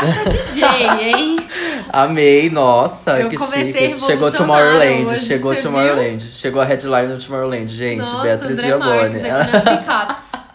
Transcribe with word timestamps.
Natasha 0.00 0.30
DJ, 0.30 0.64
hein? 1.00 1.36
Amei, 1.92 2.50
nossa, 2.50 3.18
Eu 3.18 3.28
que 3.28 3.38
chique. 3.38 3.98
Chegou 3.98 4.30
Tomorrowland, 4.30 5.12
hoje, 5.12 5.26
chegou 5.26 5.54
Tomorrowland. 5.56 6.22
Chegou 6.32 6.62
a 6.62 6.64
headline 6.64 7.08
do 7.08 7.18
Tomorrowland, 7.18 7.68
gente. 7.68 7.98
Nossa, 7.98 8.22
Beatriz 8.22 8.50
André 8.52 8.66
Viaboni. 8.66 9.20
Marques 9.20 9.24
aqui 9.24 9.86
nas. 9.86 10.32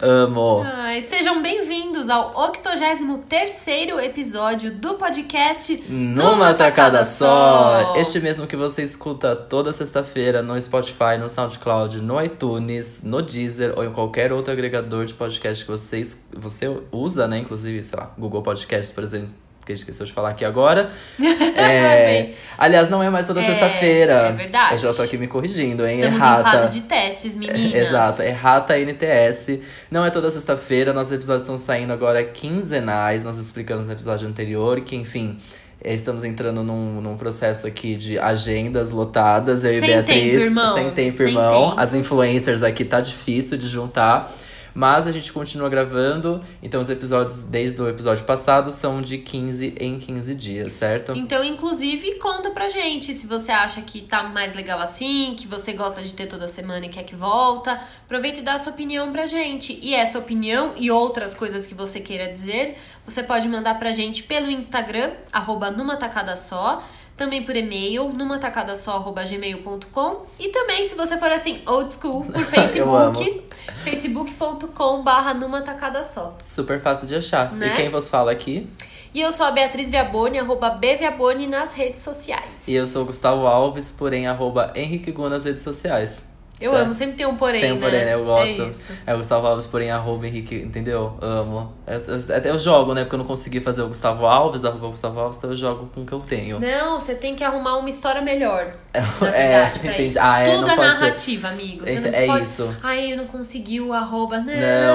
Amo. 0.00 0.62
Ai, 0.64 1.00
sejam 1.02 1.42
bem-vindos 1.42 2.08
ao 2.08 2.32
83º 2.34 3.98
episódio 4.02 4.70
do 4.72 4.94
podcast 4.94 5.82
Numa 5.88 6.54
tacada 6.54 7.04
só. 7.04 7.94
Este 7.96 8.20
mesmo 8.20 8.46
que 8.46 8.56
você 8.56 8.82
escuta 8.82 9.34
toda 9.34 9.72
sexta-feira 9.72 10.42
no 10.42 10.60
Spotify, 10.60 11.18
no 11.18 11.28
SoundCloud, 11.28 12.02
no 12.02 12.22
iTunes, 12.22 13.02
no 13.02 13.20
Deezer 13.22 13.74
ou 13.76 13.84
em 13.84 13.92
qualquer 13.92 14.32
outro 14.32 14.52
agregador 14.52 15.04
de 15.06 15.14
podcast 15.14 15.64
que 15.64 15.70
você, 15.70 15.98
es- 15.98 16.22
você 16.32 16.66
usa, 16.92 17.26
né? 17.26 17.38
Inclusive, 17.38 17.82
sei 17.84 17.98
lá, 17.98 18.12
Google 18.18 18.42
Podcasts, 18.42 18.90
por 18.92 19.02
exemplo. 19.02 19.30
Que 19.64 19.72
a 19.72 19.74
gente 19.74 19.82
esqueceu 19.84 20.06
de 20.06 20.12
falar 20.12 20.30
aqui 20.30 20.44
agora. 20.44 20.90
É, 21.56 22.32
aliás, 22.56 22.88
não 22.88 23.02
é 23.02 23.10
mais 23.10 23.26
toda 23.26 23.40
É, 23.40 23.44
sexta-feira. 23.46 24.12
é 24.28 24.32
verdade. 24.32 24.72
Eu 24.72 24.78
já 24.78 24.94
tô 24.94 25.02
aqui 25.02 25.18
me 25.18 25.26
corrigindo, 25.26 25.86
hein? 25.86 25.98
Estamos 25.98 26.18
Errata. 26.18 26.40
em 26.40 26.52
fase 26.52 26.68
de 26.70 26.80
testes, 26.86 27.34
meninas. 27.36 27.74
Exato, 27.88 28.22
errata 28.22 28.78
NTS. 28.78 29.60
Não 29.90 30.04
é 30.04 30.10
toda 30.10 30.30
sexta-feira, 30.30 30.92
nossos 30.92 31.12
episódios 31.12 31.42
estão 31.42 31.58
saindo 31.58 31.92
agora 31.92 32.22
quinzenais. 32.24 33.22
Nós 33.22 33.36
explicamos 33.38 33.88
no 33.88 33.92
episódio 33.92 34.26
anterior 34.28 34.80
que, 34.80 34.96
enfim, 34.96 35.36
eh, 35.84 35.92
estamos 35.94 36.24
entrando 36.24 36.62
num, 36.62 37.00
num 37.00 37.16
processo 37.16 37.66
aqui 37.66 37.94
de 37.96 38.18
agendas 38.18 38.90
lotadas. 38.90 39.62
Eu 39.64 39.72
e 39.76 39.80
Sem 39.80 39.88
Beatriz. 39.88 40.32
tempo, 40.32 40.44
irmão. 40.44 40.74
Sem 40.76 40.90
tempo, 40.92 41.16
Sem 41.16 41.28
irmão. 41.28 41.68
tempo. 41.70 41.80
As 41.80 41.94
influencers 41.94 42.62
aqui 42.62 42.84
tá 42.84 43.00
difícil 43.00 43.58
de 43.58 43.68
juntar. 43.68 44.32
Mas 44.74 45.06
a 45.06 45.12
gente 45.12 45.32
continua 45.32 45.68
gravando, 45.68 46.42
então 46.62 46.80
os 46.80 46.90
episódios 46.90 47.44
desde 47.44 47.80
o 47.80 47.88
episódio 47.88 48.24
passado 48.24 48.70
são 48.72 49.02
de 49.02 49.18
15 49.18 49.74
em 49.78 49.98
15 49.98 50.34
dias, 50.34 50.72
certo? 50.72 51.12
Então, 51.12 51.44
inclusive, 51.44 52.16
conta 52.16 52.50
pra 52.50 52.68
gente 52.68 53.12
se 53.14 53.26
você 53.26 53.52
acha 53.52 53.80
que 53.82 54.00
tá 54.00 54.22
mais 54.22 54.54
legal 54.54 54.80
assim, 54.80 55.34
que 55.36 55.46
você 55.46 55.72
gosta 55.72 56.02
de 56.02 56.14
ter 56.14 56.26
toda 56.26 56.48
semana 56.48 56.86
e 56.86 56.88
quer 56.88 57.04
que 57.04 57.14
volta. 57.14 57.80
Aproveita 58.04 58.40
e 58.40 58.42
dá 58.42 58.54
a 58.54 58.58
sua 58.58 58.72
opinião 58.72 59.12
pra 59.12 59.26
gente. 59.26 59.78
E 59.82 59.94
essa 59.94 60.18
opinião 60.18 60.74
e 60.76 60.90
outras 60.90 61.34
coisas 61.34 61.66
que 61.66 61.74
você 61.74 62.00
queira 62.00 62.30
dizer, 62.30 62.78
você 63.04 63.22
pode 63.22 63.48
mandar 63.48 63.78
pra 63.78 63.92
gente 63.92 64.22
pelo 64.22 64.50
Instagram, 64.50 65.10
arroba 65.32 65.70
numa 65.70 65.96
tacada 65.96 66.36
só. 66.36 66.82
Também 67.20 67.42
por 67.42 67.54
e-mail, 67.54 68.10
numatacadasó.gmail.com 68.16 70.26
E 70.38 70.48
também, 70.48 70.86
se 70.86 70.94
você 70.94 71.18
for 71.18 71.30
assim, 71.30 71.60
old 71.66 71.92
school, 71.92 72.24
por 72.24 72.40
Facebook, 72.48 73.42
facebook.com 73.84 75.02
barra 75.02 75.34
numa 75.34 75.60
tacada 75.60 76.02
só. 76.02 76.34
Super 76.42 76.80
fácil 76.80 77.06
de 77.06 77.16
achar. 77.16 77.52
Né? 77.52 77.66
E 77.66 77.70
quem 77.72 77.90
vos 77.90 78.08
fala 78.08 78.32
aqui? 78.32 78.66
E 79.12 79.20
eu 79.20 79.30
sou 79.32 79.44
a 79.44 79.50
Beatriz 79.50 79.90
Viaboni, 79.90 80.38
arroba 80.38 80.70
bviaboni 80.70 81.46
nas 81.46 81.74
redes 81.74 82.00
sociais. 82.00 82.66
E 82.66 82.74
eu 82.74 82.86
sou 82.86 83.02
o 83.02 83.04
Gustavo 83.04 83.46
Alves, 83.46 83.92
porém, 83.92 84.26
arroba 84.26 84.72
Henrique 84.74 85.12
Gu 85.12 85.28
nas 85.28 85.44
redes 85.44 85.62
sociais. 85.62 86.22
Eu 86.60 86.76
amo, 86.76 86.92
sempre 86.92 87.16
tem 87.16 87.24
um 87.26 87.36
porém, 87.36 87.60
Tem 87.60 87.72
um 87.72 87.78
porém, 87.78 88.04
né? 88.04 88.14
Eu 88.14 88.24
gosto. 88.24 88.62
É 88.62 88.66
isso. 88.68 88.92
É 89.06 89.14
o 89.14 89.16
Gustavo 89.16 89.46
Alves, 89.46 89.66
porém, 89.66 89.90
arroba 89.90 90.26
Henrique, 90.26 90.54
entendeu? 90.56 91.16
Amo. 91.20 91.72
É, 91.86 91.94
é- 91.94 92.36
Até 92.36 92.50
eu 92.50 92.58
jogo, 92.58 92.92
né? 92.92 93.02
Porque 93.02 93.14
eu 93.14 93.18
não 93.18 93.24
consegui 93.26 93.60
fazer 93.60 93.82
o 93.82 93.88
Gustavo 93.88 94.26
Alves, 94.26 94.64
arroba 94.64 94.88
Gustavo 94.88 95.18
Alves, 95.20 95.38
então 95.38 95.50
eu 95.50 95.56
jogo 95.56 95.88
com 95.94 96.02
o 96.02 96.06
que 96.06 96.12
eu 96.12 96.18
tenho. 96.20 96.60
Não, 96.60 97.00
você 97.00 97.14
tem 97.14 97.34
que 97.34 97.42
arrumar 97.42 97.76
uma 97.78 97.88
história 97.88 98.20
melhor. 98.20 98.74
É, 98.92 99.00
Na 99.00 99.06
é, 99.34 99.48
verdade, 99.48 99.78
entendi. 99.78 100.08
isso. 100.10 100.18
Ah, 100.20 100.40
é, 100.40 100.54
Tudo 100.56 100.70
é 100.70 100.76
pode 100.76 100.96
ser. 100.98 101.04
narrativa, 101.04 101.48
amigo. 101.48 101.86
Você 101.86 101.92
É- 101.98 102.24
é 102.24 102.26
pode... 102.26 102.44
isso. 102.44 102.76
Ai, 102.82 103.12
eu 103.12 103.16
não 103.16 103.26
consegui 103.26 103.80
o 103.80 103.92
arroba. 103.94 104.38
Não, 104.38 104.44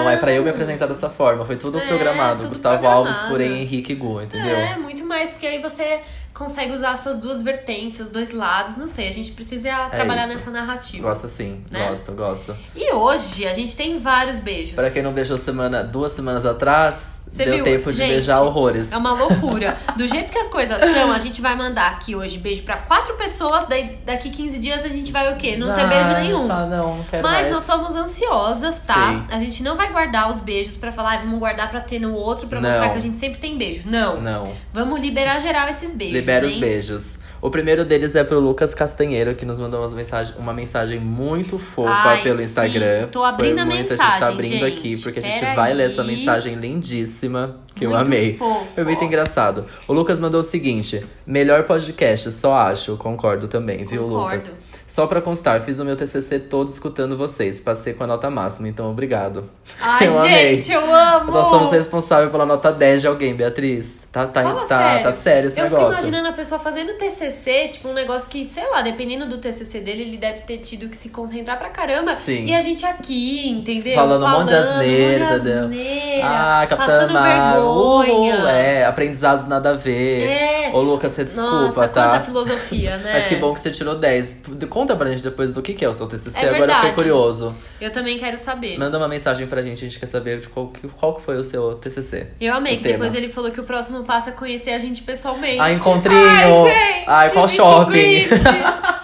Não, 0.04 0.10
é 0.10 0.18
pra 0.18 0.32
eu 0.32 0.44
me 0.44 0.50
apresentar 0.52 0.86
dessa 0.86 1.10
forma. 1.10 1.46
Foi 1.46 1.56
tudo 1.58 1.80
É, 1.80 1.88
programado. 1.88 2.38
tudo 2.42 2.50
Gustavo 2.50 2.76
programado. 2.80 3.08
Alves, 3.08 3.22
porém, 3.24 3.62
Henrique 3.64 3.96
Gu, 3.96 4.22
entendeu? 4.22 4.56
É, 4.56 4.78
muito 4.78 5.04
mais, 5.06 5.30
porque 5.32 5.48
aí 5.48 5.60
você 5.62 6.02
consegue 6.36 6.74
usar 6.74 6.92
as 6.92 7.00
suas 7.00 7.18
duas 7.18 7.42
vertentes, 7.42 8.00
os 8.00 8.10
dois 8.10 8.32
lados. 8.32 8.76
Não 8.78 8.88
sei, 8.88 9.08
a 9.08 9.12
gente 9.12 9.32
precisa 9.32 9.70
trabalhar 9.90 10.26
É 10.26 10.28
nessa 10.28 10.52
narrativa. 10.52 11.08
Gosto 11.08 11.30
sim, 11.30 11.64
Né? 11.72 11.88
gosto, 11.88 12.12
gosto. 12.12 12.56
E 12.76 12.92
hoje 12.94 13.48
a 13.48 13.54
gente 13.54 13.76
tem 13.76 13.98
vários 14.00 14.40
beijos. 14.40 14.76
Pra 14.76 14.92
quem 14.92 15.02
não 15.02 15.14
beijou 15.14 15.38
semana, 15.38 15.82
duas 15.82 16.12
semanas 16.12 16.46
atrás, 16.46 17.15
Você 17.30 17.44
deu 17.44 17.56
viu? 17.56 17.64
tempo 17.66 17.92
de 17.92 17.98
Gente, 17.98 18.10
beijar 18.10 18.42
horrores. 18.42 18.92
É 18.92 18.98
uma 18.98 19.12
loucura. 19.14 19.78
Do 19.98 20.08
jeito 20.08 20.32
que 20.32 20.38
as 20.40 20.48
coisas 20.48 20.80
são, 20.80 21.12
a 21.12 21.20
gente 21.20 21.42
vai 21.42 21.56
mandar 21.56 21.92
aqui 21.92 22.16
hoje 22.16 22.38
beijo 22.38 22.64
pra 22.64 22.78
quatro 22.78 23.16
pessoas, 23.16 23.66
daí 23.68 23.98
daqui 24.06 24.30
15 24.30 24.58
dias 24.60 24.86
a 24.86 24.88
gente 24.88 25.12
vai 25.12 25.34
o 25.34 25.36
quê? 25.38 25.58
Não 25.58 25.74
ter 25.74 25.86
beijo 25.88 26.10
Ah, 26.12 26.20
nenhum. 26.22 26.48
só 26.48 26.66
não, 26.66 26.98
não 26.98 27.04
quero 27.04 27.24
Mas 27.24 27.42
mais. 27.42 27.54
nós 27.54 27.64
somos 27.66 27.96
ansiosas, 27.96 28.80
tá? 28.80 28.94
Sim. 29.10 29.26
A 29.30 29.38
gente 29.40 29.62
não 29.64 29.76
vai 29.76 29.92
guardar 29.92 30.30
os 30.30 30.40
beijos 30.40 30.78
pra 30.78 30.92
falar, 30.92 31.16
ah, 31.16 31.18
vamos 31.26 31.40
guardar 31.40 31.70
pra 31.70 31.82
ter 31.82 32.00
no 32.00 32.14
outro, 32.14 32.48
pra 32.48 32.62
Não. 32.62 32.70
mostrar 32.70 32.90
que 32.90 32.98
a 32.98 33.02
gente 33.02 33.18
sempre 33.18 33.40
tem 33.40 33.58
beijo. 33.58 33.84
Não. 33.86 34.22
Não. 34.22 34.54
Vamos 34.74 35.02
liberar 35.02 35.40
geral 35.40 35.68
esses 35.68 35.92
beijos. 35.92 36.16
Libera 36.16 36.46
os 36.46 36.54
hein? 36.54 36.60
beijos. 36.60 37.18
O 37.46 37.50
primeiro 37.52 37.86
deles 37.86 38.16
é 38.16 38.24
pro 38.24 38.40
Lucas 38.40 38.74
Castanheiro, 38.74 39.36
que 39.36 39.46
nos 39.46 39.60
mandou 39.60 39.80
uma 39.82 39.96
mensagem, 39.96 40.34
uma 40.40 40.52
mensagem 40.52 41.00
muito 41.00 41.60
fofa 41.60 41.90
Ai, 41.92 42.24
pelo 42.24 42.38
sim. 42.38 42.44
Instagram. 42.46 43.08
Tô 43.12 43.24
abrindo 43.24 43.54
Foi 43.54 43.62
a 43.62 43.66
muito, 43.66 43.78
A 43.78 43.82
gente 43.82 43.90
mensagem, 43.92 44.20
tá 44.20 44.28
abrindo 44.28 44.52
gente. 44.54 44.66
aqui, 44.66 44.98
porque 45.04 45.20
a 45.20 45.22
gente 45.22 45.46
vai 45.56 45.72
ler 45.74 45.84
aí. 45.84 45.92
essa 45.92 46.04
mensagem 46.04 46.56
lindíssima, 46.56 47.58
que 47.76 47.86
eu 47.86 47.92
Muito 47.92 48.08
amei. 48.08 48.36
fofo. 48.36 48.66
Foi 48.74 48.84
muito 48.84 49.04
engraçado. 49.04 49.66
O 49.88 49.94
Lucas 49.94 50.18
mandou 50.18 50.40
o 50.40 50.44
seguinte: 50.44 51.06
melhor 51.26 51.64
podcast, 51.64 52.32
só 52.32 52.56
acho. 52.56 52.98
Concordo 52.98 53.48
também, 53.48 53.86
viu, 53.86 54.04
Concordo. 54.04 54.24
Lucas? 54.38 54.52
Só 54.88 55.06
pra 55.06 55.22
constar, 55.22 55.62
fiz 55.62 55.80
o 55.80 55.86
meu 55.86 55.96
TCC 55.96 56.40
todo 56.40 56.68
escutando 56.70 57.16
vocês. 57.18 57.60
Passei 57.60 57.94
com 57.94 58.04
a 58.04 58.08
nota 58.08 58.30
máxima, 58.30 58.68
então 58.68 58.90
obrigado. 58.90 59.44
Ai, 59.80 60.08
Eu 60.08 60.20
amei. 60.20 60.56
gente, 60.62 60.72
eu 60.72 60.96
amo! 60.96 61.32
Nós 61.32 61.48
somos 61.48 61.72
responsáveis 61.72 62.32
pela 62.32 62.46
nota 62.46 62.72
10 62.72 63.02
de 63.02 63.08
alguém, 63.08 63.36
Beatriz. 63.36 63.98
Tá, 64.16 64.26
tá, 64.28 64.44
Fala 64.44 64.66
tá, 64.66 64.78
sério. 64.80 65.04
tá 65.04 65.12
sério 65.12 65.48
esse 65.48 65.60
eu 65.60 65.64
negócio. 65.66 65.88
fico 65.92 66.00
imaginando 66.08 66.30
a 66.30 66.32
pessoa 66.32 66.58
fazendo 66.58 66.94
TCC, 66.94 67.68
tipo 67.74 67.90
um 67.90 67.94
negócio 67.94 68.30
que, 68.30 68.46
sei 68.46 68.66
lá, 68.72 68.82
dependendo 68.82 69.26
do 69.28 69.40
TCC 69.40 69.82
dele, 69.82 70.04
ele 70.04 70.16
deve 70.18 70.40
ter 70.44 70.60
tido 70.60 70.88
que 70.88 70.96
se 70.96 71.10
concentrar 71.10 71.60
pra 71.60 71.68
caramba. 71.68 72.16
Sim. 72.16 72.46
E 72.46 72.56
a 72.56 72.62
gente 72.62 72.86
aqui, 72.86 73.50
entendeu? 73.50 73.94
Falando 73.96 74.26
um 74.26 74.30
monte 74.30 74.48
de 74.48 74.54
Falando 74.54 74.72
asneira, 74.72 75.26
um 75.26 75.30
monte 75.34 75.42
de 75.44 75.52
asneira, 75.52 76.26
Ah, 76.26 76.66
Capitã 76.70 76.88
passando 76.88 77.12
vergonha. 77.22 78.14
uhul, 78.14 78.48
é, 78.48 78.86
aprendizados 78.86 79.48
nada 79.50 79.72
a 79.72 79.74
ver. 79.74 80.30
É. 80.30 80.70
Ô, 80.74 80.80
Lucas, 80.82 81.12
você 81.12 81.26
desculpa, 81.26 81.52
Nossa, 81.52 81.88
tá? 81.90 82.08
quanta 82.10 82.20
filosofia, 82.22 82.96
né? 83.04 83.14
Mas 83.16 83.28
que 83.28 83.36
bom 83.36 83.54
que 83.54 83.60
você 83.60 83.70
tirou 83.72 83.96
10. 83.96 84.44
Conta 84.70 84.96
pra 84.96 85.10
gente 85.10 85.24
depois 85.24 85.52
do 85.52 85.62
que, 85.62 85.74
que 85.74 85.84
é 85.84 85.90
o 85.90 85.94
seu 85.94 86.08
TCC. 86.08 86.40
É 86.40 86.50
Agora 86.56 86.72
eu 86.72 86.76
fiquei 86.76 86.92
curioso. 86.94 87.54
Eu 87.82 87.92
também 87.92 88.18
quero 88.18 88.38
saber. 88.38 88.78
Manda 88.78 88.98
uma 88.98 89.10
mensagem 89.10 89.46
pra 89.46 89.62
gente, 89.62 89.84
a 89.84 89.88
gente 89.90 90.00
quer 90.00 90.06
saber 90.08 90.40
de 90.40 90.48
qual, 90.48 90.68
que- 90.70 90.88
qual 90.88 91.16
que 91.16 91.22
foi 91.22 91.36
o 91.38 91.44
seu 91.44 91.76
TCC. 91.76 92.28
Eu 92.40 92.54
amei 92.54 92.78
que 92.78 92.84
tema. 92.84 92.94
depois 92.94 93.14
ele 93.14 93.28
falou 93.28 93.52
que 93.52 93.60
o 93.60 93.64
próximo 93.64 94.05
passo 94.06 94.30
é 94.30 94.32
conhecer 94.32 94.72
a 94.72 94.80
gente 94.80 95.02
pessoalmente. 95.02 95.60
Ah, 95.60 95.72
encontrinho! 95.74 96.18
Ai, 96.26 96.52
gente! 96.70 97.04
Ai, 97.08 97.30
qual 97.32 97.46
and 97.46 97.50
shopping? 97.50 98.28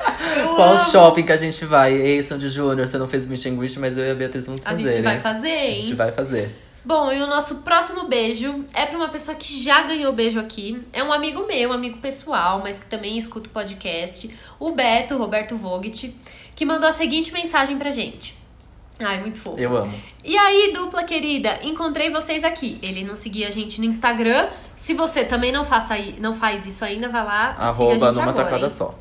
Qual 0.56 0.74
amo. 0.74 0.92
shopping 0.92 1.24
que 1.24 1.32
a 1.32 1.36
gente 1.36 1.66
vai? 1.66 1.94
Ei, 1.94 2.22
Sandy 2.24 2.50
Júnior, 2.50 2.86
você 2.88 2.98
não 2.98 3.08
fez 3.08 3.26
meet 3.26 3.46
and 3.46 3.56
greet, 3.56 3.78
mas 3.80 3.98
eu 3.98 4.06
e 4.06 4.12
a 4.12 4.16
Beatriz 4.16 4.46
vamos 4.46 4.66
A 4.66 4.70
fazer, 4.70 4.84
gente 4.84 4.98
né? 4.98 5.12
vai 5.14 5.20
fazer, 5.20 5.48
A 5.50 5.66
hein? 5.70 5.76
gente 5.76 5.94
vai 5.96 6.12
fazer. 6.12 6.56
Bom, 6.84 7.12
e 7.12 7.22
o 7.22 7.28
nosso 7.28 7.56
próximo 7.58 8.06
beijo 8.08 8.66
é 8.74 8.86
pra 8.86 8.98
uma 8.98 9.10
pessoa 9.10 9.36
que 9.36 9.62
já 9.64 9.82
ganhou 9.84 10.12
beijo 10.14 10.40
aqui. 10.40 10.82
É 10.92 11.04
um 11.04 11.14
amigo 11.14 11.46
meu, 11.48 11.70
um 11.70 11.74
amigo 11.74 12.00
pessoal, 12.00 12.60
mas 12.64 12.80
que 12.80 12.86
também 12.86 13.18
escuta 13.18 13.48
o 13.48 13.52
podcast. 13.52 14.30
O 14.60 14.72
Beto, 14.72 15.18
Roberto 15.18 15.56
Vogt, 15.56 16.14
que 16.56 16.66
mandou 16.66 16.90
a 16.90 16.94
seguinte 16.94 17.32
mensagem 17.32 17.78
pra 17.78 17.92
gente. 17.92 18.36
Ai, 19.04 19.22
muito 19.22 19.40
fofo. 19.40 19.60
Eu 19.60 19.76
amo. 19.76 19.94
E 20.24 20.38
aí, 20.38 20.72
dupla 20.74 21.04
querida, 21.04 21.60
encontrei 21.64 22.10
vocês 22.10 22.44
aqui. 22.44 22.78
Ele 22.82 23.04
não 23.04 23.16
seguia 23.16 23.48
a 23.48 23.52
gente 23.52 23.80
no 23.80 23.86
Instagram. 23.86 24.50
Se 24.76 24.94
você 24.94 25.26
também 25.26 25.52
não, 25.52 25.66
faça, 25.66 25.96
não 26.20 26.34
faz 26.34 26.66
isso 26.66 26.86
ainda, 26.86 27.10
vai 27.10 27.24
lá 27.24 27.52
e 27.52 27.54
siga 27.54 27.64
a 27.64 27.68
Arroba 27.68 27.92
gente 27.92 28.02
numa 28.02 28.22
agora, 28.24 28.34
tacada 28.34 28.64
hein? 28.64 28.70
só. 28.70 28.98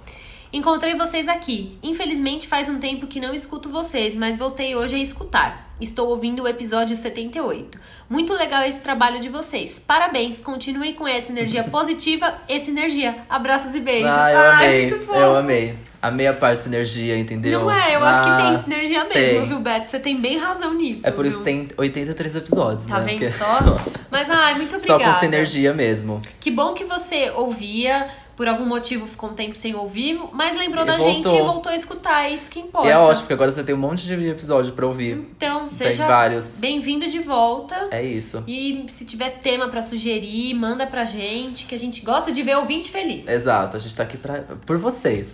Encontrei 0.52 0.96
vocês 0.96 1.28
aqui. 1.28 1.78
Infelizmente 1.82 2.48
faz 2.48 2.68
um 2.68 2.78
tempo 2.78 3.06
que 3.06 3.20
não 3.20 3.32
escuto 3.32 3.68
vocês, 3.68 4.14
mas 4.14 4.36
voltei 4.36 4.74
hoje 4.74 4.96
a 4.96 4.98
escutar. 4.98 5.69
Estou 5.80 6.08
ouvindo 6.08 6.42
o 6.42 6.48
episódio 6.48 6.96
78. 6.96 7.78
Muito 8.08 8.32
legal 8.34 8.62
esse 8.64 8.80
trabalho 8.80 9.20
de 9.20 9.28
vocês. 9.28 9.78
Parabéns, 9.78 10.40
continuem 10.40 10.92
com 10.94 11.06
essa 11.08 11.32
energia 11.32 11.64
positiva, 11.70 12.34
essa 12.48 12.70
energia. 12.70 13.18
Abraços 13.28 13.74
e 13.74 13.80
beijos. 13.80 14.10
Ah, 14.10 14.30
eu 14.32 14.38
Ai, 14.38 14.52
amei. 14.66 14.90
muito 14.90 15.06
fofo. 15.06 15.18
Eu 15.18 15.36
amei. 15.36 15.74
Amei 16.02 16.26
a 16.26 16.32
parte 16.32 16.56
de 16.58 16.62
sinergia, 16.64 17.18
entendeu? 17.18 17.60
Não 17.60 17.70
é, 17.70 17.94
eu 17.94 18.02
acho 18.02 18.22
que 18.22 18.28
Ah, 18.30 18.36
tem 18.36 18.58
sinergia 18.62 19.04
mesmo, 19.04 19.12
tem. 19.40 19.46
viu, 19.46 19.58
Beto? 19.60 19.86
Você 19.86 19.98
tem 20.00 20.16
bem 20.18 20.38
razão 20.38 20.72
nisso. 20.72 21.06
É 21.06 21.10
por 21.10 21.26
isso 21.26 21.42
viu? 21.42 21.44
que 21.44 21.50
tem 21.66 21.68
83 21.76 22.36
episódios, 22.36 22.86
Tá 22.86 23.00
né? 23.00 23.04
vendo 23.06 23.18
Porque- 23.18 23.30
só? 23.36 23.76
Mas, 24.10 24.30
ai, 24.30 24.54
muito 24.54 24.80
Só 24.80 24.94
obrigada. 24.94 25.12
com 25.14 25.20
sinergia 25.20 25.74
mesmo. 25.74 26.22
Que 26.40 26.50
bom 26.50 26.72
que 26.72 26.84
você 26.84 27.30
ouvia, 27.36 28.08
por 28.40 28.48
algum 28.48 28.64
motivo 28.64 29.06
ficou 29.06 29.28
um 29.28 29.34
tempo 29.34 29.54
sem 29.54 29.74
ouvir, 29.74 30.18
mas 30.32 30.56
lembrou 30.56 30.82
E 30.84 30.86
da 30.86 30.98
gente 30.98 31.24
voltou. 31.24 31.38
e 31.38 31.42
voltou 31.42 31.72
a 31.72 31.76
escutar. 31.76 32.24
É 32.24 32.30
isso 32.30 32.50
que 32.50 32.58
importa. 32.58 32.88
E 32.88 32.90
é 32.90 32.96
ótimo, 32.96 33.20
porque 33.24 33.34
agora 33.34 33.52
você 33.52 33.62
tem 33.62 33.74
um 33.74 33.78
monte 33.78 34.06
de 34.06 34.14
episódio 34.30 34.72
pra 34.72 34.86
ouvir. 34.86 35.28
Então, 35.36 35.68
seja 35.68 36.06
vários. 36.06 36.58
bem-vindo 36.58 37.06
de 37.06 37.18
volta. 37.18 37.88
É 37.90 38.02
isso. 38.02 38.42
E 38.48 38.86
se 38.88 39.04
tiver 39.04 39.28
tema 39.42 39.68
pra 39.68 39.82
sugerir, 39.82 40.54
manda 40.54 40.86
pra 40.86 41.04
gente, 41.04 41.66
que 41.66 41.74
a 41.74 41.78
gente 41.78 42.00
gosta 42.00 42.32
de 42.32 42.42
ver 42.42 42.56
ouvinte 42.56 42.90
feliz. 42.90 43.28
Exato, 43.28 43.76
a 43.76 43.78
gente 43.78 43.94
tá 43.94 44.04
aqui 44.04 44.16
pra, 44.16 44.42
por 44.64 44.78
vocês. 44.78 45.26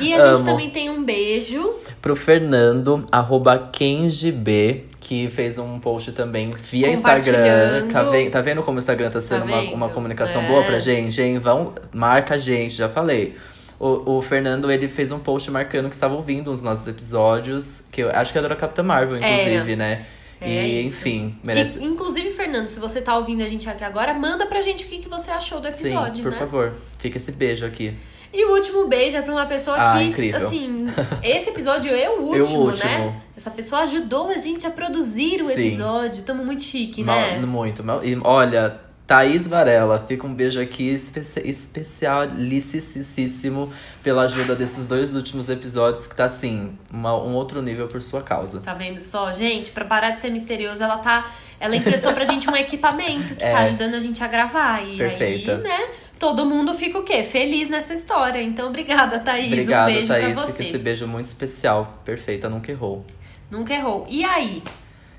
E 0.00 0.14
a 0.14 0.18
gente 0.28 0.36
Amo. 0.36 0.44
também 0.44 0.70
tem 0.70 0.90
um 0.90 1.02
beijo. 1.02 1.74
Pro 2.00 2.14
Fernando, 2.14 3.04
arroba 3.10 3.58
KenjiB, 3.58 4.84
que 5.04 5.28
fez 5.28 5.58
um 5.58 5.78
post 5.78 6.12
também 6.12 6.48
via 6.50 6.88
Instagram. 6.90 7.88
Tá, 7.92 8.02
ve 8.04 8.30
tá 8.30 8.40
vendo 8.40 8.62
como 8.62 8.76
o 8.76 8.78
Instagram 8.78 9.10
tá 9.10 9.20
sendo 9.20 9.40
Tá 9.40 9.44
uma, 9.44 9.60
uma 9.60 9.88
comunicação 9.90 10.42
É. 10.42 10.48
boa 10.48 10.64
pra 10.64 10.80
gente, 10.80 11.20
hein? 11.20 11.38
Vão, 11.38 11.74
marca 11.92 12.36
a 12.36 12.38
gente, 12.38 12.74
já 12.74 12.88
falei. 12.88 13.36
O, 13.78 14.16
o 14.16 14.22
Fernando, 14.22 14.70
ele 14.72 14.88
fez 14.88 15.12
um 15.12 15.18
post 15.18 15.50
marcando 15.50 15.90
que 15.90 15.94
estava 15.94 16.14
ouvindo 16.14 16.50
os 16.50 16.62
nossos 16.62 16.86
episódios, 16.88 17.82
que 17.92 18.02
eu 18.02 18.10
acho 18.10 18.32
que 18.32 18.38
era 18.38 18.48
da 18.48 18.56
Capitã 18.56 18.82
Marvel, 18.82 19.18
inclusive, 19.18 19.76
né? 19.76 20.06
É 20.40 20.48
e, 20.66 20.84
isso. 20.84 21.00
enfim, 21.00 21.38
merece. 21.44 21.78
E, 21.78 21.84
inclusive, 21.84 22.30
Fernando, 22.30 22.68
se 22.68 22.80
você 22.80 23.00
tá 23.02 23.14
ouvindo 23.16 23.42
a 23.42 23.48
gente 23.48 23.68
aqui 23.68 23.84
agora, 23.84 24.14
manda 24.14 24.46
pra 24.46 24.62
gente 24.62 24.84
o 24.84 24.88
que, 24.88 24.98
que 25.00 25.08
você 25.08 25.30
achou 25.30 25.60
do 25.60 25.70
Sim, 25.74 25.88
episódio, 25.88 26.22
por 26.22 26.32
né? 26.32 26.38
favor. 26.38 26.72
Fica 26.98 27.18
esse 27.18 27.30
beijo 27.30 27.66
aqui. 27.66 27.94
E 28.36 28.44
o 28.46 28.52
último 28.52 28.88
beijo 28.88 29.16
é 29.16 29.22
pra 29.22 29.32
uma 29.32 29.46
pessoa 29.46 29.76
Ah, 29.78 29.96
que, 29.96 30.02
incrível. 30.04 30.44
assim, 30.44 30.88
esse 31.22 31.50
episódio 31.50 31.94
é 31.94 32.08
o 32.10 32.34
É 32.34 32.38
o 32.38 32.40
último, 32.42 32.60
último. 32.66 32.90
né? 32.90 33.20
Essa 33.36 33.50
pessoa 33.52 33.82
ajudou 33.82 34.28
a 34.30 34.36
gente 34.36 34.66
a 34.66 34.70
produzir 34.70 35.40
o 35.40 35.46
Sim. 35.46 35.52
episódio. 35.52 36.22
Tamo 36.24 36.44
muito 36.44 36.62
chique, 36.62 37.04
Mal- 37.04 37.14
né? 37.16 37.38
muito. 37.46 37.84
mal- 37.84 38.04
E 38.04 38.18
olha, 38.24 38.80
Thaís 39.06 39.46
Varela, 39.46 40.04
fica 40.08 40.26
um 40.26 40.34
beijo 40.34 40.60
aqui 40.60 40.88
especi 40.88 41.40
especialicíssimo 41.48 43.72
pela 44.02 44.22
ajuda 44.22 44.54
desses 44.56 44.84
dois 44.86 45.14
últimos 45.14 45.48
episódios, 45.48 46.06
que 46.06 46.14
tá 46.16 46.24
assim, 46.24 46.72
uma- 46.90 47.16
um 47.16 47.34
outro 47.34 47.62
nível 47.62 47.86
por 47.88 48.02
sua 48.02 48.22
causa. 48.22 48.60
Tá 48.60 48.74
vendo 48.74 49.00
só? 49.00 49.32
Gente, 49.32 49.70
pra 49.70 49.84
parar 49.84 50.10
de 50.10 50.20
ser 50.20 50.30
misterioso, 50.30 50.82
ela 50.82 50.98
tá. 50.98 51.30
Ela 51.60 51.76
emprestou 51.76 52.12
pra 52.12 52.24
gente 52.24 52.50
um 52.50 52.54
equipamento 52.56 53.36
que 53.36 53.44
É. 53.44 53.52
tá 53.52 53.58
ajudando 53.60 53.94
a 53.94 54.00
gente 54.00 54.22
a 54.22 54.26
gravar. 54.26 54.82
E 54.86 54.96
Perfeita. 54.98 55.52
aí, 55.52 55.58
né? 55.62 55.88
Todo 56.24 56.46
mundo 56.46 56.72
fica 56.72 56.98
o 56.98 57.02
quê? 57.02 57.22
Feliz 57.22 57.68
nessa 57.68 57.92
história. 57.92 58.40
Então, 58.40 58.68
obrigada, 58.68 59.18
Thaís. 59.20 59.52
Obrigado, 59.52 59.90
um 59.90 59.92
beijo 59.94 60.08
Thaís. 60.08 60.32
pra 60.32 60.42
Fica 60.42 60.52
você. 60.54 60.62
esse 60.62 60.78
beijo 60.78 61.06
muito 61.06 61.26
especial. 61.26 62.00
Perfeita, 62.02 62.48
nunca 62.48 62.72
errou. 62.72 63.04
Nunca 63.50 63.74
errou. 63.74 64.06
E 64.08 64.24
aí? 64.24 64.62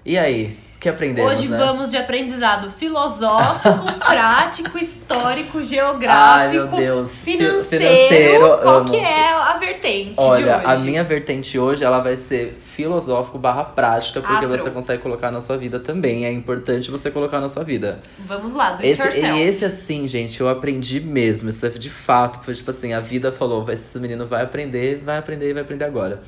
E 0.04 0.18
aí, 0.18 0.58
que 0.86 0.90
aprendemos, 0.90 1.32
Hoje 1.32 1.48
né? 1.48 1.58
vamos 1.58 1.90
de 1.90 1.98
aprendizado 1.98 2.70
filosófico, 2.70 3.92
prático, 4.00 4.78
histórico, 4.78 5.64
geográfico, 5.64 6.76
Ai, 6.76 7.06
financeiro. 7.08 7.64
Financeiro, 7.64 8.58
Qual 8.62 8.78
amo. 8.78 8.90
que 8.92 8.98
é 8.98 9.30
a 9.34 9.58
vertente 9.58 10.10
de 10.10 10.22
Olha, 10.22 10.58
hoje? 10.58 10.66
a 10.66 10.76
minha 10.78 11.04
vertente 11.04 11.58
hoje, 11.58 11.84
ela 11.84 12.00
vai 12.02 12.16
ser 12.16 12.60
filosófico 12.62 13.40
barra 13.40 13.64
prática, 13.64 14.22
porque 14.22 14.46
Ah, 14.46 14.48
você 14.48 14.70
consegue 14.70 15.02
colocar 15.02 15.32
na 15.32 15.42
sua 15.42 15.58
vida 15.58 15.80
também. 15.80 16.24
É 16.26 16.32
importante 16.32 16.92
você 16.92 17.10
colocar 17.10 17.40
na 17.40 17.50
sua 17.50 17.64
vida. 17.64 18.00
Vamos 18.20 18.54
lá, 18.54 18.74
do 18.74 18.86
Esse, 18.86 19.02
yourself. 19.02 19.40
e 19.40 19.42
esse, 19.42 19.66
assim, 19.66 20.08
gente, 20.08 20.40
eu 20.40 20.48
aprendi 20.48 21.00
mesmo. 21.00 21.50
Isso 21.50 21.66
é 21.66 21.70
de 21.70 21.90
fato. 21.90 22.44
Foi 22.46 22.54
tipo 22.54 22.70
assim, 22.70 22.94
a 22.94 23.00
vida 23.00 23.32
falou, 23.32 23.66
esse 23.72 23.98
menino 23.98 24.28
vai 24.28 24.44
aprender, 24.44 25.02
vai 25.04 25.18
aprender 25.18 25.50
e 25.50 25.54
vai 25.54 25.64
aprender 25.64 25.86
agora. 25.86 26.22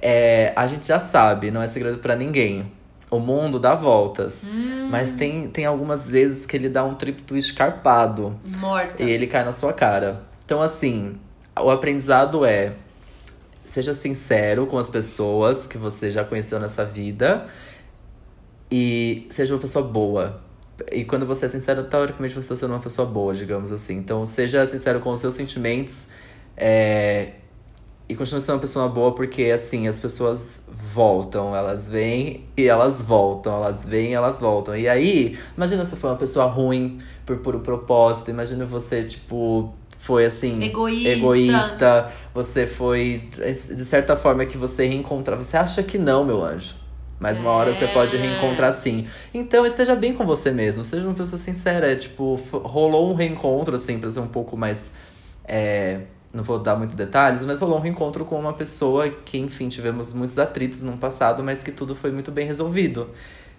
É, 0.00 0.52
a 0.56 0.66
gente 0.66 0.86
já 0.86 0.98
sabe, 0.98 1.50
não 1.50 1.60
é 1.62 1.66
segredo 1.66 1.98
pra 1.98 2.16
ninguém. 2.16 2.72
O 3.12 3.18
mundo 3.18 3.60
dá 3.60 3.74
voltas. 3.74 4.32
Hum. 4.42 4.88
Mas 4.90 5.10
tem, 5.10 5.46
tem 5.46 5.66
algumas 5.66 6.06
vezes 6.06 6.46
que 6.46 6.56
ele 6.56 6.66
dá 6.66 6.82
um 6.82 6.94
trip 6.94 7.22
twist 7.22 7.52
carpado. 7.52 8.40
Morta. 8.46 9.02
E 9.02 9.10
ele 9.10 9.26
cai 9.26 9.44
na 9.44 9.52
sua 9.52 9.74
cara. 9.74 10.22
Então, 10.46 10.62
assim, 10.62 11.16
o 11.60 11.70
aprendizado 11.70 12.42
é. 12.42 12.72
Seja 13.66 13.92
sincero 13.92 14.66
com 14.66 14.78
as 14.78 14.88
pessoas 14.88 15.66
que 15.66 15.76
você 15.76 16.10
já 16.10 16.24
conheceu 16.24 16.58
nessa 16.58 16.86
vida. 16.86 17.46
E 18.70 19.26
seja 19.28 19.52
uma 19.52 19.60
pessoa 19.60 19.86
boa. 19.86 20.40
E 20.90 21.04
quando 21.04 21.26
você 21.26 21.44
é 21.44 21.48
sincero, 21.50 21.84
teoricamente 21.84 22.32
você 22.32 22.40
está 22.40 22.56
sendo 22.56 22.70
uma 22.72 22.80
pessoa 22.80 23.06
boa, 23.06 23.34
digamos 23.34 23.72
assim. 23.72 23.98
Então, 23.98 24.24
seja 24.24 24.64
sincero 24.64 25.00
com 25.00 25.12
os 25.12 25.20
seus 25.20 25.34
sentimentos. 25.34 26.10
é, 26.56 27.32
E 28.12 28.16
continue 28.16 28.40
sendo 28.40 28.54
uma 28.56 28.60
pessoa 28.60 28.88
boa, 28.88 29.14
porque 29.14 29.44
assim, 29.44 29.88
as 29.88 29.98
pessoas 29.98 30.68
voltam, 30.94 31.56
elas 31.56 31.88
vêm 31.88 32.44
e 32.56 32.66
elas 32.66 33.02
voltam, 33.02 33.54
elas 33.54 33.84
vêm 33.84 34.10
e 34.10 34.14
elas 34.14 34.38
voltam. 34.38 34.76
E 34.76 34.88
aí, 34.88 35.38
imagina 35.56 35.84
se 35.84 35.96
foi 35.96 36.10
uma 36.10 36.16
pessoa 36.16 36.44
ruim 36.46 36.98
por 37.24 37.38
puro 37.38 37.60
propósito, 37.60 38.30
imagina 38.30 38.64
você, 38.66 39.04
tipo, 39.04 39.72
foi 39.98 40.26
assim, 40.26 40.62
Egoísta. 40.62 41.08
egoísta, 41.08 42.12
você 42.34 42.66
foi, 42.66 43.28
de 43.30 43.84
certa 43.84 44.16
forma, 44.16 44.44
que 44.44 44.58
você 44.58 44.86
reencontrar. 44.86 45.38
Você 45.38 45.56
acha 45.56 45.82
que 45.82 45.96
não, 45.96 46.24
meu 46.24 46.44
anjo. 46.44 46.74
Mas 47.18 47.38
uma 47.38 47.50
hora 47.52 47.72
você 47.72 47.84
É. 47.84 47.88
pode 47.88 48.16
reencontrar 48.16 48.72
sim. 48.72 49.06
Então 49.32 49.64
esteja 49.64 49.94
bem 49.94 50.12
com 50.12 50.26
você 50.26 50.50
mesmo, 50.50 50.84
seja 50.84 51.06
uma 51.06 51.14
pessoa 51.14 51.38
sincera. 51.38 51.92
É, 51.92 51.94
tipo, 51.94 52.34
rolou 52.52 53.10
um 53.10 53.14
reencontro, 53.14 53.76
assim, 53.76 53.98
pra 53.98 54.10
ser 54.10 54.20
um 54.20 54.26
pouco 54.26 54.56
mais. 54.56 54.90
é, 55.44 56.00
não 56.32 56.42
vou 56.42 56.58
dar 56.58 56.76
muito 56.76 56.96
detalhes, 56.96 57.42
mas 57.44 57.60
rolou 57.60 57.78
um 57.78 57.80
reencontro 57.80 58.24
com 58.24 58.38
uma 58.38 58.52
pessoa 58.54 59.08
que, 59.08 59.38
enfim, 59.38 59.68
tivemos 59.68 60.12
muitos 60.12 60.38
atritos 60.38 60.82
no 60.82 60.96
passado, 60.96 61.42
mas 61.42 61.62
que 61.62 61.70
tudo 61.70 61.94
foi 61.94 62.10
muito 62.10 62.30
bem 62.30 62.46
resolvido. 62.46 63.10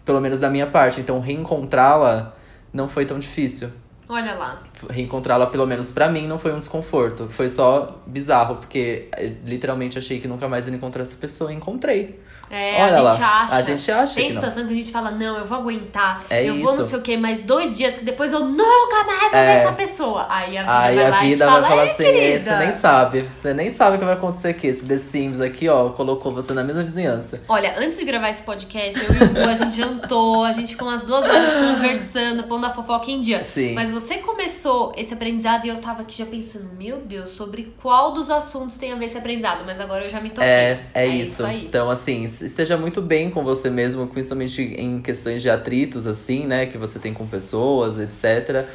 Pelo 0.04 0.20
menos 0.20 0.40
da 0.40 0.50
minha 0.50 0.68
parte. 0.68 1.00
Então, 1.00 1.20
reencontrá-la 1.20 2.36
não 2.74 2.88
foi 2.88 3.06
tão 3.06 3.20
difícil. 3.20 3.70
Olha 4.10 4.34
lá. 4.34 4.62
Reencontrá-la, 4.90 5.48
pelo 5.48 5.66
menos 5.66 5.92
pra 5.92 6.10
mim, 6.10 6.28
não 6.28 6.38
foi 6.38 6.52
um 6.52 6.60
desconforto. 6.60 7.28
Foi 7.30 7.48
só 7.48 8.02
bizarro, 8.06 8.58
porque 8.58 9.08
eh, 9.16 9.34
literalmente 9.46 9.98
achei 9.98 10.20
que 10.20 10.28
nunca 10.28 10.48
mais 10.48 10.68
ia 10.68 10.74
encontrar 10.74 11.04
essa 11.04 11.16
pessoa 11.16 11.54
e 11.54 11.56
encontrei. 11.56 12.20
É, 12.54 12.84
Olha 12.84 12.98
a 12.98 13.02
lá, 13.02 13.12
gente 13.12 13.24
acha. 13.24 13.56
a 13.56 13.62
gente 13.62 13.92
acha 13.92 14.16
Tem 14.16 14.28
que 14.28 14.34
situação 14.34 14.68
que 14.68 14.74
a 14.74 14.76
gente 14.76 14.92
fala, 14.92 15.12
não, 15.12 15.38
eu 15.38 15.46
vou 15.46 15.58
aguentar. 15.58 16.24
É 16.30 16.44
eu 16.48 16.56
vou 16.60 16.74
não 16.76 16.82
isso. 16.82 16.90
sei 16.92 17.00
o 17.00 17.02
quê, 17.02 17.18
mais 17.18 17.40
dois 17.42 17.76
dias 17.78 17.96
que 17.96 18.06
depois 18.06 18.32
eu 18.32 18.42
nunca 18.46 19.04
mais 19.06 19.32
vou 19.32 19.32
ver 19.32 19.38
É. 19.38 19.56
essa 19.64 19.72
pessoa. 19.74 20.28
Aí 20.30 20.58
a 20.58 20.62
vida 20.62 20.80
Aí 20.80 20.96
vai 20.96 21.06
a 21.06 21.10
lá 21.10 21.24
e 21.26 21.30
vida 21.30 21.46
fala, 21.46 21.60
vai 21.62 21.70
falar 21.70 21.84
"Ei, 21.86 22.36
assim, 22.38 22.44
você 22.44 22.56
nem 22.58 22.72
sabe. 22.74 23.26
Você 23.42 23.54
nem 23.54 23.70
sabe 23.70 23.96
o 23.96 24.00
que 24.00 24.06
vai 24.06 24.14
acontecer 24.14 24.50
aqui. 24.50 24.68
Esse 24.68 24.86
The 24.86 24.98
Sims 24.98 25.42
aqui, 25.42 25.68
ó, 25.68 25.90
colocou 25.90 26.32
você 26.34 26.54
na 26.54 26.64
mesma 26.64 26.84
vizinhança. 26.84 27.42
Olha, 27.48 27.76
antes 27.80 27.98
de 27.98 28.06
gravar 28.06 28.30
esse 28.30 28.44
podcast, 28.44 29.00
eu 29.04 29.14
e 29.16 29.24
o 29.24 29.30
Gu, 29.34 29.40
a 29.50 29.56
gente 29.56 29.76
jantou, 29.78 30.44
a 30.44 30.52
gente 30.52 30.74
ficou 30.74 30.88
umas 30.88 31.04
duas 31.06 31.28
horas 31.28 31.52
conversando, 31.54 32.44
pondo 32.44 32.66
a 32.66 32.70
fofoca 32.70 33.10
em 33.12 33.20
dia. 33.22 33.44
Sim. 33.44 33.74
Mas 33.74 33.90
você 33.90 34.16
começou 34.18 34.94
esse 34.96 35.14
aprendizado 35.14 35.66
e 35.66 35.70
eu 35.70 35.78
tava 35.78 36.02
aqui 36.04 36.18
já 36.20 36.26
pensando, 36.26 36.70
meu 36.78 36.98
Deus, 36.98 37.32
sobre 37.32 37.74
qual 37.82 38.12
dos 38.12 38.30
assuntos 38.30 38.78
tem 38.78 38.92
a 38.92 38.96
ver 38.96 39.06
esse 39.06 39.18
aprendizado. 39.18 39.64
Mas 39.66 39.80
agora 39.80 40.06
eu 40.06 40.10
já 40.10 40.20
me 40.22 40.30
toquei. 40.30 40.44
É, 40.48 40.84
é, 40.94 41.08
isso. 41.08 41.46
aí. 41.46 41.66
Então, 41.66 41.90
assim, 41.90 42.28
esteja 42.44 42.78
muito 42.78 43.02
bem 43.02 43.30
com 43.30 43.44
você 43.44 43.70
mesmo, 43.70 44.06
principalmente 44.08 44.62
em 44.78 45.02
questões 45.02 45.42
de 45.42 45.50
atritos, 45.50 46.06
assim, 46.08 46.46
né? 46.46 46.66
Que 46.66 46.78
você 46.78 47.00
tem 47.00 47.14
com 47.14 47.26
pessoas, 47.28 47.98
etc. 48.00 48.66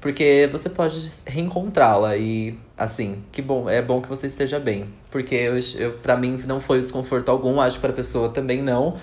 Porque 0.00 0.48
você 0.52 0.68
pode 0.68 1.10
reencontrá-la 1.26 2.16
e, 2.16 2.56
assim, 2.76 3.16
que 3.32 3.40
bom, 3.42 3.68
é 3.68 3.80
bom 3.82 4.00
que 4.00 4.08
você 4.08 4.26
esteja 4.26 4.58
bem. 4.60 4.84
Porque 5.10 5.34
eu, 5.34 5.54
eu, 5.78 5.92
pra 5.94 6.16
mim 6.16 6.40
não 6.46 6.60
foi 6.60 6.78
desconforto 6.80 7.30
algum, 7.30 7.60
acho 7.60 7.76
que 7.76 7.82
pra 7.82 7.92
pessoa 7.92 8.28
também 8.28 8.62
não. 8.62 8.96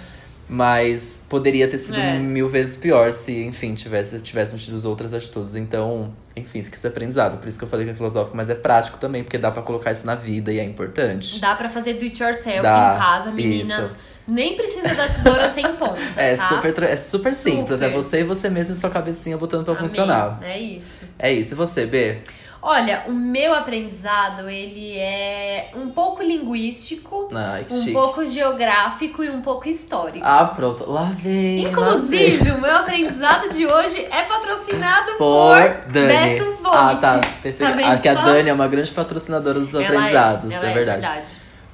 Mas 0.47 1.21
poderia 1.29 1.67
ter 1.69 1.77
sido 1.77 1.97
É. 1.97 2.19
mil 2.19 2.49
vezes 2.49 2.75
pior 2.75 3.11
se, 3.13 3.43
enfim, 3.45 3.73
tivesse, 3.73 4.19
tivéssemos 4.19 4.63
tido 4.63 4.87
outras 4.87 5.13
atitudes. 5.13 5.55
Então, 5.55 6.13
enfim, 6.35 6.61
fica 6.61 6.75
esse 6.75 6.85
aprendizado. 6.85 7.37
Por 7.37 7.47
isso 7.47 7.57
que 7.57 7.63
eu 7.63 7.69
falei 7.69 7.85
que 7.85 7.91
é 7.91 7.95
filosófico, 7.95 8.35
mas 8.35 8.49
é 8.49 8.53
prático 8.55 8.97
também, 8.97 9.23
porque 9.23 9.37
dá 9.37 9.49
pra 9.49 9.63
colocar 9.63 9.91
isso 9.93 10.05
na 10.05 10.15
vida 10.15 10.51
e 10.51 10.59
é 10.59 10.63
importante. 10.63 11.39
Dá 11.39 11.55
pra 11.55 11.69
fazer 11.69 11.93
do 11.93 12.03
it 12.03 12.21
yourself 12.21 12.61
Dá, 12.61 12.93
em 12.95 12.99
casa, 12.99 13.31
meninas. 13.31 13.87
isso. 13.91 13.97
Nem 14.27 14.55
precisa 14.55 14.93
da 14.95 15.07
tesoura 15.07 15.49
sem 15.49 15.65
ponta, 15.73 15.97
É, 16.15 16.35
tá? 16.37 16.47
super, 16.47 16.83
é 16.83 16.95
super 16.95 17.33
simples, 17.33 17.81
é 17.81 17.85
Super. 17.87 17.91
você 18.01 18.19
e 18.21 18.23
você 18.23 18.49
mesmo 18.49 18.73
e 18.73 18.77
sua 18.77 18.89
cabecinha 18.89 19.37
botando 19.37 19.63
pra 19.65 19.73
Amei. 19.73 19.87
funcionar. 19.87 20.39
É 20.41 20.57
isso. 20.57 21.05
É 21.19 21.31
isso. 21.31 21.53
E 21.53 21.55
você, 21.55 21.85
B? 21.85 22.19
Olha, 22.65 23.03
o 23.07 23.11
meu 23.11 23.53
aprendizado, 23.53 24.49
ele 24.49 24.97
é 24.97 25.71
um 25.75 25.89
pouco 25.89 26.23
linguístico, 26.23 27.27
Ai, 27.35 27.65
um 27.69 27.75
chique. 27.77 27.91
pouco 27.91 28.25
geográfico 28.25 29.21
e 29.21 29.29
um 29.29 29.41
pouco 29.41 29.67
histórico. 29.67 30.25
Ah, 30.25 30.45
pronto. 30.45 30.89
Lá 30.89 31.11
vem. 31.21 31.61
lá 31.65 31.69
Inclusive, 31.71 32.51
o 32.51 32.61
meu 32.61 32.73
aprendizado 32.73 33.49
de 33.49 33.65
hoje 33.67 34.07
é 34.09 34.21
patrocinado 34.21 35.07
vem. 35.07 35.17
por, 35.17 35.61
por 35.81 35.91
Dani. 35.91 36.07
Beto 36.07 36.53
Vogt. 36.63 36.77
Ah, 36.77 36.95
tá. 36.95 37.21
Pensei 37.41 37.67
Tá 37.67 37.73
ah, 37.91 37.97
que 37.97 38.07
a 38.07 38.15
só? 38.15 38.21
Dani 38.21 38.49
é 38.49 38.53
uma 38.53 38.67
grande 38.69 38.91
patrocinadora 38.91 39.59
dos 39.59 39.73
Ela 39.73 39.83
aprendizados. 39.85 40.49
ela 40.49 40.69
é, 40.69 40.73
verdade. 40.73 41.23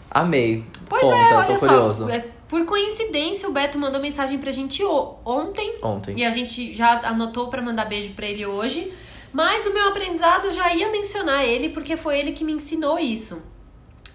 Amei. 0.09 0.63
Pois 0.89 1.03
Conta, 1.03 1.15
é, 1.15 1.35
olha 1.35 1.45
tô 1.45 1.57
só. 1.57 1.67
curioso. 1.67 2.09
é, 2.09 2.23
Por 2.49 2.65
coincidência, 2.65 3.47
o 3.47 3.53
Beto 3.53 3.77
mandou 3.77 4.01
mensagem 4.01 4.37
pra 4.39 4.51
gente 4.51 4.83
ontem. 4.83 5.75
Ontem. 5.81 6.15
E 6.17 6.25
a 6.25 6.31
gente 6.31 6.73
já 6.75 6.99
anotou 7.07 7.47
pra 7.47 7.61
mandar 7.61 7.85
beijo 7.85 8.13
pra 8.13 8.25
ele 8.25 8.45
hoje. 8.45 8.91
Mas 9.31 9.65
o 9.67 9.73
meu 9.73 9.87
aprendizado 9.87 10.45
eu 10.47 10.51
já 10.53 10.73
ia 10.73 10.91
mencionar 10.91 11.45
ele 11.45 11.69
porque 11.69 11.95
foi 11.95 12.17
ele 12.19 12.31
que 12.31 12.43
me 12.43 12.51
ensinou 12.51 12.97
isso. 12.97 13.41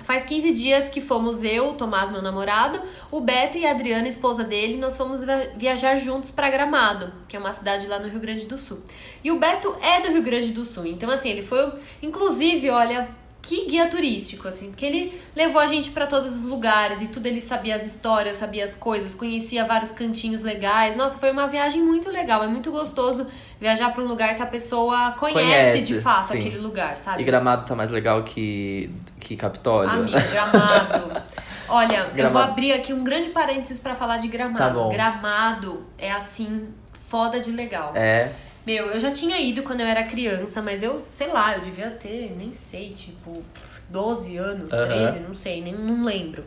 Faz 0.02 0.24
15 0.24 0.52
dias 0.52 0.88
que 0.90 1.00
fomos 1.00 1.42
eu, 1.44 1.70
o 1.70 1.74
Tomás, 1.74 2.10
meu 2.10 2.20
namorado, 2.20 2.78
o 3.10 3.20
Beto 3.20 3.56
e 3.56 3.64
a 3.64 3.70
Adriana, 3.70 4.06
esposa 4.08 4.44
dele, 4.44 4.76
nós 4.76 4.96
fomos 4.96 5.24
via- 5.24 5.52
viajar 5.56 5.96
juntos 5.96 6.30
pra 6.30 6.50
Gramado, 6.50 7.10
que 7.26 7.36
é 7.36 7.40
uma 7.40 7.52
cidade 7.54 7.86
lá 7.86 7.98
no 7.98 8.08
Rio 8.08 8.20
Grande 8.20 8.44
do 8.44 8.58
Sul. 8.58 8.80
E 9.22 9.30
o 9.30 9.38
Beto 9.38 9.74
é 9.80 10.00
do 10.02 10.08
Rio 10.08 10.22
Grande 10.22 10.50
do 10.52 10.62
Sul, 10.64 10.84
então 10.86 11.08
assim, 11.08 11.30
ele 11.30 11.42
foi, 11.42 11.72
inclusive, 12.02 12.68
olha, 12.68 13.08
que 13.46 13.66
guia 13.66 13.86
turístico, 13.88 14.48
assim, 14.48 14.70
porque 14.70 14.86
ele 14.86 15.20
levou 15.36 15.60
a 15.60 15.66
gente 15.66 15.90
pra 15.90 16.06
todos 16.06 16.32
os 16.34 16.44
lugares 16.44 17.02
e 17.02 17.08
tudo 17.08 17.26
ele 17.26 17.42
sabia 17.42 17.74
as 17.76 17.84
histórias, 17.86 18.38
sabia 18.38 18.64
as 18.64 18.74
coisas, 18.74 19.14
conhecia 19.14 19.66
vários 19.66 19.92
cantinhos 19.92 20.42
legais. 20.42 20.96
Nossa, 20.96 21.18
foi 21.18 21.30
uma 21.30 21.46
viagem 21.46 21.82
muito 21.82 22.08
legal, 22.10 22.42
é 22.42 22.46
muito 22.46 22.70
gostoso 22.72 23.26
viajar 23.60 23.92
pra 23.92 24.02
um 24.02 24.06
lugar 24.06 24.34
que 24.34 24.42
a 24.42 24.46
pessoa 24.46 25.12
conhece, 25.12 25.44
Conhece, 25.44 25.84
de 25.84 26.00
fato 26.00 26.28
sim. 26.28 26.38
aquele 26.38 26.58
lugar, 26.58 26.96
sabe? 26.96 27.20
E 27.20 27.24
Gramado 27.24 27.66
tá 27.66 27.74
mais 27.74 27.90
legal 27.90 28.22
que, 28.22 28.90
que 29.20 29.36
Capitólio? 29.36 29.90
Amigo, 29.90 30.18
gramado. 30.30 31.22
Olha, 31.68 31.96
eu 31.96 32.04
vou 32.06 32.14
Gramado. 32.14 32.52
abrir 32.52 32.72
aqui 32.72 32.94
um 32.94 33.04
grande 33.04 33.28
parênteses 33.28 33.78
pra 33.78 33.94
falar 33.94 34.16
de 34.18 34.28
gramado. 34.28 34.58
Tá 34.58 34.70
bom. 34.70 34.88
Gramado 34.90 35.86
é 35.98 36.10
assim, 36.10 36.68
foda 37.08 37.38
de 37.40 37.50
legal. 37.50 37.92
É. 37.94 38.32
Meu, 38.66 38.86
eu 38.86 38.98
já 38.98 39.10
tinha 39.10 39.38
ido 39.38 39.62
quando 39.62 39.80
eu 39.80 39.86
era 39.86 40.02
criança, 40.04 40.62
mas 40.62 40.82
eu, 40.82 41.06
sei 41.10 41.28
lá, 41.28 41.56
eu 41.56 41.60
devia 41.60 41.90
ter, 41.90 42.34
nem 42.36 42.54
sei, 42.54 42.94
tipo, 42.94 43.44
12 43.88 44.36
anos, 44.36 44.72
Aham. 44.72 44.86
13, 44.86 45.18
não 45.20 45.34
sei, 45.34 45.60
nem 45.60 45.74
não 45.74 46.02
lembro. 46.04 46.42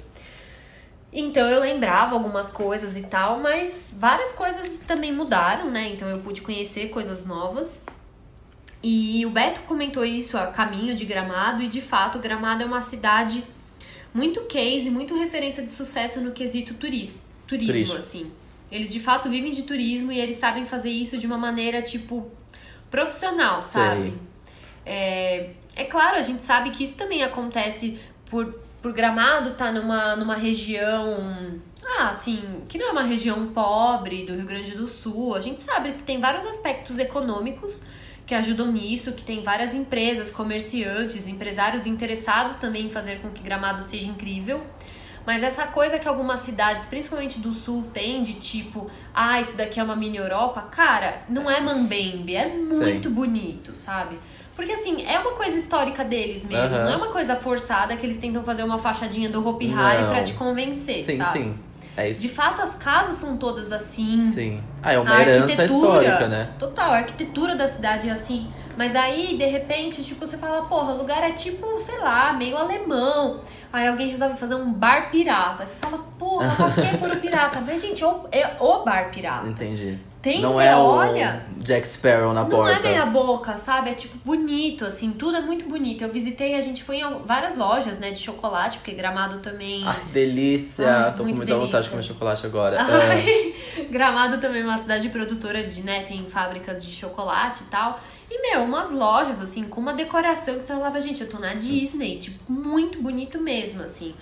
Então 1.14 1.48
eu 1.48 1.62
lembrava 1.62 2.16
algumas 2.16 2.52
coisas 2.52 2.98
e 2.98 3.04
tal, 3.04 3.40
mas 3.40 3.88
várias 3.94 4.34
coisas 4.34 4.80
também 4.80 5.14
mudaram, 5.14 5.70
né? 5.70 5.90
Então 5.94 6.10
eu 6.10 6.20
pude 6.20 6.42
conhecer 6.42 6.90
coisas 6.90 7.26
novas. 7.26 7.84
E 8.84 9.26
o 9.26 9.30
Beto 9.30 9.62
comentou 9.62 10.06
isso 10.06 10.38
a 10.38 10.48
caminho 10.48 10.96
de 10.96 11.06
Gramado, 11.06 11.64
e 11.64 11.68
de 11.68 11.82
fato, 11.82 12.20
Gramado 12.20 12.64
é 12.64 12.66
uma 12.66 12.82
cidade 12.82 13.44
muito 14.14 14.42
case, 14.42 14.90
muito 14.90 15.18
referência 15.18 15.64
de 15.64 15.72
sucesso 15.72 16.22
no 16.22 16.32
quesito 16.32 16.74
turis, 16.74 17.20
turismo, 17.48 17.74
Turístico. 17.74 17.98
assim. 17.98 18.32
Eles 18.72 18.92
de 18.92 19.00
fato 19.00 19.30
vivem 19.30 19.52
de 19.52 19.64
turismo 19.64 20.12
e 20.12 20.20
eles 20.20 20.38
sabem 20.38 20.66
fazer 20.66 20.90
isso 20.90 21.18
de 21.18 21.26
uma 21.26 21.38
maneira, 21.38 21.82
tipo, 21.82 22.30
profissional, 22.92 23.62
sabe? 23.62 24.14
É, 24.86 25.52
é 25.76 25.84
claro, 25.86 26.18
a 26.18 26.22
gente 26.22 26.44
sabe 26.44 26.72
que 26.72 26.84
isso 26.84 26.98
também 26.98 27.24
acontece 27.24 28.00
por, 28.30 28.60
por 28.82 28.94
Gramado 28.94 29.52
tá 29.52 29.72
numa, 29.72 30.16
numa 30.16 30.36
região, 30.36 31.60
ah, 31.84 32.10
assim, 32.10 32.64
que 32.68 32.78
não 32.78 32.90
é 32.90 32.92
uma 32.92 33.04
região 33.04 33.48
pobre 33.48 34.26
do 34.26 34.34
Rio 34.34 34.46
Grande 34.46 34.72
do 34.72 34.88
Sul. 34.88 35.36
A 35.36 35.40
gente 35.40 35.62
sabe 35.62 35.94
que 35.94 36.04
tem 36.04 36.20
vários 36.20 36.46
aspectos 36.46 37.00
econômicos 37.00 37.86
que 38.26 38.36
ajudam 38.36 38.72
nisso, 38.72 39.14
que 39.14 39.24
tem 39.24 39.42
várias 39.42 39.74
empresas, 39.74 40.30
comerciantes, 40.30 41.28
empresários 41.28 41.86
interessados 41.86 42.58
também 42.58 42.88
em 42.88 42.90
fazer 42.90 43.22
com 43.22 43.30
que 43.30 43.42
Gramado 43.42 43.82
seja 43.84 44.06
incrível. 44.06 44.62
Mas 45.28 45.44
essa 45.44 45.68
coisa 45.68 46.00
que 46.00 46.08
algumas 46.08 46.40
cidades, 46.40 46.86
principalmente 46.86 47.42
do 47.42 47.54
sul, 47.54 47.84
têm 47.94 48.24
de 48.24 48.36
tipo, 48.36 48.90
ah, 49.14 49.42
isso 49.42 49.58
daqui 49.58 49.78
é 49.78 49.84
uma 49.84 49.94
mini 49.94 50.16
Europa, 50.16 50.62
cara, 50.72 51.24
não 51.28 51.52
é 51.52 51.60
mambembe, 51.60 52.34
é 52.34 52.48
muito 52.48 53.10
bonito, 53.10 53.76
sabe? 53.76 54.18
Porque 54.56 54.72
assim, 54.72 55.06
é 55.06 55.20
uma 55.20 55.34
coisa 55.34 55.58
histórica 55.58 56.06
deles 56.06 56.46
mesmo, 56.46 56.78
Aham. 56.78 56.86
não 56.86 56.94
é 56.94 56.96
uma 56.96 57.10
coisa 57.10 57.36
forçada 57.36 57.98
que 57.98 58.06
eles 58.06 58.16
tentam 58.16 58.42
fazer 58.42 58.64
uma 58.64 58.80
fachadinha 58.80 59.30
do 59.30 59.46
Hopi 59.46 59.70
Hari 59.70 60.06
pra 60.06 60.24
te 60.24 60.34
convencer, 60.34 61.04
Sim, 61.04 61.18
sabe? 61.18 61.40
sim. 61.40 61.60
É 61.98 62.10
isso. 62.10 62.22
De 62.22 62.30
fato, 62.30 62.62
as 62.62 62.76
casas 62.76 63.16
são 63.18 63.36
todas 63.36 63.72
assim. 63.74 64.22
Sim. 64.24 64.62
Ah, 64.82 64.94
é 64.94 65.00
uma 65.00 65.14
A 65.14 65.22
herança 65.22 65.42
arquitetura, 65.64 65.66
histórica, 65.66 66.28
né? 66.30 66.54
Total, 66.60 66.92
a 66.92 66.98
arquitetura 66.98 67.56
da 67.56 67.68
cidade 67.68 68.08
é 68.08 68.12
assim. 68.12 68.48
Mas 68.78 68.96
aí, 68.96 69.36
de 69.36 69.46
repente, 69.46 70.04
tipo, 70.04 70.26
você 70.26 70.38
fala, 70.38 70.62
porra, 70.66 70.94
o 70.94 70.98
lugar 70.98 71.24
é 71.24 71.32
tipo, 71.32 71.80
sei 71.82 71.98
lá, 71.98 72.32
meio 72.34 72.56
alemão. 72.56 73.42
Aí 73.78 73.88
alguém 73.88 74.10
resolve 74.10 74.38
fazer 74.38 74.56
um 74.56 74.72
bar 74.74 75.12
pirata. 75.12 75.64
Aí 75.64 75.68
você 75.68 75.76
fala, 75.76 76.00
porra, 76.18 76.48
pra 76.56 76.72
que 76.72 77.06
o 77.18 77.20
pirata? 77.22 77.62
Mas, 77.66 77.82
gente, 77.82 78.04
é 78.04 78.08
o, 78.08 78.22
é 78.32 78.58
o 78.60 78.84
bar 78.84 79.12
pirata. 79.12 79.48
Entendi. 79.48 80.00
Tem, 80.20 80.42
não 80.42 80.54
você 80.56 80.66
é 80.66 80.76
olha. 80.76 81.46
o 81.58 81.64
Jack 81.64 81.88
Sparrow 81.88 82.34
na 82.34 82.42
Não 82.42 82.50
porta. 82.50 82.80
é 82.80 82.92
meia 82.92 83.06
boca, 83.06 83.56
sabe? 83.58 83.92
É 83.92 83.94
tipo 83.94 84.18
bonito, 84.26 84.84
assim, 84.84 85.12
tudo 85.12 85.38
é 85.38 85.42
muito 85.42 85.70
bonito. 85.70 86.04
Eu 86.04 86.10
visitei, 86.10 86.56
a 86.56 86.62
gente 86.62 86.84
foi 86.84 86.98
em 86.98 87.20
várias 87.24 87.56
lojas, 87.56 87.98
né, 88.00 88.12
de 88.12 88.20
chocolate, 88.20 88.80
porque 88.80 88.92
Gramado 88.94 89.40
também. 89.40 89.84
Ai, 89.88 89.96
delícia. 90.12 90.90
Ai, 91.06 91.12
Tô 91.16 91.24
com 91.24 91.30
muita 91.30 91.54
vontade 91.56 91.68
de 91.68 91.72
delícia. 91.72 91.90
comer 91.92 92.04
chocolate 92.04 92.46
agora. 92.46 92.78
Ai, 92.82 93.56
Gramado 93.90 94.40
também 94.40 94.64
é 94.64 94.66
uma 94.66 94.78
cidade 94.78 95.08
produtora 95.10 95.64
de, 95.64 95.82
né, 95.84 96.02
tem 96.04 96.26
fábricas 96.26 96.84
de 96.84 96.92
chocolate 96.92 97.64
e 97.64 97.68
tal. 97.68 98.00
E, 98.30 98.42
meu, 98.42 98.64
umas 98.64 98.92
lojas, 98.92 99.42
assim, 99.42 99.64
com 99.64 99.80
uma 99.80 99.94
decoração 99.94 100.56
que 100.56 100.64
você 100.64 100.74
falava, 100.74 101.00
gente, 101.00 101.22
eu 101.22 101.30
tô 101.30 101.40
na 101.40 101.54
Disney, 101.54 102.20
tipo, 102.20 102.52
muito 102.52 103.02
bonito 103.02 103.40
mesmo, 103.40 103.84
assim. 103.84 104.14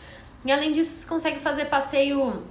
E 0.46 0.52
além 0.52 0.72
disso, 0.72 0.92
você 0.92 1.08
consegue 1.08 1.40
fazer 1.40 1.66
passeio, 1.66 2.44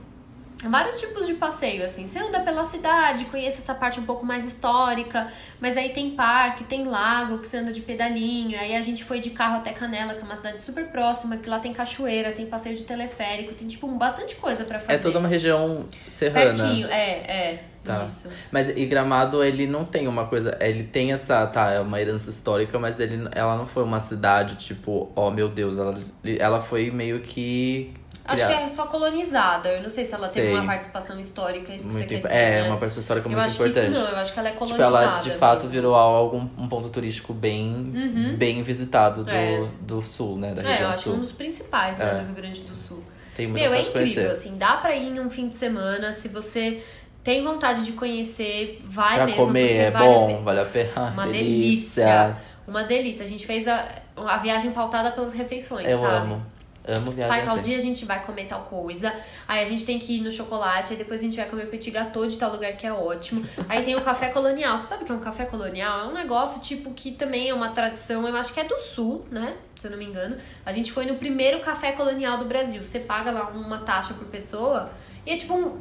vários 0.64 0.98
tipos 0.98 1.28
de 1.28 1.34
passeio, 1.34 1.84
assim. 1.84 2.08
Você 2.08 2.18
anda 2.18 2.40
pela 2.40 2.64
cidade, 2.64 3.26
conhece 3.26 3.60
essa 3.60 3.72
parte 3.72 4.00
um 4.00 4.04
pouco 4.04 4.26
mais 4.26 4.44
histórica, 4.44 5.32
mas 5.60 5.76
aí 5.76 5.90
tem 5.90 6.10
parque, 6.10 6.64
tem 6.64 6.84
lago, 6.84 7.38
que 7.38 7.46
você 7.46 7.58
anda 7.58 7.72
de 7.72 7.82
pedalinho. 7.82 8.58
Aí 8.58 8.74
a 8.74 8.82
gente 8.82 9.04
foi 9.04 9.20
de 9.20 9.30
carro 9.30 9.58
até 9.58 9.72
Canela, 9.72 10.14
que 10.14 10.20
é 10.20 10.24
uma 10.24 10.34
cidade 10.34 10.60
super 10.60 10.88
próxima, 10.88 11.36
que 11.36 11.48
lá 11.48 11.60
tem 11.60 11.72
cachoeira, 11.72 12.32
tem 12.32 12.46
passeio 12.46 12.76
de 12.76 12.82
teleférico, 12.82 13.54
tem, 13.54 13.68
tipo, 13.68 13.86
bastante 13.86 14.34
coisa 14.34 14.64
pra 14.64 14.80
fazer. 14.80 14.94
É 14.94 14.98
toda 14.98 15.20
uma 15.20 15.28
região 15.28 15.86
serrana. 16.08 16.46
Pertinho, 16.46 16.88
é, 16.88 17.10
é. 17.10 17.64
Tá. 17.84 18.04
Isso. 18.04 18.28
Mas 18.50 18.68
e 18.68 18.86
Gramado, 18.86 19.44
ele 19.44 19.66
não 19.66 19.84
tem 19.84 20.08
uma 20.08 20.24
coisa. 20.26 20.56
Ele 20.60 20.82
tem 20.84 21.12
essa, 21.12 21.46
tá, 21.46 21.70
é 21.70 21.80
uma 21.80 22.00
herança 22.00 22.30
histórica, 22.30 22.78
mas 22.78 22.98
ele, 22.98 23.28
ela 23.32 23.56
não 23.56 23.66
foi 23.66 23.82
uma 23.82 24.00
cidade, 24.00 24.56
tipo, 24.56 25.12
oh 25.14 25.30
meu 25.30 25.48
Deus, 25.50 25.78
ela, 25.78 25.98
ela 26.38 26.60
foi 26.60 26.90
meio 26.90 27.20
que. 27.20 27.92
Acho 28.26 28.46
que 28.46 28.52
é 28.54 28.66
só 28.70 28.86
colonizada. 28.86 29.68
Eu 29.68 29.82
não 29.82 29.90
sei 29.90 30.06
se 30.06 30.14
ela 30.14 30.28
teve 30.28 30.46
Sei. 30.46 30.54
uma 30.56 30.64
participação 30.64 31.20
histórica, 31.20 31.74
isso 31.74 31.86
que 31.88 31.92
muito 31.92 32.08
você 32.08 32.14
quer 32.14 32.18
imp- 32.20 32.26
dizer, 32.26 32.38
É, 32.38 32.62
né? 32.62 32.68
uma 32.68 32.78
participação 32.78 33.00
histórica 33.00 33.28
Eu 33.28 33.32
muito 33.32 33.44
acho 33.44 33.54
importante. 33.56 33.84
que 33.84 33.90
isso 33.92 34.00
não, 34.02 34.10
eu 34.10 34.16
acho 34.16 34.32
que 34.32 34.38
ela 34.38 34.48
é 34.48 34.52
Tipo, 34.52 34.64
colonizada. 34.64 35.04
ela 35.06 35.20
de 35.20 35.30
fato 35.32 35.56
mesmo. 35.60 35.70
virou 35.72 35.94
algo, 35.94 36.50
um 36.56 36.66
ponto 36.66 36.88
turístico 36.88 37.34
bem, 37.34 37.92
Uhum. 37.94 38.34
bem 38.38 38.62
visitado 38.62 39.24
do, 39.24 39.30
É. 39.30 39.68
do 39.82 40.00
sul, 40.00 40.38
né? 40.38 40.54
Da 40.54 40.62
É, 40.62 40.66
região 40.68 40.88
eu 40.88 40.94
acho 40.94 41.02
que 41.02 41.08
sul. 41.10 41.18
um 41.18 41.20
dos 41.20 41.32
principais, 41.32 41.98
né, 41.98 42.12
É. 42.12 42.14
do 42.20 42.24
Rio 42.24 42.34
Grande 42.34 42.62
do 42.62 42.74
Sul. 42.74 43.04
Tem 43.36 43.46
muita 43.46 43.62
Meu, 43.68 43.74
é 43.74 43.80
incrível, 43.82 44.00
conhecer. 44.00 44.30
assim, 44.30 44.56
dá 44.56 44.78
pra 44.78 44.94
ir 44.96 45.08
em 45.08 45.20
um 45.20 45.28
fim 45.28 45.48
de 45.50 45.56
semana, 45.56 46.10
se 46.12 46.28
você 46.28 46.82
tem 47.24 47.42
vontade 47.42 47.84
de 47.84 47.92
conhecer, 47.92 48.80
vai 48.84 49.16
pra 49.16 49.26
mesmo, 49.26 49.46
comer 49.46 49.66
porque 49.66 49.80
é 49.80 49.90
vale 49.90 50.04
a 50.04 50.08
bom, 50.18 50.26
pena. 50.26 50.40
vale 50.40 50.60
a 50.60 50.64
pena. 50.66 51.10
Uma 51.10 51.26
delícia. 51.26 52.04
delícia. 52.04 52.36
Uma 52.68 52.84
delícia. 52.84 53.24
A 53.24 53.28
gente 53.28 53.46
fez 53.46 53.66
a, 53.66 53.88
a 54.16 54.36
viagem 54.36 54.70
pautada 54.70 55.10
pelas 55.10 55.32
refeições, 55.32 55.88
Eu 55.88 56.00
sabe? 56.00 56.14
amo. 56.16 56.46
Amo 56.86 57.06
Vai, 57.12 57.14
viagem 57.14 57.44
tal 57.46 57.54
assim. 57.54 57.62
dia 57.70 57.78
a 57.78 57.80
gente 57.80 58.04
vai 58.04 58.22
comer 58.26 58.44
tal 58.44 58.60
coisa. 58.64 59.10
Aí 59.48 59.64
a 59.64 59.66
gente 59.66 59.86
tem 59.86 59.98
que 59.98 60.18
ir 60.18 60.20
no 60.20 60.30
chocolate. 60.30 60.92
Aí 60.92 60.98
depois 60.98 61.18
a 61.22 61.24
gente 61.24 61.34
vai 61.34 61.46
comer 61.46 61.64
petit 61.70 61.90
gâteau 61.90 62.26
de 62.26 62.38
tal 62.38 62.52
lugar 62.52 62.74
que 62.74 62.86
é 62.86 62.92
ótimo. 62.92 63.42
Aí 63.70 63.82
tem 63.82 63.96
o 63.96 64.02
café 64.02 64.28
colonial. 64.28 64.76
Você 64.76 64.88
sabe 64.88 65.02
o 65.04 65.06
que 65.06 65.12
é 65.12 65.14
um 65.14 65.20
café 65.20 65.46
colonial? 65.46 66.00
É 66.00 66.04
um 66.08 66.12
negócio, 66.12 66.60
tipo, 66.60 66.90
que 66.92 67.12
também 67.12 67.48
é 67.48 67.54
uma 67.54 67.70
tradição. 67.70 68.28
Eu 68.28 68.36
acho 68.36 68.52
que 68.52 68.60
é 68.60 68.64
do 68.64 68.78
sul, 68.78 69.24
né? 69.30 69.54
Se 69.80 69.86
eu 69.86 69.92
não 69.92 69.96
me 69.98 70.04
engano. 70.04 70.36
A 70.66 70.72
gente 70.72 70.92
foi 70.92 71.06
no 71.06 71.14
primeiro 71.14 71.60
café 71.60 71.92
colonial 71.92 72.36
do 72.36 72.44
Brasil. 72.44 72.84
Você 72.84 73.00
paga 73.00 73.30
lá 73.30 73.48
uma 73.48 73.78
taxa 73.78 74.12
por 74.12 74.26
pessoa. 74.26 74.90
E 75.24 75.30
é 75.32 75.36
tipo 75.38 75.54
um... 75.54 75.80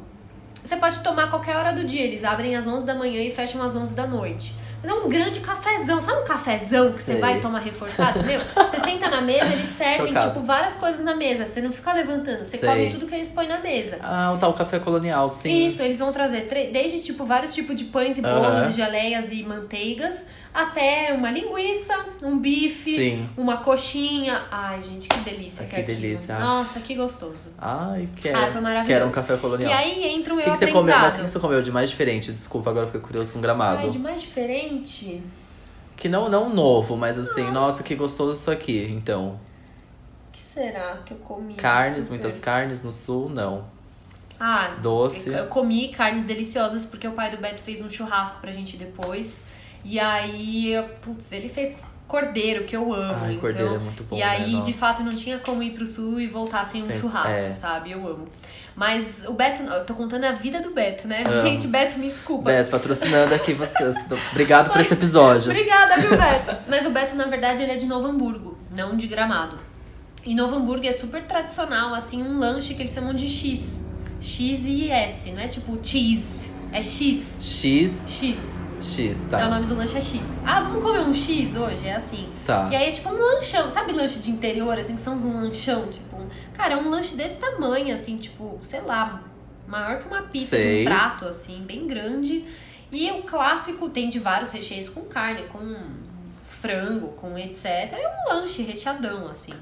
Você 0.64 0.76
pode 0.76 1.00
tomar 1.00 1.24
a 1.24 1.26
qualquer 1.28 1.56
hora 1.56 1.72
do 1.72 1.84
dia. 1.84 2.02
Eles 2.02 2.24
abrem 2.24 2.56
às 2.56 2.66
11 2.66 2.86
da 2.86 2.94
manhã 2.94 3.20
e 3.22 3.30
fecham 3.30 3.62
às 3.62 3.76
11 3.76 3.94
da 3.94 4.06
noite. 4.06 4.54
Mas 4.82 4.90
é 4.90 4.94
um 4.94 5.08
grande 5.08 5.40
cafezão. 5.40 6.00
Sabe 6.00 6.22
um 6.22 6.24
cafezão 6.24 6.92
que 6.92 7.02
Sei. 7.02 7.14
você 7.14 7.20
vai 7.20 7.40
tomar 7.40 7.58
reforçado? 7.60 8.22
Meu, 8.24 8.38
você 8.40 8.80
senta 8.80 9.08
na 9.08 9.20
mesa, 9.22 9.46
eles 9.52 9.68
servem, 9.76 10.08
Chocado. 10.08 10.28
tipo, 10.28 10.40
várias 10.46 10.76
coisas 10.76 11.02
na 11.04 11.14
mesa. 11.14 11.46
Você 11.46 11.60
não 11.62 11.72
fica 11.72 11.92
levantando, 11.92 12.44
você 12.44 12.58
Sei. 12.58 12.68
come 12.68 12.90
tudo 12.92 13.06
que 13.06 13.14
eles 13.14 13.28
põem 13.28 13.48
na 13.48 13.58
mesa. 13.60 13.98
Ah, 14.02 14.32
o 14.34 14.38
tal 14.38 14.52
café 14.52 14.78
colonial, 14.78 15.28
sim. 15.28 15.66
Isso, 15.66 15.82
eles 15.82 15.98
vão 15.98 16.12
trazer 16.12 16.48
desde, 16.72 17.00
tipo, 17.02 17.24
vários 17.24 17.54
tipos 17.54 17.74
de 17.76 17.84
pães 17.84 18.18
e 18.18 18.22
bolos 18.22 18.46
Aham. 18.46 18.70
e 18.70 18.72
geleias 18.72 19.32
e 19.32 19.42
manteigas, 19.42 20.26
até 20.54 21.12
uma 21.12 21.30
linguiça, 21.32 22.06
um 22.22 22.38
bife, 22.38 22.94
Sim. 22.96 23.28
uma 23.36 23.56
coxinha. 23.56 24.44
Ai, 24.50 24.80
gente, 24.80 25.08
que 25.08 25.18
delícia 25.18 25.62
Ai, 25.62 25.68
que, 25.68 25.76
que 25.76 25.82
delícia. 25.82 26.38
Nossa, 26.38 26.78
que 26.78 26.94
gostoso. 26.94 27.50
Ai, 27.58 28.08
quero. 28.16 28.38
Ah, 28.38 28.50
foi 28.52 28.60
maravilhoso. 28.60 28.86
Quero 28.86 29.06
um 29.06 29.10
café 29.10 29.36
colonial. 29.36 29.70
E 29.70 29.74
aí 29.74 30.14
entra 30.14 30.32
o 30.32 30.36
meu 30.36 30.44
que, 30.44 30.52
que 30.52 30.56
você 30.58 30.68
comeu? 30.68 30.96
Mas 30.96 31.16
o 31.16 31.22
que 31.22 31.28
você 31.28 31.40
comeu 31.40 31.60
de 31.60 31.72
mais 31.72 31.90
diferente? 31.90 32.30
Desculpa, 32.30 32.70
agora 32.70 32.84
eu 32.84 32.92
fiquei 32.92 33.00
curioso 33.00 33.32
com 33.32 33.40
gramado. 33.40 33.86
Ai, 33.86 33.90
de 33.90 33.98
mais 33.98 34.20
diferente... 34.20 35.20
Que 35.96 36.08
não, 36.08 36.28
não 36.28 36.52
novo, 36.52 36.96
mas 36.96 37.16
assim, 37.16 37.50
nossa, 37.52 37.82
que 37.84 37.94
gostoso 37.94 38.32
isso 38.32 38.50
aqui. 38.50 38.88
Então, 38.90 39.38
O 40.28 40.32
que 40.32 40.40
será 40.40 40.98
que 41.06 41.14
eu 41.14 41.18
comi? 41.18 41.54
carnes, 41.54 42.08
muitas 42.08 42.38
carnes 42.40 42.82
no 42.82 42.90
sul, 42.90 43.30
não. 43.30 43.64
Ah, 44.38 44.74
Doce. 44.82 45.28
Eu, 45.28 45.34
eu 45.36 45.46
comi 45.46 45.88
carnes 45.88 46.24
deliciosas 46.24 46.84
porque 46.84 47.06
o 47.06 47.12
pai 47.12 47.30
do 47.30 47.36
Beto 47.38 47.62
fez 47.62 47.80
um 47.80 47.88
churrasco 47.88 48.40
pra 48.40 48.50
gente 48.50 48.76
depois. 48.76 49.42
E 49.84 50.00
aí, 50.00 50.72
eu- 50.72 50.84
putz, 51.02 51.30
ele 51.32 51.48
fez 51.48 51.72
cordeiro, 52.08 52.64
que 52.64 52.74
eu 52.76 52.92
amo. 52.92 53.18
Ai, 53.22 53.30
então, 53.32 53.40
cordeiro 53.40 53.74
é 53.74 53.78
muito 53.78 54.02
bom, 54.04 54.16
E 54.16 54.20
né? 54.20 54.24
aí, 54.26 54.52
Nossa. 54.52 54.64
de 54.64 54.72
fato, 54.72 55.02
não 55.02 55.14
tinha 55.14 55.38
como 55.38 55.62
ir 55.62 55.70
pro 55.70 55.86
sul 55.86 56.20
e 56.20 56.26
voltar 56.26 56.64
sem 56.64 56.82
um 56.82 56.86
Sim, 56.86 56.98
churrasco, 57.00 57.30
é. 57.44 57.52
sabe? 57.52 57.90
Eu 57.90 57.98
amo. 58.06 58.26
Mas 58.76 59.24
o 59.26 59.32
Beto, 59.34 59.62
eu 59.62 59.84
tô 59.84 59.94
contando 59.94 60.24
a 60.24 60.32
vida 60.32 60.60
do 60.60 60.70
Beto, 60.70 61.06
né? 61.06 61.22
Amo. 61.26 61.38
Gente, 61.38 61.66
Beto, 61.66 61.98
me 61.98 62.08
desculpa. 62.08 62.44
Beto, 62.50 62.70
patrocinando 62.70 63.32
aqui 63.34 63.52
vocês. 63.52 63.94
Obrigado 64.32 64.70
por 64.72 64.80
esse 64.80 64.94
episódio. 64.94 65.50
Obrigada, 65.50 65.96
viu, 66.00 66.10
Beto? 66.18 66.56
Mas 66.68 66.84
o 66.86 66.90
Beto, 66.90 67.14
na 67.14 67.26
verdade, 67.26 67.62
ele 67.62 67.72
é 67.72 67.76
de 67.76 67.86
Novo 67.86 68.06
Hamburgo, 68.08 68.58
não 68.70 68.96
de 68.96 69.06
Gramado. 69.06 69.58
E 70.26 70.34
Novo 70.34 70.56
Hamburgo 70.56 70.86
é 70.86 70.92
super 70.92 71.22
tradicional, 71.22 71.94
assim, 71.94 72.22
um 72.22 72.38
lanche 72.38 72.74
que 72.74 72.82
eles 72.82 72.92
chamam 72.94 73.12
de 73.14 73.28
X. 73.28 73.86
X 74.20 74.60
e 74.64 74.90
S, 74.90 75.30
não 75.32 75.40
é 75.42 75.48
tipo 75.48 75.78
cheese. 75.82 76.50
É 76.72 76.80
X. 76.82 77.36
X, 77.40 78.06
X. 78.08 78.58
X, 78.84 79.22
É, 79.22 79.26
o 79.26 79.28
tá. 79.30 79.48
nome 79.48 79.66
do 79.66 79.74
lanche 79.76 79.96
é 79.96 80.00
X. 80.00 80.20
Ah, 80.44 80.60
vamos 80.60 80.82
comer 80.82 81.00
um 81.00 81.12
X 81.14 81.56
hoje? 81.56 81.86
É 81.86 81.94
assim. 81.96 82.28
Tá. 82.46 82.68
E 82.70 82.76
aí 82.76 82.88
é 82.88 82.92
tipo 82.92 83.08
um 83.08 83.18
lanchão. 83.18 83.68
Sabe 83.70 83.92
lanche 83.92 84.18
de 84.18 84.30
interior, 84.30 84.78
assim, 84.78 84.94
que 84.94 85.00
são 85.00 85.16
um 85.16 85.40
lanchão? 85.42 85.88
Tipo, 85.88 86.16
um- 86.16 86.28
cara, 86.52 86.74
é 86.74 86.76
um 86.76 86.88
lanche 86.88 87.14
desse 87.16 87.36
tamanho, 87.36 87.94
assim, 87.94 88.16
tipo, 88.16 88.60
sei 88.64 88.80
lá, 88.82 89.22
maior 89.66 89.98
que 89.98 90.06
uma 90.06 90.22
pizza 90.22 90.56
de 90.58 90.82
um 90.82 90.84
prato, 90.84 91.24
assim, 91.26 91.62
bem 91.62 91.86
grande. 91.86 92.44
E 92.92 93.10
o 93.10 93.22
clássico 93.22 93.88
tem 93.88 94.08
de 94.10 94.18
vários 94.18 94.50
recheios 94.50 94.88
com 94.88 95.00
carne, 95.02 95.42
com 95.48 95.76
frango, 96.48 97.08
com 97.08 97.36
etc. 97.38 97.64
É 97.66 98.16
um 98.30 98.34
lanche 98.34 98.62
recheadão, 98.62 99.26
assim. 99.28 99.52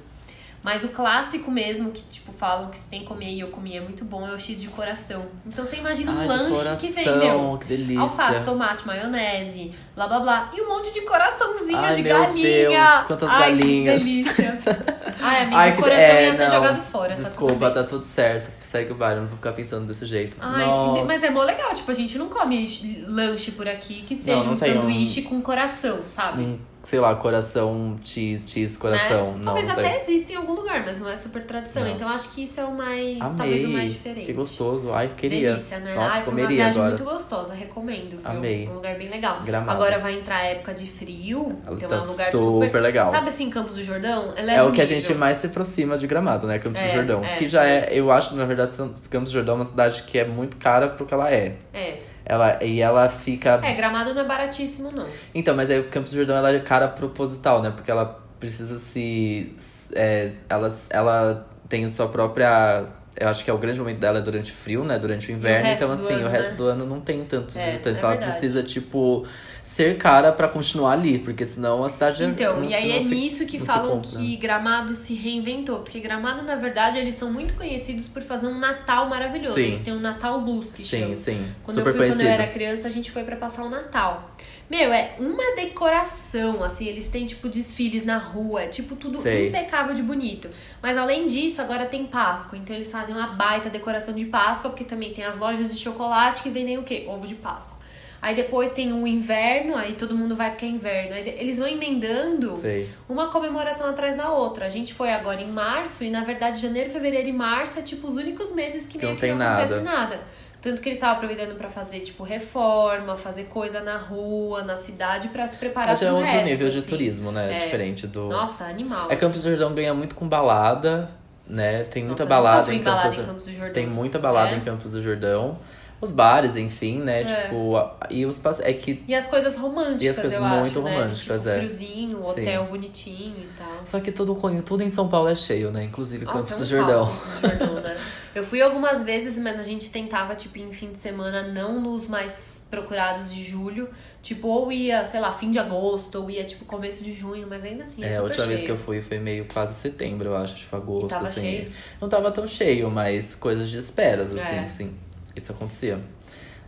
Mas 0.62 0.84
o 0.84 0.88
clássico 0.90 1.50
mesmo, 1.50 1.90
que 1.90 2.02
tipo, 2.10 2.32
falam 2.32 2.70
que 2.70 2.78
se 2.78 2.88
tem 2.88 3.00
que 3.00 3.06
comer 3.06 3.30
e 3.32 3.40
eu 3.40 3.48
comi, 3.48 3.76
é 3.76 3.80
muito 3.80 4.04
bom, 4.04 4.26
é 4.28 4.32
o 4.32 4.38
X 4.38 4.60
de 4.60 4.68
coração. 4.68 5.26
Então 5.44 5.64
você 5.64 5.76
imagina 5.76 6.12
um 6.12 6.18
Ai, 6.20 6.28
lanche 6.28 6.50
coração, 6.54 6.76
que 6.76 6.94
vem, 6.94 7.18
meu, 7.18 7.58
que 7.60 7.66
delícia. 7.66 8.00
alface, 8.00 8.44
tomate, 8.44 8.86
maionese, 8.86 9.74
blá 9.96 10.06
blá 10.06 10.20
blá. 10.20 10.52
E 10.54 10.60
um 10.60 10.68
monte 10.68 10.92
de 10.92 11.00
coraçãozinho 11.00 11.78
Ai, 11.78 11.94
de 11.96 12.02
meu 12.04 12.16
galinha. 12.18 12.68
Deus, 12.68 13.06
quantas 13.08 13.28
Ai, 13.30 13.40
galinhas. 13.56 14.02
Que 14.02 14.08
delícia. 14.08 14.84
Ai, 15.20 15.42
amigo, 15.42 15.56
Ai, 15.56 15.70
o 15.70 15.74
que- 15.74 15.80
coração 15.82 16.04
é, 16.04 16.26
ia 16.26 16.32
ser 16.34 16.44
não, 16.48 16.54
jogado 16.54 16.82
fora. 16.82 17.14
Desculpa, 17.14 17.70
tá 17.70 17.70
tudo 17.70 17.74
tá 17.74 17.84
tudo 17.84 18.04
certo. 18.06 18.50
Segue 18.64 18.92
o 18.92 18.94
baile, 18.94 19.20
não 19.20 19.26
vou 19.26 19.36
ficar 19.36 19.52
pensando 19.52 19.86
desse 19.86 20.06
jeito. 20.06 20.36
Ai, 20.40 20.64
Nossa. 20.64 21.04
mas 21.04 21.22
é 21.22 21.28
mó 21.30 21.42
legal, 21.42 21.74
tipo, 21.74 21.90
a 21.90 21.94
gente 21.94 22.16
não 22.16 22.28
come 22.28 23.04
lanche 23.06 23.50
por 23.50 23.68
aqui 23.68 24.02
que 24.02 24.16
seja 24.16 24.38
Não, 24.38 24.44
não 24.46 24.52
um 24.54 24.56
tem 24.56 24.70
um- 24.72 24.80
sanduíche 24.82 25.22
com 25.22 25.40
coração, 25.42 26.00
sabe? 26.08 26.42
Um, 26.42 26.58
sei 26.84 26.98
lá, 27.00 27.14
coração, 27.14 27.96
cheese, 28.04 28.42
cheese, 28.48 28.78
coração. 28.78 29.32
Né? 29.32 29.34
Não, 29.38 29.44
Talvez 29.44 29.66
não 29.66 29.72
até 29.74 29.82
tem. 29.88 29.96
exista 29.96 30.32
em 30.32 30.36
algum 30.36 30.54
lugar, 30.54 30.82
mas 30.84 30.98
não 31.00 31.08
é 31.08 31.14
super 31.16 31.44
tradição. 31.44 31.84
Não. 31.84 31.90
Então 31.92 32.08
acho 32.08 32.30
que 32.32 32.42
isso 32.44 32.60
é 32.60 32.64
o 32.64 32.72
mais. 32.74 33.20
Amei. 33.20 33.36
talvez 33.36 33.64
o 33.64 33.68
mais 33.68 33.92
diferente. 33.92 34.26
Que 34.26 34.32
gostoso. 34.32 34.92
Ai, 34.92 35.10
queria. 35.16 35.52
Delícia, 35.54 35.78
né? 35.78 35.94
Nossa, 35.94 36.14
Ai, 36.14 36.18
uma 36.20 36.24
comeria 36.26 36.48
viagem 36.56 36.80
agora. 36.82 36.96
muito 36.96 37.04
gostosa, 37.04 37.54
recomendo, 37.54 38.10
viu? 38.10 38.20
Amei. 38.24 38.68
Um 38.68 38.74
lugar 38.74 38.94
bem 38.96 39.08
legal. 39.08 39.42
Gramado. 39.44 39.70
Agora 39.72 39.98
vai 39.98 40.18
entrar 40.18 40.36
a 40.38 40.42
época 40.44 40.74
de 40.74 40.86
frio, 40.86 41.58
Ela 41.66 41.76
então 41.76 41.88
tá 41.88 41.96
é 41.96 41.98
um 41.98 42.10
lugar 42.10 42.30
super 42.30 42.64
super, 42.66 42.80
legal. 42.80 43.10
Sabe 43.10 43.28
assim, 43.28 43.48
Campos 43.50 43.74
do 43.74 43.82
Jordão? 43.84 44.32
Ela 44.36 44.52
É 44.52 44.62
no 44.62 44.68
o 44.68 44.72
que 44.72 44.80
a 44.80 44.84
gente 44.84 45.14
mais 45.14 45.38
se 45.38 45.46
aproxima 45.46 45.96
de 45.96 46.06
Gramado, 46.06 46.46
né? 46.46 46.58
Campos 46.58 46.80
É, 46.80 46.88
do 46.88 46.92
Jordão. 46.94 47.24
é, 47.24 47.36
que 47.36 47.46
já 47.48 47.64
é, 47.64 47.80
mas- 47.80 47.96
eu 47.96 48.10
acho, 48.10 48.34
na 48.34 48.44
verdade, 48.44 48.70
Campos 49.08 49.30
do 49.30 49.34
Jordão 49.34 49.54
é 49.54 49.58
uma 49.58 49.64
cidade 49.64 50.02
que 50.02 50.18
é 50.18 50.24
muito 50.24 50.56
cara 50.56 50.88
pro 50.88 51.06
que 51.06 51.14
ela 51.14 51.30
é. 51.32 51.54
É. 51.72 51.98
Ela, 52.24 52.62
e 52.62 52.80
ela 52.80 53.08
fica. 53.08 53.60
É, 53.62 53.74
Gramado 53.74 54.14
não 54.14 54.22
é 54.22 54.24
baratíssimo, 54.24 54.90
não. 54.92 55.06
Então, 55.34 55.54
mas 55.56 55.68
aí 55.70 55.80
o 55.80 55.88
Campos 55.88 56.12
do 56.12 56.16
Jordão 56.16 56.36
ela 56.36 56.50
é 56.52 56.60
cara 56.60 56.88
proposital, 56.88 57.60
né? 57.62 57.70
Porque 57.70 57.90
ela 57.90 58.20
precisa 58.38 58.78
se. 58.78 59.54
É, 59.94 60.30
ela, 60.48 60.68
ela 60.90 61.46
tem 61.68 61.84
a 61.84 61.88
sua 61.88 62.08
própria. 62.08 62.84
Eu 63.14 63.28
acho 63.28 63.44
que 63.44 63.50
é 63.50 63.52
o 63.54 63.58
grande 63.58 63.78
momento 63.78 63.98
dela 63.98 64.18
é 64.18 64.22
durante 64.22 64.52
o 64.52 64.54
frio, 64.54 64.84
né? 64.84 64.98
Durante 64.98 65.30
o 65.30 65.34
inverno. 65.34 65.66
resto 65.66 65.84
Então, 65.84 65.92
assim, 65.94 66.14
ano, 66.14 66.26
o 66.26 66.30
resto 66.30 66.50
né? 66.52 66.56
do 66.56 66.64
ano 66.66 66.86
não 66.86 67.00
tem 67.00 67.24
tantos 67.24 67.56
É, 67.56 67.64
visitantes. 67.64 67.98
é 67.98 68.04
ela 68.04 68.10
verdade. 68.12 68.32
precisa, 68.32 68.62
tipo, 68.62 69.26
ser 69.64 69.96
cara 69.98 70.32
pra 70.32 70.48
continuar 70.48 70.92
ali. 70.92 71.18
Porque 71.18 71.44
senão 71.46 71.84
a 71.84 71.88
cidade 71.88 72.24
Então, 72.24 72.60
não, 72.60 72.68
e 72.68 72.74
aí 72.74 72.92
é 72.92 73.00
se- 73.00 73.14
nisso 73.14 73.46
que 73.46 73.58
falam 73.58 74.00
que 74.00 74.36
Gramado 74.36 74.94
se 74.94 75.14
reinventou. 75.14 75.80
Porque 75.80 76.00
Gramado, 76.00 76.42
na 76.42 76.56
verdade, 76.56 76.98
eles 76.98 77.14
são 77.14 77.32
muito 77.32 77.54
conhecidos 77.54 78.08
por 78.08 78.22
fazer 78.22 78.46
um 78.46 78.58
Natal 78.58 79.08
maravilhoso. 79.08 79.54
Sim. 79.54 79.62
Eles 79.68 79.80
têm 79.80 79.92
um 79.94 80.00
Natal 80.00 80.38
luz, 80.38 80.72
que 80.72 80.82
Sim, 80.82 81.00
chama. 81.02 81.16
sim. 81.16 81.52
Quando 81.62 81.76
Super 81.78 81.88
eu 81.90 81.92
fui 81.94 82.00
conhecido. 82.02 82.22
quando 82.24 82.26
eu 82.28 82.32
era 82.32 82.46
criança, 82.52 82.88
a 82.88 82.90
gente 82.90 83.10
foi 83.10 83.24
pra 83.24 83.36
passar 83.36 83.62
o 83.64 83.70
Natal. 83.70 84.30
Meu, 84.70 84.90
é 84.90 85.16
uma 85.18 85.54
decoração, 85.92 86.64
assim, 86.64 86.86
eles 86.86 87.08
têm, 87.08 87.26
tipo, 87.26 87.46
desfiles 87.48 88.06
na 88.06 88.16
rua, 88.16 88.62
é, 88.62 88.68
tipo, 88.68 88.96
tudo 88.96 89.20
Sei. 89.20 89.48
impecável 89.48 89.94
de 89.94 90.02
bonito. 90.02 90.48
Mas 90.82 90.96
além 90.96 91.26
disso, 91.26 91.60
agora 91.60 91.84
tem 91.84 92.06
Páscoa, 92.06 92.58
então 92.58 92.74
eles 92.74 92.90
fazem 92.90 93.14
uma 93.14 93.26
baita 93.26 93.68
decoração 93.68 94.14
de 94.14 94.24
Páscoa, 94.24 94.70
porque 94.70 94.84
também 94.84 95.12
tem 95.12 95.24
as 95.24 95.36
lojas 95.36 95.74
de 95.74 95.78
chocolate 95.78 96.42
que 96.42 96.48
vendem 96.48 96.78
o 96.78 96.82
quê? 96.84 97.04
Ovo 97.06 97.26
de 97.26 97.34
Páscoa. 97.34 97.76
Aí 98.22 98.36
depois 98.36 98.70
tem 98.70 98.92
o 98.92 99.04
inverno, 99.04 99.74
aí 99.76 99.94
todo 99.94 100.14
mundo 100.16 100.36
vai 100.36 100.50
porque 100.50 100.64
é 100.64 100.68
inverno. 100.68 101.12
Aí 101.12 101.28
eles 101.40 101.58
vão 101.58 101.66
emendando 101.66 102.56
Sei. 102.56 102.88
uma 103.08 103.26
comemoração 103.32 103.90
atrás 103.90 104.16
da 104.16 104.30
outra. 104.30 104.64
A 104.66 104.68
gente 104.68 104.94
foi 104.94 105.12
agora 105.12 105.40
em 105.40 105.50
março 105.50 106.04
e, 106.04 106.08
na 106.10 106.22
verdade, 106.22 106.60
janeiro, 106.62 106.88
fevereiro 106.90 107.28
e 107.28 107.32
março 107.32 107.80
é 107.80 107.82
tipo 107.82 108.06
os 108.06 108.14
únicos 108.16 108.54
meses 108.54 108.86
que, 108.86 108.92
Que 108.96 109.04
meio 109.04 109.10
não 109.14 109.20
que 109.20 109.26
não 109.34 109.44
acontece 109.46 109.80
nada. 109.80 109.84
nada. 110.10 110.20
Tanto 110.60 110.80
que 110.80 110.88
eles 110.88 110.98
estavam 110.98 111.16
aproveitando 111.16 111.56
pra 111.58 111.68
fazer, 111.68 111.98
tipo, 112.00 112.22
reforma, 112.22 113.16
fazer 113.16 113.46
coisa 113.46 113.80
na 113.80 113.96
rua, 113.96 114.62
na 114.62 114.76
cidade, 114.76 115.26
pra 115.26 115.48
se 115.48 115.56
preparar 115.56 115.88
Mas 115.88 116.00
é 116.02 116.06
pro 116.06 116.14
outro 116.14 116.30
resto, 116.30 116.46
nível 116.48 116.70
de 116.70 116.78
assim. 116.78 116.88
turismo, 116.88 117.32
né? 117.32 117.56
É. 117.56 117.64
Diferente 117.64 118.06
do. 118.06 118.28
Nossa, 118.28 118.66
animal. 118.66 119.10
É 119.10 119.16
Campos 119.16 119.42
do 119.42 119.50
Jordão 119.50 119.74
ganha 119.74 119.92
muito 119.92 120.14
com 120.14 120.28
balada, 120.28 121.10
né? 121.44 121.82
Tem 121.90 122.04
muita 122.04 122.22
Nossa, 122.22 122.34
balada 122.34 122.72
em 122.72 122.80
balada 122.80 123.02
Campos, 123.02 123.18
em 123.18 123.26
Campos 123.26 123.44
do 123.46 123.52
Jordão. 123.52 123.72
Tem 123.72 123.86
muita 123.88 124.18
balada 124.20 124.52
É? 124.52 124.58
em 124.58 124.60
Campos 124.60 124.92
do 124.92 125.00
Jordão. 125.00 125.58
Os 126.02 126.10
bares, 126.10 126.56
enfim, 126.56 126.98
né? 126.98 127.22
É. 127.22 127.24
Tipo, 127.24 127.78
e 128.10 128.26
os 128.26 128.36
é 128.60 128.72
que 128.72 129.02
E 129.06 129.14
as 129.14 129.26
coisas 129.28 129.56
românticas, 129.56 130.02
E 130.02 130.08
as 130.08 130.18
coisas 130.18 130.38
muito 130.40 130.78
acho, 130.80 130.82
né? 130.82 130.90
românticas, 130.96 131.16
de, 131.18 131.22
tipo, 131.22 131.48
é. 131.48 131.58
friozinho, 131.58 132.22
Sim. 132.24 132.28
hotel 132.30 132.66
bonitinho 132.66 133.36
e 133.38 133.48
tal. 133.56 133.82
só 133.86 134.00
que 134.00 134.10
tudo 134.10 134.34
tudo 134.62 134.82
em 134.82 134.90
São 134.90 135.08
Paulo 135.08 135.28
é 135.28 135.34
cheio, 135.36 135.70
né? 135.70 135.84
Inclusive 135.84 136.26
Campos 136.26 136.50
Nossa, 136.50 136.54
é 136.54 136.56
um 136.56 136.58
do 136.58 136.64
Jordão. 136.66 137.06
caos 137.06 137.18
Campos 137.40 137.40
do 137.58 137.66
Jordão, 137.66 137.82
né? 137.82 137.96
Eu 138.34 138.42
fui 138.42 138.60
algumas 138.62 139.04
vezes, 139.04 139.36
mas 139.38 139.60
a 139.60 139.62
gente 139.62 139.90
tentava, 139.92 140.34
tipo, 140.34 140.58
em 140.58 140.72
fim 140.72 140.90
de 140.90 140.98
semana, 140.98 141.42
não 141.42 141.80
nos 141.80 142.06
mais 142.08 142.60
procurados 142.70 143.32
de 143.32 143.42
julho. 143.44 143.88
Tipo, 144.22 144.48
ou 144.48 144.72
ia, 144.72 145.04
sei 145.04 145.20
lá, 145.20 145.32
fim 145.32 145.50
de 145.50 145.58
agosto, 145.58 146.14
ou 146.20 146.30
ia, 146.30 146.42
tipo, 146.44 146.64
começo 146.64 147.02
de 147.04 147.12
junho, 147.12 147.46
mas 147.48 147.62
ainda 147.64 147.82
assim, 147.84 148.02
é, 148.04 148.12
É, 148.12 148.16
a 148.16 148.22
última 148.22 148.46
vez 148.46 148.60
cheio. 148.60 148.72
que 148.74 148.80
eu 148.80 148.84
fui 148.84 149.02
foi 149.02 149.18
meio 149.18 149.44
quase 149.52 149.74
setembro, 149.74 150.28
eu 150.30 150.36
acho, 150.36 150.54
tipo 150.56 150.74
agosto, 150.76 151.06
E 151.06 151.08
tava 151.08 151.24
assim. 151.26 151.40
cheio? 151.42 151.72
Não 152.00 152.08
tava 152.08 152.30
tão 152.30 152.46
cheio, 152.46 152.90
mas 152.90 153.34
coisas 153.34 153.68
de 153.68 153.76
esperas, 153.78 154.34
assim, 154.34 154.56
É. 154.56 154.68
sim. 154.68 154.94
Isso 155.34 155.52
acontecia. 155.52 155.98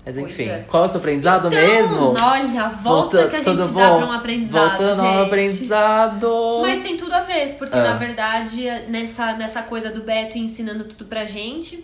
Mas 0.06 0.18
enfim, 0.18 0.48
é. 0.50 0.58
qual 0.68 0.82
é 0.82 0.86
o 0.86 0.88
seu 0.88 0.98
aprendizado 1.00 1.46
Então, 1.48 1.58
mesmo? 1.58 2.08
olha, 2.10 2.64
a 2.64 2.68
volta 2.68 3.16
Volta- 3.16 3.28
que 3.28 3.36
a 3.36 3.42
gente 3.42 3.44
tudo 3.56 3.72
dá 3.72 3.88
bom? 3.88 3.96
pra 3.98 4.06
um 4.06 4.12
aprendizado, 4.12 4.68
Voltando 4.68 5.00
ao 5.00 5.12
gente. 5.14 5.26
aprendizado. 5.26 6.58
Mas 6.60 6.82
tem 6.82 6.96
tudo 6.98 7.12
a 7.14 7.20
ver, 7.20 7.56
porque 7.56 7.78
Ah. 7.78 7.82
na 7.84 7.96
verdade, 7.96 8.64
nessa, 8.88 9.32
nessa 9.32 9.62
coisa 9.62 9.90
do 9.90 10.02
Beto 10.02 10.36
ensinando 10.36 10.84
tudo 10.84 11.06
pra 11.06 11.24
gente, 11.24 11.82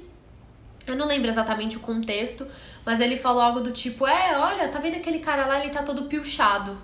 eu 0.87 0.95
não 0.97 1.07
lembro 1.07 1.31
exatamente 1.31 1.79
o 1.79 1.81
contexto, 1.81 2.47
mas 2.85 3.01
ele 3.01 3.17
falou 3.17 3.41
algo 3.41 3.61
do 3.61 3.71
tipo: 3.71 4.07
É, 4.07 4.37
olha, 4.39 4.69
tá 4.69 4.79
vendo 4.79 4.97
aquele 4.97 5.21
cara 5.21 5.47
lá, 5.47 5.59
ele 5.59 5.71
tá 5.71 5.83
todo 5.83 6.03
pilchado. 6.05 6.77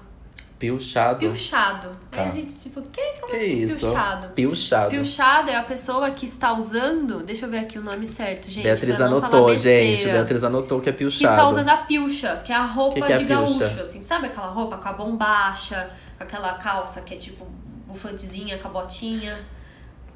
Pilchado. 0.59 1.19
Pilchado. 1.19 1.89
Aí 2.11 2.19
Tá. 2.19 2.25
a 2.25 2.31
gente, 2.31 2.55
tipo, 2.57 2.81
que? 2.83 3.01
Como 3.21 3.31
Que 3.33 3.37
assim 3.37 3.63
isso? 3.63 3.79
pilchado? 3.87 4.29
Pilchado. 4.29 4.91
Pilchado 4.91 5.51
é 5.51 5.57
a 5.57 5.63
pessoa 5.63 6.11
que 6.11 6.25
está 6.25 6.55
usando. 6.55 7.23
Deixa 7.23 7.45
eu 7.45 7.51
ver 7.51 7.59
aqui 7.59 7.79
o 7.79 7.83
nome 7.83 8.07
certo, 8.07 8.51
gente. 8.51 8.63
Beatriz 8.63 8.99
anotou, 9.01 9.55
gente. 9.55 10.05
Beatriz 10.05 10.43
anotou 10.43 10.81
que 10.81 10.89
é 10.89 10.93
Que 10.93 10.99
pilchado. 10.99 11.35
está 11.35 11.49
usando 11.49 11.69
a 11.69 11.77
pilcha, 11.79 12.43
que 12.45 12.53
é 12.53 12.57
a 12.57 12.65
roupa 12.65 12.95
Que 12.95 13.03
que 13.03 13.13
é 13.13 13.17
a 13.17 13.19
de 13.19 13.25
gaúcho, 13.25 13.59
pilcha? 13.59 13.83
assim. 13.83 14.03
Sabe 14.03 14.27
aquela 14.29 14.47
roupa 14.49 14.79
com 14.79 14.89
a 14.89 14.93
bombacha, 14.95 15.91
com 16.17 16.25
aquela 16.25 16.55
calça 16.55 17.03
que 17.03 17.13
é 17.15 17.17
tipo 17.19 17.47
bufantezinha 17.87 18.57
com 18.59 18.69
a 18.69 18.71
botinha? 18.71 19.37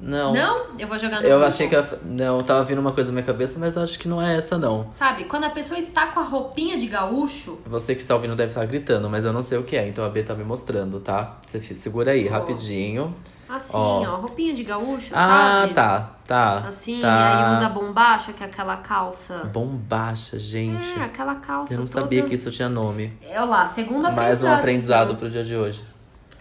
Não. 0.01 0.33
Não? 0.33 0.65
Eu 0.79 0.87
vou 0.87 0.97
jogar 0.97 1.21
no 1.21 1.27
Eu 1.27 1.43
achei 1.43 1.67
que. 1.67 1.75
ela- 1.75 1.99
Não, 2.03 2.39
tava 2.39 2.63
vindo 2.63 2.79
uma 2.79 2.91
coisa 2.91 3.11
na 3.11 3.13
minha 3.13 3.25
cabeça, 3.25 3.59
mas 3.59 3.75
eu 3.75 3.83
acho 3.83 3.99
que 3.99 4.07
não 4.07 4.21
é 4.21 4.35
essa, 4.37 4.57
não. 4.57 4.89
Sabe, 4.95 5.25
quando 5.25 5.43
a 5.43 5.49
pessoa 5.51 5.79
está 5.79 6.07
com 6.07 6.19
a 6.19 6.23
roupinha 6.23 6.75
de 6.77 6.87
gaúcho, 6.87 7.59
Você 7.67 7.93
que 7.93 8.01
está 8.01 8.15
ouvindo 8.15 8.35
deve 8.35 8.49
estar 8.49 8.65
gritando, 8.65 9.07
mas 9.09 9.23
eu 9.25 9.31
não 9.31 9.41
sei 9.41 9.57
o 9.59 9.63
que 9.63 9.77
é, 9.77 9.87
então 9.87 10.03
a 10.03 10.09
B 10.09 10.23
tá 10.23 10.33
me 10.33 10.43
mostrando, 10.43 10.99
tá? 10.99 11.37
Você 11.45 11.59
segura 11.75 12.11
aí, 12.11 12.27
Ó. 12.27 12.31
rapidinho. 12.31 13.15
assim, 13.47 13.75
Ó. 13.77 14.01
ó, 14.03 14.15
roupinha 14.15 14.53
de 14.53 14.63
gaúcho, 14.63 15.11
Ah, 15.13 15.59
sabe? 15.63 15.73
tá, 15.73 16.11
tá. 16.25 16.57
Assim, 16.69 17.01
tá. 17.01 17.49
aí 17.51 17.57
usa 17.57 17.67
bombacha, 17.69 18.31
que 18.33 18.41
é 18.41 18.45
aquela 18.47 18.77
calça. 18.77 19.39
Bombacha, 19.53 20.39
gente. 20.39 20.97
É, 20.97 21.03
aquela 21.03 21.35
calça 21.35 21.73
eu 21.73 21.77
não 21.79 21.85
toda... 21.85 21.99
sabia 22.01 22.23
que 22.23 22.33
isso 22.33 22.49
tinha 22.49 22.69
nome. 22.69 23.11
Olha 23.29 23.43
lá, 23.43 23.63
aprendizado. 23.65 24.15
Mais 24.15 24.41
um 24.43 24.51
aprendizado 24.53 25.15
pro 25.15 25.29
dia 25.29 25.43
de 25.43 25.55
hoje. 25.57 25.83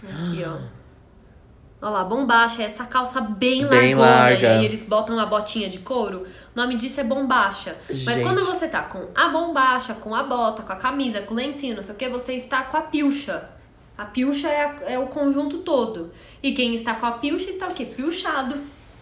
Aqui, 0.03 0.45
ó. 0.47 0.80
Olha 1.83 1.91
lá, 1.93 2.05
bombacha 2.05 2.63
é 2.63 2.67
essa 2.67 2.85
calça 2.85 3.21
bem, 3.23 3.67
Bem 3.67 3.95
largona. 3.95 4.21
larga. 4.23 4.47
E 4.47 4.59
aí 4.59 4.65
eles 4.67 4.83
botam 4.83 5.15
uma 5.17 5.25
botinha 5.25 5.69
de 5.69 5.79
couro. 5.79 6.27
O 6.55 6.59
nome 6.61 6.75
disso 6.77 7.01
é 7.01 7.05
bombacha. 7.05 7.75
Mas 7.89 7.99
Gente. 8.01 8.23
quando 8.23 8.45
você 8.45 8.69
tá 8.69 8.83
com 8.83 9.07
a 9.15 9.29
bombacha, 9.29 9.95
com 9.95 10.15
a 10.15 10.23
bota, 10.23 10.63
com 10.63 10.73
a 10.73 10.77
camisa, 10.77 11.23
com 11.23 11.33
o 11.33 11.37
lencinho, 11.37 11.77
não 11.77 11.83
sei 11.83 11.95
o 11.95 11.99
que, 11.99 12.09
você 12.11 12.35
está 12.35 12.63
com 12.65 12.77
a 12.77 12.83
pilcha. 12.83 13.49
A 13.97 14.05
pilcha 14.05 14.49
é, 14.49 14.65
a- 14.65 14.77
é 14.93 14.99
o 14.99 15.07
conjunto 15.07 15.59
todo. 15.59 16.13
E 16.43 16.53
quem 16.53 16.75
está 16.75 16.95
com 16.95 17.07
a 17.07 17.13
pilcha 17.13 17.49
está 17.49 17.67
o 17.69 17.73
quê? 17.75 17.87
Pilchado. 17.87 18.57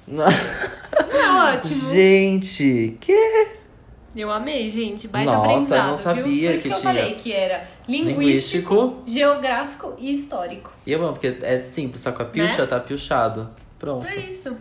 Não 0.07 0.25
é 0.25 1.55
ótimo? 1.57 1.91
gente, 1.93 2.97
que 3.01 3.49
Eu 4.17 4.31
amei, 4.31 4.71
gente. 4.71 5.07
Baita 5.07 5.31
Nossa, 5.33 5.77
eu 5.77 5.83
não 5.85 5.97
sabia 5.97 6.23
viu? 6.25 6.49
Por 6.49 6.55
isso 6.55 6.63
que 6.63 6.69
que, 6.69 6.75
eu 6.75 6.81
tinha. 6.81 6.93
falei 6.95 7.15
que 7.17 7.33
era 7.33 7.69
linguístico, 7.89 8.75
linguístico. 8.75 9.03
geográfico 9.07 9.95
e 9.99 10.13
histórico. 10.13 10.71
E 10.89 10.93
eu 10.93 11.03
amo, 11.05 11.13
porque 11.13 11.37
é 11.43 11.59
simples, 11.59 12.01
tá 12.03 12.11
com 12.11 12.23
a 12.23 12.25
pilcha, 12.25 12.63
Né? 12.63 12.67
tá 12.67 12.81
pilchado. 12.81 13.51
Pronto. 13.79 14.07
É 14.07 14.17
isso. 14.21 14.57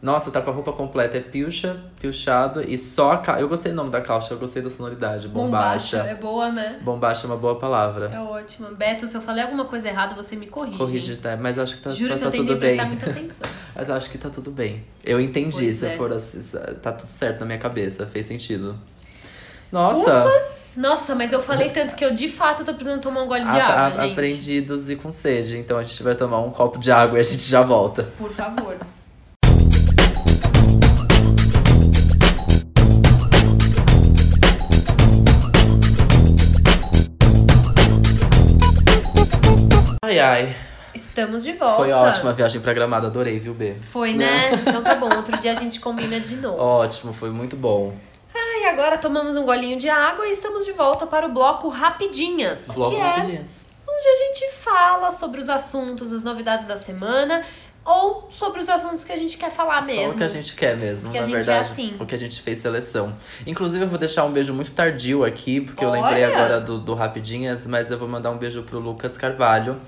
Nossa, 0.00 0.30
tá 0.30 0.40
com 0.40 0.50
a 0.50 0.52
roupa 0.52 0.72
completa, 0.72 1.16
é 1.16 1.20
pilcha, 1.20 1.76
pilchado 2.00 2.60
e 2.60 2.78
só 2.78 3.12
a 3.12 3.18
calça. 3.18 3.40
Eu 3.40 3.48
gostei 3.48 3.72
do 3.72 3.76
nome 3.76 3.90
da 3.90 4.00
calça, 4.00 4.32
eu 4.32 4.38
gostei 4.38 4.62
da 4.62 4.70
sonoridade. 4.70 5.26
Bombacha. 5.26 5.98
É 5.98 6.14
boa, 6.14 6.50
né? 6.52 6.78
Bombacha 6.82 7.26
é 7.26 7.30
uma 7.30 7.36
boa 7.36 7.56
palavra. 7.58 8.10
É 8.14 8.20
ótima. 8.20 8.70
Beto, 8.70 9.08
se 9.08 9.16
eu 9.16 9.20
falei 9.20 9.42
alguma 9.42 9.64
coisa 9.64 9.88
errada, 9.88 10.14
você 10.14 10.36
me 10.36 10.46
corrige. 10.46 10.78
Corrige, 10.78 11.16
tá? 11.16 11.36
Mas 11.36 11.56
eu 11.56 11.64
acho 11.64 11.76
que 11.76 11.82
tá, 11.82 11.90
Juro 11.90 12.10
tá, 12.10 12.14
que 12.14 12.20
tá 12.22 12.26
eu 12.28 12.32
tudo 12.32 12.46
bem. 12.56 12.58
prestar 12.58 12.84
muita 12.86 13.10
atenção. 13.10 13.50
Mas 13.74 13.88
eu 13.88 13.94
acho 13.96 14.10
que 14.10 14.18
tá 14.18 14.30
tudo 14.30 14.50
bem. 14.52 14.84
Eu 15.04 15.20
entendi, 15.20 15.56
Pois 15.56 15.76
se 15.78 15.86
é. 15.86 15.96
for 15.96 16.12
assim, 16.12 16.40
tá 16.80 16.92
tudo 16.92 17.08
certo 17.08 17.40
na 17.40 17.46
minha 17.46 17.58
cabeça, 17.58 18.06
fez 18.06 18.26
sentido. 18.26 18.76
Nossa, 19.70 20.24
Nossa, 20.76 21.14
mas 21.14 21.32
eu 21.32 21.42
falei 21.42 21.68
tanto 21.70 21.94
que 21.94 22.04
eu 22.04 22.14
de 22.14 22.28
fato 22.28 22.64
tô 22.64 22.72
precisando 22.72 23.02
tomar 23.02 23.22
um 23.22 23.26
gole 23.26 23.42
de 23.44 23.48
a- 23.50 23.66
a- 23.66 23.86
água, 23.86 24.02
gente. 24.02 24.12
aprendidos 24.12 24.88
e 24.88 24.96
com 24.96 25.10
sede. 25.10 25.58
Então 25.58 25.76
a 25.76 25.84
gente 25.84 26.02
vai 26.02 26.14
tomar 26.14 26.40
um 26.40 26.50
copo 26.50 26.78
de 26.78 26.90
água 26.90 27.18
e 27.18 27.20
a 27.20 27.24
gente 27.24 27.42
já 27.42 27.62
volta. 27.62 28.04
Por 28.18 28.30
favor. 28.32 28.76
Ai, 40.04 40.18
ai. 40.18 40.56
Estamos 40.94 41.42
de 41.44 41.52
volta. 41.52 41.76
Foi 41.76 41.92
ótima 41.92 42.30
a 42.30 42.32
viagem 42.32 42.60
pra 42.60 42.72
Gramado, 42.72 43.06
adorei, 43.06 43.38
viu, 43.38 43.54
B? 43.54 43.74
Foi, 43.82 44.12
né? 44.12 44.50
Então 44.52 44.82
tá 44.82 44.94
bom, 44.94 45.08
outro 45.16 45.36
dia 45.38 45.52
a 45.52 45.54
gente 45.54 45.80
combina 45.80 46.20
de 46.20 46.36
novo. 46.36 46.58
Ótimo, 46.60 47.12
foi 47.12 47.30
muito 47.30 47.56
bom. 47.56 47.94
E 48.62 48.64
agora 48.66 48.96
tomamos 48.96 49.36
um 49.36 49.44
golinho 49.44 49.76
de 49.76 49.88
água 49.88 50.24
e 50.28 50.30
estamos 50.32 50.64
de 50.64 50.70
volta 50.70 51.04
para 51.04 51.26
o 51.26 51.28
bloco 51.32 51.68
Rapidinhas. 51.68 52.68
Bloco 52.72 52.94
que 52.94 52.96
é 52.96 53.02
rapidinhas. 53.02 53.64
onde 53.88 54.06
a 54.06 54.16
gente 54.24 54.52
fala 54.54 55.10
sobre 55.10 55.40
os 55.40 55.48
assuntos, 55.48 56.12
as 56.12 56.22
novidades 56.22 56.68
da 56.68 56.76
semana 56.76 57.42
ou 57.84 58.28
sobre 58.30 58.60
os 58.60 58.68
assuntos 58.68 59.02
que 59.02 59.10
a 59.10 59.16
gente 59.16 59.36
quer 59.36 59.50
falar 59.50 59.84
mesmo. 59.84 60.10
Só 60.10 60.14
o 60.14 60.18
que 60.18 60.22
a 60.22 60.28
gente 60.28 60.54
quer 60.54 60.76
mesmo, 60.80 61.10
Que 61.10 61.18
na 61.18 61.24
é 61.24 61.28
verdade. 61.28 61.58
assim. 61.58 61.96
O 61.98 62.06
que 62.06 62.14
a 62.14 62.18
gente 62.18 62.40
fez 62.40 62.58
seleção. 62.60 63.12
Inclusive, 63.44 63.82
eu 63.82 63.88
vou 63.88 63.98
deixar 63.98 64.24
um 64.24 64.30
beijo 64.30 64.54
muito 64.54 64.70
tardio 64.70 65.24
aqui, 65.24 65.60
porque 65.60 65.84
eu 65.84 65.88
Olha! 65.88 66.00
lembrei 66.00 66.22
agora 66.24 66.60
do, 66.60 66.78
do 66.78 66.94
Rapidinhas, 66.94 67.66
mas 67.66 67.90
eu 67.90 67.98
vou 67.98 68.06
mandar 68.06 68.30
um 68.30 68.38
beijo 68.38 68.62
pro 68.62 68.78
Lucas 68.78 69.16
Carvalho. 69.16 69.80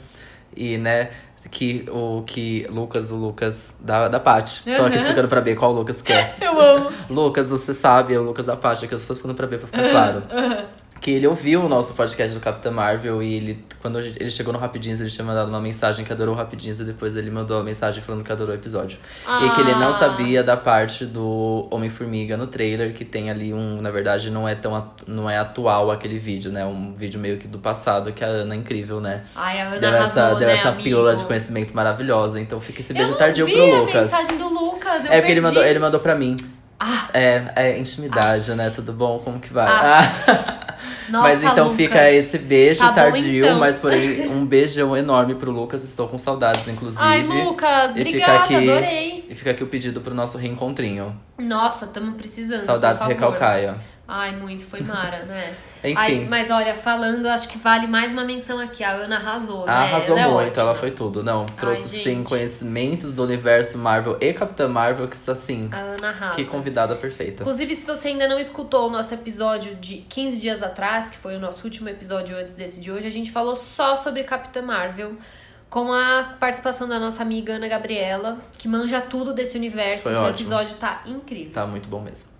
E, 0.56 0.78
né, 0.78 1.12
que 1.50 1.86
o 1.90 2.22
que. 2.26 2.66
Lucas, 2.70 3.10
o 3.10 3.16
Lucas 3.16 3.70
da, 3.80 4.08
da 4.08 4.18
Paty. 4.20 4.62
Tô 4.64 4.70
aqui 4.70 4.80
Uhum. 4.82 4.94
explicando 4.94 5.28
pra 5.28 5.40
B 5.40 5.54
qual 5.54 5.72
Lucas 5.72 6.00
que 6.02 6.12
é. 6.12 6.34
Eu 6.40 6.60
amo. 6.60 6.90
Lucas, 7.10 7.50
você 7.50 7.72
sabe, 7.74 8.14
é 8.14 8.18
o 8.18 8.22
Lucas 8.22 8.44
da 8.46 8.56
Paty, 8.56 8.86
que 8.88 8.94
eu 8.94 8.98
estou 8.98 9.14
explicando 9.14 9.36
pra 9.36 9.46
B 9.46 9.58
pra 9.58 9.66
ficar 9.66 9.90
claro. 9.90 10.22
Que 11.04 11.10
ele 11.10 11.26
ouviu 11.26 11.62
o 11.62 11.68
nosso 11.68 11.92
podcast 11.92 12.32
do 12.32 12.40
Capitã 12.40 12.70
Marvel 12.70 13.22
e 13.22 13.34
ele, 13.34 13.62
quando 13.82 13.98
a 13.98 14.00
ele 14.00 14.30
chegou 14.30 14.54
no 14.54 14.58
Rapidinhas, 14.58 15.02
ele 15.02 15.10
tinha 15.10 15.22
mandado 15.22 15.50
uma 15.50 15.60
mensagem 15.60 16.02
que 16.02 16.10
adorou 16.10 16.34
o 16.34 16.38
Rapidinhas 16.38 16.80
e 16.80 16.84
depois 16.84 17.14
ele 17.14 17.30
mandou 17.30 17.60
a 17.60 17.62
mensagem 17.62 18.02
falando 18.02 18.24
que 18.24 18.32
adorou 18.32 18.54
o 18.54 18.58
episódio. 18.58 18.98
E 19.42 19.50
que 19.50 19.60
ele 19.60 19.74
não 19.74 19.90
Ah. 19.90 19.92
sabia 19.92 20.42
da 20.42 20.56
parte 20.56 21.04
do 21.04 21.68
Homem-Formiga 21.70 22.38
no 22.38 22.46
trailer, 22.46 22.94
que 22.94 23.04
tem 23.04 23.28
ali 23.30 23.52
um. 23.52 23.82
Na 23.82 23.90
verdade, 23.90 24.30
não 24.30 24.48
é 24.48 24.54
tão 24.54 24.92
não 25.06 25.28
é 25.28 25.36
atual 25.36 25.90
aquele 25.90 26.18
vídeo, 26.18 26.50
né? 26.50 26.64
Um 26.64 26.94
vídeo 26.94 27.20
meio 27.20 27.36
que 27.36 27.46
do 27.46 27.58
passado, 27.58 28.10
que 28.10 28.24
a 28.24 28.28
Ana 28.28 28.54
é 28.54 28.56
incrível, 28.56 28.98
né? 28.98 29.24
Ai, 29.36 29.60
a 29.60 29.66
Ana 29.66 29.78
Deu 29.80 29.90
arrasou, 29.90 30.06
essa, 30.22 30.34
deu 30.36 30.46
né, 30.46 30.52
essa 30.54 30.68
amigo? 30.70 30.84
pílula 30.84 31.14
de 31.14 31.24
conhecimento 31.24 31.74
maravilhosa. 31.76 32.40
Então 32.40 32.58
fica 32.62 32.80
esse 32.80 32.92
Eu 32.94 32.96
beijo 32.96 33.14
tardio 33.16 33.44
vi 33.44 33.52
pro 33.52 33.62
a 33.74 33.78
Lucas. 33.80 33.94
mensagem 34.10 34.38
do 34.38 34.48
Lucas, 34.48 35.04
eu 35.04 35.12
É 35.12 35.18
porque 35.18 35.32
ele 35.32 35.42
mandou, 35.42 35.62
ele 35.62 35.78
mandou 35.78 36.00
pra 36.00 36.14
mim. 36.14 36.34
Ah, 36.86 37.08
É, 37.14 37.44
é 37.56 37.78
intimidade, 37.78 38.52
né? 38.54 38.70
Tudo 38.74 38.92
bom? 38.92 39.18
Como 39.18 39.40
que 39.40 39.52
vai? 39.52 39.66
Ah, 39.66 40.02
Ah. 41.06 41.10
nossa, 41.10 41.28
mas 41.28 41.42
então 41.42 41.64
Lucas. 41.68 41.76
fica 41.76 42.10
esse 42.10 42.38
beijo 42.38 42.80
Tá 42.80 42.92
tardio, 42.92 43.44
então. 43.44 43.58
mas 43.60 43.78
porém 43.78 44.26
um 44.32 44.44
beijão 44.44 44.96
enorme 44.96 45.34
pro 45.34 45.50
Lucas. 45.50 45.82
Estou 45.84 46.08
com 46.08 46.18
saudades, 46.18 46.66
inclusive. 46.68 47.02
Ai, 47.02 47.22
Lucas, 47.22 47.92
E 47.92 47.94
fica 48.04 48.08
obrigada, 48.08 48.38
aqui- 48.44 48.54
adorei. 48.56 49.26
E 49.30 49.34
fica 49.34 49.50
aqui 49.52 49.62
o 49.62 49.66
pedido 49.66 50.00
pro 50.00 50.14
nosso 50.14 50.36
reencontrinho. 50.38 51.14
Nossa, 51.38 51.86
tamo 51.86 52.12
precisando. 52.16 52.64
Saudades 52.66 53.02
recalcaia. 53.06 53.76
Ai, 54.06 54.36
muito, 54.36 54.64
foi 54.66 54.80
Mara, 54.80 55.24
né? 55.24 55.54
Enfim. 55.82 55.94
Ai, 55.96 56.26
mas 56.28 56.50
olha, 56.50 56.74
falando, 56.74 57.26
acho 57.26 57.48
que 57.48 57.58
vale 57.58 57.86
mais 57.86 58.12
uma 58.12 58.24
menção 58.24 58.58
aqui. 58.58 58.84
A 58.84 58.92
Ana 58.92 59.16
arrasou, 59.16 59.66
né? 59.66 59.72
Arrasou 59.72 60.16
ela 60.16 60.26
é 60.26 60.32
muito, 60.32 60.48
ótima. 60.48 60.62
ela 60.62 60.74
foi 60.74 60.90
tudo. 60.90 61.22
Não, 61.22 61.46
trouxe 61.46 61.88
sim 61.88 62.02
gente. 62.02 62.28
conhecimentos 62.28 63.12
do 63.12 63.22
universo 63.22 63.78
Marvel 63.78 64.16
e 64.20 64.32
Capitã 64.32 64.68
Marvel, 64.68 65.08
que 65.08 65.16
assim, 65.30 65.68
A 65.72 65.78
Ana 65.78 66.08
arrasa. 66.08 66.36
que 66.36 66.44
convidada 66.44 66.94
perfeita. 66.94 67.42
Inclusive, 67.42 67.74
se 67.74 67.86
você 67.86 68.08
ainda 68.08 68.28
não 68.28 68.38
escutou 68.38 68.88
o 68.88 68.90
nosso 68.90 69.12
episódio 69.12 69.74
de 69.76 69.98
15 70.08 70.40
dias 70.40 70.62
atrás, 70.62 71.10
que 71.10 71.16
foi 71.16 71.36
o 71.36 71.40
nosso 71.40 71.64
último 71.64 71.88
episódio 71.88 72.36
antes 72.36 72.54
desse 72.54 72.80
de 72.80 72.90
hoje, 72.90 73.06
a 73.06 73.10
gente 73.10 73.30
falou 73.30 73.56
só 73.56 73.96
sobre 73.96 74.22
Capitã 74.24 74.62
Marvel. 74.62 75.12
Com 75.70 75.92
a 75.92 76.36
participação 76.38 76.86
da 76.86 77.00
nossa 77.00 77.20
amiga 77.20 77.54
Ana 77.54 77.66
Gabriela, 77.66 78.38
que 78.56 78.68
manja 78.68 79.00
tudo 79.00 79.32
desse 79.34 79.56
universo. 79.58 80.04
Foi 80.04 80.12
então 80.12 80.26
o 80.26 80.28
episódio 80.28 80.76
tá 80.76 81.02
incrível. 81.04 81.52
Tá 81.52 81.66
muito 81.66 81.88
bom 81.88 82.00
mesmo. 82.00 82.33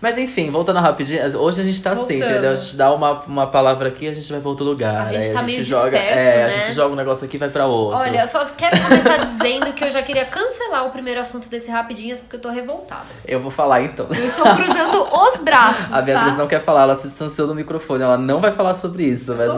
Mas 0.00 0.18
enfim, 0.18 0.50
voltando 0.50 0.78
rapidinho, 0.80 1.38
hoje 1.38 1.60
a 1.60 1.64
gente 1.64 1.80
tá 1.80 1.92
assim, 1.92 2.16
entendeu? 2.16 2.50
A 2.50 2.54
gente 2.54 2.76
dá 2.76 2.92
uma, 2.92 3.20
uma 3.26 3.46
palavra 3.46 3.88
aqui 3.88 4.04
e 4.04 4.08
a 4.08 4.14
gente 4.14 4.30
vai 4.30 4.40
pra 4.40 4.50
outro 4.50 4.64
lugar. 4.64 5.06
A 5.06 5.12
gente 5.12 5.32
tá 5.32 5.40
a 5.40 5.42
gente 5.42 5.52
meio 5.52 5.64
joga, 5.64 5.90
disperso, 5.90 6.18
É, 6.18 6.44
a 6.44 6.46
né? 6.48 6.50
gente 6.50 6.74
joga 6.74 6.92
um 6.92 6.96
negócio 6.96 7.24
aqui 7.24 7.36
e 7.36 7.38
vai 7.38 7.48
pra 7.48 7.66
outro. 7.66 7.98
Olha, 7.98 8.20
eu 8.20 8.26
só 8.28 8.44
quero 8.44 8.80
começar 8.82 9.16
dizendo 9.24 9.72
que 9.72 9.84
eu 9.84 9.90
já 9.90 10.02
queria 10.02 10.24
cancelar 10.24 10.86
o 10.86 10.90
primeiro 10.90 11.20
assunto 11.20 11.48
desse 11.48 11.70
Rapidinhas, 11.70 12.20
porque 12.20 12.36
eu 12.36 12.40
tô 12.40 12.50
revoltada. 12.50 13.06
Eu 13.26 13.40
vou 13.40 13.50
falar 13.50 13.82
então. 13.82 14.06
Eu 14.10 14.26
estou 14.26 14.44
cruzando 14.54 15.02
os 15.02 15.36
braços, 15.42 15.92
A 15.92 16.02
Beatriz 16.02 16.32
tá? 16.32 16.38
não 16.38 16.46
quer 16.46 16.60
falar, 16.62 16.82
ela 16.82 16.94
se 16.96 17.08
distanciou 17.08 17.48
do 17.48 17.54
microfone, 17.54 18.02
ela 18.02 18.18
não 18.18 18.40
vai 18.40 18.52
falar 18.52 18.74
sobre 18.74 19.04
isso. 19.04 19.34
Mas 19.34 19.50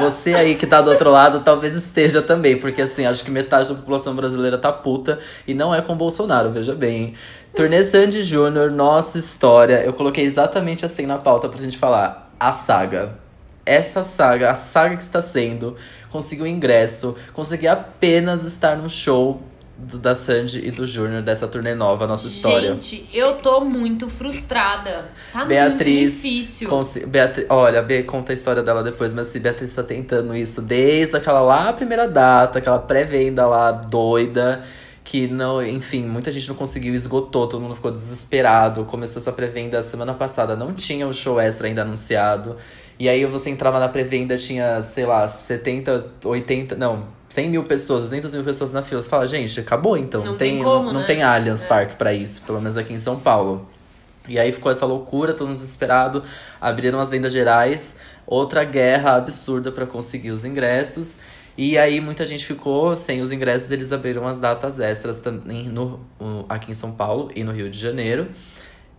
você 0.00 0.34
aí 0.34 0.54
que 0.56 0.66
tá 0.66 0.80
do 0.80 0.90
outro 0.90 1.10
lado 1.10 1.40
talvez 1.44 1.74
esteja 1.74 2.20
também, 2.20 2.56
porque 2.58 2.82
assim, 2.82 3.06
acho 3.06 3.24
que 3.24 3.30
metade 3.30 3.68
da 3.68 3.74
população 3.74 4.14
brasileira 4.14 4.58
tá 4.58 4.72
puta 4.72 5.18
e 5.46 5.54
não 5.54 5.74
é 5.74 5.80
com 5.80 5.92
o 5.92 5.96
Bolsonaro, 5.96 6.50
veja 6.50 6.74
bem. 6.74 7.14
Turnê 7.54 7.82
Sandy 7.82 8.22
Júnior, 8.22 8.70
nossa 8.70 9.18
história. 9.18 9.82
Eu 9.84 9.92
coloquei 9.92 10.24
exatamente 10.24 10.84
assim 10.84 11.06
na 11.06 11.18
pauta 11.18 11.48
pra 11.48 11.60
gente 11.60 11.76
falar. 11.78 12.32
A 12.38 12.52
saga. 12.52 13.18
Essa 13.66 14.02
saga, 14.02 14.50
a 14.50 14.54
saga 14.54 14.96
que 14.96 15.02
está 15.02 15.20
sendo, 15.20 15.76
conseguiu 16.10 16.46
ingresso, 16.46 17.16
consegui 17.34 17.66
apenas 17.68 18.44
estar 18.44 18.76
no 18.76 18.88
show 18.88 19.42
do- 19.76 19.98
da 19.98 20.14
Sandy 20.14 20.66
e 20.66 20.70
do 20.70 20.86
Júnior 20.86 21.20
dessa 21.22 21.46
turnê 21.46 21.74
nova, 21.74 22.06
nossa 22.06 22.26
história. 22.26 22.72
Gente, 22.72 23.08
eu 23.12 23.34
tô 23.36 23.60
muito 23.60 24.08
frustrada. 24.08 25.10
Tá 25.32 25.44
Beatriz, 25.44 25.98
muito 26.00 26.14
difícil. 26.14 26.68
Consi- 26.68 27.06
Beatri- 27.06 27.46
Olha, 27.48 27.80
a 27.80 27.82
B 27.82 28.02
conta 28.04 28.32
a 28.32 28.34
história 28.34 28.62
dela 28.62 28.82
depois, 28.82 29.12
mas 29.12 29.26
se 29.28 29.38
Beatriz 29.38 29.74
tá 29.74 29.82
tentando 29.82 30.34
isso 30.34 30.62
desde 30.62 31.16
aquela 31.16 31.40
lá 31.40 31.72
primeira 31.72 32.08
data, 32.08 32.58
aquela 32.60 32.78
pré-venda 32.78 33.46
lá 33.46 33.70
doida, 33.70 34.62
que 35.08 35.26
não, 35.26 35.66
enfim, 35.66 36.04
muita 36.04 36.30
gente 36.30 36.46
não 36.50 36.54
conseguiu, 36.54 36.94
esgotou, 36.94 37.46
todo 37.46 37.62
mundo 37.62 37.74
ficou 37.74 37.90
desesperado. 37.90 38.84
Começou 38.84 39.18
essa 39.22 39.32
pré-venda 39.32 39.82
semana 39.82 40.12
passada, 40.12 40.54
não 40.54 40.74
tinha 40.74 41.08
o 41.08 41.14
show 41.14 41.40
extra 41.40 41.66
ainda 41.66 41.80
anunciado. 41.80 42.56
E 42.98 43.08
aí 43.08 43.24
você 43.24 43.48
entrava 43.48 43.80
na 43.80 43.88
pré-venda, 43.88 44.36
tinha, 44.36 44.82
sei 44.82 45.06
lá, 45.06 45.26
70, 45.26 46.12
80, 46.22 46.76
não, 46.76 47.04
100 47.30 47.48
mil 47.48 47.64
pessoas, 47.64 48.04
200 48.04 48.34
mil 48.34 48.44
pessoas 48.44 48.70
na 48.70 48.82
fila. 48.82 49.00
Você 49.00 49.08
fala, 49.08 49.26
gente, 49.26 49.58
acabou 49.58 49.96
então. 49.96 50.22
Não 50.22 50.36
tem, 50.36 50.56
tem 50.56 50.62
como, 50.62 50.84
não, 50.84 50.92
não 50.92 51.00
né? 51.00 51.06
tem 51.06 51.22
Allianz 51.22 51.62
É. 51.62 51.66
Park 51.66 51.92
pra 51.94 52.12
isso, 52.12 52.42
pelo 52.42 52.60
menos 52.60 52.76
aqui 52.76 52.92
em 52.92 52.98
São 52.98 53.18
Paulo. 53.18 53.66
E 54.28 54.38
aí 54.38 54.52
ficou 54.52 54.70
essa 54.70 54.84
loucura, 54.84 55.32
todo 55.32 55.46
mundo 55.48 55.56
desesperado. 55.56 56.22
Abriram 56.60 57.00
as 57.00 57.08
vendas 57.08 57.32
gerais, 57.32 57.96
outra 58.26 58.62
guerra 58.62 59.16
absurda 59.16 59.72
pra 59.72 59.86
conseguir 59.86 60.32
os 60.32 60.44
ingressos. 60.44 61.16
E 61.60 61.76
aí 61.76 62.00
muita 62.00 62.24
gente 62.24 62.46
ficou 62.46 62.94
sem 62.94 63.20
os 63.20 63.32
ingressos, 63.32 63.72
eles 63.72 63.90
abriram 63.92 64.26
as 64.28 64.38
datas 64.38 64.78
extras 64.78 65.16
também 65.20 65.64
no, 65.64 65.98
aqui 66.48 66.70
em 66.70 66.74
São 66.74 66.92
Paulo 66.92 67.32
e 67.34 67.42
no 67.42 67.50
Rio 67.50 67.68
de 67.68 67.76
Janeiro. 67.76 68.28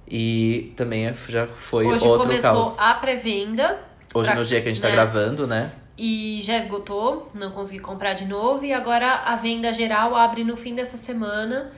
E 0.06 0.74
também 0.76 1.08
é- 1.08 1.14
já 1.30 1.48
foi 1.48 1.86
Hoje 1.86 2.06
outro 2.06 2.28
começou 2.28 2.52
caos. 2.64 2.78
a 2.80 2.94
pré-venda 2.96 3.80
Hoje 4.14 4.30
pra- 4.32 4.40
no 4.40 4.44
dia 4.46 4.60
que 4.62 4.68
a 4.68 4.72
gente 4.74 4.82
tá 4.82 4.90
né? 4.90 4.94
gravando, 4.94 5.48
né? 5.48 5.72
e 6.02 6.40
já 6.44 6.58
esgotou, 6.58 7.30
não 7.36 7.52
consegui 7.52 7.80
comprar 7.80 8.14
de 8.14 8.24
novo. 8.26 8.64
E 8.64 8.72
agora 8.72 9.16
a 9.26 9.36
venda 9.36 9.72
geral 9.74 10.16
abre 10.16 10.46
no 10.46 10.56
fim 10.56 10.74
dessa 10.74 10.96
semana. 10.96 11.72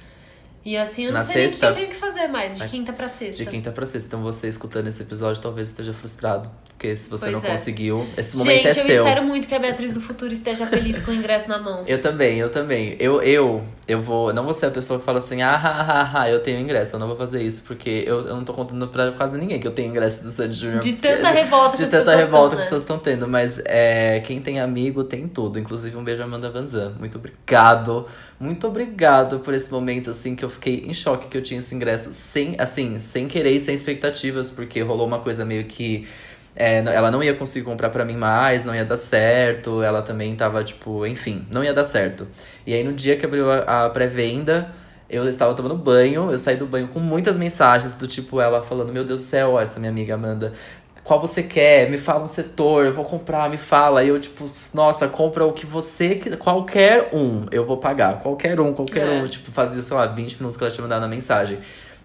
E 0.64 0.78
assim 0.78 1.06
eu 1.06 1.12
não 1.12 1.20
Na 1.20 1.24
sei 1.24 1.36
nem 1.38 1.46
o 1.46 1.50
sexta? 1.50 1.66
que 1.66 1.72
eu 1.72 1.76
tenho 1.76 1.90
que 1.90 1.96
fazer 1.96 2.28
mais, 2.28 2.58
de 2.58 2.68
quinta 2.68 2.94
pra 2.94 3.10
sexta. 3.10 3.44
De 3.44 3.50
quinta 3.50 3.72
pra 3.72 3.86
sexta. 3.88 4.08
Então 4.10 4.22
você 4.22 4.48
escutando 4.48 4.88
esse 4.88 5.02
episódio 5.02 5.42
talvez 5.42 5.70
esteja 5.70 5.92
frustrado. 5.92 6.52
Porque 6.70 6.96
se 6.96 7.10
você 7.10 7.26
Pois 7.30 7.34
não 7.42 7.48
é. 7.50 7.52
conseguiu, 7.52 8.08
esse 8.18 8.36
momento 8.38 8.56
Gente, 8.64 8.68
é 8.68 8.70
eu 8.82 8.86
seu. 8.86 9.06
espero 9.06 9.24
muito 9.24 9.48
que 9.48 9.54
a 9.56 9.60
Beatriz 9.60 9.94
do 9.94 10.02
futuro 10.02 10.32
esteja 10.34 10.66
feliz 10.68 11.00
com 11.02 11.12
o 11.12 11.14
ingresso 11.14 11.48
na 11.50 11.58
mão. 11.60 11.84
Eu 11.88 12.02
também, 12.02 12.38
eu 12.40 12.50
também. 12.50 12.96
Eu, 13.00 13.22
eu, 13.22 13.64
eu 13.88 14.02
vou. 14.02 14.34
Não 14.34 14.44
vou 14.44 14.54
ser 14.54 14.68
a 14.68 14.72
pessoa 14.72 15.00
que 15.00 15.06
fala 15.06 15.18
assim, 15.20 15.42
ah, 15.44 15.60
ah, 15.64 15.86
ah, 15.90 16.22
ah, 16.22 16.30
eu 16.30 16.40
tenho 16.42 16.60
ingresso. 16.60 16.96
Eu 16.96 17.00
não 17.00 17.08
vou 17.08 17.16
fazer 17.18 17.42
isso, 17.42 17.64
porque 17.64 18.04
eu, 18.08 18.22
eu 18.22 18.36
não 18.36 18.44
tô 18.44 18.54
contando 18.54 18.88
pra 18.88 19.12
quase 19.12 19.38
ninguém 19.38 19.60
que 19.60 19.68
eu 19.68 19.72
tenho 19.72 19.90
ingresso 19.90 20.24
do 20.24 20.32
Sandy 20.32 20.56
Júnior. 20.56 20.80
De 20.80 20.94
tanta 20.94 21.30
revolta 21.30 21.78
que 21.78 21.86
De 21.86 21.90
tanta 21.92 22.16
revolta 22.16 22.50
tão, 22.50 22.58
que 22.58 22.58
as 22.58 22.64
pessoas 22.66 22.82
estão 22.84 22.98
tendo. 23.00 23.28
Mas 23.28 23.60
é, 23.66 24.20
quem 24.22 24.42
tem 24.42 24.60
amigo 24.60 25.04
tem 25.04 25.28
tudo. 25.28 25.60
Inclusive 25.60 25.96
um 25.98 26.04
beijo 26.04 26.22
a 26.22 26.26
Amanda 26.26 26.50
Vanzan. 26.50 26.94
Muito 27.00 27.18
obrigado. 27.18 28.08
Muito 28.42 28.66
obrigado 28.68 29.40
por 29.42 29.54
esse 29.54 29.72
momento, 29.72 30.10
assim, 30.10 30.36
que 30.36 30.44
eu 30.44 30.50
fiquei 30.50 30.84
em 30.88 30.94
choque 30.96 31.28
que 31.28 31.38
eu 31.38 31.44
tinha 31.44 31.60
esse 31.60 31.76
ingresso 31.76 32.10
sem, 32.12 32.56
assim, 32.58 32.98
sem 32.98 33.28
querer 33.28 33.52
e 33.52 33.60
sem 33.60 33.76
expectativas, 33.76 34.50
porque 34.50 34.82
rolou 34.82 35.06
uma 35.06 35.20
coisa 35.20 35.46
meio 35.46 35.66
que. 35.66 36.08
é, 36.56 36.80
ela 36.80 37.12
não 37.12 37.22
ia 37.24 37.36
conseguir 37.36 37.64
comprar 37.64 37.92
pra 37.92 38.04
mim 38.04 38.18
mais, 38.18 38.64
não 38.64 38.74
ia 38.74 38.84
dar 38.84 38.98
certo. 38.98 39.84
Ela 39.84 40.02
também 40.02 40.36
tava, 40.36 40.64
tipo, 40.64 41.06
enfim, 41.06 41.46
não 41.54 41.64
ia 41.64 41.72
dar 41.72 41.84
certo. 41.84 42.28
E 42.66 42.74
aí 42.74 42.84
no 42.84 42.94
dia 42.94 43.16
que 43.16 43.24
abriu 43.28 43.52
a, 43.52 43.86
a 43.86 43.90
pré-venda, 43.92 44.74
eu 45.08 45.28
estava 45.30 45.54
tomando 45.54 45.76
banho, 45.76 46.32
eu 46.32 46.38
saí 46.40 46.56
do 46.56 46.66
banho 46.66 46.88
com 46.88 47.00
muitas 47.00 47.38
mensagens 47.38 47.94
do 47.94 48.08
tipo 48.08 48.42
ela 48.42 48.60
falando: 48.62 48.92
Meu 48.92 49.04
Deus 49.06 49.22
do 49.22 49.26
céu, 49.28 49.60
essa 49.60 49.80
minha 49.80 49.92
amiga 49.92 50.16
Amanda, 50.16 50.54
qual 51.04 51.20
você 51.20 51.42
quer? 51.44 51.90
Me 51.90 51.98
fala 51.98 52.24
um 52.24 52.28
setor, 52.28 52.86
eu 52.86 52.94
vou 52.94 53.04
comprar, 53.06 53.50
me 53.50 53.58
fala. 53.58 54.04
E 54.04 54.10
eu, 54.10 54.20
tipo, 54.20 54.50
nossa, 54.74 55.08
compra 55.08 55.46
o 55.46 55.52
que 55.52 55.66
você 55.66 56.16
quiser, 56.16 56.38
qualquer 56.38 57.10
um, 57.14 57.46
eu 57.52 57.66
vou 57.66 57.78
pagar. 57.78 58.20
Qualquer 58.20 58.60
um, 58.60 58.74
qualquer 58.74 59.08
É. 59.08 59.12
um. 59.22 59.28
Tipo, 59.28 59.52
fazia, 59.52 59.82
sei 59.82 59.96
lá, 59.98 60.06
20 60.06 60.36
minutos 60.36 60.58
que 60.58 60.64
ela 60.64 60.72
tinha 60.72 60.84
mandado 60.84 61.02
na 61.02 61.08
mensagem. 61.08 61.58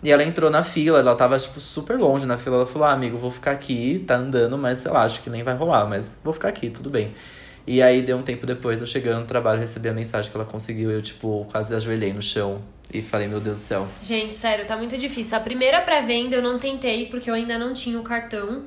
E 0.02 0.10
ela 0.10 0.22
entrou 0.22 0.50
na 0.50 0.62
fila, 0.62 0.98
ela 0.98 1.14
tava, 1.14 1.38
tipo, 1.38 1.58
super 1.60 1.98
longe 1.98 2.26
na 2.26 2.36
fila. 2.36 2.56
Ela 2.56 2.66
falou: 2.66 2.86
ah, 2.88 2.92
amigo, 2.92 3.16
vou 3.16 3.30
ficar 3.30 3.52
aqui, 3.52 4.04
tá 4.06 4.16
andando, 4.16 4.56
mas 4.58 4.80
sei 4.80 4.90
lá, 4.90 5.02
acho 5.02 5.22
que 5.22 5.30
nem 5.30 5.42
vai 5.42 5.54
rolar, 5.54 5.86
mas 5.86 6.12
vou 6.22 6.32
ficar 6.32 6.48
aqui, 6.48 6.70
tudo 6.70 6.90
bem. 6.90 7.12
E 7.66 7.82
aí, 7.82 8.00
deu 8.02 8.16
um 8.16 8.22
tempo 8.22 8.46
depois, 8.46 8.80
eu 8.80 8.86
chegando 8.86 9.20
no 9.20 9.26
trabalho, 9.26 9.58
recebi 9.58 9.88
a 9.88 9.92
mensagem 9.92 10.30
que 10.30 10.36
ela 10.36 10.46
conseguiu. 10.46 10.90
Eu, 10.90 11.02
tipo, 11.02 11.46
quase 11.50 11.74
ajoelhei 11.74 12.12
no 12.12 12.22
chão 12.22 12.60
e 12.92 13.02
falei: 13.02 13.26
Meu 13.26 13.40
Deus 13.40 13.58
do 13.58 13.62
céu. 13.62 13.88
Gente, 14.02 14.36
sério, 14.36 14.64
tá 14.66 14.76
muito 14.76 14.96
difícil. 14.96 15.36
A 15.36 15.40
primeira 15.40 15.80
pré-venda 15.80 16.36
eu 16.36 16.42
não 16.42 16.58
tentei 16.58 17.06
porque 17.06 17.28
eu 17.28 17.34
ainda 17.34 17.58
não 17.58 17.72
tinha 17.72 17.98
o 17.98 18.02
cartão 18.02 18.62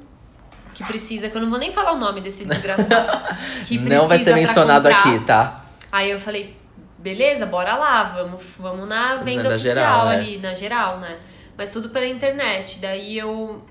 que 0.74 0.84
precisa, 0.84 1.30
que 1.30 1.38
eu 1.38 1.42
não 1.42 1.50
vou 1.50 1.60
nem 1.60 1.72
falar 1.72 1.94
o 1.94 1.98
nome 1.98 2.22
desse 2.22 2.46
desgraçado. 2.46 3.38
que 3.68 3.78
Não 3.78 4.08
vai 4.08 4.18
ser 4.18 4.34
mencionado 4.34 4.88
aqui, 4.88 5.20
tá? 5.22 5.66
Aí 5.92 6.12
eu 6.12 6.20
falei, 6.20 6.56
beleza, 6.98 7.46
bora 7.46 7.76
lá, 7.76 8.04
vamos, 8.04 8.44
vamos 8.58 8.88
na 8.88 9.16
venda 9.18 9.44
Na 9.44 9.50
oficial 9.56 9.74
geral, 9.74 10.06
né? 10.06 10.16
ali, 10.16 10.38
na 10.38 10.54
geral, 10.54 11.00
né? 11.00 11.18
Mas 11.58 11.72
tudo 11.72 11.90
pela 11.90 12.08
internet. 12.08 12.80
Daí 12.80 13.18
eu 13.18 13.64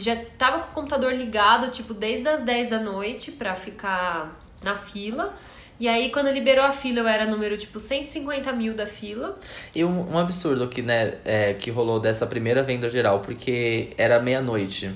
já 0.00 0.16
tava 0.36 0.60
com 0.60 0.70
o 0.70 0.74
computador 0.74 1.12
ligado, 1.12 1.70
tipo, 1.70 1.94
desde 1.94 2.28
as 2.28 2.42
10 2.42 2.68
da 2.68 2.78
noite 2.78 3.30
pra 3.30 3.54
ficar 3.54 4.38
na 4.62 4.74
fila. 4.74 5.34
E 5.80 5.86
aí, 5.86 6.10
quando 6.10 6.28
liberou 6.30 6.64
a 6.64 6.72
fila, 6.72 7.00
eu 7.00 7.06
era 7.06 7.24
número, 7.24 7.56
tipo, 7.56 7.78
150 7.78 8.52
mil 8.52 8.74
da 8.74 8.84
fila. 8.84 9.38
E 9.72 9.84
um, 9.84 10.12
um 10.12 10.18
absurdo 10.18 10.66
que, 10.66 10.82
né, 10.82 11.14
é, 11.24 11.54
que 11.54 11.70
rolou 11.70 12.00
dessa 12.00 12.26
primeira 12.26 12.64
venda 12.64 12.90
geral, 12.90 13.20
porque 13.20 13.90
era 13.96 14.20
meia-noite. 14.20 14.90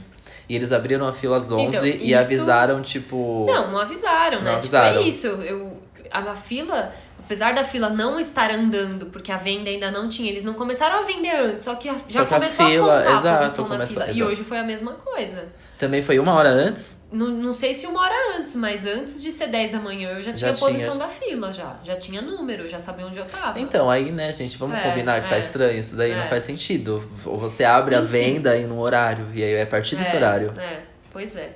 E 0.49 0.57
eles 0.57 0.73
abriram 0.73 1.07
a 1.07 1.13
fila 1.13 1.37
às 1.37 1.51
11 1.53 1.77
Então, 1.77 1.87
e 1.87 2.13
isso- 2.13 2.25
avisaram, 2.25 2.83
tipo. 2.83 3.47
Não, 3.49 3.71
não 3.73 3.79
avisaram, 3.79 4.43
né? 4.43 4.53
Não 4.53 4.61
Tipo, 4.61 4.77
avisaram. 4.77 4.99
é 4.99 5.03
isso. 5.03 5.27
Eu, 5.27 5.77
a, 6.11 6.19
a 6.21 6.35
fila, 6.37 6.93
apesar 7.25 7.55
da 7.55 7.65
fila 7.65 7.89
não 7.89 8.19
estar 8.21 8.51
andando, 8.51 9.07
porque 9.07 9.31
a 9.33 9.37
venda 9.37 9.71
ainda 9.71 9.91
não 9.91 10.09
tinha, 10.09 10.31
eles 10.31 10.45
não 10.45 10.55
começaram 10.55 11.01
a 11.01 11.03
vender 11.03 11.35
antes, 11.35 11.65
só 11.65 11.75
que 11.75 11.89
a- 11.89 11.95
já 12.09 12.21
Só 12.21 12.25
que 12.25 12.35
a 12.35 12.39
começou 12.39 12.67
fila- 12.69 13.01
a 13.01 13.03
contar 13.05 13.17
exato, 13.19 13.29
a 13.29 13.43
posição 13.45 13.65
começa- 13.65 13.83
na 13.83 13.87
fila. 13.89 14.07
E 14.07 14.11
exato. 14.11 14.31
hoje 14.31 14.45
foi 14.45 14.59
a 14.59 14.63
mesma 14.65 14.93
coisa. 14.93 15.49
Também 15.79 16.03
foi 16.03 16.19
uma 16.19 16.33
hora 16.35 16.49
antes. 16.51 16.97
Não, 17.13 17.29
não 17.29 17.53
sei 17.53 17.75
se 17.75 17.87
uma 17.87 18.01
hora 18.01 18.15
antes, 18.39 18.57
mas 18.57 18.87
antes 18.87 19.23
de 19.23 19.31
ser 19.33 19.49
10 19.49 19.71
da 19.71 19.79
manhã 19.79 20.13
eu 20.13 20.23
já, 20.23 20.31
Já 20.31 20.37
tinha 20.37 20.51
a 20.51 20.55
tinha. 20.55 20.71
posição 20.71 20.97
da 20.99 21.09
fila, 21.09 21.53
já. 21.53 21.77
Já 21.85 21.95
tinha 21.97 22.23
número, 22.23 22.67
já 22.67 22.79
sabia 22.79 23.05
onde 23.07 23.19
eu 23.19 23.27
tava. 23.27 23.61
Então, 23.61 23.91
aí, 23.91 24.11
né, 24.11 24.33
gente, 24.33 24.57
vamos 24.57 24.79
É, 24.79 24.81
combinar 24.81 25.21
que 25.23 25.29
tá 25.29 25.37
é. 25.37 25.39
estranho. 25.39 25.79
Isso 25.79 25.95
daí 25.95 26.15
não 26.15 26.23
É. 26.23 26.29
faz 26.29 26.45
sentido. 26.45 27.07
Ou 27.27 27.37
você 27.37 27.65
abre 27.65 27.95
a 27.95 27.99
Enfim. 28.01 28.11
venda 28.11 28.57
em 28.57 28.67
um 28.67 28.79
horário. 28.81 29.27
E 29.35 29.45
aí 29.45 29.53
é 29.53 29.63
a 29.63 29.67
partir 29.67 29.97
desse 29.97 30.15
É, 30.15 30.19
horário. 30.19 30.53
É, 30.59 30.81
pois 31.11 31.37
é. 31.37 31.51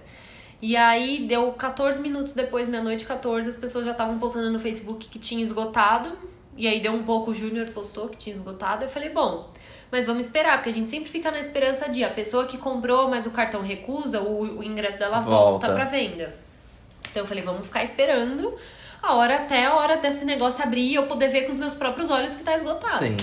E 0.61 0.77
aí, 0.77 1.27
deu 1.27 1.53
14 1.53 2.01
minutos 2.01 2.33
depois, 2.33 2.69
meia-noite 2.69 3.05
14, 3.05 3.51
as 3.51 3.57
pessoas 3.57 3.85
já 3.85 3.93
estavam 3.93 4.19
postando 4.19 4.51
no 4.51 4.59
Facebook 4.59 5.09
que 5.09 5.19
tinha 5.19 5.43
esgotado. 5.43 6.13
E 6.57 6.67
aí, 6.67 6.81
deu 6.81 6.93
um 6.93 7.03
pouco, 7.03 7.31
o 7.31 7.35
Júnior 7.35 7.69
postou 7.71 8.09
que 8.09 8.17
tinha 8.17 8.35
esgotado. 8.35 8.85
Eu 8.85 8.89
falei, 8.89 9.11
bom, 9.11 9.51
mas 9.91 10.07
vamos 10.07 10.27
esperar, 10.27 10.57
porque 10.57 10.71
a 10.71 10.73
gente 10.73 10.89
sempre 10.89 11.11
fica 11.11 11.31
na 11.31 11.39
esperança 11.39 11.89
de 11.89 12.03
a 12.03 12.11
pessoa 12.11 12.47
que 12.47 12.57
comprou, 12.57 13.09
mas 13.09 13.27
o 13.27 13.31
cartão 13.31 13.61
recusa, 13.61 14.21
o, 14.21 14.59
o 14.59 14.63
ingresso 14.63 14.99
dela 14.99 15.21
volta, 15.21 15.67
Volta. 15.67 15.75
pra 15.75 15.85
venda. 15.85 16.35
Então, 17.11 17.23
eu 17.23 17.27
falei, 17.27 17.45
vamos 17.45 17.67
ficar 17.67 17.83
esperando 17.83 18.57
a 19.03 19.15
hora 19.15 19.37
até 19.37 19.67
a 19.67 19.75
hora 19.75 19.97
desse 19.99 20.25
negócio 20.25 20.63
abrir 20.65 20.91
e 20.91 20.95
eu 20.95 21.07
poder 21.07 21.29
ver 21.29 21.43
com 21.43 21.53
os 21.53 21.57
meus 21.57 21.75
próprios 21.75 22.11
olhos 22.11 22.35
que 22.35 22.43
tá 22.43 22.55
esgotado. 22.57 22.97
Sim. 22.97 23.17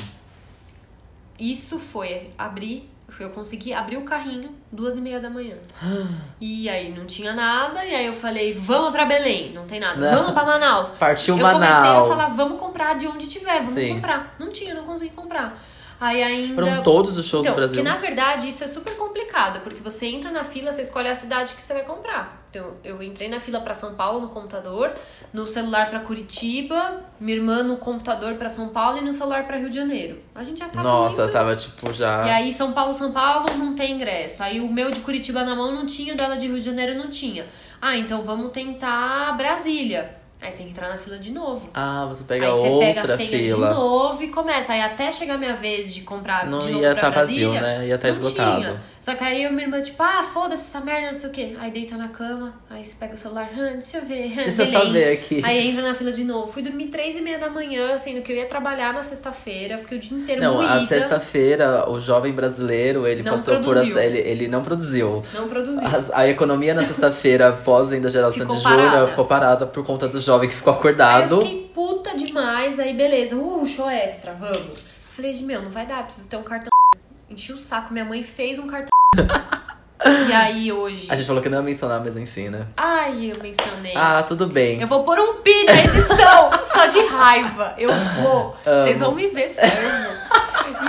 Isso 1.39 1.79
foi 1.79 2.29
abrir, 2.37 2.89
eu 3.19 3.29
consegui 3.31 3.73
abrir 3.73 3.97
o 3.97 4.01
carrinho 4.03 4.49
duas 4.71 4.95
e 4.95 5.01
meia 5.01 5.19
da 5.19 5.29
manhã. 5.29 5.55
E 6.41 6.67
aí 6.69 6.93
não 6.93 7.05
tinha 7.05 7.33
nada, 7.33 7.85
e 7.85 7.93
aí 7.95 8.05
eu 8.05 8.13
falei, 8.13 8.53
vamos 8.53 8.91
pra 8.91 9.05
Belém, 9.05 9.53
não 9.53 9.65
tem 9.65 9.79
nada, 9.79 9.99
Não. 9.99 10.17
vamos 10.19 10.31
pra 10.33 10.43
Manaus. 10.43 10.91
Partiu 10.91 11.37
eu 11.37 11.41
comecei 11.49 11.69
Manaus. 11.73 12.05
a 12.11 12.15
falar, 12.15 12.35
vamos 12.35 12.59
comprar 12.59 12.95
de 12.97 13.07
onde 13.07 13.27
tiver, 13.27 13.59
vamos 13.59 13.69
Sim. 13.69 13.95
comprar. 13.95 14.35
Não 14.37 14.51
tinha, 14.51 14.73
não 14.73 14.83
consegui 14.83 15.11
comprar. 15.11 15.57
Aí 15.99 16.21
ainda. 16.21 16.61
Foram 16.61 16.83
todos 16.83 17.17
os 17.17 17.25
shows 17.25 17.45
então, 17.45 17.55
do 17.55 17.57
Brasil. 17.57 17.77
que 17.77 17.83
na 17.83 17.97
verdade 17.97 18.49
isso 18.49 18.63
é 18.63 18.67
super 18.67 18.95
complicado, 18.95 19.61
porque 19.61 19.81
você 19.81 20.07
entra 20.07 20.31
na 20.31 20.43
fila, 20.43 20.71
você 20.71 20.81
escolhe 20.81 21.07
a 21.07 21.15
cidade 21.15 21.53
que 21.53 21.61
você 21.61 21.73
vai 21.73 21.83
comprar. 21.83 22.43
Então, 22.49 22.75
eu 22.83 23.01
entrei 23.01 23.27
na 23.27 23.39
fila 23.39 23.59
pra 23.61 23.73
São 23.73 23.95
Paulo 23.95 24.21
no 24.21 24.29
computador, 24.29 24.93
no 25.33 25.47
celular 25.47 25.89
pra 25.89 26.01
Curitiba, 26.01 27.01
minha 27.19 27.35
irmã 27.35 27.63
no 27.63 27.77
computador 27.77 28.35
pra 28.35 28.47
São 28.47 28.69
Paulo 28.69 28.99
e 28.99 29.01
no 29.01 29.11
celular 29.11 29.47
pra 29.47 29.57
Rio 29.57 29.71
de 29.71 29.75
Janeiro. 29.75 30.19
A 30.35 30.43
gente 30.43 30.59
já 30.59 30.69
tava 30.69 30.87
Nossa, 30.87 31.21
muito... 31.23 31.33
tava 31.33 31.55
tipo 31.55 31.91
já. 31.91 32.27
E 32.27 32.29
aí, 32.29 32.53
São 32.53 32.71
Paulo, 32.71 32.93
São 32.93 33.11
Paulo 33.11 33.47
não 33.57 33.73
tem 33.75 33.95
ingresso. 33.95 34.43
Aí 34.43 34.61
o 34.61 34.71
meu 34.71 34.91
de 34.91 34.99
Curitiba 34.99 35.43
na 35.43 35.55
mão 35.55 35.73
não 35.73 35.87
tinha, 35.87 36.13
o 36.13 36.17
dela 36.17 36.35
de 36.35 36.45
Rio 36.45 36.59
de 36.59 36.65
Janeiro 36.65 36.95
não 36.95 37.09
tinha. 37.09 37.47
Ah, 37.81 37.97
então 37.97 38.21
vamos 38.21 38.51
tentar 38.51 39.35
Brasília. 39.35 40.22
Aí 40.43 40.51
você 40.51 40.57
tem 40.57 40.65
que 40.65 40.73
entrar 40.73 40.89
na 40.89 40.97
fila 40.97 41.17
de 41.17 41.31
novo. 41.31 41.69
Ah, 41.73 42.05
você 42.09 42.25
pega 42.25 42.47
aí 42.47 42.51
você 42.51 42.67
outra 42.67 42.87
pega 42.87 43.13
a 43.13 43.17
senha 43.17 43.29
fila. 43.29 43.67
de 43.69 43.73
novo 43.73 44.23
e 44.23 44.27
começa. 44.27 44.73
Aí 44.73 44.81
até 44.81 45.09
chegar 45.09 45.35
a 45.35 45.37
minha 45.37 45.55
vez 45.55 45.93
de 45.93 46.01
comprar 46.01 46.45
Não 46.45 46.59
de 46.59 46.71
novo 46.71 46.83
ia 46.83 46.91
pra 46.91 47.01
tá 47.01 47.11
Brasília, 47.11 47.47
vazio, 47.47 47.61
né? 47.61 47.87
Ia 47.87 47.97
tá 47.97 48.07
não 48.09 48.13
esgotado. 48.13 48.61
Tinha. 48.61 48.81
Só 49.03 49.13
que 49.15 49.23
aí 49.25 49.45
a 49.45 49.51
minha 49.51 49.63
irmã, 49.65 49.81
tipo, 49.81 50.01
ah, 50.01 50.23
foda-se 50.33 50.63
essa 50.63 50.79
merda, 50.79 51.11
não 51.11 51.19
sei 51.19 51.29
o 51.29 51.33
quê. 51.33 51.55
Aí 51.59 51.69
deita 51.71 51.97
na 51.97 52.07
cama, 52.07 52.53
aí 52.69 52.85
você 52.85 52.95
pega 52.97 53.15
o 53.15 53.17
celular, 53.17 53.49
ah, 53.53 53.71
deixa 53.73 53.97
eu 53.97 54.05
ver. 54.05 54.29
Deixa 54.33 54.61
eu 54.63 54.65
Belém. 54.71 54.81
saber 54.85 55.11
aqui. 55.11 55.41
Aí 55.43 55.67
entra 55.67 55.81
na 55.81 55.93
fila 55.93 56.09
de 56.13 56.23
novo. 56.23 56.49
Fui 56.53 56.61
dormir 56.61 56.87
três 56.87 57.13
e 57.17 57.19
meia 57.21 57.37
da 57.37 57.49
manhã, 57.49 57.97
sendo 57.97 58.21
que 58.21 58.31
eu 58.31 58.37
ia 58.37 58.45
trabalhar 58.45 58.93
na 58.93 59.03
sexta-feira, 59.03 59.77
fiquei 59.79 59.97
o 59.97 59.99
dia 60.01 60.17
inteiro 60.17 60.41
Não, 60.41 60.53
moída. 60.55 60.73
a 60.75 60.87
sexta-feira, 60.87 61.89
o 61.89 61.99
jovem 61.99 62.31
brasileiro, 62.31 63.05
ele 63.05 63.23
Não 63.23 63.33
passou 63.33 63.55
produziu. 63.59 63.93
por. 63.93 64.01
Ele, 64.01 64.19
ele 64.19 64.47
não 64.47 64.63
produziu. 64.63 65.21
Não 65.33 65.49
produzi. 65.49 65.83
As- 65.83 66.09
A, 66.13 66.25
economia 66.29 66.73
na 66.73 66.83
sexta-feira, 66.83 67.51
pós-venda 67.51 68.07
geral 68.07 68.31
de 68.31 68.39
Ficou 68.39 68.57
Júnior, 68.57 68.89
parada. 68.89 69.07
ficou 69.07 69.25
parada 69.25 69.65
por 69.67 69.83
conta 69.85 70.07
do 70.07 70.21
jovem 70.21 70.47
que 70.47 70.55
ficou 70.55 70.71
Aí 70.71 70.77
eu 70.77 70.79
acordado. 70.79 71.41
fiquei 71.41 71.71
puta 71.75 72.15
demais, 72.17 72.79
aí 72.79 72.93
beleza, 72.93 73.35
uh, 73.35 73.67
show 73.67 73.89
extra, 73.89 74.33
vamos. 74.33 74.79
Falei, 75.13 75.35
meu, 75.41 75.61
não 75.61 75.69
vai 75.71 75.85
dar, 75.85 76.03
preciso 76.05 76.29
ter 76.29 76.37
um 76.37 76.43
cartão. 76.43 76.72
Enchi 77.33 77.51
o 77.51 77.57
saco, 77.57 77.91
minha 77.91 78.05
mãe 78.05 78.21
fez 78.21 78.59
um 78.59 78.67
cartão. 78.67 78.91
e 80.29 80.31
aí 80.31 80.71
hoje. 80.71 81.07
A 81.09 81.15
gente 81.15 81.25
falou 81.25 81.41
que 81.41 81.49
não 81.49 81.57
ia 81.57 81.63
mencionar, 81.63 81.99
mas 81.99 82.15
enfim, 82.15 82.49
né? 82.49 82.67
Ai, 82.77 83.31
eu 83.35 83.41
mencionei. 83.41 83.93
Ah, 83.95 84.21
tudo 84.21 84.45
bem. 84.45 84.79
Eu 84.79 84.87
vou 84.87 85.03
pôr 85.03 85.17
um 85.17 85.41
pi 85.41 85.63
na 85.63 85.73
edição, 85.73 86.51
só 86.71 86.85
de 86.85 86.99
raiva. 87.07 87.73
Eu 87.75 87.89
vou. 88.21 88.55
Vocês 88.63 88.99
vão 88.99 89.15
me 89.15 89.29
ver, 89.29 89.49
sério. 89.49 89.73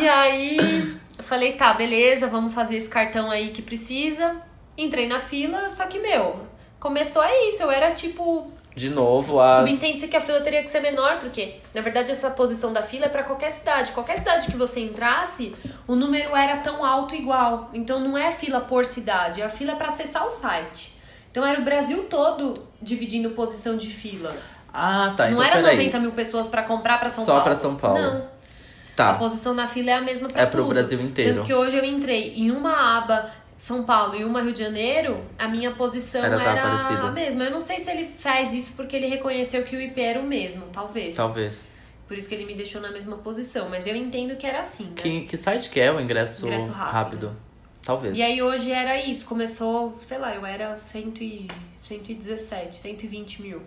E 0.02 0.06
aí, 0.06 0.98
eu 1.16 1.24
falei, 1.24 1.54
tá, 1.54 1.72
beleza, 1.72 2.26
vamos 2.26 2.52
fazer 2.52 2.76
esse 2.76 2.90
cartão 2.90 3.30
aí 3.30 3.48
que 3.48 3.62
precisa. 3.62 4.36
Entrei 4.76 5.08
na 5.08 5.20
fila, 5.20 5.70
só 5.70 5.86
que, 5.86 5.98
meu, 5.98 6.46
começou 6.78 7.24
é 7.24 7.48
isso. 7.48 7.62
Eu 7.62 7.70
era 7.70 7.92
tipo 7.92 8.52
De 8.76 8.90
novo, 8.90 9.40
a. 9.40 9.58
Subentende-se 9.58 10.08
que 10.08 10.16
a 10.16 10.20
fila 10.20 10.40
teria 10.40 10.62
que 10.62 10.68
ser 10.70 10.80
menor, 10.80 11.18
porque, 11.20 11.56
na 11.72 11.80
verdade, 11.80 12.10
essa 12.10 12.28
posição 12.30 12.72
da 12.72 12.82
fila 12.82 13.06
é 13.06 13.08
pra 13.08 13.22
qualquer 13.22 13.50
cidade. 13.50 13.92
Qualquer 13.92 14.18
cidade 14.18 14.46
que 14.50 14.56
você 14.56 14.80
entrasse, 14.80 15.54
o 15.86 15.94
número 15.94 16.34
era 16.34 16.56
tão 16.56 16.84
alto 16.84 17.14
igual. 17.14 17.70
Então 17.72 18.00
não 18.00 18.18
é 18.18 18.32
fila 18.32 18.60
por 18.60 18.84
cidade, 18.84 19.40
a 19.42 19.48
fila 19.48 19.72
é 19.72 19.76
pra 19.76 19.88
acessar 19.88 20.26
o 20.26 20.30
site. 20.30 20.92
Então 21.30 21.44
era 21.46 21.60
o 21.60 21.64
Brasil 21.64 22.04
todo 22.10 22.66
dividindo 22.82 23.30
posição 23.30 23.76
de 23.76 23.90
fila. 23.90 24.36
Ah, 24.72 25.14
tá. 25.16 25.26
não 25.26 25.34
então 25.34 25.42
era 25.44 25.56
peraí. 25.62 25.76
90 25.76 26.00
mil 26.00 26.12
pessoas 26.12 26.48
pra 26.48 26.62
comprar 26.64 26.98
pra 26.98 27.08
São 27.08 27.24
Só 27.24 27.30
Paulo. 27.32 27.44
pra 27.44 27.54
São 27.54 27.76
Paulo. 27.76 27.98
Não. 28.00 28.18
A 28.18 28.96
Tá. 28.96 29.14
posição 29.14 29.56
da 29.56 29.66
fila 29.66 29.90
é 29.90 29.94
a 29.94 30.00
mesma 30.00 30.28
pra 30.28 30.42
É 30.42 30.46
pro 30.46 30.62
tudo. 30.62 30.68
Brasil 30.74 31.00
inteiro. 31.00 31.34
Tanto 31.36 31.46
que 31.46 31.52
hoje 31.54 31.76
eu 31.76 31.84
entrei 31.84 32.32
em 32.36 32.50
uma 32.52 32.96
aba 32.98 33.28
São 33.56 33.84
Paulo 33.84 34.16
e 34.16 34.24
uma 34.24 34.42
Rio 34.42 34.52
de 34.52 34.60
Janeiro, 34.60 35.24
a 35.38 35.48
minha 35.48 35.72
posição 35.72 36.22
Era, 36.22 36.40
era, 36.40 36.54
tá, 36.54 36.62
parecida. 36.62 37.08
a 37.08 37.10
mesma. 37.10 37.44
Eu 37.44 37.50
não 37.50 37.60
sei 37.60 37.80
se 37.80 37.90
ele 37.90 38.04
faz 38.18 38.52
isso 38.52 38.72
porque 38.74 38.96
ele 38.96 39.06
reconheceu 39.06 39.62
que 39.62 39.76
o 39.76 39.80
IP 39.80 40.00
era 40.00 40.20
o 40.20 40.24
mesmo, 40.24 40.66
talvez. 40.72 41.14
Talvez. 41.14 41.68
Por 42.06 42.18
isso 42.18 42.28
que 42.28 42.34
ele 42.34 42.44
me 42.44 42.54
deixou 42.54 42.80
na 42.80 42.90
mesma 42.90 43.16
posição. 43.16 43.68
Mas 43.68 43.86
eu 43.86 43.96
entendo 43.96 44.36
que 44.36 44.46
era 44.46 44.60
assim, 44.60 44.84
né? 44.84 44.92
Que, 44.96 45.22
que 45.22 45.36
site 45.36 45.70
que 45.70 45.80
é 45.80 45.90
o 45.90 46.00
ingresso, 46.00 46.46
Ingresso 46.46 46.70
rápido. 46.70 47.34
Talvez. 47.82 48.16
E 48.16 48.22
aí 48.22 48.42
hoje 48.42 48.70
era 48.70 49.00
isso. 49.00 49.24
Começou, 49.26 49.98
sei 50.02 50.18
lá, 50.18 50.34
eu 50.34 50.44
era 50.44 50.76
100 50.76 51.14
e, 51.20 51.48
117, 51.84 52.76
120 52.76 53.42
mil. 53.42 53.62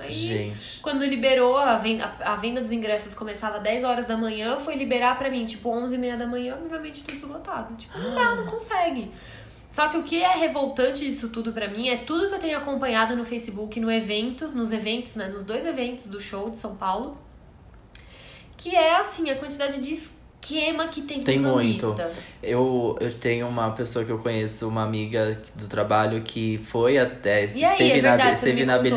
Aí, 0.00 0.10
Gente. 0.10 0.80
quando 0.80 1.04
liberou, 1.04 1.56
a 1.56 1.76
venda, 1.76 2.12
a 2.20 2.36
venda 2.36 2.60
dos 2.60 2.72
ingressos 2.72 3.14
começava 3.14 3.58
às 3.58 3.62
10 3.62 3.84
horas 3.84 4.06
da 4.06 4.16
manhã, 4.16 4.58
foi 4.58 4.74
liberar 4.74 5.18
pra 5.18 5.30
mim, 5.30 5.44
tipo, 5.44 5.68
11 5.68 5.94
e 5.94 5.98
meia 5.98 6.16
da 6.16 6.26
manhã, 6.26 6.56
obviamente 6.60 7.04
tudo 7.04 7.16
esgotado. 7.16 7.74
Tipo, 7.76 7.98
não 7.98 8.14
dá, 8.14 8.34
não 8.34 8.46
consegue. 8.46 9.10
Só 9.70 9.88
que 9.88 9.96
o 9.96 10.02
que 10.02 10.22
é 10.22 10.34
revoltante 10.36 11.04
disso 11.04 11.28
tudo 11.28 11.52
pra 11.52 11.68
mim 11.68 11.88
é 11.88 11.98
tudo 11.98 12.28
que 12.28 12.34
eu 12.34 12.38
tenho 12.38 12.58
acompanhado 12.58 13.14
no 13.14 13.24
Facebook, 13.24 13.78
no 13.78 13.90
evento, 13.90 14.48
nos 14.48 14.72
eventos, 14.72 15.14
né, 15.14 15.28
nos 15.28 15.44
dois 15.44 15.64
eventos 15.64 16.08
do 16.08 16.20
show 16.20 16.50
de 16.50 16.58
São 16.58 16.74
Paulo, 16.74 17.16
que 18.56 18.74
é 18.74 18.96
assim, 18.96 19.30
a 19.30 19.36
quantidade 19.36 19.80
de 19.80 19.94
esquema 19.94 20.88
que 20.88 21.02
tem 21.02 21.22
Tem 21.22 21.38
muito. 21.38 21.94
Eu, 22.42 22.96
eu 23.00 23.12
tenho 23.14 23.46
uma 23.46 23.70
pessoa 23.70 24.04
que 24.04 24.10
eu 24.10 24.18
conheço, 24.18 24.66
uma 24.66 24.82
amiga 24.82 25.40
do 25.54 25.68
trabalho, 25.68 26.22
que 26.22 26.58
foi 26.66 26.98
até. 26.98 27.46
E 27.46 27.64
aí, 27.64 27.72
esteve 27.72 27.98
é 27.98 28.02
na, 28.02 28.16
verdade, 28.16 28.38
você 28.38 28.48
esteve 28.48 28.64
na 28.64 28.78
contou. 28.78 28.90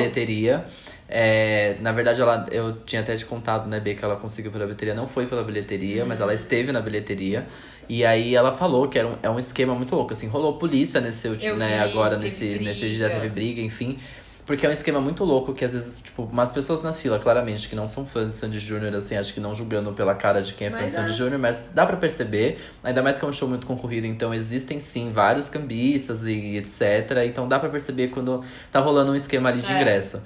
É, 1.16 1.76
na 1.80 1.92
verdade, 1.92 2.20
ela, 2.20 2.48
eu 2.52 2.74
tinha 2.88 3.02
até 3.04 3.16
te 3.16 3.24
contado, 3.24 3.68
né, 3.70 3.80
B, 3.80 3.94
que 3.94 4.04
ela 4.04 4.16
conseguiu 4.16 4.52
pela 4.52 4.66
bilheteria. 4.66 4.96
Não 4.96 5.06
foi 5.08 5.28
pela 5.28 5.44
bilheteria, 5.44 6.04
mas 6.06 6.18
Uhum. 6.18 6.24
ela 6.24 6.34
esteve 6.34 6.72
na 6.72 6.82
bilheteria. 6.82 7.46
E 7.88 8.04
aí 8.04 8.34
ela 8.34 8.52
falou 8.52 8.88
que 8.88 8.98
era 8.98 9.08
um, 9.08 9.16
é 9.22 9.30
um 9.30 9.38
esquema 9.38 9.76
muito 9.76 9.96
louco. 9.96 10.12
Assim, 10.12 10.28
rolou 10.28 10.58
polícia 10.58 11.00
nesse 11.00 11.28
último, 11.28 11.56
né, 11.56 11.78
vi, 11.86 11.92
agora 11.92 12.18
nesse, 12.18 12.50
briga. 12.56 12.66
nesse 12.66 12.90
dia 12.90 13.10
teve 13.12 13.30
briga, 13.30 13.62
enfim. 13.62 14.00
Porque 14.46 14.66
é 14.66 14.70
um 14.70 14.74
esquema 14.74 15.00
muito 15.00 15.24
louco 15.24 15.54
que 15.54 15.64
às 15.64 15.72
vezes, 15.72 16.02
tipo, 16.02 16.24
umas 16.24 16.52
pessoas 16.52 16.82
na 16.82 16.92
fila, 16.92 17.18
claramente, 17.18 17.70
que 17.70 17.76
não 17.78 17.88
são 17.88 18.06
fãs 18.06 18.26
de 18.32 18.34
Sandy 18.34 18.60
Júnior, 18.60 18.94
assim, 18.94 19.16
acho 19.16 19.34
que 19.34 19.40
não 19.40 19.56
julgando 19.56 19.94
pela 19.94 20.14
cara 20.16 20.42
de 20.42 20.54
quem 20.54 20.68
é 20.68 20.70
fã 20.70 20.78
Mas 20.78 20.88
de 20.88 20.92
Sandy 20.94 21.12
é. 21.12 21.14
Júnior, 21.14 21.40
mas 21.40 21.64
dá 21.74 21.86
pra 21.86 21.96
perceber, 21.96 22.60
ainda 22.84 23.02
mais 23.02 23.18
que 23.18 23.24
é 23.24 23.28
um 23.28 23.32
show 23.32 23.48
muito 23.48 23.66
concorrido, 23.66 24.06
então 24.06 24.34
existem 24.34 24.80
sim 24.82 25.14
vários 25.14 25.48
cambistas 25.48 26.26
e 26.26 26.58
etc. 26.58 27.24
Então 27.26 27.48
dá 27.48 27.58
pra 27.58 27.70
perceber 27.70 28.10
quando 28.10 28.44
tá 28.70 28.82
rolando 28.82 29.14
um 29.14 29.16
esquema 29.16 29.48
ali 29.48 29.62
de 29.62 29.72
É. 29.72 29.78
ingresso. 29.78 30.22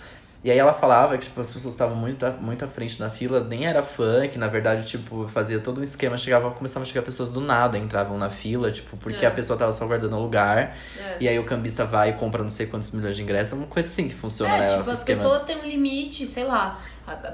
E 0.48 0.52
aí 0.52 0.58
ela 0.58 0.72
falava 0.72 1.18
que 1.18 1.26
tipo, 1.26 1.42
as 1.42 1.52
pessoas 1.52 1.74
estavam 1.74 1.94
muito, 1.98 2.26
à- 2.26 2.32
muito 2.32 2.64
à 2.64 2.70
frente 2.70 2.98
na 3.02 3.10
fila, 3.10 3.42
nem 3.42 3.68
era 3.68 3.84
fã, 3.84 4.26
que 4.30 4.38
na 4.38 4.48
verdade, 4.48 4.88
tipo, 4.88 5.28
fazia 5.28 5.60
todo 5.60 5.82
um 5.82 5.84
esquema, 5.84 6.18
chegava, 6.18 6.50
começava 6.52 6.84
a 6.84 6.86
chegar 6.88 7.02
pessoas 7.02 7.30
do 7.32 7.42
nada, 7.42 7.78
entravam 7.78 8.18
na 8.18 8.30
fila, 8.30 8.72
tipo, 8.72 8.96
porque 8.96 9.26
É. 9.26 9.28
a 9.28 9.32
pessoa 9.32 9.60
tava 9.60 9.74
só 9.74 9.86
guardando 9.86 10.16
o 10.16 10.22
lugar. 10.22 10.78
É. 10.98 11.18
E 11.20 11.28
aí 11.28 11.38
o 11.38 11.44
cambista 11.44 11.84
vai 11.84 12.12
e 12.12 12.14
compra 12.14 12.42
não 12.44 12.50
sei 12.50 12.66
quantos 12.66 12.90
milhões 12.92 13.18
de 13.18 13.24
ingressos. 13.24 13.52
É 13.52 13.56
uma 13.58 13.68
coisa 13.68 13.90
assim 13.90 14.08
que 14.08 14.16
funciona, 14.16 14.56
É, 14.56 14.60
né? 14.70 14.78
tipo, 14.78 14.90
as 14.90 15.00
esquema. 15.00 15.20
pessoas 15.22 15.42
têm 15.42 15.58
um 15.58 15.66
limite, 15.68 16.26
sei 16.26 16.46
lá. 16.46 16.80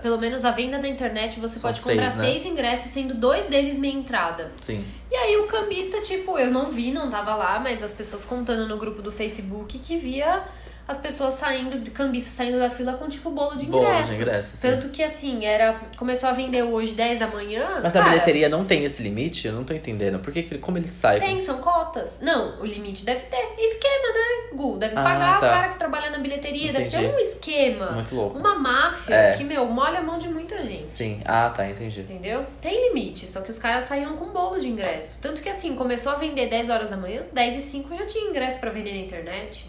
Pelo 0.01 0.17
menos 0.19 0.43
a 0.43 0.49
venda 0.49 0.79
na 0.79 0.87
internet, 0.87 1.39
você 1.39 1.59
São 1.59 1.69
pode 1.69 1.81
comprar 1.81 2.09
seis, 2.09 2.15
né? 2.15 2.25
seis 2.31 2.45
ingressos, 2.47 2.89
sendo 2.89 3.13
dois 3.13 3.45
deles 3.45 3.77
meia 3.77 3.93
entrada. 3.93 4.51
Sim. 4.61 4.83
E 5.11 5.15
aí 5.15 5.37
o 5.37 5.45
cambista, 5.45 6.01
tipo, 6.01 6.39
eu 6.39 6.49
não 6.49 6.71
vi, 6.71 6.91
não 6.91 7.11
tava 7.11 7.35
lá, 7.35 7.59
mas 7.59 7.83
as 7.83 7.91
pessoas 7.91 8.25
contando 8.25 8.67
no 8.67 8.77
grupo 8.77 9.03
do 9.03 9.11
Facebook 9.11 9.77
que 9.77 9.97
via 9.97 10.43
as 10.87 10.97
pessoas 10.97 11.35
saindo, 11.35 11.79
de 11.79 11.91
cambista 11.91 12.29
saindo 12.29 12.59
da 12.59 12.69
fila 12.69 12.93
com 12.93 13.07
tipo 13.07 13.29
bolo 13.29 13.55
de 13.55 13.65
Bolo 13.65 13.85
de 13.85 13.91
ingresso. 13.91 14.13
ingresso, 14.13 14.57
sim. 14.57 14.67
Tanto 14.69 14.89
que 14.89 15.01
assim, 15.03 15.45
era. 15.45 15.75
Começou 15.97 16.27
a 16.29 16.33
vender 16.33 16.63
hoje 16.63 16.93
10 16.93 17.19
da 17.19 17.27
manhã. 17.27 17.65
Mas 17.81 17.93
na 17.93 18.01
cara, 18.01 18.09
bilheteria 18.09 18.49
não 18.49 18.65
tem 18.65 18.83
esse 18.83 19.01
limite? 19.01 19.47
Eu 19.47 19.53
não 19.53 19.63
tô 19.63 19.73
entendendo. 19.73 20.19
Por 20.19 20.33
que, 20.33 20.43
como 20.57 20.77
ele 20.77 20.87
sai? 20.87 21.19
Tem, 21.19 21.39
são 21.39 21.59
cotas. 21.59 22.19
Não, 22.21 22.59
o 22.59 22.65
limite 22.65 23.05
deve 23.05 23.25
ter. 23.27 23.53
Esquema, 23.57 24.13
né, 24.13 24.49
Gu? 24.55 24.77
Deve 24.77 24.95
Ah, 24.97 25.03
pagar 25.03 25.39
tá. 25.39 25.47
o 25.47 25.49
cara 25.49 25.69
que 25.69 25.79
trabalha 25.79 26.09
na 26.09 26.17
bilheteria. 26.17 26.73
Deve 26.73 26.87
Entendi. 26.87 27.07
ser 27.07 27.13
um 27.13 27.17
esquema. 27.19 27.91
Muito 27.91 28.13
louco. 28.15 28.37
Uma 28.37 28.55
máfia 28.55 29.13
É. 29.15 29.31
que, 29.33 29.43
meu, 29.43 29.65
molha 29.65 29.99
a 29.99 30.03
mão 30.03 30.19
de 30.19 30.27
muita 30.27 30.61
gente. 30.63 30.91
Sim. 30.91 31.21
Ah, 31.25 31.49
tá, 31.49 31.69
entendi. 31.69 32.01
Entendeu? 32.01 32.45
Tem 32.61 32.89
limite, 32.89 33.25
só 33.27 33.41
que 33.41 33.49
os 33.49 33.57
caras 33.57 33.85
saíam 33.85 34.17
com 34.17 34.27
bolo 34.27 34.59
de 34.59 34.67
ingresso. 34.67 35.19
Tanto 35.21 35.41
que 35.41 35.49
assim, 35.49 35.75
começou 35.75 36.11
a 36.11 36.15
vender 36.15 36.47
10 36.49 36.69
horas 36.69 36.89
da 36.89 36.97
manhã, 36.97 37.23
10 37.31 37.55
e 37.57 37.61
5 37.61 37.95
já 37.97 38.05
tinha 38.05 38.29
ingresso 38.29 38.59
pra 38.59 38.69
vender 38.69 38.91
na 38.91 38.97
internet. 38.99 39.65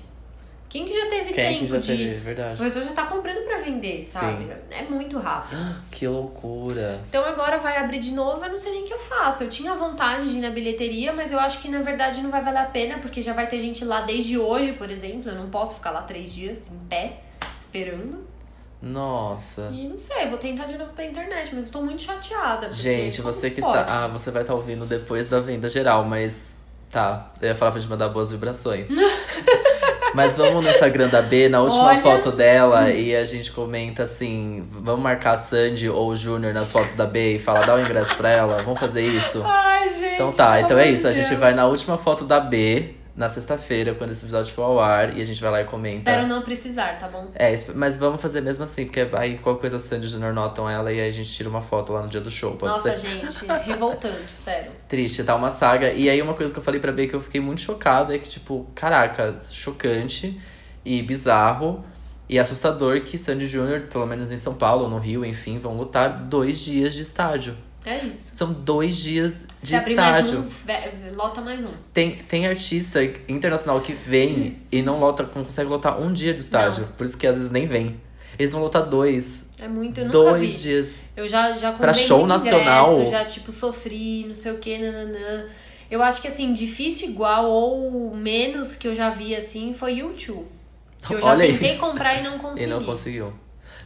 Quem 0.75 0.85
que 0.85 0.93
já 0.93 1.07
teve 1.09 1.33
Quem 1.33 1.35
tempo 1.35 1.61
que 1.61 1.67
já 1.69 1.79
de. 1.79 1.87
teve? 1.87 2.15
Verdade. 2.17 2.61
A 2.61 2.65
pessoa 2.65 2.85
já 2.85 2.91
tá 2.93 3.07
comprando 3.07 3.45
pra 3.45 3.59
vender, 3.59 4.03
sabe? 4.03 4.49
É 4.73 4.83
muito 4.83 5.17
rápido. 5.21 5.57
Que 5.89 6.09
loucura. 6.09 7.01
Então 7.09 7.25
agora 7.25 7.59
vai 7.59 7.77
abrir 7.77 8.01
de 8.01 8.11
novo, 8.11 8.45
eu 8.45 8.51
não 8.51 8.59
sei 8.59 8.73
nem 8.73 8.83
o 8.83 8.85
que 8.85 8.93
eu 8.93 8.99
faço. 8.99 9.45
Eu 9.45 9.49
tinha 9.49 9.73
vontade 9.75 10.29
de 10.29 10.37
ir 10.37 10.41
na 10.41 10.51
bilheteria, 10.51 11.13
mas 11.13 11.31
eu 11.31 11.39
acho 11.39 11.61
que 11.61 11.69
na 11.69 11.81
verdade 11.81 12.21
não 12.21 12.29
vai 12.29 12.43
valer 12.43 12.59
a 12.59 12.65
pena, 12.65 12.99
porque 12.99 13.23
já 13.23 13.33
vai 13.33 13.47
ter 13.47 13.61
gente 13.61 13.85
lá 13.85 14.01
desde 14.01 14.37
hoje, 14.37 14.73
por 14.73 14.91
exemplo. 14.91 15.31
Eu 15.31 15.37
não 15.37 15.49
posso 15.49 15.77
ficar 15.77 15.93
lá 15.93 16.03
três 16.03 16.33
dias 16.35 16.69
em 16.69 16.79
pé, 16.89 17.21
esperando. 17.57 18.27
Nossa. 18.83 19.71
E 19.73 19.87
não 19.87 19.97
sei, 19.97 20.27
vou 20.29 20.39
tentar 20.39 20.65
de 20.65 20.77
novo 20.77 20.93
pela 20.93 21.07
internet, 21.09 21.55
mas 21.55 21.67
eu 21.67 21.73
tô 21.73 21.83
muito 21.83 22.03
chateada. 22.03 22.73
Gente, 22.73 23.23
você 23.23 23.49
que 23.49 23.61
pode? 23.61 23.79
está. 23.79 24.05
Ah, 24.05 24.09
você 24.09 24.33
vai 24.33 24.43
estar 24.43 24.55
ouvindo 24.55 24.85
depois 24.87 25.29
da 25.29 25.39
venda 25.39 25.69
geral, 25.69 26.03
mas. 26.03 26.57
Tá. 26.91 27.33
Eu 27.41 27.49
ia 27.51 27.55
falar 27.55 27.71
pra 27.71 27.81
te 27.81 27.87
mandar 27.87 28.09
boas 28.09 28.33
vibrações. 28.33 28.89
mas 30.15 30.37
vamos 30.37 30.63
no 30.65 30.71
Instagram 30.71 31.09
da 31.09 31.21
B, 31.21 31.49
na 31.49 31.61
última 31.61 31.87
Olha. 31.87 32.01
foto 32.01 32.31
dela, 32.33 32.91
e 32.91 33.15
a 33.15 33.25
gente 33.25 33.51
comenta 33.53 34.05
assim: 34.05 34.65
vamos 34.71 35.03
marcar 35.03 35.33
a 35.33 35.37
Sandy 35.37 35.89
ou 35.89 36.09
o 36.09 36.17
Júnior 36.17 36.55
nas 36.55 36.71
fotos 36.73 36.95
da 36.95 37.07
B 37.07 37.37
e 37.37 37.39
falar, 37.39 37.67
dá 37.67 37.75
o 37.75 37.81
ingresso 37.81 38.17
pra 38.17 38.31
ela? 38.31 38.63
Vamos 38.63 38.81
fazer 38.81 39.03
isso? 39.03 39.43
Ai, 39.45 39.89
gente. 39.89 40.15
Então 40.15 40.33
tá, 40.33 40.61
então 40.61 40.79
é 40.79 40.89
isso. 40.89 41.07
A 41.07 41.11
de 41.11 41.17
gente 41.19 41.29
Deus. 41.29 41.41
vai 41.41 41.55
na 41.55 41.67
última 41.67 41.99
foto 41.99 42.25
da 42.25 42.39
B, 42.41 42.95
na 43.17 43.29
sexta-feira, 43.29 43.95
quando 43.95 44.11
esse 44.11 44.25
episódio 44.25 44.53
for 44.53 44.63
ao 44.63 44.81
ar, 44.81 45.17
e 45.17 45.23
a 45.23 45.25
gente 45.25 45.41
vai 45.41 45.51
lá 45.51 45.61
e 45.61 45.65
comenta. 45.65 45.99
Espero 45.99 46.27
não 46.27 46.43
precisar, 46.43 46.99
tá 46.99 47.07
bom? 47.07 47.29
É, 47.35 47.55
mas 47.75 47.97
vamos 47.97 48.21
fazer 48.21 48.41
mesmo 48.41 48.65
assim, 48.65 48.87
porque 48.87 49.09
aí 49.13 49.39
qualquer 49.39 49.61
coisa 49.61 49.77
a 49.77 49.79
Sandy 49.79 50.09
Junior 50.09 50.33
notam 50.33 50.69
ela 50.69 50.93
e 50.93 51.01
aí 51.01 51.09
a 51.09 51.13
gente 51.13 51.33
tira 51.33 51.49
uma 51.49 51.63
foto 51.63 51.93
lá 51.93 52.03
no 52.03 52.09
dia 52.09 52.21
do 52.21 52.31
show, 52.31 52.57
pode 52.57 52.73
Nossa, 52.73 52.97
ser? 52.97 53.07
gente, 53.07 53.47
revoltante, 53.65 54.31
sério. 54.33 54.73
Triste, 54.89 55.23
tá 55.23 55.37
uma 55.37 55.51
saga. 55.51 55.93
E 55.93 56.11
aí 56.11 56.21
uma 56.21 56.35
coisa 56.35 56.53
que 56.53 56.59
eu 56.59 56.65
falei 56.65 56.81
pra 56.81 56.91
B 56.91 57.07
que 57.07 57.15
eu 57.15 57.21
fiquei 57.21 57.41
muito 57.41 57.61
chocada 57.61 58.15
é 58.15 58.19
que, 58.19 58.29
tipo, 58.29 58.67
caraca, 58.75 59.39
chocante 59.49 60.41
e 60.85 61.01
bizarro 61.01 61.85
e 62.29 62.39
assustador 62.39 63.03
que 63.03 63.19
Sandy 63.19 63.47
Júnior, 63.47 63.83
pelo 63.83 64.07
menos 64.07 64.33
em 64.33 64.37
São 64.37 64.55
Paulo, 64.55 64.89
no 64.89 64.99
Rio, 64.99 65.25
enfim, 65.25 65.59
vão 65.59 65.77
lutar 65.77 66.25
dois 66.25 66.59
dias 66.59 66.95
de 66.95 67.03
estádio. 67.03 67.57
É 67.87 67.99
isso. 68.05 68.35
São 68.37 68.53
dois 68.53 68.97
dias 68.97 69.47
de 69.63 69.69
Se 69.69 69.77
abrir 69.77 69.95
mais 69.95 70.25
estádio. 70.27 70.41
um, 71.13 71.15
lota 71.17 71.41
mais 71.43 71.63
um. 71.65 71.69
Tem, 71.93 72.17
tem 72.17 72.47
artista 72.47 73.03
internacional 73.29 73.81
que 73.83 73.93
vem 73.93 74.59
e 74.73 74.81
não 74.81 74.99
lota, 74.99 75.23
não 75.35 75.45
consegue 75.45 75.69
lotar 75.69 76.01
um 76.01 76.13
dia 76.13 76.33
de 76.33 76.41
estádio. 76.41 76.89
Por 76.97 77.05
isso 77.05 77.17
que 77.19 77.27
às 77.27 77.37
vezes 77.37 77.51
nem 77.51 77.67
vem. 77.67 78.01
Eles 78.39 78.53
vão 78.53 78.63
lotar 78.63 78.87
dois. 78.89 79.45
É 79.61 79.69
muito, 79.69 79.99
eu 80.01 80.07
nunca 80.07 80.17
dois 80.19 80.41
vi. 80.57 80.59
dias. 80.63 80.91
Eu 81.17 81.29
já, 81.29 81.53
já 81.53 81.73
Pra 81.73 81.89
comprei 81.89 82.07
show 82.07 82.19
muito 82.21 82.31
nacional? 82.31 82.93
ingresso, 82.95 83.11
já, 83.11 83.25
tipo, 83.25 83.53
sofri, 83.53 84.25
não 84.27 84.35
sei 84.35 84.53
o 84.53 84.59
que, 84.59 84.79
nananã. 84.79 85.45
Eu 85.91 86.03
acho 86.03 86.21
que, 86.23 86.27
assim, 86.29 86.53
difícil 86.53 87.11
igual 87.11 87.45
ou 87.49 88.17
menos 88.17 88.75
que 88.75 88.89
eu 88.89 88.95
já 88.95 89.11
vi, 89.11 89.37
assim, 89.37 89.73
foi 89.75 89.99
YouTube. 89.99 90.47
Que 91.07 91.15
eu 91.15 91.21
já 91.21 91.29
Olha 91.29 91.47
tentei 91.47 91.69
isso. 91.69 91.79
comprar 91.81 92.15
e 92.19 92.23
não 92.25 92.37
E 92.37 92.39
consegui. 92.41 92.67
não 92.71 92.83
conseguiu. 92.83 93.33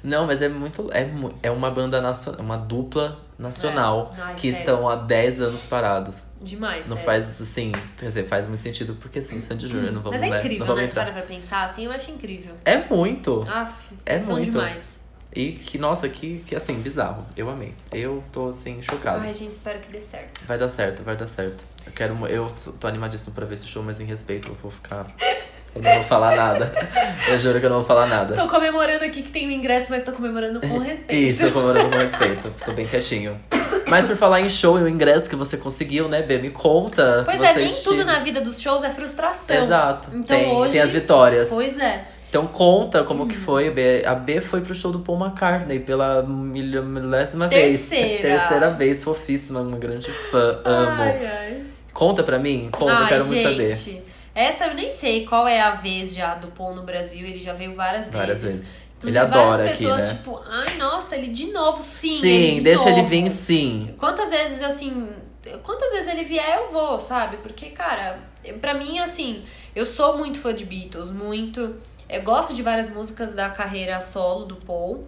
Não, 0.03 0.27
mas 0.27 0.41
é 0.43 0.49
muito. 0.49 0.91
É, 0.93 1.09
é 1.43 1.51
uma 1.51 1.71
banda 1.71 2.01
nacional, 2.01 2.41
uma 2.41 2.57
dupla 2.57 3.21
nacional 3.39 4.15
É. 4.17 4.21
Ai, 4.23 4.35
que 4.35 4.53
sério. 4.53 4.59
estão 4.59 4.89
há 4.89 4.97
10 4.97 5.41
anos 5.41 5.67
parados. 5.67 6.17
Demais, 6.41 6.87
Não 6.89 6.97
sério. 6.97 7.05
faz 7.05 7.41
assim, 7.41 7.73
quer 7.97 8.07
dizer, 8.07 8.29
faz 8.29 8.47
muito 8.47 8.61
sentido, 8.61 8.95
porque 9.01 9.19
assim, 9.19 9.41
Sandy 9.41 9.67
Júnior, 9.67 9.93
não 9.93 10.01
vamos, 10.03 10.21
Mas 10.21 10.29
é 10.29 10.31
né? 10.31 10.39
incrível, 10.39 10.67
não 10.67 10.75
vamos 10.77 10.95
né? 10.95 11.03
Para 11.05 11.13
pra 11.13 11.23
pensar, 11.23 11.65
assim, 11.65 11.85
eu 11.87 11.91
acho 11.91 12.11
incrível. 12.13 12.53
É 12.65 12.77
muito. 12.89 13.41
Aff, 13.49 13.75
É 14.07 14.21
são 14.21 14.37
muito. 14.37 14.53
demais. 14.53 15.05
E 15.35 15.53
que, 15.53 15.77
nossa, 15.79 16.09
que, 16.09 16.39
que 16.47 16.55
assim, 16.57 16.75
bizarro. 16.81 17.25
Eu 17.37 17.51
amei. 17.51 17.75
Eu 17.93 18.23
tô 18.33 18.49
assim, 18.49 18.81
chocado. 18.81 19.21
Ai, 19.23 19.35
gente, 19.35 19.53
espero 19.53 19.79
que 19.81 19.91
dê 19.93 20.01
certo. 20.01 20.45
Vai 20.47 20.57
dar 20.59 20.69
certo, 20.69 21.03
vai 21.03 21.17
dar 21.17 21.27
certo. 21.27 21.63
Eu 21.85 21.93
quero. 21.93 22.27
Eu 22.29 22.51
tô 22.81 22.87
animadíssimo 22.87 23.35
pra 23.35 23.45
ver 23.45 23.55
esse 23.55 23.67
show, 23.67 23.83
mas 23.83 24.01
em 24.01 24.05
respeito, 24.05 24.49
eu 24.49 24.55
vou 24.55 24.71
ficar. 24.71 25.07
Eu 25.75 25.83
não 25.83 25.95
vou 25.95 26.03
falar 26.05 26.35
nada. 26.35 26.73
Eu 27.29 27.39
juro 27.39 27.61
que 27.61 27.67
eu 27.67 27.71
não 27.71 27.79
vou 27.79 27.87
falar 27.87 28.07
nada. 28.07 28.35
Tô 28.35 28.49
comemorando 28.49 29.05
aqui 29.05 29.23
que 29.23 29.31
tem 29.31 29.47
o 29.47 29.51
ingresso, 29.51 29.87
mas 29.91 30.03
tô 30.03 30.13
comemorando 30.13 30.61
com 30.61 30.79
respeito. 30.79 31.21
Isso, 31.31 31.43
eu 31.45 31.53
comemorando 31.53 31.91
com 31.91 31.97
respeito. 31.99 32.51
Tô 32.65 32.73
bem 32.73 32.87
quietinho. 32.87 33.39
Mas 33.87 34.07
por 34.07 34.17
falar 34.17 34.41
em 34.41 34.49
show 34.49 34.79
e 34.79 34.83
o 34.83 34.89
ingresso 34.89 35.29
que 35.31 35.37
você 35.37 35.57
conseguiu, 35.57 36.09
né, 36.09 36.23
Bê? 36.23 36.39
Me 36.39 36.51
conta. 36.51 37.23
Pois 37.25 37.41
é, 37.41 37.55
nem 37.55 37.73
tudo 37.85 38.05
na 38.05 38.19
vida 38.21 38.41
dos 38.41 38.61
shows 38.61 38.83
é 38.83 38.91
frustração. 38.91 39.57
Exato. 39.65 40.11
Então 40.13 40.37
tem, 40.37 40.51
hoje. 40.51 40.73
tem 40.73 40.81
as 40.81 40.91
vitórias. 40.93 41.49
Pois 41.49 41.79
é. 41.79 42.05
Então 42.29 42.47
conta 42.47 43.05
como 43.05 43.27
que 43.27 43.37
foi. 43.37 43.73
A 44.05 44.15
B 44.15 44.41
foi 44.41 44.61
pro 44.61 44.75
show 44.75 44.91
do 44.93 44.99
Paul 45.01 45.19
McCartney 45.19 45.79
pela 45.79 46.23
milha- 46.23 46.83
milésima 46.83 47.49
vez. 47.49 47.89
Terceira. 47.89 48.23
Terceira 48.23 48.71
vez, 48.71 49.03
fofíssima, 49.03 49.61
uma 49.61 49.79
grande 49.79 50.11
fã. 50.31 50.61
Amo. 50.65 51.03
Ai, 51.03 51.27
ai. 51.27 51.63
Conta 51.95 52.23
pra 52.23 52.39
mim, 52.39 52.69
conta, 52.71 52.93
eu 52.93 52.99
Ai, 52.99 53.09
quero 53.09 53.25
muito 53.25 53.43
saber. 53.43 53.77
Essa 54.39 54.67
eu 54.67 54.75
nem 54.75 54.91
sei 54.91 55.27
qual 55.27 55.49
é 55.49 55.61
a 55.61 55.73
vez 55.73 56.15
já 56.15 56.35
do 56.37 56.47
Paul 56.49 56.75
no 56.75 56.83
Brasil. 56.83 57.27
Ele 57.27 57.41
já 57.41 57.53
veio 57.53 57.75
várias, 57.75 58.09
Várias 58.11 58.43
vezes. 58.43 58.61
vezes. 58.67 58.79
Inclusive, 58.99 59.11
Ele 59.11 59.19
adora 59.19 59.49
várias 59.57 59.71
aqui, 59.73 59.79
pessoas, 59.85 60.05
né? 60.09 60.15
tipo, 60.15 60.43
ai, 60.47 60.77
nossa, 60.77 61.17
ele 61.17 61.29
de 61.29 61.47
novo, 61.53 61.83
sim. 61.83 62.21
Sim, 62.21 62.29
ele 62.29 62.51
de 62.57 62.61
deixa 62.61 62.89
ele 62.89 62.99
novo. 62.99 63.09
vir 63.09 63.31
sim. 63.31 63.95
Quantas 63.99 64.31
vezes, 64.31 64.63
assim, 64.63 65.09
quantas 65.65 65.91
vezes 65.93 66.09
ele 66.09 66.25
vier, 66.25 66.57
eu 66.59 66.73
vou, 66.73 66.99
sabe? 67.01 67.37
Porque, 67.39 67.67
cara, 67.71 68.19
pra 68.61 68.75
mim, 68.75 68.99
assim, 69.01 69.45
eu 69.75 69.85
sou 69.87 70.17
muito 70.19 70.39
fã 70.41 70.55
de 70.55 70.65
Beatles, 70.65 71.11
muito. 71.11 71.75
Eu 72.09 72.23
gosto 72.23 72.55
de 72.55 72.63
várias 72.63 72.89
músicas 72.89 73.35
da 73.35 73.49
carreira 73.51 74.01
solo 74.01 74.45
do 74.47 74.57
Paul. 74.57 75.07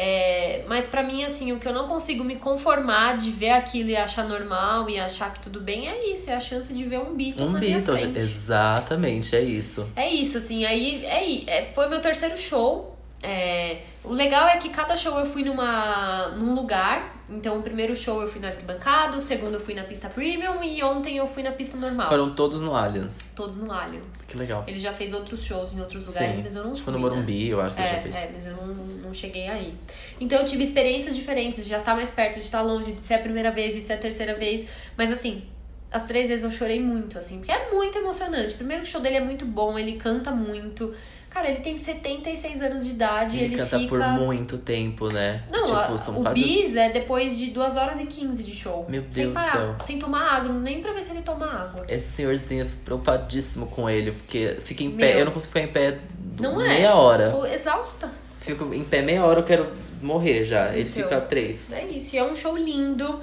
É, 0.00 0.62
mas 0.68 0.86
pra 0.86 1.02
mim, 1.02 1.24
assim, 1.24 1.50
o 1.50 1.58
que 1.58 1.66
eu 1.66 1.72
não 1.72 1.88
consigo 1.88 2.22
me 2.22 2.36
conformar 2.36 3.18
de 3.18 3.32
ver 3.32 3.50
aquilo 3.50 3.90
e 3.90 3.96
achar 3.96 4.24
normal 4.28 4.88
e 4.88 4.96
achar 5.00 5.32
que 5.34 5.40
tudo 5.40 5.60
bem 5.60 5.88
é 5.88 6.12
isso, 6.12 6.30
é 6.30 6.34
a 6.36 6.40
chance 6.40 6.72
de 6.72 6.84
ver 6.84 7.00
um 7.00 7.16
Beatle 7.16 7.42
Um 7.46 7.50
na 7.50 7.58
minha 7.58 7.78
Beatles, 7.78 8.00
frente. 8.02 8.18
exatamente, 8.18 9.34
é 9.34 9.40
isso. 9.40 9.88
É 9.96 10.08
isso, 10.08 10.38
assim, 10.38 10.64
aí 10.64 11.04
é, 11.04 11.50
é- 11.50 11.72
foi 11.74 11.88
meu 11.88 12.00
terceiro 12.00 12.36
show. 12.38 12.96
É, 13.22 13.78
o 14.04 14.12
legal 14.12 14.46
é 14.46 14.58
que 14.58 14.68
cada 14.68 14.94
show 14.96 15.18
eu 15.18 15.26
fui 15.26 15.42
numa, 15.44 16.28
num 16.38 16.54
lugar. 16.54 17.16
Então, 17.28 17.58
o 17.58 17.62
primeiro 17.62 17.94
show 17.94 18.22
eu 18.22 18.28
fui 18.28 18.40
na 18.40 18.48
arquibancada, 18.48 19.16
o 19.16 19.20
segundo 19.20 19.54
eu 19.54 19.60
fui 19.60 19.74
na 19.74 19.82
pista 19.82 20.08
premium 20.08 20.62
e 20.62 20.82
ontem 20.82 21.16
eu 21.18 21.26
fui 21.26 21.42
na 21.42 21.50
pista 21.50 21.76
normal. 21.76 22.08
Foram 22.08 22.34
todos 22.34 22.62
no 22.62 22.74
Allianz. 22.74 23.28
Todos 23.34 23.58
no 23.58 23.70
Allianz. 23.72 24.22
Que 24.26 24.36
legal. 24.38 24.64
Ele 24.66 24.78
já 24.78 24.92
fez 24.92 25.12
outros 25.12 25.44
shows 25.44 25.72
em 25.74 25.80
outros 25.80 26.06
lugares, 26.06 26.36
Sim. 26.36 26.42
mas 26.42 26.54
eu 26.54 26.64
não 26.64 26.72
Tipo 26.72 26.84
fui, 26.84 26.92
no 26.94 26.98
né? 26.98 27.04
Morumbi, 27.04 27.48
eu 27.48 27.60
acho 27.60 27.74
que 27.76 27.82
ele 27.82 27.88
já 27.90 27.96
É, 27.96 28.00
fez. 28.00 28.16
é, 28.16 28.30
mas 28.32 28.46
eu 28.46 28.52
não, 28.56 28.66
não 28.66 29.12
cheguei 29.12 29.46
aí. 29.48 29.74
Então 30.20 30.38
eu 30.38 30.44
tive 30.46 30.64
experiências 30.64 31.14
diferentes, 31.14 31.64
de 31.64 31.70
já 31.70 31.78
estar 31.80 31.94
mais 31.94 32.10
perto, 32.10 32.34
de 32.36 32.40
estar 32.44 32.62
longe, 32.62 32.92
de 32.92 33.02
ser 33.02 33.14
a 33.14 33.18
primeira 33.18 33.50
vez, 33.50 33.74
de 33.74 33.80
ser 33.82 33.94
a 33.94 33.98
terceira 33.98 34.34
vez. 34.34 34.66
Mas 34.96 35.12
assim, 35.12 35.42
as 35.90 36.04
três 36.06 36.28
vezes 36.28 36.44
eu 36.44 36.50
chorei 36.50 36.80
muito, 36.80 37.18
assim, 37.18 37.38
porque 37.38 37.52
é 37.52 37.70
muito 37.74 37.98
emocionante. 37.98 38.54
Primeiro 38.54 38.84
o 38.84 38.86
show 38.86 39.02
dele 39.02 39.16
é 39.16 39.20
muito 39.24 39.44
bom, 39.44 39.78
ele 39.78 39.98
canta 39.98 40.30
muito. 40.30 40.94
Cara, 41.38 41.50
ele 41.50 41.60
tem 41.60 41.78
76 41.78 42.60
anos 42.62 42.84
de 42.84 42.90
idade, 42.90 43.36
Ele, 43.36 43.44
ele, 43.44 43.56
canta 43.58 43.78
fica. 43.78 43.88
por 43.90 44.00
muito 44.20 44.58
tempo, 44.58 45.06
né? 45.08 45.44
Não, 45.48 45.64
tipo, 45.64 45.96
são 45.96 46.18
o 46.18 46.22
quase. 46.22 46.42
bis 46.42 46.74
é 46.74 46.90
depois 46.90 47.38
de 47.38 47.50
2 47.52 47.76
horas 47.76 48.00
e 48.00 48.06
15 48.06 48.42
de 48.42 48.52
show. 48.52 48.84
Meu 48.88 49.02
sem 49.02 49.22
Deus 49.22 49.28
do 49.28 49.34
parar, 49.34 49.52
céu. 49.52 49.76
sem 49.84 49.98
tomar 50.00 50.32
água, 50.34 50.52
nem 50.52 50.82
pra 50.82 50.92
ver 50.92 51.00
se 51.04 51.12
ele 51.12 51.22
toma 51.22 51.46
água. 51.46 51.84
Esse 51.88 52.08
senhorzinho 52.16 52.64
é 52.64 52.68
preocupadíssimo 52.84 53.68
com 53.68 53.88
ele, 53.88 54.10
porque 54.10 54.56
fica 54.64 54.82
em 54.82 54.88
Meu. 54.88 54.98
pé. 54.98 55.20
Eu 55.20 55.26
não 55.26 55.32
consigo 55.32 55.52
ficar 55.52 55.64
em 55.64 55.72
pé 55.72 55.98
Não 56.40 56.60
é? 56.60 56.68
meia 56.70 56.96
hora. 56.96 57.30
Fico 57.30 57.46
exausta. 57.46 58.10
Fico 58.40 58.74
em 58.74 58.82
pé 58.82 59.00
meia 59.02 59.24
hora, 59.24 59.38
eu 59.38 59.44
quero 59.44 59.68
morrer 60.02 60.44
já. 60.44 60.74
Ele 60.74 60.88
Então. 60.90 61.04
fica 61.04 61.20
três. 61.20 61.72
É 61.72 61.84
isso, 61.84 62.16
e 62.16 62.18
é 62.18 62.24
um 62.24 62.34
show 62.34 62.56
lindo. 62.56 63.20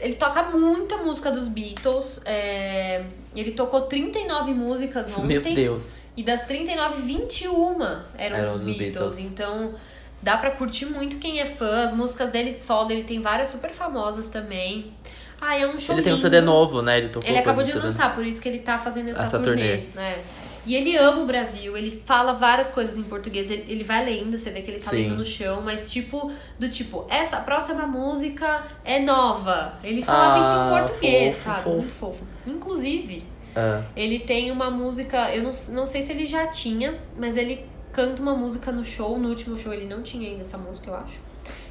Ele 0.00 0.14
toca 0.16 0.42
muita 0.50 0.96
música 0.96 1.30
dos 1.30 1.46
Beatles. 1.46 2.20
é, 2.24 3.04
Ele 3.36 3.52
tocou 3.52 3.82
39 3.82 4.52
músicas 4.52 5.12
ontem. 5.12 5.24
Meu 5.26 5.40
Deus. 5.40 5.98
E 6.16 6.22
das 6.22 6.42
39, 6.42 7.02
21 7.02 7.82
eram, 7.82 8.36
Eram 8.36 8.48
dos 8.52 8.58
dos 8.58 8.66
Beatles. 8.66 8.78
Beatles. 9.16 9.18
Então 9.20 9.74
dá 10.22 10.36
pra 10.38 10.50
curtir 10.52 10.86
muito 10.86 11.16
quem 11.16 11.40
é 11.40 11.46
fã. 11.46 11.84
As 11.84 11.92
músicas 11.92 12.30
dele 12.30 12.52
solo, 12.58 12.90
ele 12.92 13.04
tem 13.04 13.20
várias 13.20 13.48
super 13.48 13.70
famosas 13.72 14.28
também. 14.28 14.92
Ah, 15.40 15.58
é 15.58 15.66
um 15.66 15.78
show 15.78 15.94
ele 15.94 16.02
tem 16.02 16.12
um 16.12 16.16
lindo. 16.16 16.26
CD 16.28 16.40
novo, 16.40 16.80
né? 16.80 16.98
Ele 16.98 17.10
Ele 17.24 17.38
acabou 17.38 17.62
de 17.64 17.70
CD. 17.72 17.84
lançar, 17.84 18.14
por 18.14 18.24
isso 18.24 18.40
que 18.40 18.48
ele 18.48 18.60
tá 18.60 18.78
fazendo 18.78 19.10
essa, 19.10 19.24
Essa 19.24 19.38
turnê, 19.40 19.76
turnê. 19.78 19.86
né? 19.94 20.18
E 20.66 20.74
ele 20.74 20.96
ama 20.96 21.20
o 21.20 21.26
Brasil, 21.26 21.76
ele 21.76 21.90
fala 22.06 22.32
várias 22.32 22.70
coisas 22.70 22.96
em 22.96 23.02
português, 23.02 23.50
ele, 23.50 23.66
ele 23.68 23.84
vai 23.84 24.02
lendo, 24.02 24.38
você 24.38 24.50
vê 24.50 24.62
que 24.62 24.70
ele 24.70 24.80
tá 24.80 24.90
Sim. 24.92 24.96
lendo 25.08 25.16
no 25.16 25.24
chão, 25.24 25.60
mas 25.60 25.92
tipo, 25.92 26.32
do 26.58 26.70
tipo, 26.70 27.04
essa 27.10 27.36
próxima 27.40 27.86
música 27.86 28.62
é 28.82 28.98
nova. 28.98 29.74
Ele 29.84 30.02
falava 30.02 30.38
isso 30.38 30.48
Ah, 30.48 30.64
em 30.66 30.78
português, 30.78 31.34
fofo, 31.36 31.44
sabe? 31.44 31.62
fofo. 31.64 31.76
Muito 31.76 31.92
fofo. 31.92 32.24
Inclusive, 32.46 33.22
Ah, 33.56 33.82
ele 33.96 34.18
tem 34.18 34.50
uma 34.50 34.70
música, 34.70 35.34
eu 35.34 35.42
não, 35.42 35.52
não 35.70 35.86
sei 35.86 36.02
se 36.02 36.12
ele 36.12 36.26
já 36.26 36.46
tinha, 36.48 36.98
mas 37.16 37.36
ele 37.36 37.64
canta 37.92 38.20
uma 38.20 38.34
música 38.34 38.72
no 38.72 38.84
show, 38.84 39.18
no 39.18 39.28
último 39.28 39.56
show 39.56 39.72
ele 39.72 39.86
não 39.86 40.02
tinha 40.02 40.28
ainda 40.28 40.40
essa 40.40 40.58
música, 40.58 40.90
eu 40.90 40.94
acho. 40.96 41.20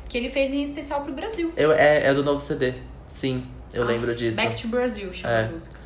Que 0.07 0.17
ele 0.17 0.29
fez 0.29 0.53
em 0.53 0.63
especial 0.63 1.01
pro 1.01 1.11
Brasil. 1.13 1.51
eu, 1.57 1.71
é, 1.71 2.05
é 2.07 2.13
do 2.13 2.23
novo 2.23 2.39
CD. 2.39 2.73
Sim, 3.07 3.43
eu 3.73 3.83
Ah, 3.83 3.85
lembro 3.87 4.15
disso. 4.15 4.37
Back 4.37 4.61
to 4.61 4.67
Brazil 4.69 5.11
chama 5.11 5.33
É. 5.33 5.45
a 5.45 5.49
música. 5.49 5.79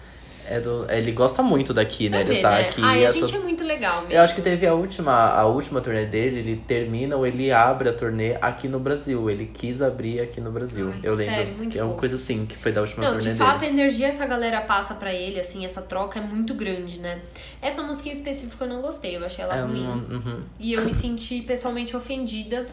É 0.50 0.60
do, 0.62 0.90
ele 0.90 1.12
gosta 1.12 1.44
muito 1.44 1.74
daqui, 1.74 2.10
né? 2.10 2.22
Ele 2.22 2.36
vê, 2.36 2.42
tá 2.42 2.52
né? 2.52 2.70
aqui. 2.70 2.82
Ai, 2.82 3.06
a 3.06 3.10
eu 3.10 3.14
gente 3.14 3.36
é 3.36 3.40
muito 3.40 3.64
legal 3.64 4.02
mesmo. 4.02 4.14
Eu 4.14 4.22
acho 4.22 4.34
que 4.34 4.42
teve 4.42 4.66
a 4.66 4.74
última, 4.74 5.14
a 5.14 5.46
última 5.46 5.82
turnê 5.82 6.06
dele, 6.06 6.40
ele 6.40 6.56
termina 6.66 7.16
ou 7.18 7.28
ele 7.28 7.52
abre 7.52 7.90
a 7.90 7.94
turnê 7.94 8.36
aqui 8.42 8.68
no 8.68 8.80
Brasil. 8.80 9.30
Ele 9.30 9.46
quis 9.54 9.82
abrir 9.82 10.22
aqui 10.22 10.40
no 10.40 10.52
Brasil. 10.52 10.90
Ai, 10.94 11.00
eu 11.04 11.14
lembro 11.16 11.36
sério, 11.36 11.54
muito 11.58 11.70
que 11.72 11.78
é 11.80 11.84
uma 11.84 11.96
coisa 11.96 12.16
assim, 12.16 12.46
que 12.46 12.56
foi 12.56 12.72
da 12.72 12.82
última 12.82 13.04
Não, 13.04 13.14
turnê 13.18 13.32
de 13.34 13.38
fato, 13.38 13.60
dele. 13.60 13.72
a 13.72 13.74
energia 13.74 14.12
que 14.14 14.22
a 14.24 14.26
galera 14.26 14.62
passa 14.62 14.96
pra 14.96 15.14
ele, 15.14 15.40
assim, 15.40 15.66
essa 15.66 15.82
troca 15.82 16.20
é 16.20 16.22
muito 16.22 16.54
grande, 16.54 17.00
né? 17.00 17.20
Essa 17.62 17.82
música 17.82 18.08
em 18.10 18.14
específico 18.14 18.64
eu 18.64 18.68
não 18.70 18.82
gostei, 18.82 19.18
eu 19.18 19.26
achei 19.26 19.44
ela 19.44 19.56
É, 19.58 19.62
ruim. 19.62 19.86
um- 19.86 20.16
uhum. 20.16 20.40
E 20.60 20.74
eu 20.74 20.86
me 20.86 20.94
senti 20.94 21.42
pessoalmente 21.42 21.96
ofendida. 21.96 22.66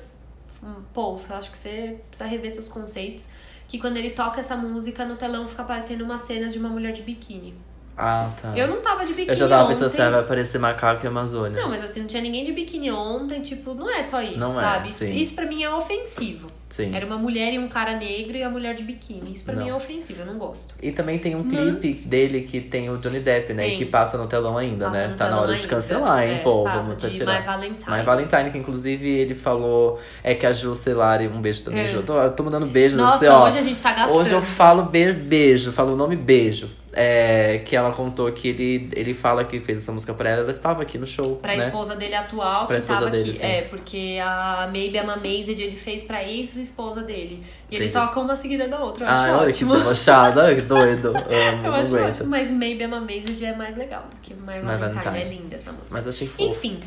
Pô, 0.95 1.19
eu 1.29 1.37
acho 1.37 1.51
que 1.51 1.59
você 1.59 1.97
precisa 2.09 2.29
rever 2.29 2.51
seus 2.51 2.69
conceitos. 2.69 3.29
Que 3.75 3.81
quando 3.81 3.97
ele 3.97 4.11
toca 4.11 4.39
essa 4.39 4.55
música 4.55 5.05
no 5.05 5.17
telão 5.17 5.49
fica 5.49 5.63
aparecendo 5.63 6.03
umas 6.03 6.21
cenas 6.21 6.53
de 6.53 6.61
uma 6.61 6.69
mulher 6.69 6.93
de 6.93 7.03
biquíni. 7.03 7.57
Ah, 7.97 8.31
tá. 8.41 8.57
Eu 8.57 8.69
não 8.69 8.81
tava 8.81 9.05
de 9.05 9.13
biquíni 9.13 9.31
Eu 9.31 9.37
já 9.37 9.49
tava 9.49 9.67
pensando 9.67 10.01
ah, 10.01 10.11
vai 10.11 10.21
aparecer 10.21 10.61
macaco 10.61 11.05
e 11.05 11.09
Amazônia. 11.09 11.61
Não, 11.61 11.69
mas 11.69 11.83
assim, 11.83 11.99
não 11.99 12.07
tinha 12.07 12.23
ninguém 12.23 12.45
de 12.45 12.53
biquíni 12.53 12.93
ontem, 12.93 13.43
tipo, 13.43 13.75
não 13.75 13.91
é 13.91 14.01
só 14.01 14.23
isso, 14.23 14.39
Não 14.39 14.53
é, 14.61 14.63
sabe? 14.63 14.91
Isso, 14.91 14.99
sim. 14.99 15.11
isso 15.11 15.35
pra 15.35 15.45
mim 15.45 15.65
é 15.65 15.75
ofensivo. 15.75 16.49
Sim. 16.75 16.93
Era 16.93 17.07
uma 17.07 17.17
mulher 17.17 17.53
e 17.53 17.59
um 17.61 17.69
cara 17.69 17.97
negro 17.97 18.37
e 18.37 18.43
a 18.43 18.51
mulher 18.51 18.75
de 18.75 18.83
biquíni. 18.83 19.33
Isso 19.33 19.45
pra 19.45 19.55
Não. 19.55 19.63
mim 19.63 19.69
é 19.71 19.75
ofensivo, 19.75 20.23
eu 20.23 20.27
não 20.27 20.37
gosto. 20.37 20.75
E 20.83 20.91
também 20.91 21.21
tem 21.21 21.37
um 21.37 21.45
Mas- 21.45 21.79
clipe 21.79 22.09
dele 22.09 22.41
que 22.41 22.61
tem 22.61 22.91
o 22.91 22.97
Johnny 22.99 23.21
Depp, 23.21 23.53
né? 23.55 23.63
Tem. 23.63 23.79
Que 23.79 23.85
passa 23.85 24.19
no 24.19 24.27
telão 24.27 24.59
ainda, 24.59 24.87
Passa 24.87 25.07
né? 25.07 25.15
Tá 25.17 25.31
na 25.31 25.41
hora 25.41 25.55
de 25.55 25.69
cancelar, 25.69 26.27
hein, 26.27 26.35
É, 26.35 26.39
pô? 26.41 26.65
passa 26.65 26.81
Vamos 26.89 27.01
tá 27.01 27.09
de 27.09 27.15
tirar. 27.15 27.39
My 27.41 27.47
Valentine. 27.47 27.97
My 27.97 28.03
Valentine, 28.03 28.51
que 28.51 28.59
inclusive 28.59 29.09
ele 29.09 29.37
falou. 29.37 30.01
É 30.25 30.35
que 30.35 30.45
a 30.45 30.53
Ju 30.53 30.75
Celari, 30.75 31.29
um 31.29 31.41
beijo 31.41 31.63
também, 31.63 31.85
É. 31.85 31.87
Ju. 31.87 31.99
Eu 31.99 32.03
tô, 32.03 32.19
eu 32.21 32.33
tô 32.33 32.43
mandando 32.43 32.67
beijo, 32.67 32.97
Nossa, 32.97 33.19
você, 33.19 33.29
ó. 33.29 33.47
hoje 33.47 33.59
a 33.59 33.63
gente 33.63 33.81
tá 33.81 33.93
gastando. 33.93 34.19
Hoje 34.19 34.33
eu 34.33 34.43
falo 34.43 34.83
be 34.83 35.13
beijo, 35.13 35.71
falo 35.71 35.93
o 35.93 35.97
nome 35.97 36.17
beijo. 36.17 36.69
É, 36.97 37.59
que 37.67 37.75
ela 37.75 37.93
contou 37.93 38.31
que 38.31 38.47
ele, 38.49 38.89
ele 38.95 39.15
fala 39.15 39.45
que 39.45 39.59
fez 39.59 39.79
essa 39.79 39.91
música 39.91 40.15
pra 40.15 40.31
ela, 40.31 40.43
ela 40.43 40.51
estava 40.53 40.81
aqui 40.83 40.97
no 40.97 41.07
show. 41.07 41.37
Pra 41.37 41.57
né? 41.57 41.67
esposa 41.67 41.97
dele 41.97 42.15
atual, 42.15 42.67
Pra 42.69 42.77
que 42.77 42.83
esposa 42.83 43.11
dele, 43.11 43.31
aqui. 43.31 43.39
sim. 43.41 43.45
É, 43.47 43.63
porque 43.63 44.19
a 44.23 44.69
Maybe 44.71 44.97
Amazed 44.99 45.61
ele 45.61 45.75
fez 45.77 46.05
pra 46.05 46.23
ex-esposa 46.23 47.03
dele. 47.03 47.43
E 47.69 47.75
ele 47.75 47.87
Entendi. 47.87 47.93
toca 48.07 48.21
uma 48.21 48.37
seguida 48.37 48.69
da 48.69 48.79
outra. 48.79 49.07
Eu 49.07 49.09
Ah, 49.09 49.23
acho 49.25 49.35
olha 49.35 49.49
ótimo. 49.49 49.75
olha 50.41 50.55
que 50.55 50.61
doido. 50.63 51.09
Amo, 51.19 51.67
Eu 51.67 51.75
acho 51.75 51.97
ótimo. 51.97 52.29
Mas 52.31 52.51
Maybe 52.53 52.85
Amazed 52.85 53.45
é 53.45 53.57
mais 53.57 53.77
legal. 53.77 54.05
Porque 54.11 54.33
My 54.33 54.61
Valentine, 54.61 55.19
é 55.19 55.25
linda 55.25 55.57
essa 55.57 55.73
música. 55.73 55.91
Mas 55.97 56.07
achei 56.07 56.29
fofo. 56.29 56.49
Enfim. 56.49 56.79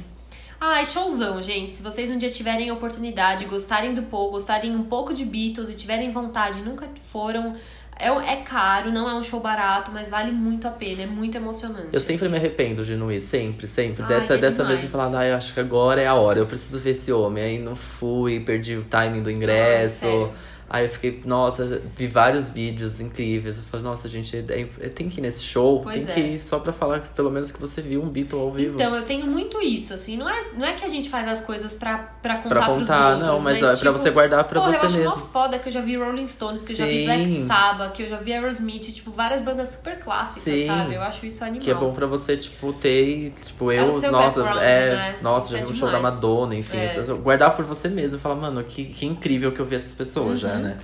Ai, 0.60 0.86
showzão, 0.86 1.39
gente. 1.41 1.74
Se 1.74 1.84
vocês 1.84 2.10
um 2.10 2.18
dia 2.18 2.30
tiverem 2.32 2.72
oportunidade, 2.72 3.45
gostarem 3.45 3.93
do 3.93 4.01
Paul, 4.03 4.32
gostarem 4.32 4.76
um 4.76 4.84
pouco 4.84 5.14
de 5.14 5.24
Beatles 5.24 5.70
e 5.70 5.76
tiverem 5.76 6.12
vontade, 6.12 6.62
nunca 6.62 6.88
foram. 7.12 7.55
É, 8.00 8.08
é 8.08 8.36
caro, 8.38 8.91
não 8.91 9.10
é 9.10 9.16
um 9.16 9.24
show 9.24 9.39
barato, 9.39 9.91
mas 9.91 10.10
vale 10.10 10.32
muito 10.32 10.68
a 10.68 10.72
pena, 10.72 11.04
é 11.04 11.06
muito 11.06 11.36
emocionante. 11.36 11.89
Eu 11.91 12.00
sempre 12.00 12.26
assim. 12.26 12.30
me 12.30 12.38
arrependo 12.38 12.86
de 12.86 12.95
não 12.95 13.12
ir, 13.12 13.20
sempre, 13.20 13.68
sempre. 13.68 14.04
Ai, 14.04 14.10
dessa 14.10 14.36
é 14.36 14.38
dessa 14.38 14.64
vez 14.64 14.82
de 14.82 14.88
falar, 14.88 15.18
ah, 15.18 15.26
eu 15.26 15.36
acho 15.36 15.54
que 15.54 15.60
agora 15.60 16.02
é 16.02 16.08
a 16.08 16.14
hora, 16.14 16.39
eu 16.39 16.45
preciso 16.45 16.80
ver 16.80 16.91
esse 16.91 17.12
homem. 17.12 17.43
Aí 17.43 17.60
não 17.60 17.76
fui, 17.76 18.39
perdi 18.39 18.76
o 18.76 18.84
timing 18.84 19.24
do 19.24 19.32
ingresso. 19.32 20.32
Aí 20.70 20.86
eu 20.86 20.89
fiquei, 20.89 21.22
nossa, 21.26 21.82
vi 21.95 22.07
vários 22.07 22.49
vídeos 22.49 22.99
incríveis. 22.99 23.57
Eu 23.57 23.63
falei, 23.65 23.86
nossa, 23.86 24.09
gente, 24.09 24.36
é- 24.36 24.68
é- 24.82 24.89
tem 24.89 25.07
que 25.07 25.20
ir 25.20 25.22
nesse 25.22 25.41
show, 25.43 25.82
Pois 25.82 26.03
tem 26.03 26.11
é. 26.11 26.13
que 26.13 26.20
ir 26.36 26.39
só 26.41 26.59
pra 26.59 26.74
falar 26.74 26.99
que 26.99 27.07
pelo 27.09 27.32
menos 27.32 27.51
que 27.51 27.59
você 27.59 27.82
viu 27.82 28.01
um 28.03 28.09
Beatle 28.09 28.39
ao 28.39 28.51
vivo. 28.51 28.76
Então, 28.76 28.93
eu 28.95 29.03
tenho 29.05 29.26
muito 29.28 29.61
isso, 29.61 29.93
assim. 29.93 30.18
Não 30.18 30.28
é, 30.30 30.45
não 30.57 30.65
é 30.68 30.74
que 30.74 30.84
a 30.84 30.89
gente 30.89 31.09
faz 31.09 31.28
as 31.28 31.39
coisas 31.41 31.74
pra, 31.74 31.97
pra 32.22 32.36
contar 32.38 32.49
pra 32.55 32.65
pros 32.65 32.80
contar, 32.80 33.09
outros. 33.11 33.28
não, 33.28 33.39
mas, 33.39 33.59
mas 33.59 33.63
ó, 33.63 33.68
é 33.68 33.72
tipo, 33.72 33.82
pra 33.84 33.91
você 33.93 34.09
guardar 34.11 34.43
pra 34.43 34.59
porra, 34.59 34.74
você 34.74 34.80
eu 34.82 34.86
acho 34.88 34.97
mesmo. 34.97 35.30
foda 35.32 35.57
que 35.59 35.70
eu 35.70 35.74
já 35.74 35.82
vi 35.82 35.95
Rolling 35.95 36.28
Stones, 36.28 36.63
que 36.63 36.74
eu 36.74 36.76
já 36.78 36.86
vi 36.86 36.99
Sim. 36.99 37.05
Black 37.05 37.28
Sabbath, 37.45 37.93
que 37.93 38.03
eu 38.03 38.09
já 38.09 38.18
vi 38.18 38.34
Aerosmith, 38.34 38.91
tipo, 38.93 39.11
várias 39.11 39.41
bandas 39.41 39.70
super 39.70 39.97
clássicas, 39.99 40.43
Sim. 40.43 40.68
sabe? 40.68 40.95
Eu 40.95 41.01
acho 41.01 41.26
isso 41.26 41.43
animal. 41.43 41.61
Que 41.63 41.72
é 41.72 41.76
bom 41.76 41.93
pra 41.93 42.05
você, 42.07 42.36
tipo, 42.36 42.74
ter, 42.74 43.32
tipo, 43.41 43.72
É 43.72 43.80
eu, 43.80 43.91
seu 43.93 44.11
nossa, 44.11 44.41
é, 44.59 44.95
né? 44.95 45.15
nossa, 45.22 45.45
Isso 45.47 45.55
já 45.55 45.61
é 45.61 45.65
vi 45.65 45.72
um 45.72 45.74
show 45.74 45.89
da 45.89 45.95
demais. 45.97 46.15
Madonna, 46.15 46.55
enfim. 46.55 46.78
É. 46.78 47.01
Guardar 47.22 47.55
por 47.55 47.63
você 47.63 47.88
mesmo 47.88 48.18
e 48.18 48.22
falar, 48.22 48.36
mano, 48.36 48.63
que, 48.63 48.84
que 48.86 49.05
incrível 49.05 49.51
que 49.53 49.59
eu 49.59 49.65
vi 49.65 49.76
essas 49.76 49.93
pessoas 49.93 50.39
já, 50.39 50.57
Uhum. 50.58 50.64
né? 50.64 50.78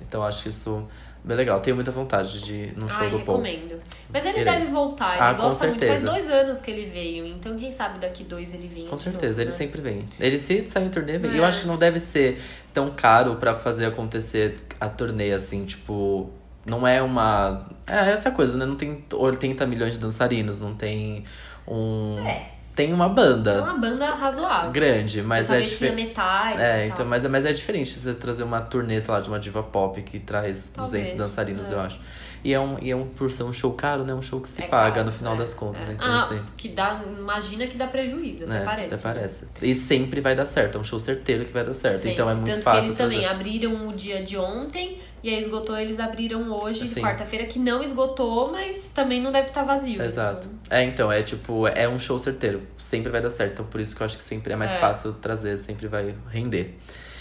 Então 0.00 0.22
acho 0.22 0.48
isso 0.48 0.86
bem 1.22 1.36
legal. 1.36 1.60
Tenho 1.60 1.74
muita 1.76 1.90
vontade 1.90 2.40
de 2.44 2.54
ir 2.54 2.74
num 2.78 2.88
show 2.88 2.98
Ai, 3.04 3.10
do 3.10 3.20
Paul. 3.20 3.40
recomendo. 3.40 3.80
Mas 4.12 4.24
ele 4.26 4.40
Irei. 4.40 4.52
deve 4.52 4.66
voltar, 4.70 5.12
ele 5.14 5.20
Ah, 5.22 5.32
gosta 5.32 5.66
muito. 5.66 5.86
Faz 5.86 6.02
dois 6.02 6.28
anos 6.28 6.60
que 6.60 6.70
ele 6.70 6.86
veio, 6.90 7.24
então 7.26 7.56
quem 7.56 7.72
sabe 7.72 7.98
daqui 7.98 8.24
dois 8.24 8.52
ele 8.52 8.68
vinha. 8.68 8.88
Com 8.90 8.98
certeza, 8.98 9.40
ele 9.40 9.50
né? 9.50 9.56
sempre 9.56 9.80
vem. 9.80 10.04
Ele 10.20 10.38
se 10.38 10.68
sai 10.68 10.84
em 10.84 10.90
turnê, 10.90 11.16
vem. 11.18 11.30
E 11.32 11.38
eu 11.38 11.44
É. 11.44 11.48
acho 11.48 11.62
que 11.62 11.66
não 11.66 11.78
deve 11.78 11.98
ser 12.00 12.40
tão 12.74 12.90
caro 12.90 13.36
pra 13.36 13.54
fazer 13.54 13.86
acontecer 13.86 14.56
a 14.80 14.88
turnê, 14.88 15.32
assim, 15.32 15.64
tipo. 15.64 16.30
Não 16.66 16.86
é 16.86 17.00
uma. 17.02 17.66
É 17.86 18.10
essa 18.10 18.30
coisa, 18.30 18.56
né? 18.56 18.64
Não 18.66 18.76
tem 18.76 19.04
80 19.12 19.66
milhões 19.66 19.94
de 19.94 19.98
dançarinos, 19.98 20.60
não 20.60 20.74
tem 20.74 21.24
um. 21.68 22.18
É. 22.26 22.50
Tem 22.74 22.92
uma 22.92 23.08
banda 23.08 23.52
É 23.52 23.60
uma 23.60 23.78
banda 23.78 24.06
razoável. 24.14 24.72
grande, 24.72 25.22
mas 25.22 25.48
é 25.50 25.60
diferente. 25.60 25.94
metais 25.94 26.58
É, 26.58 26.86
então, 26.86 27.06
mas, 27.06 27.24
é- 27.24 27.28
mas 27.28 27.44
é 27.44 27.52
diferente 27.52 27.90
você 27.98 28.12
trazer 28.14 28.42
uma 28.42 28.60
turnê, 28.60 29.00
sei 29.00 29.14
lá, 29.14 29.20
de 29.20 29.28
uma 29.28 29.38
diva 29.38 29.62
pop 29.62 30.02
que 30.02 30.18
traz 30.18 30.72
200 30.74 30.74
Talvez, 30.74 31.14
dançarinos, 31.14 31.70
é. 31.70 31.74
eu 31.74 31.80
acho. 31.80 32.00
E 32.42 32.52
é 32.52 32.60
um, 32.60 32.76
e 32.82 32.90
é 32.90 32.96
um, 32.96 33.06
por 33.06 33.30
ser 33.30 33.42
um 33.44 33.52
show 33.52 33.72
caro, 33.72 34.04
né? 34.04 34.12
Um 34.12 34.20
show 34.20 34.38
que 34.38 34.48
se 34.48 34.62
É 34.62 34.66
paga 34.66 34.96
caro, 34.96 35.06
no 35.06 35.12
final 35.12 35.34
é, 35.34 35.38
das 35.38 35.54
contas. 35.54 35.80
é. 35.88 35.92
Então, 35.92 36.06
ah, 36.12 36.22
assim. 36.24 36.42
que 36.58 36.68
dá, 36.68 37.00
imagina 37.18 37.66
que 37.66 37.76
dá 37.78 37.86
prejuízo, 37.86 38.44
até 38.44 38.60
parece. 38.64 38.94
até 38.94 39.02
parece. 39.02 39.48
E 39.62 39.74
sempre 39.74 40.20
vai 40.20 40.34
dar 40.34 40.44
certo, 40.44 40.76
é 40.76 40.80
um 40.80 40.84
show 40.84 41.00
certeiro 41.00 41.44
que 41.46 41.52
vai 41.54 41.64
dar 41.64 41.72
certo. 41.72 41.98
Sempre. 41.98 42.10
Então 42.12 42.28
é 42.28 42.34
muito 42.34 42.50
Tanto 42.52 42.62
fácil. 42.64 42.80
que 42.80 42.86
eles 42.88 42.98
também 42.98 43.24
abriram 43.24 43.88
o 43.88 43.92
dia 43.94 44.22
de 44.22 44.36
ontem 44.36 44.98
e 45.24 45.30
aí 45.34 45.40
esgotou, 45.40 45.76
eles 45.76 45.98
abriram 45.98 46.52
hoje, 46.52 46.86
Sim. 46.86 47.00
quarta-feira, 47.00 47.46
que 47.46 47.58
não 47.58 47.82
esgotou, 47.82 48.52
mas 48.52 48.90
também 48.90 49.20
não 49.20 49.32
deve 49.32 49.48
estar 49.48 49.62
vazio. 49.64 50.02
Exato. 50.02 50.48
então- 50.66 50.78
É, 50.78 50.84
então, 50.84 51.10
é 51.10 51.22
tipo, 51.22 51.66
é 51.66 51.88
um 51.88 51.98
show 51.98 52.18
certeiro. 52.18 52.62
Sempre 52.78 53.10
vai 53.10 53.20
dar 53.22 53.30
certo. 53.30 53.52
Então 53.54 53.64
por 53.66 53.80
isso 53.80 53.96
que 53.96 54.02
eu 54.02 54.06
acho 54.06 54.16
que 54.18 54.22
sempre 54.22 54.52
é 54.52 54.56
mais 54.56 54.72
É. 54.72 54.78
fácil 54.78 55.14
trazer, 55.14 55.58
sempre 55.58 55.88
vai 55.88 56.14
render. 56.30 56.78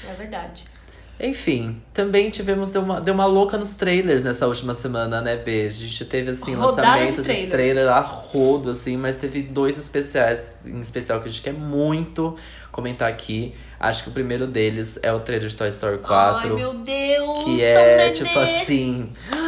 é 0.08 0.14
verdade. 0.16 0.66
Enfim, 1.20 1.82
também 1.94 2.30
tivemos, 2.32 2.72
deu 2.72 2.82
uma, 2.82 3.00
deu 3.00 3.14
uma 3.14 3.26
louca 3.26 3.58
nos 3.58 3.76
trailers 3.76 4.24
nessa 4.24 4.48
última 4.48 4.74
semana, 4.74 5.22
né, 5.22 5.38
B? 5.38 5.68
A 5.68 5.70
gente 5.70 6.04
teve, 6.06 6.32
assim, 6.32 6.54
Rodada 6.56 6.82
lançamentos 6.88 7.16
de 7.18 7.22
de, 7.22 7.48
trailers. 7.48 7.52
trailer 7.52 7.88
a 7.88 8.00
rodo, 8.02 8.72
assim, 8.72 8.98
mas 8.98 9.16
teve 9.16 9.44
dois 9.44 9.78
especiais, 9.78 10.46
em 10.66 10.82
especial, 10.82 11.22
que 11.22 11.30
a 11.30 11.32
gente 11.32 11.42
quer 11.44 11.54
muito 11.54 12.36
comentar 12.72 13.08
aqui. 13.08 13.54
Acho 13.88 14.04
que 14.04 14.10
o 14.10 14.12
primeiro 14.14 14.48
deles 14.48 14.98
é 15.04 15.12
o 15.12 15.20
trailer 15.20 15.50
de 15.50 15.56
Toy 15.56 15.68
Story 15.70 15.98
4. 16.00 16.50
Ai, 16.50 16.56
meu 16.56 16.74
Deus! 16.74 17.44
que 17.44 17.64
é, 17.64 17.98
nenê. 17.98 18.10
tipo 18.12 18.40
assim. 18.40 19.10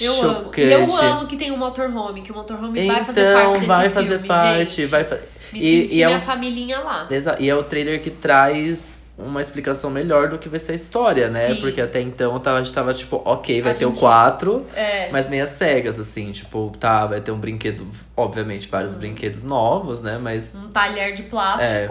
Eu 0.00 0.12
amo. 0.12 0.34
chocante. 0.44 0.60
E 0.60 0.72
eu 0.72 0.96
amo 0.96 1.26
que 1.26 1.36
tem 1.36 1.50
um 1.50 1.56
motorhome, 1.56 2.22
que 2.22 2.30
o 2.30 2.34
motorhome 2.34 2.86
vai 2.86 3.04
fazer 3.04 3.20
Então, 3.20 3.34
parte 3.34 3.52
desse 3.54 3.66
vai 3.66 3.88
filme, 3.88 3.94
fazer 3.94 4.26
parte, 4.26 4.58
gente. 4.70 4.86
vai 4.86 5.04
fa- 5.04 5.18
Me 5.52 5.58
e, 5.60 5.82
senti 5.82 5.96
e 5.98 6.02
é 6.02 6.06
minha 6.06 6.18
um 6.18 6.20
familhinha 6.20 6.78
lá. 6.80 7.08
E 7.40 7.48
é 7.50 7.54
o 7.54 7.62
trailer 7.64 8.00
que 8.02 8.10
traz 8.10 9.00
uma 9.16 9.40
explicação 9.40 9.90
melhor 9.90 10.28
do 10.28 10.38
que 10.38 10.48
vai 10.48 10.60
ser 10.60 10.72
a 10.72 10.74
história, 10.76 11.28
né? 11.30 11.48
Sim. 11.48 11.60
Porque 11.60 11.80
até 11.80 12.00
então 12.00 12.40
a 12.44 12.62
gente 12.62 12.72
tava 12.74 12.94
tipo, 12.94 13.20
ok, 13.24 13.60
vai 13.62 13.72
A 13.72 13.74
ter 13.74 13.86
o 13.86 13.88
gente- 13.88 13.98
4, 14.00 14.64
É. 14.76 15.08
mas 15.10 15.28
meio 15.28 15.46
cegas, 15.48 15.98
assim, 15.98 16.30
tipo, 16.30 16.72
tá, 16.78 17.06
vai 17.06 17.20
ter 17.20 17.32
um 17.32 17.38
brinquedo, 17.38 17.86
obviamente, 18.16 18.68
vários 18.68 18.94
Hum. 18.94 18.98
brinquedos 18.98 19.42
novos, 19.42 20.00
né? 20.00 20.18
Mas, 20.22 20.52
Um 20.54 20.68
talher 20.68 21.14
de 21.14 21.24
plástico. 21.24 21.64
É. 21.64 21.90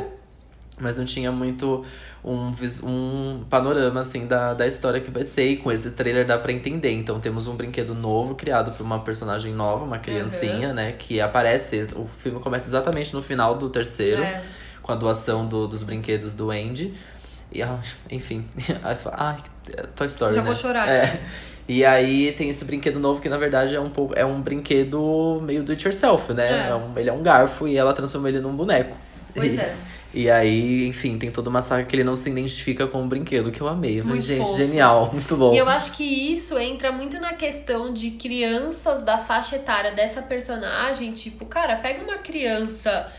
mas 0.80 0.96
não 0.98 1.06
tinha 1.06 1.32
muito 1.32 1.84
um, 2.24 2.54
um 2.84 3.44
panorama, 3.50 4.02
assim, 4.02 4.28
da, 4.28 4.54
da 4.54 4.68
história 4.68 5.00
que 5.02 5.10
vai 5.10 5.24
ser. 5.24 5.50
E 5.52 5.58
com 5.58 5.72
esse 5.72 5.92
trailer 5.92 6.26
dá 6.26 6.38
pra 6.38 6.52
entender. 6.52 6.92
Então 6.92 7.20
temos 7.20 7.48
um 7.48 7.56
brinquedo 7.56 7.94
novo, 7.96 8.36
criado 8.36 8.72
por 8.74 8.84
uma 8.84 9.00
personagem 9.00 9.54
nova, 9.54 9.84
uma 9.86 9.98
criancinha, 9.98 10.74
né? 10.74 10.92
Que 10.92 11.20
aparece, 11.22 11.88
o 11.96 12.08
filme 12.20 12.40
começa 12.40 12.68
exatamente 12.68 13.14
no 13.14 13.22
final 13.22 13.56
do 13.56 13.70
terceiro 13.70 14.22
É. 14.22 14.44
com 14.82 14.92
a 14.92 14.96
doação 14.96 15.48
do- 15.48 15.68
dos 15.68 15.84
brinquedos 15.84 16.34
do 16.34 16.52
Andy. 16.52 16.94
E, 17.52 17.62
ah, 17.64 17.80
enfim, 18.12 18.46
fala, 19.04 19.16
ai, 19.18 19.38
Toy 19.96 20.08
Story, 20.08 20.36
Já 20.36 20.42
né? 20.42 20.48
vou 20.48 20.56
chorar 20.56 20.88
É. 20.90 21.20
E 21.70 21.84
aí 21.84 22.32
tem 22.32 22.50
esse 22.50 22.64
brinquedo 22.64 22.98
novo 23.00 23.20
que 23.22 23.28
na 23.28 23.36
verdade 23.38 23.76
é 23.76 23.80
um 23.80 23.90
pouco 23.90 24.14
é 24.18 24.26
um 24.26 24.40
brinquedo 24.42 25.42
meio 25.44 25.64
do 25.64 25.72
it 25.74 25.84
yourself, 25.86 26.32
né? 26.34 26.68
É. 26.68 26.70
É 26.70 26.76
um- 26.76 26.98
ele 26.98 27.10
é 27.10 27.14
um 27.14 27.22
garfo 27.24 27.68
e 27.68 27.76
ela 27.78 27.92
transforma 27.94 28.30
ele 28.30 28.40
num 28.40 28.56
boneco. 28.56 28.96
Pois 29.36 29.54
E- 29.56 29.60
é. 29.60 29.76
E 30.14 30.30
aí, 30.30 30.88
enfim, 30.88 31.18
tem 31.18 31.30
toda 31.30 31.50
uma 31.50 31.62
saga 31.62 31.84
que 31.84 31.96
ele 31.96 32.04
não 32.04 32.16
se 32.16 32.30
identifica 32.30 32.88
com 32.88 33.04
o 33.04 33.08
brinquedo, 33.08 33.52
que 33.52 33.62
eu 33.62 33.68
amei. 33.68 34.02
Muito 34.02 34.24
gente, 34.24 34.46
fofo. 34.46 34.58
genial, 34.58 35.10
muito 35.14 35.36
bom. 35.36 35.54
E 35.54 35.58
eu 35.58 35.68
acho 35.68 35.92
que 35.94 36.04
isso 36.04 36.58
entra 36.58 36.92
muito 36.92 37.20
na 37.20 37.34
questão 37.34 37.94
de 37.94 38.12
crianças 38.12 39.00
da 39.04 39.18
faixa 39.18 39.58
etária 39.58 39.92
dessa 39.92 40.22
personagem. 40.22 41.12
Tipo, 41.12 41.46
cara, 41.46 41.76
pega 41.76 42.04
uma 42.04 42.18
criança 42.18 43.12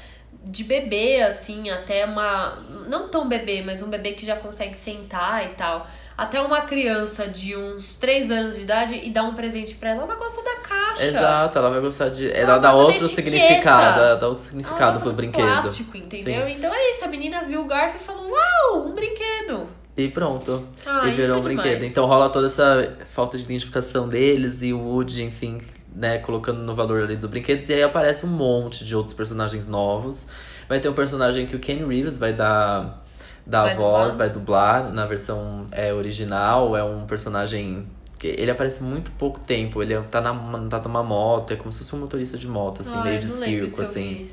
de 0.45 0.64
bebê, 0.64 1.22
assim, 1.22 1.68
até 1.70 2.07
uma. 2.07 2.59
Não 2.89 3.09
tão 3.09 3.28
bebê, 3.28 3.62
mas 3.62 3.82
um 3.82 3.89
bebê 3.89 4.12
que 4.12 4.24
já 4.24 4.36
consegue 4.36 4.76
sentar 4.76 5.45
e 5.45 5.51
tal. 5.51 5.86
Até 6.19 6.41
uma 6.41 6.62
criança 6.62 7.29
de 7.29 7.57
uns 7.57 7.95
3 7.95 8.33
anos 8.33 8.57
de 8.57 8.62
idade 8.62 9.01
e 9.05 9.09
dá 9.09 9.23
um 9.23 9.35
presente 9.35 9.77
pra 9.77 9.91
ela. 9.91 10.03
Ela 10.03 10.16
gosta 10.16 10.43
da 10.43 10.57
caixa. 10.57 11.05
Exato, 11.05 11.57
ela 11.59 11.71
vai 11.71 11.81
gostar 11.81 12.09
de. 12.09 12.29
Ela, 12.33 12.55
Ela 12.55 12.59
dá 12.59 12.75
outro 12.75 13.07
significado, 13.07 14.01
ela 14.01 14.16
dá 14.16 14.29
outro 14.29 14.43
significado 14.43 14.99
pro 14.99 15.11
do 15.11 15.14
brinquedo. 15.16 15.47
plástico, 15.47 15.97
entendeu? 15.97 16.49
Então 16.49 16.75
é 16.75 16.91
isso, 16.91 17.05
a 17.05 17.09
menina 17.09 17.43
viu 17.45 17.61
o 17.61 17.64
garfo 17.66 17.99
e 17.99 18.01
falou: 18.01 18.31
Uau, 18.33 18.89
um 18.89 18.95
brinquedo! 18.97 19.69
E 19.97 20.09
pronto. 20.09 20.66
Ah, 20.85 21.07
e 21.07 21.12
virou 21.12 21.37
é 21.37 21.39
um 21.39 21.43
brinquedo. 21.43 21.66
demais. 21.75 21.91
Então 21.91 22.05
rola 22.07 22.31
toda 22.31 22.47
essa 22.47 22.97
falta 23.12 23.37
de 23.39 23.45
identificação 23.45 24.09
deles 24.09 24.61
e 24.62 24.73
o 24.73 24.79
Woody, 24.81 25.23
enfim, 25.25 25.61
né, 25.95 26.19
colocando 26.19 26.59
no 26.61 26.75
valor 26.75 27.03
ali 27.03 27.16
do 27.16 27.29
brinquedo. 27.29 27.69
E 27.71 27.75
aí 27.75 27.83
aparece 27.83 28.27
um 28.27 28.29
monte 28.29 28.85
de 28.85 28.95
outros 28.97 29.14
personagens 29.14 29.66
novos. 29.69 30.27
Vai 30.69 30.79
ter 30.81 30.89
um 30.89 30.93
personagem 30.95 31.47
que 31.47 31.57
o 31.57 31.59
Ken 31.59 31.85
Reeves 31.87 32.19
vai 32.19 32.33
dar, 32.33 33.05
dar 33.49 33.62
Vai 33.64 33.76
voz, 33.76 34.12
dublar. 34.12 34.16
vai 34.16 34.30
dublar 34.30 34.92
na 34.92 35.07
versão 35.07 35.66
é, 35.72 35.92
original. 35.92 36.76
É 36.76 36.84
um 36.84 37.07
personagem. 37.07 37.86
que 38.18 38.26
Ele 38.28 38.51
aparece 38.51 38.82
muito 38.82 39.11
pouco 39.12 39.40
tempo, 39.40 39.82
ele 39.82 39.99
tá, 40.03 40.20
na, 40.20 40.32
tá 40.68 40.78
numa 40.80 41.03
moto, 41.03 41.53
é 41.53 41.57
como 41.57 41.72
se 41.72 41.78
fosse 41.78 41.96
um 41.96 42.01
motorista 42.01 42.36
de 42.36 42.46
moto, 42.46 42.82
assim, 42.82 42.96
Ai, 42.96 43.05
meio 43.05 43.18
de 43.18 43.26
circo, 43.28 43.80
assim. 43.80 44.28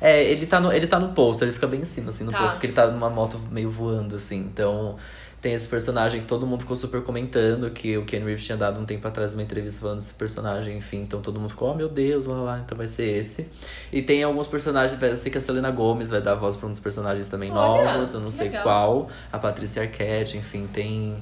É, 0.00 0.22
ele 0.24 0.46
tá, 0.46 0.58
no, 0.60 0.72
ele 0.72 0.86
tá 0.86 0.98
no 0.98 1.12
poster, 1.12 1.46
ele 1.46 1.54
fica 1.54 1.66
bem 1.66 1.80
em 1.80 1.84
cima, 1.84 2.08
assim, 2.10 2.24
no 2.24 2.30
Tá. 2.30 2.38
poster, 2.38 2.54
porque 2.54 2.66
ele 2.66 2.72
tá 2.74 2.86
numa 2.88 3.08
moto 3.08 3.38
meio 3.50 3.70
voando, 3.70 4.16
assim. 4.16 4.38
Então, 4.52 4.96
tem 5.42 5.54
esse 5.54 5.66
personagem 5.66 6.20
que 6.20 6.26
todo 6.28 6.46
mundo 6.46 6.60
ficou 6.60 6.76
super 6.76 7.02
comentando, 7.02 7.68
que 7.68 7.98
o 7.98 8.04
Ken 8.04 8.20
Reeves 8.20 8.44
tinha 8.44 8.56
dado 8.56 8.80
um 8.80 8.84
tempo 8.84 9.06
atrás 9.08 9.34
uma 9.34 9.42
entrevista 9.42 9.80
falando 9.80 9.98
desse 9.98 10.14
personagem, 10.14 10.78
enfim. 10.78 11.02
Então, 11.02 11.20
todo 11.20 11.40
mundo 11.40 11.50
ficou, 11.50 11.72
oh, 11.72 11.74
meu 11.74 11.88
Deus, 11.88 12.26
lá 12.26 12.40
lá, 12.40 12.62
então 12.64 12.78
vai 12.78 12.86
ser 12.86 13.16
esse. 13.16 13.50
E 13.92 14.00
tem 14.00 14.22
alguns 14.22 14.46
personagens, 14.46 15.02
eu 15.02 15.16
sei 15.16 15.32
que 15.32 15.38
a 15.38 15.40
Selena 15.40 15.72
Gomez 15.72 16.10
vai 16.10 16.22
dar 16.22 16.36
voz 16.36 16.54
pra 16.54 16.68
um 16.68 16.70
dos 16.70 16.78
personagens 16.78 17.28
também 17.28 17.50
Olha, 17.50 17.92
novos, 17.92 18.14
eu 18.14 18.20
não 18.20 18.30
sei 18.30 18.46
legal. 18.46 18.62
qual. 18.62 19.10
A 19.32 19.38
Patrícia 19.38 19.82
Arquette, 19.82 20.38
enfim, 20.38 20.68
tem... 20.72 21.20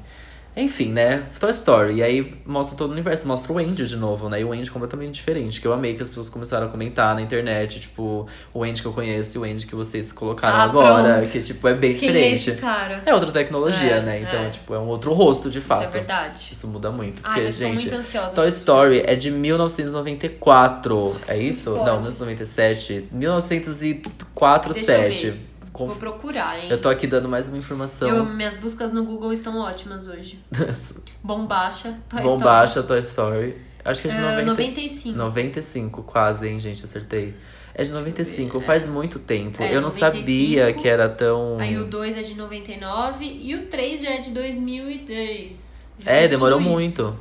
Enfim, 0.57 0.89
né? 0.93 1.25
Toy 1.39 1.51
Story. 1.53 1.95
E 1.95 2.03
aí 2.03 2.35
mostra 2.45 2.77
todo 2.77 2.91
o 2.91 2.93
universo. 2.93 3.27
Mostra 3.29 3.53
o 3.53 3.59
Andy 3.59 3.87
de 3.87 3.97
novo, 3.97 4.29
né? 4.29 4.41
E 4.41 4.45
o 4.45 4.53
Andy 4.53 4.71
completamente 4.71 5.13
diferente. 5.15 5.61
Que 5.61 5.67
eu 5.67 5.73
amei 5.73 5.95
que 5.95 6.03
as 6.03 6.09
pessoas 6.09 6.29
começaram 6.29 6.67
a 6.67 6.71
comentar 6.71 7.15
na 7.15 7.23
internet. 7.23 7.79
Tipo, 7.81 8.27
o 8.53 8.65
Andy 8.65 8.83
que 8.83 8.89
eu 8.89 8.93
conheço 8.93 9.39
e 9.39 9.41
o 9.41 9.45
Andy 9.45 9.65
que 9.67 9.75
vocês 9.77 10.11
colocaram 10.13 10.57
Ah, 10.57 10.63
agora. 10.65 11.15
pronto. 11.19 11.31
Que, 11.31 11.41
tipo, 11.41 11.69
é 11.69 11.75
bem 11.75 11.95
Quem 11.95 12.09
é 12.09 12.13
diferente. 12.13 12.51
esse 12.51 12.61
cara? 12.61 13.01
É 13.07 13.15
outra 13.15 13.31
tecnologia, 13.31 13.97
É, 13.97 14.03
né? 14.03 14.21
Então, 14.23 14.41
é. 14.41 14.51
tipo, 14.51 14.75
é 14.75 14.79
um 14.79 14.89
outro 14.89 15.13
rosto, 15.13 15.49
de 15.49 15.61
fato. 15.61 15.81
Isso 15.83 15.89
é 15.89 15.93
verdade. 15.93 16.49
Isso 16.53 16.67
muda 16.67 16.91
muito. 16.91 17.21
Ai, 17.25 17.35
Porque, 17.43 17.53
tô 17.53 17.59
gente, 17.59 17.83
muito 17.83 17.95
ansiosa. 17.97 18.35
Toy 18.35 18.49
Story 18.49 19.03
é 19.07 19.15
de 19.15 19.31
1994. 19.31 21.17
É 21.29 21.37
isso? 21.39 21.71
Pode. 21.71 21.85
Não, 21.87 21.93
1997. 22.01 23.09
1904, 23.13 24.75
Deixa 24.75 24.93
eu 24.93 25.11
7. 25.11 25.50
Vou 25.87 25.97
procurar, 25.97 26.59
hein? 26.59 26.71
Eu 26.71 26.81
tô 26.81 26.89
aqui 26.89 27.07
dando 27.07 27.29
mais 27.29 27.49
uma 27.49 27.59
informação. 27.59 28.09
Eu- 28.09 28.25
minhas 28.25 28.55
buscas 28.55 28.93
no 28.93 29.05
Google 29.05 29.33
estão 29.33 29.59
ótimas 29.59 30.07
hoje. 30.07 30.39
Bombacha, 31.23 31.99
Toy 32.09 32.23
Bombacha 32.23 32.83
Toy 32.83 33.01
Story. 33.01 33.57
Acho 33.85 34.03
que 34.03 34.09
é 34.09 34.11
de 34.11 34.17
Story. 34.17 34.37
90... 34.37 34.43
Ah, 34.43 34.45
95. 34.45 35.17
95, 35.19 36.03
quase, 36.03 36.49
hein, 36.49 36.59
gente? 36.61 36.85
Acertei. 36.85 37.35
É 37.75 37.85
de 37.85 37.91
95, 37.91 38.59
ver, 38.59 38.67
faz 38.67 38.87
muito 38.87 39.19
tempo. 39.19 39.63
É, 39.63 39.69
eu 39.71 39.81
não 39.81 39.89
95. 39.89 40.17
sabia 40.17 40.73
que 40.73 40.89
era 40.89 41.09
tão. 41.09 41.57
Aí 41.59 41.79
o 41.79 41.85
2 41.87 42.17
é 42.17 42.23
de 42.23 42.35
99 42.35 43.25
e 43.25 43.55
o 43.55 43.67
3 43.67 44.03
já 44.03 44.11
é 44.11 44.19
de 44.19 44.31
2010. 44.33 45.89
Já 46.01 46.11
É, 46.11 46.29
demorou 46.29 46.61
muito 46.61 47.17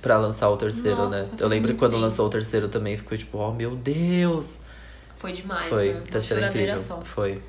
pra 0.00 0.16
lançar 0.18 0.48
o 0.50 0.56
terceiro, 0.56 0.96
Nossa, 1.04 1.22
né? 1.24 1.28
Eu 1.40 1.48
lembro 1.48 1.74
quando 1.74 1.92
tempo. 1.92 2.02
lançou 2.02 2.26
o 2.26 2.30
terceiro 2.30 2.68
também 2.68 2.96
ficou 2.96 3.18
tipo, 3.18 3.38
oh 3.38 3.52
meu 3.52 3.74
Deus! 3.74 4.60
Foi 5.16 5.32
demais, 5.32 5.64
Foi, 5.64 5.88
né? 5.88 5.94
o 5.94 5.96
Uma 5.98 6.02
terceiro 6.06 6.42
é 6.42 6.46
choradeira 6.46 6.72
incrível. 6.72 6.96
só. 6.96 7.02
Foi. 7.04 7.42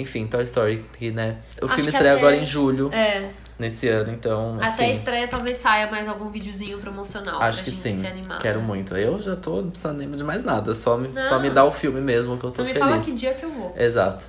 Enfim, 0.00 0.26
Toy 0.26 0.42
Story, 0.42 0.84
que, 0.98 1.10
né? 1.10 1.36
O 1.60 1.66
Acho 1.66 1.74
filme 1.74 1.90
estreia 1.90 2.12
até- 2.12 2.20
agora 2.20 2.36
em 2.36 2.44
julho, 2.44 2.90
É, 2.92 3.30
nesse 3.58 3.88
ano, 3.88 4.12
então. 4.12 4.54
até 4.54 4.64
a 4.64 4.68
assim, 4.68 4.90
estreia 4.90 5.28
talvez 5.28 5.56
saia 5.58 5.90
mais 5.90 6.08
algum 6.08 6.28
videozinho 6.30 6.78
promocional 6.78 7.40
Acho 7.42 7.58
pra 7.58 7.64
que 7.64 7.70
gente 7.72 7.80
sim. 7.82 7.96
se 7.96 8.06
animar. 8.06 8.38
Quero 8.40 8.60
né? 8.60 8.64
muito. 8.66 8.96
Eu 8.96 9.20
já 9.20 9.34
tô 9.36 9.60
não 9.62 9.70
precisando 9.70 9.98
nem 9.98 10.08
de 10.10 10.22
mais 10.24 10.42
nada. 10.44 10.72
Só 10.74 10.96
me, 10.96 11.12
só 11.12 11.38
me 11.38 11.50
dá 11.50 11.64
o 11.64 11.72
filme 11.72 12.00
mesmo 12.00 12.38
que 12.38 12.44
eu 12.44 12.50
tô 12.50 12.62
Então 12.62 12.64
me 12.64 12.72
feliz. 12.72 12.88
fala 12.88 13.02
que 13.02 13.12
dia 13.12 13.34
que 13.34 13.44
eu 13.44 13.50
vou. 13.50 13.74
Exato. 13.76 14.24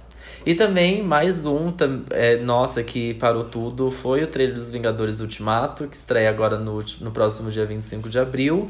E 0.45 0.55
também, 0.55 1.03
mais 1.03 1.45
um, 1.45 1.73
é, 2.11 2.37
nossa, 2.37 2.81
que 2.81 3.13
parou 3.15 3.43
tudo, 3.43 3.91
foi 3.91 4.23
o 4.23 4.27
trailer 4.27 4.55
dos 4.55 4.71
Vingadores 4.71 5.19
Ultimato, 5.19 5.85
que 5.87 5.95
estreia 5.97 6.29
agora 6.29 6.57
no, 6.57 6.83
no 7.01 7.11
próximo 7.11 7.51
dia 7.51 7.65
25 7.65 8.07
de 8.09 8.17
abril, 8.17 8.69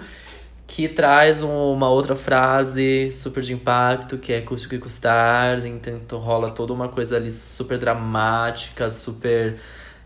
que 0.70 0.88
traz 0.88 1.42
um- 1.42 1.74
uma 1.74 1.90
outra 1.90 2.16
frase 2.16 3.12
super 3.12 3.42
de 3.44 3.54
impacto, 3.54 4.18
que 4.20 4.32
é 4.32 4.40
custe 4.42 4.68
o 4.68 4.70
que 4.70 4.78
custar, 4.78 5.66
então 5.66 6.20
rola 6.20 6.52
toda 6.52 6.72
uma 6.74 6.88
coisa 6.88 7.18
ali 7.18 7.32
super 7.32 7.78
dramática, 7.80 8.88
super 8.90 9.60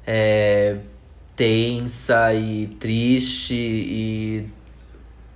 é, 0.07 0.77
tensa 1.35 2.33
e 2.33 2.67
triste 2.79 3.53
e 3.55 4.49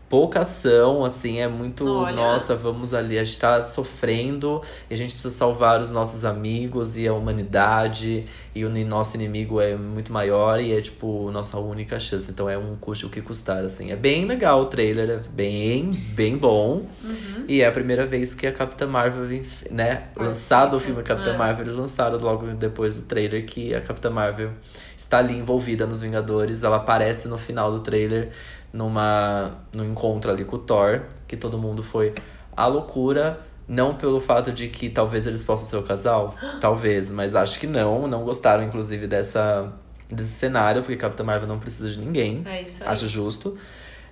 pouca 0.10 0.42
ação, 0.42 1.04
assim, 1.04 1.40
é 1.40 1.48
muito, 1.48 1.86
Olha. 1.86 2.16
nossa, 2.16 2.56
vamos 2.56 2.94
ali, 2.94 3.20
a 3.20 3.24
gente 3.24 3.40
tá 3.40 3.62
sofrendo 3.62 4.62
e 4.90 4.94
a 4.94 4.98
gente 4.98 5.14
precisa 5.14 5.34
salvar 5.34 5.82
os 5.82 5.92
nossos 5.92 6.24
amigos 6.24 6.98
e 6.98 7.08
a 7.08 7.14
humanidade 7.14 8.26
e 8.56 8.64
o 8.64 8.70
nosso 8.86 9.16
inimigo 9.16 9.60
é 9.60 9.76
muito 9.76 10.12
maior 10.12 10.60
e 10.62 10.74
é, 10.74 10.82
tipo, 10.82 11.30
nossa 11.32 11.60
única 11.60 12.00
chance, 12.00 12.32
então 12.32 12.50
é 12.50 12.58
um 12.58 12.76
custe 12.78 13.06
o 13.06 13.10
que 13.10 13.22
custar, 13.22 13.64
assim. 13.64 13.92
É 13.92 13.96
bem 13.96 14.26
legal 14.26 14.62
o 14.62 14.66
trailer, 14.66 15.10
é 15.10 15.20
bem, 15.30 15.92
bem 15.92 16.38
bom 16.38 16.86
Uhum. 17.04 17.46
e 17.48 17.62
é 17.62 17.68
a 17.68 17.72
primeira 17.72 18.06
vez 18.06 18.34
que 18.34 18.48
a 18.48 18.52
Capitã 18.52 18.88
Marvel, 18.88 19.42
né, 19.70 20.04
lançado 20.16 20.76
o 20.76 20.80
filme 20.80 21.04
Capitã 21.04 21.34
é. 21.34 21.38
Marvel, 21.38 21.66
eles 21.66 21.76
lançaram 21.76 22.18
logo 22.18 22.48
depois 22.54 22.98
do 22.98 23.08
trailer 23.08 23.46
que 23.46 23.74
a 23.74 23.82
Capitã 23.82 24.10
Marvel 24.10 24.52
está 24.96 25.20
ali 25.20 25.36
envolvida 25.38 25.86
nos 25.86 26.02
Vingadores, 26.02 26.64
ela 26.64 26.78
aparece 26.78 27.28
no 27.28 27.38
final 27.38 27.72
do 27.72 27.80
trailer 27.80 28.30
numa 28.78 29.56
num 29.74 29.84
encontro 29.84 30.32
ali 30.32 30.46
com 30.46 30.56
o 30.56 30.60
Thor, 30.60 31.02
que 31.28 31.36
todo 31.36 31.58
mundo 31.58 31.82
foi 31.82 32.14
à 32.56 32.68
loucura, 32.68 33.42
não 33.68 33.96
pelo 33.96 34.22
fato 34.22 34.52
de 34.52 34.68
que 34.68 34.90
talvez 34.90 35.26
eles 35.26 35.44
possam 35.44 35.68
ser 35.68 35.78
o 35.78 35.84
casal, 35.84 36.36
talvez, 36.62 37.12
mas 37.12 37.34
acho 37.34 37.60
que 37.60 37.66
não, 37.66 38.08
não 38.08 38.24
gostaram 38.24 38.64
inclusive 38.64 39.08
dessa 39.08 39.74
desse 40.10 40.32
cenário, 40.32 40.84
porque 40.84 40.96
Capitã 40.96 41.24
Marvel 41.24 41.50
não 41.50 41.60
precisa 41.60 41.90
de 41.90 42.00
ninguém. 42.00 42.42
É 42.46 42.62
isso 42.62 42.82
aí. 42.82 42.90
Acho 42.90 43.08
justo. 43.08 43.58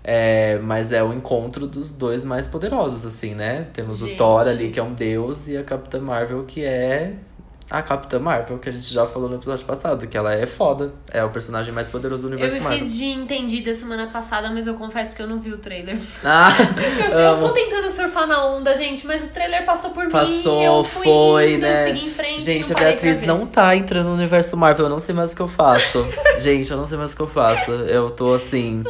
É, 0.03 0.59
mas 0.59 0.91
é 0.91 1.01
o 1.01 1.13
encontro 1.13 1.65
dos 1.65 1.91
dois 1.91 2.23
mais 2.23 2.47
poderosos, 2.47 3.05
assim, 3.05 3.33
né? 3.33 3.67
Temos 3.73 4.01
o 4.01 4.07
Gente. 4.07 4.17
Thor 4.17 4.47
ali, 4.47 4.69
que 4.69 4.79
é 4.79 4.83
um 4.83 4.93
deus, 4.93 5.47
e 5.47 5.55
a 5.57 5.63
Capitã 5.63 5.99
Marvel, 5.99 6.43
que 6.43 6.65
é 6.65 7.15
a 7.69 7.81
Capitã 7.81 8.19
Marvel, 8.19 8.59
que 8.59 8.69
a 8.69 8.71
gente 8.71 8.93
já 8.93 9.05
falou 9.07 9.27
no 9.27 9.35
episódio 9.35 9.65
passado, 9.65 10.05
que 10.07 10.15
ela 10.15 10.33
é 10.33 10.45
foda. 10.45 10.93
É 11.11 11.23
o 11.23 11.29
personagem 11.29 11.73
mais 11.73 11.87
poderoso 11.87 12.23
do 12.23 12.27
Eu 12.29 12.31
universo 12.33 12.57
me 12.57 12.63
Marvel. 12.63 12.79
fiz 12.79 12.95
de 12.95 13.05
entendida 13.05 13.73
semana 13.73 14.07
passada, 14.07 14.49
mas 14.51 14.67
eu 14.67 14.75
confesso 14.75 15.15
que 15.15 15.21
eu 15.21 15.27
não 15.27 15.39
vi 15.39 15.51
o 15.51 15.57
trailer. 15.57 15.97
Ah, 16.23 16.51
Eu 17.11 17.39
tô 17.39 17.45
amo. 17.47 17.53
tentando 17.53 17.89
surfar 17.91 18.27
na 18.27 18.45
onda, 18.45 18.75
gente, 18.75 19.05
mas 19.07 19.23
o 19.23 19.27
trailer 19.27 19.65
passou 19.65 19.91
por 19.91 20.09
Passou, 20.09 20.59
mim. 20.59 20.65
Eu 20.65 20.83
fui 20.83 21.03
foi, 21.03 21.53
indo, 21.53 21.61
né? 21.61 21.85
segui 21.85 22.05
em 22.05 22.09
frente, 22.11 22.41
Gente, 22.41 22.71
a 22.71 22.75
Beatriz 22.75 23.21
não 23.21 23.45
tá 23.45 23.75
entrando 23.75 24.07
no 24.09 24.13
universo 24.15 24.55
Marvel, 24.57 24.85
eu 24.85 24.89
não 24.89 24.99
sei 24.99 25.13
mais 25.15 25.33
o 25.33 25.35
que 25.35 25.41
eu 25.41 25.47
faço. 25.47 26.05
gente, 26.39 26.69
eu 26.69 26.77
não 26.77 26.87
sei 26.87 26.97
mais 26.97 27.13
o 27.13 27.15
que 27.15 27.21
eu 27.21 27.27
faço. 27.27 27.71
Eu 27.71 28.09
tô 28.11 28.33
assim. 28.33 28.83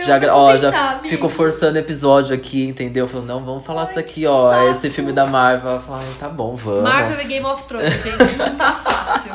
Deus, 0.00 0.06
Já, 0.06 0.18
gra- 0.18 0.34
ó, 0.36 0.52
tentar, 0.52 0.70
já 0.70 0.90
amiga. 0.92 1.08
fico 1.08 1.28
forçando 1.28 1.78
episódio 1.78 2.34
aqui, 2.34 2.66
entendeu? 2.66 3.06
Falando, 3.08 3.26
não, 3.28 3.44
vamos 3.44 3.64
falar 3.64 3.82
Ai, 3.82 3.88
isso 3.90 3.98
aqui, 3.98 4.26
ó. 4.26 4.50
saco. 4.50 4.68
Esse 4.70 4.90
filme 4.90 5.12
da 5.12 5.26
Marvel. 5.26 5.80
Ai, 5.90 6.06
tá 6.18 6.28
bom, 6.28 6.54
vamos. 6.56 6.82
Marvel 6.82 7.20
e 7.20 7.24
Game 7.24 7.46
of 7.46 7.64
Thrones, 7.64 8.02
gente, 8.02 8.36
não 8.36 8.56
tá 8.56 8.72
fácil. 8.82 9.32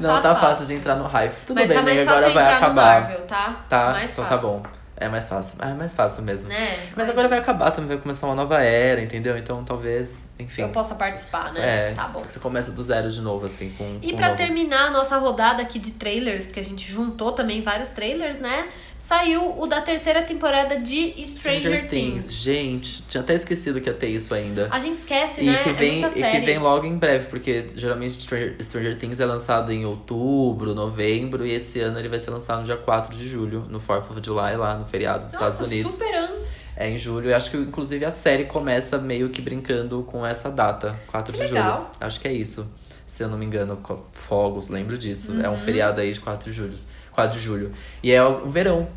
Não, 0.00 0.14
Não 0.14 0.20
tá, 0.22 0.34
fácil 0.36 0.66
de 0.66 0.74
entrar 0.74 0.96
no 0.96 1.06
hype. 1.06 1.34
Tudo 1.46 1.58
Mas 1.58 1.68
bem, 1.68 1.76
tá 1.76 1.82
mais 1.82 2.04
fácil 2.04 2.18
agora 2.18 2.30
vai 2.34 2.52
acabar. 2.54 3.00
Marvel, 3.02 3.20
tá? 3.26 3.56
Tá, 3.68 3.90
mais 3.92 4.12
então 4.12 4.24
fácil. 4.24 4.36
tá 4.40 4.46
bom. 4.46 4.62
É 4.96 5.08
mais 5.08 5.26
fácil. 5.26 5.58
É 5.60 5.72
mais 5.74 5.94
fácil 5.94 6.22
mesmo. 6.22 6.48
Né? 6.48 6.76
Mas 6.94 7.08
agora 7.08 7.26
vai 7.28 7.38
acabar 7.38 7.70
também, 7.72 7.88
vai 7.88 7.98
começar 7.98 8.26
uma 8.26 8.36
nova 8.36 8.62
era, 8.62 9.00
entendeu? 9.00 9.36
Então 9.36 9.64
talvez, 9.64 10.10
enfim. 10.42 10.62
Eu 10.62 10.68
possa 10.70 10.94
participar, 10.94 11.52
né? 11.52 11.90
É, 11.90 11.94
Tá 11.94 12.08
bom. 12.08 12.22
você 12.28 12.38
começa 12.38 12.70
do 12.72 12.82
zero 12.82 13.10
de 13.10 13.20
novo, 13.20 13.46
assim, 13.46 13.70
com. 13.76 13.98
E 14.02 14.12
pra 14.14 14.26
novo. 14.28 14.36
terminar 14.38 14.88
a 14.88 14.90
nossa 14.90 15.16
rodada 15.18 15.62
aqui 15.62 15.78
de 15.78 15.92
trailers, 15.92 16.44
porque 16.46 16.60
a 16.60 16.64
gente 16.64 16.90
juntou 16.90 17.32
também 17.32 17.62
vários 17.62 17.90
trailers, 17.90 18.38
né? 18.38 18.68
Saiu 18.98 19.58
o 19.60 19.66
da 19.66 19.80
terceira 19.80 20.22
temporada 20.22 20.78
de 20.78 21.12
Stranger, 21.26 21.88
Things. 21.88 22.32
Gente, 22.32 23.02
tinha 23.02 23.20
até 23.20 23.34
esquecido 23.34 23.80
que 23.80 23.88
ia 23.88 23.94
ter 23.94 24.06
isso 24.08 24.32
ainda. 24.32 24.68
A 24.70 24.78
gente 24.78 24.98
esquece, 24.98 25.40
E 25.42 25.46
né? 25.46 25.60
que, 25.62 25.70
é 25.70 25.72
vem, 25.72 26.00
muita 26.00 26.16
e 26.18 26.22
que 26.30 26.46
vem 26.46 26.58
logo 26.58 26.86
em 26.86 26.96
breve, 26.96 27.26
porque 27.26 27.66
geralmente 27.74 28.20
Stranger, 28.22 28.56
Stranger 28.60 28.96
Things 28.96 29.18
é 29.18 29.26
lançado 29.26 29.72
em 29.72 29.84
outubro, 29.84 30.72
novembro, 30.72 31.44
e 31.44 31.50
esse 31.52 31.80
ano 31.80 31.98
ele 31.98 32.08
vai 32.08 32.20
ser 32.20 32.30
lançado 32.30 32.60
no 32.60 32.64
dia 32.64 32.76
4 32.76 33.16
de 33.16 33.28
julho, 33.28 33.64
no 33.68 33.80
4th 33.80 34.10
of 34.12 34.20
July, 34.24 34.56
lá 34.56 34.76
no 34.76 34.86
feriado 34.86 35.24
dos 35.26 35.34
Nossa, 35.34 35.48
Estados 35.48 35.66
Unidos. 35.72 35.94
super 35.94 36.14
antes. 36.14 36.72
É 36.78 36.88
em 36.88 36.96
julho, 36.96 37.28
e 37.28 37.34
acho 37.34 37.50
que 37.50 37.56
inclusive 37.56 38.04
a 38.04 38.10
série 38.10 38.44
começa 38.44 38.96
meio 38.98 39.28
que 39.30 39.42
brincando 39.42 40.02
com 40.04 40.24
essa 40.24 40.31
data, 40.50 40.96
4 41.08 41.32
Que 41.32 41.38
de 41.46 41.52
legal. 41.52 41.78
julho. 41.78 41.90
Acho 42.00 42.20
que 42.20 42.28
é 42.28 42.32
isso. 42.32 42.66
se 43.06 43.22
eu 43.22 43.28
não 43.28 43.36
me 43.36 43.44
engano, 43.44 43.78
fogos, 44.12 44.68
lembro 44.70 44.96
disso. 44.96 45.32
É 45.42 45.48
um 45.48 45.52
Uhum. 45.52 45.58
feriado 45.58 46.00
aí 46.00 46.12
de 46.12 46.20
4 46.20 46.50
de 46.50 46.56
julho. 46.56 46.74
4 47.12 47.38
de 47.38 47.44
julho. 47.44 47.72
E 48.02 48.10
é 48.10 48.24
um 48.24 48.50
verão, 48.50 48.88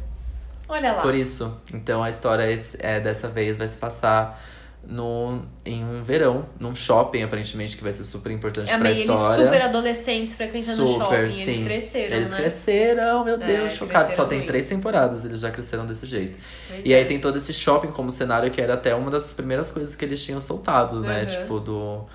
Olha 0.69 0.93
lá. 0.93 1.01
por 1.01 1.13
isso. 1.13 1.53
Então 1.73 2.01
a 2.01 2.09
história 2.09 2.43
é, 2.43 2.57
é, 2.79 2.99
dessa 3.01 3.27
vez 3.27 3.57
vai 3.57 3.67
se 3.67 3.77
passar 3.77 4.41
no, 4.88 5.41
em 5.65 5.83
um 5.83 6.03
verão, 6.03 6.45
num 6.59 6.75
shopping, 6.75 7.23
aparentemente, 7.23 7.75
que 7.77 7.83
vai 7.83 7.91
ser 7.93 8.03
super 8.03 8.31
importante 8.31 8.67
pra 8.67 8.75
Amei, 8.75 8.91
eles 8.91 9.01
história. 9.01 9.45
super 9.45 9.61
adolescentes 9.61 10.33
frequentando 10.36 10.88
Super, 10.88 11.31
shopping. 11.31 11.41
Eles 11.41 11.55
sim. 11.57 11.63
cresceram, 11.65 12.15
Eles 12.17 12.29
né? 12.31 12.38
cresceram, 12.38 13.25
meu 13.25 13.36
É, 13.36 13.38
Deus, 13.38 13.73
chocado. 13.73 14.13
Só 14.13 14.25
tem 14.25 14.39
muito. 14.39 14.47
três 14.47 14.65
temporadas, 14.65 15.23
eles 15.25 15.39
já 15.39 15.51
cresceram 15.51 15.86
desse 15.86 16.05
jeito. 16.05 16.38
Pois 16.67 16.81
E 16.86 16.93
é. 16.93 16.97
aí 16.97 17.05
tem 17.05 17.19
todo 17.19 17.38
esse 17.38 17.53
shopping 17.53 17.91
como 17.91 18.09
cenário 18.11 18.49
que 18.51 18.61
era 18.61 18.75
até 18.75 18.93
uma 18.95 19.09
das 19.11 19.31
primeiras 19.33 19.71
coisas 19.71 19.95
que 19.95 20.05
eles 20.05 20.23
tinham 20.23 20.39
soltado, 20.41 21.01
né? 21.01 21.21
Uhum. 21.21 21.25
Tipo, 21.27 21.59
do, 21.59 22.05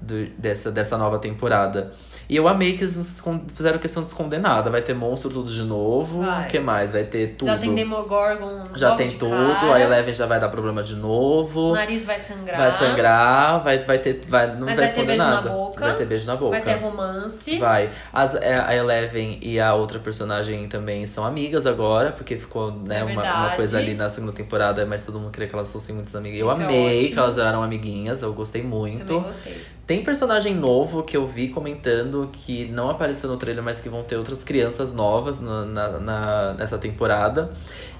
do- 0.00 0.26
dessa, 0.38 0.70
dessa 0.70 0.96
nova 0.98 1.18
temporada. 1.18 1.92
E 2.28 2.34
eu 2.36 2.48
amei 2.48 2.76
que 2.76 2.82
eles 2.82 3.22
fizeram 3.54 3.78
questão 3.78 4.02
de 4.02 4.08
esconder 4.08 4.38
nada. 4.40 4.68
Vai 4.68 4.82
ter 4.82 4.94
monstro 4.94 5.30
tudo 5.30 5.48
de 5.50 5.62
novo. 5.62 6.22
O 6.22 6.46
que 6.48 6.58
mais? 6.58 6.90
Vai 6.92 7.04
ter 7.04 7.36
tudo. 7.36 7.46
Já 7.48 7.56
tem 7.58 7.72
Demogorgon 7.74 8.64
Já 8.74 8.96
tem 8.96 9.06
de 9.06 9.14
tudo. 9.14 9.30
cara. 9.30 9.74
A 9.74 9.80
Eleven 9.80 10.12
já 10.12 10.26
vai 10.26 10.40
dar 10.40 10.48
problema 10.48 10.82
de 10.82 10.96
novo. 10.96 11.70
O 11.70 11.74
nariz 11.74 12.04
vai 12.04 12.18
sangrar. 12.18 12.58
Vai 12.58 12.70
sangrar, 12.72 13.62
vai, 13.62 13.78
vai 13.78 13.98
ter. 13.98 14.20
Vai, 14.28 14.54
não 14.56 14.66
Mas 14.66 14.76
vai 14.76 14.92
ter 14.92 15.04
beijo 15.04 15.22
na 15.22 15.30
nada. 15.30 15.50
boca. 15.50 15.80
Vai 15.86 15.96
ter 15.96 16.04
beijo 16.06 16.26
na 16.26 16.36
boca. 16.36 16.50
Vai 16.50 16.60
ter 16.62 16.74
romance. 16.82 17.58
Vai. 17.58 17.90
As, 18.12 18.34
é, 18.34 18.60
a 18.60 18.74
Eleven 18.74 19.38
e 19.40 19.60
a 19.60 19.74
outra 19.74 19.98
personagem 20.00 20.66
também 20.68 21.06
são 21.06 21.24
amigas 21.24 21.64
agora, 21.64 22.10
porque 22.12 22.36
ficou 22.36 22.72
né, 22.72 23.00
É 23.00 23.04
uma, 23.04 23.22
uma 23.22 23.50
coisa 23.50 23.78
ali 23.78 23.94
na 23.94 24.08
segunda 24.08 24.32
temporada, 24.32 24.84
mas 24.84 25.02
todo 25.02 25.18
mundo 25.20 25.30
queria 25.30 25.48
que 25.48 25.54
elas 25.54 25.72
fossem 25.72 25.94
muitas 25.94 26.14
amigas. 26.16 26.40
Eu 26.40 26.46
Isso 26.50 26.60
é 26.60 26.64
amei 26.64 26.98
ótimo. 26.98 27.12
que 27.12 27.18
elas 27.20 27.36
viraram 27.36 27.62
amiguinhas, 27.62 28.22
eu 28.22 28.32
gostei 28.32 28.62
muito. 28.64 29.04
Também 29.06 29.22
gostei. 29.22 29.64
Tem 29.86 30.02
personagem 30.02 30.52
novo 30.52 31.02
que 31.04 31.16
eu 31.16 31.26
vi 31.28 31.48
comentando 31.48 32.28
que 32.32 32.66
não 32.66 32.90
apareceu 32.90 33.30
no 33.30 33.36
trailer, 33.36 33.62
mas 33.62 33.80
que 33.80 33.88
vão 33.88 34.02
ter 34.02 34.16
outras 34.16 34.42
crianças 34.42 34.92
novas 34.92 35.38
na, 35.38 35.64
na- 35.64 36.00
na- 36.00 36.54
nessa 36.54 36.76
temporada. 36.76 37.50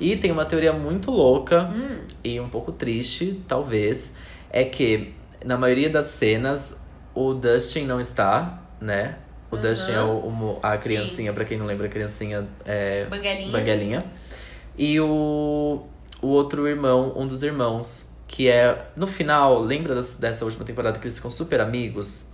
E 0.00 0.16
tem 0.16 0.32
uma 0.32 0.44
teoria 0.44 0.72
muito 0.72 1.12
louca 1.12 1.62
Hum, 1.72 1.98
e 2.24 2.40
um 2.40 2.48
pouco 2.48 2.72
triste, 2.72 3.40
talvez, 3.46 4.10
é 4.50 4.64
que 4.64 5.14
na 5.44 5.56
maioria 5.56 5.88
das 5.88 6.06
cenas 6.06 6.84
o 7.14 7.32
Dustin 7.32 7.84
não 7.86 8.00
está, 8.00 8.62
né? 8.80 9.16
O 9.48 9.54
Aham. 9.54 9.68
Dustin 9.68 9.92
é 9.92 10.02
o, 10.02 10.08
o 10.26 10.58
a 10.60 10.76
criancinha, 10.76 11.32
pra 11.32 11.44
quem 11.44 11.56
não 11.56 11.66
lembra, 11.66 11.86
a 11.86 11.88
criancinha 11.90 12.48
é 12.64 13.04
Banguelinha. 13.04 13.52
Banguelinha. 13.52 14.04
E 14.76 14.98
o, 15.00 15.82
o 16.20 16.26
outro 16.26 16.66
irmão, 16.66 17.12
um 17.16 17.28
dos 17.28 17.44
irmãos, 17.44 18.12
que 18.36 18.50
é 18.50 18.76
no 18.94 19.06
final, 19.06 19.58
lembra 19.62 19.94
dessa 20.18 20.44
última 20.44 20.62
temporada 20.62 20.98
que 20.98 21.06
eles 21.06 21.16
ficam 21.16 21.30
super 21.30 21.58
amigos? 21.58 22.28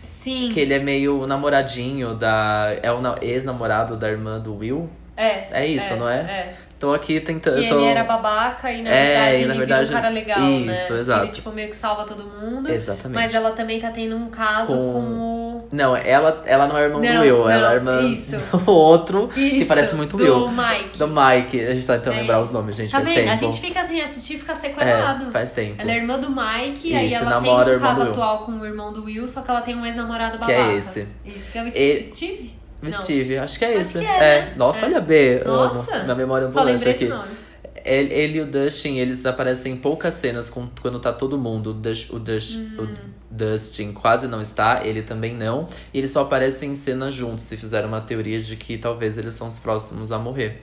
Sim. 0.00 0.50
Que 0.54 0.60
ele 0.60 0.72
é 0.74 0.78
meio 0.78 1.26
namoradinho 1.26 2.14
da. 2.14 2.68
É 2.80 2.92
o 2.92 3.00
na- 3.00 3.16
ex-namorado 3.20 3.96
da 3.96 4.08
irmã 4.08 4.38
do 4.38 4.56
Will? 4.58 4.88
É. 5.16 5.62
É 5.62 5.66
isso, 5.66 5.96
não 5.96 6.08
é? 6.08 6.18
É. 6.20 6.54
Tô 6.78 6.92
aqui 6.92 7.18
tentando. 7.20 7.60
Que 7.62 7.68
tô... 7.68 7.78
ele 7.78 7.86
era 7.86 8.04
babaca 8.04 8.70
e 8.70 8.82
na 8.82 8.90
É, 8.90 9.04
verdade 9.14 9.30
e 9.30 9.36
ele 9.36 9.46
na 9.46 9.52
vira 9.54 9.66
verdade- 9.66 9.88
um 9.90 9.92
cara 9.94 10.08
legal, 10.10 10.40
né? 10.40 10.72
Isso, 10.72 10.92
Que 10.92 11.00
exato. 11.00 11.22
Ele, 11.24 11.32
tipo, 11.32 11.50
meio 11.52 11.68
que 11.70 11.76
salva 11.76 12.04
todo 12.04 12.24
mundo. 12.24 12.70
Exatamente. 12.70 13.14
Mas 13.14 13.34
ela 13.34 13.52
também 13.52 13.80
tá 13.80 13.90
tendo 13.90 14.16
um 14.16 14.28
caso 14.28 14.72
Com- 14.72 14.92
com, 14.92 15.00
o. 15.00 15.68
Não, 15.72 15.96
ela, 15.96 16.42
ela 16.44 16.66
não 16.68 16.76
é 16.76 16.82
irmã 16.82 17.00
Não, 17.00 17.14
do 17.14 17.20
Will, 17.22 17.48
ela 17.48 17.72
é 17.74 17.80
não, 17.80 17.96
irmã 17.96 18.12
isso. 18.12 18.36
do 18.64 18.70
outro, 18.70 19.28
que 19.28 19.40
Isso, 19.40 19.66
parece 19.66 19.94
muito 19.94 20.16
do 20.16 20.22
Will. 20.24 20.48
Mike. 20.50 20.98
Do 20.98 21.08
Mike. 21.08 21.64
A 21.64 21.74
gente 21.74 21.86
tá 21.86 21.94
tentando 21.94 22.14
É 22.16 22.20
lembrar 22.20 22.34
isso. 22.34 22.42
os 22.42 22.50
nomes, 22.50 22.76
gente, 22.76 22.90
Tá 22.90 22.98
faz 22.98 23.08
vendo? 23.08 23.16
tempo. 23.18 23.30
A 23.32 23.36
gente 23.36 23.60
fica 23.60 23.80
assim, 23.80 24.00
assistir 24.00 24.34
e 24.34 24.38
fica 24.40 24.54
sequelado. 24.54 25.28
É, 25.28 25.30
faz 25.30 25.50
tempo. 25.52 25.76
Ela 25.80 25.90
é 25.92 25.96
irmã 25.96 26.18
do 26.18 26.28
Mike, 26.28 26.94
aí 26.94 27.06
Isso, 27.06 27.16
ela 27.16 27.30
namora 27.30 27.62
o 27.62 27.64
tem 27.70 27.76
um 27.76 27.80
caso 27.80 28.04
do 28.04 28.10
atual 28.10 28.38
com 28.40 28.52
o 28.52 28.66
irmão 28.66 28.92
do 28.92 29.04
Will, 29.04 29.26
só 29.26 29.40
que 29.40 29.50
ela 29.50 29.62
tem 29.62 29.74
um 29.74 29.86
ex-namorado 29.86 30.38
Que 30.38 30.52
é 30.52 30.56
babaca. 30.58 30.76
esse. 30.76 31.06
Isso, 31.24 31.50
que 31.50 31.58
é 31.58 31.62
o 31.62 31.66
Ele- 31.74 32.02
Steve? 32.02 32.63
O. 32.88 32.92
Steve, 32.92 33.38
acho 33.38 33.58
que 33.58 33.64
é 33.64 33.76
esse. 33.78 33.98
que 33.98 34.04
é, 34.04 34.20
né? 34.46 34.54
Nossa, 34.56 34.80
É. 34.80 34.84
olha 34.86 35.00
B. 35.00 35.42
eu 35.44 35.52
Nossa. 35.52 35.96
amo. 35.96 36.06
Na 36.06 36.14
memória 36.14 36.46
ambulante 36.46 36.88
aqui. 36.88 37.04
esse 37.04 37.12
nome. 37.12 37.44
Ele, 37.84 38.14
ele 38.14 38.38
e 38.38 38.40
o 38.40 38.46
Dustin, 38.46 38.96
eles 38.96 39.24
aparecem 39.26 39.74
em 39.74 39.76
poucas 39.76 40.14
cenas 40.14 40.48
com, 40.48 40.66
quando 40.80 40.98
tá 40.98 41.12
todo 41.12 41.36
mundo. 41.38 41.70
O, 41.70 41.74
Dus- 41.74 42.08
o, 42.08 42.18
Dus- 42.18 42.56
Hum. 42.56 42.76
o 42.78 42.88
Dustin 43.30 43.92
quase 43.92 44.26
não 44.26 44.40
está, 44.40 44.80
ele 44.86 45.02
também 45.02 45.34
não. 45.34 45.68
E 45.92 45.98
eles 45.98 46.10
só 46.10 46.22
aparecem 46.22 46.70
em 46.72 46.74
cenas 46.74 47.12
juntos. 47.12 47.50
E 47.52 47.56
fizeram 47.58 47.88
uma 47.88 48.00
teoria 48.00 48.40
de 48.40 48.56
que 48.56 48.78
talvez 48.78 49.18
eles 49.18 49.34
são 49.34 49.48
os 49.48 49.58
próximos 49.58 50.12
a 50.12 50.18
morrer. 50.18 50.62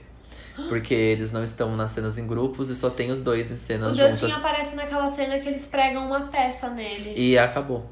Porque 0.68 0.92
eles 0.94 1.30
não 1.30 1.44
estão 1.44 1.76
nas 1.76 1.92
cenas 1.92 2.18
em 2.18 2.26
grupos 2.26 2.68
e 2.70 2.74
só 2.76 2.90
tem 2.90 3.12
os 3.12 3.22
dois 3.22 3.52
em 3.52 3.54
O 3.54 3.56
cenas 3.56 3.96
Dustin 3.96 4.26
juntas. 4.26 4.38
aparece 4.38 4.74
naquela 4.74 5.08
cena 5.08 5.38
que 5.38 5.48
eles 5.48 5.64
pregam 5.64 6.04
uma 6.04 6.22
peça 6.22 6.70
nele. 6.70 7.12
E 7.16 7.38
acabou. 7.38 7.88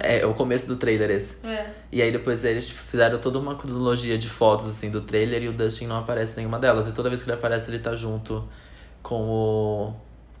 É. 0.00 0.24
o 0.24 0.34
começo 0.34 0.66
do 0.66 0.76
trailer 0.76 1.10
esse. 1.10 1.34
É. 1.44 1.70
E 1.90 2.00
aí 2.00 2.12
depois 2.12 2.44
eles 2.44 2.68
tipo, 2.68 2.80
fizeram 2.80 3.18
toda 3.18 3.38
uma 3.38 3.56
cronologia 3.56 4.16
de 4.16 4.28
fotos 4.28 4.66
assim 4.66 4.90
do 4.90 5.00
trailer 5.00 5.42
e 5.42 5.48
o 5.48 5.52
Dustin 5.52 5.86
não 5.86 5.98
aparece 5.98 6.34
em 6.34 6.36
nenhuma 6.36 6.58
delas. 6.58 6.86
E 6.86 6.92
toda 6.92 7.08
vez 7.08 7.22
que 7.22 7.30
ele 7.30 7.36
aparece, 7.36 7.70
ele 7.70 7.78
tá 7.78 7.94
junto 7.96 8.46
com 9.02 9.28
o. 9.28 9.94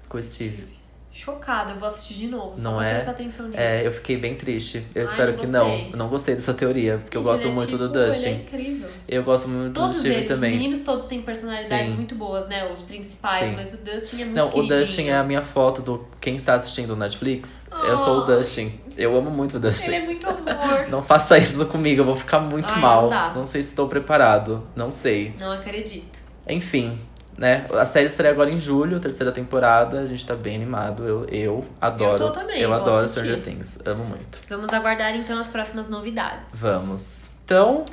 com 0.08 0.18
o 0.18 0.22
Steve. 0.22 0.81
Chocada, 1.14 1.72
eu 1.72 1.76
vou 1.76 1.88
assistir 1.88 2.14
de 2.14 2.26
novo, 2.26 2.56
só 2.56 2.70
Não 2.70 2.78
pra 2.78 2.88
é? 2.88 2.94
prestar 2.94 3.10
atenção 3.10 3.46
nisso. 3.46 3.60
É, 3.60 3.86
eu 3.86 3.92
fiquei 3.92 4.16
bem 4.16 4.34
triste. 4.34 4.82
Eu 4.94 5.02
Ai, 5.02 5.08
espero 5.08 5.32
não 5.32 5.38
que 5.38 5.46
não. 5.46 5.68
Eu 5.90 5.96
não 5.98 6.08
gostei 6.08 6.34
dessa 6.34 6.54
teoria, 6.54 6.98
porque 7.02 7.16
eu 7.16 7.22
gosto 7.22 7.46
é 7.48 7.50
muito 7.50 7.76
do 7.76 7.86
tipo, 7.86 7.98
Ele 7.98 8.04
é 8.06 8.10
Dustin. 8.10 8.30
incrível. 8.30 8.88
Eu 9.06 9.22
gosto 9.22 9.46
muito 9.48 9.74
Todos 9.74 9.96
do 9.96 10.00
Steve 10.00 10.14
eles, 10.16 10.28
também. 10.28 10.52
os 10.52 10.56
meninos 10.58 10.80
todos 10.80 11.04
têm 11.06 11.20
personalidades 11.20 11.88
Sim. 11.90 11.94
muito 11.96 12.14
boas, 12.14 12.48
né? 12.48 12.66
Os 12.72 12.80
principais, 12.80 13.50
Sim. 13.50 13.54
mas 13.56 13.74
o 13.74 13.76
Dustin 13.76 14.22
é 14.22 14.24
muito 14.24 14.36
Não, 14.36 14.48
o. 14.48 14.66
Dustin 14.66 15.08
é 15.08 15.16
a 15.16 15.22
minha 15.22 15.42
foto 15.42 15.82
do 15.82 16.06
quem 16.18 16.34
está 16.34 16.54
assistindo 16.54 16.92
o 16.92 16.96
Netflix. 16.96 17.66
Eu 17.84 17.98
sou 17.98 18.20
o 18.20 18.22
Oh. 18.22 18.24
Dustin. 18.24 18.72
Eu 18.96 19.14
amo 19.14 19.30
muito 19.30 19.58
o 19.58 19.60
Dustin. 19.60 19.86
Ele 19.88 19.96
é 19.96 20.04
muito 20.06 20.26
amor. 20.26 20.88
Não 20.88 21.02
faça 21.02 21.36
isso 21.36 21.66
comigo, 21.66 22.00
eu 22.00 22.04
vou 22.06 22.16
ficar 22.16 22.40
muito 22.40 22.72
Ai, 22.72 22.80
mal. 22.80 23.02
não 23.02 23.10
dá. 23.42 23.44
sei 23.46 23.62
se 23.62 23.68
estou 23.70 23.86
preparado. 23.86 24.66
Não 24.74 24.90
sei. 24.90 25.34
Não 25.38 25.52
acredito. 25.52 26.20
Enfim, 26.48 26.98
né? 27.36 27.66
A 27.72 27.84
série 27.84 28.06
estreia 28.06 28.32
agora 28.32 28.50
em 28.50 28.56
julho, 28.56 29.00
terceira 29.00 29.32
temporada. 29.32 30.00
A 30.00 30.04
gente 30.04 30.26
tá 30.26 30.34
bem 30.34 30.56
animado. 30.56 31.06
Eu, 31.06 31.26
eu 31.30 31.64
adoro. 31.80 32.22
Eu 32.22 32.28
tô 32.28 32.30
também, 32.32 32.60
Eu 32.60 32.72
adoro 32.72 33.04
assistir. 33.04 33.20
Stranger 33.20 33.42
Things. 33.42 33.78
Amo 33.84 34.04
muito. 34.04 34.38
Vamos 34.48 34.72
aguardar 34.72 35.14
então 35.14 35.38
as 35.38 35.48
próximas 35.48 35.88
novidades. 35.88 36.44
Vamos. 36.52 37.30
Então, 37.44 37.84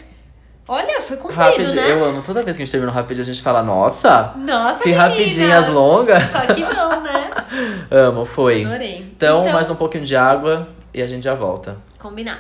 Olha, 0.72 1.02
foi 1.02 1.18
cumprido, 1.18 1.74
né? 1.74 1.92
Eu 1.92 2.06
amo. 2.06 2.22
Toda 2.22 2.44
vez 2.44 2.56
que 2.56 2.62
a 2.62 2.66
gente 2.66 2.72
termina 2.72 2.92
um 2.92 2.96
rapidinho, 2.96 3.24
a 3.24 3.26
gente 3.26 3.42
fala, 3.42 3.64
nossa! 3.64 4.34
Nossa, 4.38 4.84
Que 4.84 4.90
meninas! 4.90 5.10
rapidinhas 5.12 5.68
longas. 5.68 6.24
Só 6.32 6.42
que 6.54 6.62
não, 6.62 7.02
né? 7.02 7.32
Amo, 7.90 8.24
foi. 8.24 8.64
Adorei. 8.64 9.00
Então, 9.00 9.52
mais 9.52 9.68
um 9.72 9.76
pouquinho 9.76 10.06
de 10.06 10.16
água 10.16 10.68
e 10.94 11.02
a 11.02 11.08
gente 11.08 11.24
já 11.24 11.34
volta. 11.34 11.78
Combinado. 11.98 12.40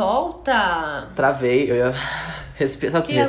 Volta. 0.00 1.08
Travei, 1.14 1.70
eu. 1.70 1.92
Respira, 2.60 3.00
que 3.02 3.12
respira 3.14 3.28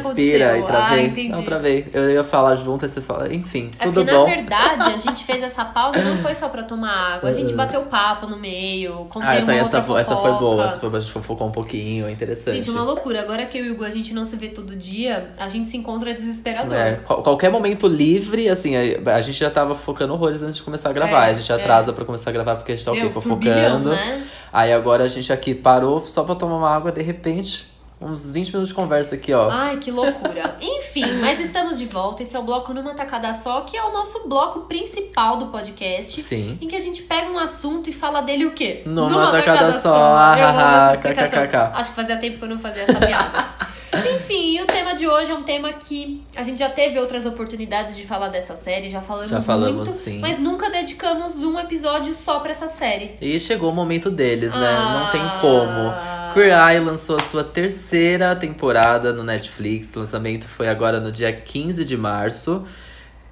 aconteceu? 0.51 0.59
e 0.59 0.63
travei. 0.65 0.99
Ah, 0.99 1.07
entendi. 1.07 1.29
não, 1.29 1.43
travei. 1.43 1.87
Eu 1.93 2.09
ia 2.11 2.23
falar 2.23 2.53
junto 2.55 2.85
e 2.85 2.89
você 2.89 2.99
fala, 3.01 3.33
enfim, 3.33 3.71
É 3.79 3.85
tudo 3.85 3.95
porque, 4.03 4.11
bom. 4.11 4.27
na 4.27 4.35
verdade, 4.35 4.93
a 4.93 4.97
gente 4.97 5.23
fez 5.23 5.41
essa 5.41 5.63
pausa 5.65 6.01
não 6.01 6.17
foi 6.17 6.35
só 6.35 6.49
pra 6.49 6.63
tomar 6.63 7.15
água. 7.15 7.29
A 7.29 7.33
gente 7.33 7.53
bateu 7.55 7.81
papo 7.83 8.27
no 8.27 8.37
meio, 8.37 9.05
contei 9.09 9.29
Ah, 9.29 9.35
essa, 9.35 9.53
essa, 9.53 9.77
essa 9.99 10.15
foi 10.17 10.31
boa. 10.33 10.65
Essa 10.65 10.79
foi, 10.79 10.89
a 10.95 10.99
gente 10.99 11.11
fofocou 11.11 11.47
um 11.47 11.51
pouquinho, 11.51 12.07
é 12.07 12.11
interessante. 12.11 12.57
Gente, 12.57 12.69
uma 12.69 12.83
loucura. 12.83 13.21
Agora 13.21 13.45
que 13.45 13.57
eu 13.57 13.65
e 13.65 13.69
o 13.69 13.73
Hugo, 13.73 13.85
a 13.85 13.89
gente 13.89 14.13
não 14.13 14.25
se 14.25 14.35
vê 14.35 14.49
todo 14.49 14.75
dia, 14.75 15.29
a 15.37 15.47
gente 15.47 15.69
se 15.69 15.77
encontra 15.77 16.13
desesperador. 16.13 16.73
É, 16.77 16.95
qual- 17.05 17.23
qualquer 17.23 17.49
momento 17.49 17.87
livre, 17.87 18.49
assim, 18.49 18.73
a, 18.75 19.15
a 19.15 19.21
gente 19.21 19.37
já 19.39 19.49
tava 19.49 19.73
focando 19.75 20.13
horrores 20.13 20.41
antes 20.41 20.57
de 20.57 20.63
começar 20.63 20.89
a 20.89 20.93
gravar. 20.93 21.27
É, 21.27 21.31
a 21.31 21.33
gente 21.33 21.51
atrasa 21.53 21.93
pra 21.93 22.03
começar 22.03 22.29
a 22.29 22.33
gravar 22.33 22.55
porque 22.57 22.73
a 22.73 22.75
gente 22.75 22.83
tá 22.85 22.91
o 22.91 22.95
quê? 22.95 23.01
Meu, 23.01 23.11
Fofocando. 23.11 23.41
turbilhão, 23.45 23.79
né? 23.79 24.23
Aí 24.51 24.73
agora 24.73 25.05
a 25.05 25.07
gente 25.07 25.31
aqui 25.31 25.55
parou 25.55 26.05
só 26.05 26.23
pra 26.23 26.35
tomar 26.35 26.57
uma 26.57 26.69
água, 26.69 26.91
de 26.91 27.01
repente, 27.01 27.70
uns 28.01 28.31
20 28.31 28.47
minutos 28.47 28.69
de 28.69 28.73
conversa 28.73 29.15
aqui, 29.15 29.31
ó. 29.31 29.49
Ai, 29.49 29.77
que 29.77 29.91
loucura. 29.91 30.57
Enfim, 30.59 31.05
mas 31.21 31.39
estamos 31.39 31.77
de 31.77 31.85
volta. 31.85 32.23
Esse 32.23 32.35
é 32.35 32.39
o 32.39 32.43
bloco 32.43 32.73
numa 32.73 32.93
tacada 32.93 33.33
só, 33.33 33.61
que 33.61 33.77
é 33.77 33.83
o 33.83 33.93
nosso 33.93 34.27
bloco 34.27 34.61
principal 34.61 35.37
do 35.37 35.47
podcast. 35.47 36.19
Sim. 36.21 36.57
Em 36.59 36.67
que 36.67 36.75
a 36.75 36.79
gente 36.79 37.03
pega 37.03 37.29
um 37.29 37.37
assunto 37.37 37.89
e 37.89 37.93
fala 37.93 38.21
dele 38.21 38.45
o 38.45 38.51
quê? 38.51 38.81
Numa 38.85 39.31
tacada 39.31 39.71
só. 39.71 40.35
Eu 40.35 40.47
amo 40.47 40.59
essa 40.59 40.97
kkkkk. 40.97 41.23
explicação. 41.23 41.71
Acho 41.75 41.89
que 41.91 41.95
fazia 41.95 42.17
tempo 42.17 42.39
que 42.39 42.43
eu 42.43 42.49
não 42.49 42.59
fazia 42.59 42.83
essa 42.83 42.99
piada. 42.99 43.71
Enfim, 44.15 44.55
e 44.57 44.61
o 44.61 44.65
tema 44.65 44.95
de 44.95 45.05
hoje 45.07 45.31
é 45.31 45.33
um 45.33 45.43
tema 45.43 45.73
que 45.73 46.23
a 46.35 46.43
gente 46.43 46.59
já 46.59 46.69
teve 46.69 46.97
outras 46.97 47.25
oportunidades 47.25 47.97
de 47.97 48.05
falar 48.05 48.29
dessa 48.29 48.55
série, 48.55 48.87
já 48.89 49.01
falamos, 49.01 49.29
Já 49.31 49.41
falamos, 49.41 49.75
muito, 49.75 49.91
sim. 49.91 50.19
mas 50.19 50.37
nunca 50.39 50.69
dedicamos 50.69 51.35
um 51.43 51.59
episódio 51.59 52.13
só 52.15 52.39
pra 52.39 52.51
essa 52.51 52.69
série. 52.69 53.11
E 53.19 53.37
chegou 53.39 53.69
o 53.69 53.73
momento 53.73 54.09
deles, 54.09 54.53
né? 54.53 54.73
Não 54.79 55.11
tem 55.11 55.21
Ah. 55.21 55.37
como. 55.41 56.33
Queer 56.33 56.53
Eye 56.53 56.79
lançou 56.79 57.17
a 57.17 57.19
sua 57.19 57.43
terceira 57.43 58.33
temporada 58.35 59.11
no 59.11 59.23
Netflix. 59.23 59.93
O 59.95 59.99
lançamento 59.99 60.47
foi 60.47 60.69
agora 60.69 60.99
no 61.01 61.11
dia 61.11 61.33
15 61.33 61.83
de 61.83 61.97
março. 61.97 62.65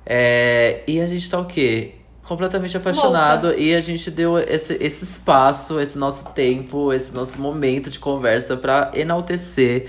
É, 0.05 0.81
E 0.87 0.99
a 0.99 1.07
gente 1.07 1.29
tá 1.29 1.39
o 1.39 1.45
quê? 1.45 1.91
Completamente 2.23 2.75
apaixonado. 2.75 3.43
Loucas. 3.43 3.61
E 3.61 3.73
a 3.73 3.79
gente 3.81 4.11
deu 4.11 4.37
esse, 4.37 4.73
esse 4.81 5.03
espaço, 5.05 5.79
esse 5.79 5.97
nosso 5.97 6.25
tempo, 6.31 6.91
esse 6.91 7.13
nosso 7.15 7.39
momento 7.39 7.89
de 7.89 7.97
conversa 7.99 8.57
pra 8.57 8.91
enaltecer 8.93 9.87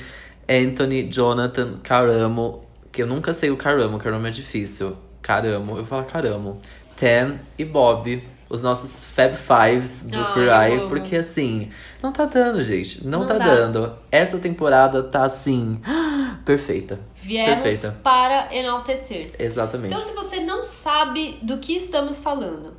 Anthony, 0.51 1.09
Jonathan, 1.11 1.79
Caramo, 1.83 2.65
que 2.91 3.03
eu 3.03 3.07
nunca 3.07 3.33
sei 3.33 3.51
o 3.51 3.57
Caramo, 3.57 3.99
Caramo 3.99 4.27
é 4.27 4.31
difícil. 4.31 4.97
Caramo, 5.23 5.73
eu 5.73 5.77
vou 5.77 5.85
falar 5.85 6.05
Caramo. 6.05 6.61
Tam 6.97 7.39
e 7.59 7.65
Bob, 7.65 8.23
os 8.49 8.63
nossos 8.63 9.05
Fab 9.05 9.35
Fives 9.37 10.03
do 10.03 10.19
Ai, 10.19 10.33
Cry, 10.33 10.75
eu 10.77 10.81
amo. 10.83 10.89
porque 10.89 11.17
assim, 11.17 11.71
não 12.03 12.11
tá 12.13 12.25
dando, 12.25 12.61
gente. 12.63 13.07
Não, 13.07 13.21
Não 13.21 13.27
tá 13.27 13.39
dá. 13.39 13.45
dando. 13.45 13.93
Essa 14.11 14.39
temporada 14.39 15.03
tá 15.03 15.23
assim, 15.23 15.81
perfeita. 16.45 16.99
Viemos 17.23 17.61
Perfeita. 17.63 18.01
para 18.03 18.53
enaltecer. 18.55 19.31
Exatamente. 19.39 19.95
Então, 19.95 20.05
se 20.05 20.15
você 20.15 20.41
não 20.41 20.65
sabe 20.65 21.39
do 21.43 21.59
que 21.59 21.75
estamos 21.77 22.19
falando, 22.19 22.75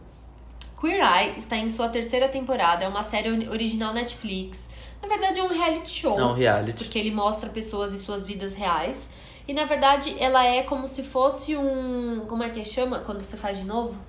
Queer 0.80 0.99
Eye 0.99 1.38
está 1.38 1.55
em 1.55 1.69
sua 1.69 1.88
terceira 1.89 2.28
temporada, 2.28 2.84
é 2.84 2.88
uma 2.88 3.03
série 3.03 3.32
ori- 3.32 3.47
original 3.49 3.93
Netflix. 3.93 4.67
Na 5.02 5.08
verdade, 5.08 5.39
é 5.39 5.43
um 5.43 5.47
reality 5.47 5.91
show. 5.91 6.20
É 6.20 6.24
um 6.26 6.34
reality. 6.34 6.84
Porque 6.84 6.97
ele 6.99 7.12
mostra 7.12 7.49
pessoas 7.49 7.93
e 7.93 7.99
suas 7.99 8.26
vidas 8.26 8.54
reais. 8.54 9.10
E 9.47 9.54
na 9.54 9.66
verdade, 9.66 10.16
ela 10.20 10.45
é 10.45 10.64
como 10.64 10.88
se 10.88 11.04
fosse 11.04 11.56
um. 11.58 12.26
Como 12.28 12.43
é 12.43 12.49
que 12.49 12.64
chama 12.64 12.99
quando 12.99 13.22
você 13.24 13.36
faz 13.36 13.58
de 13.58 13.64
novo? 13.66 13.99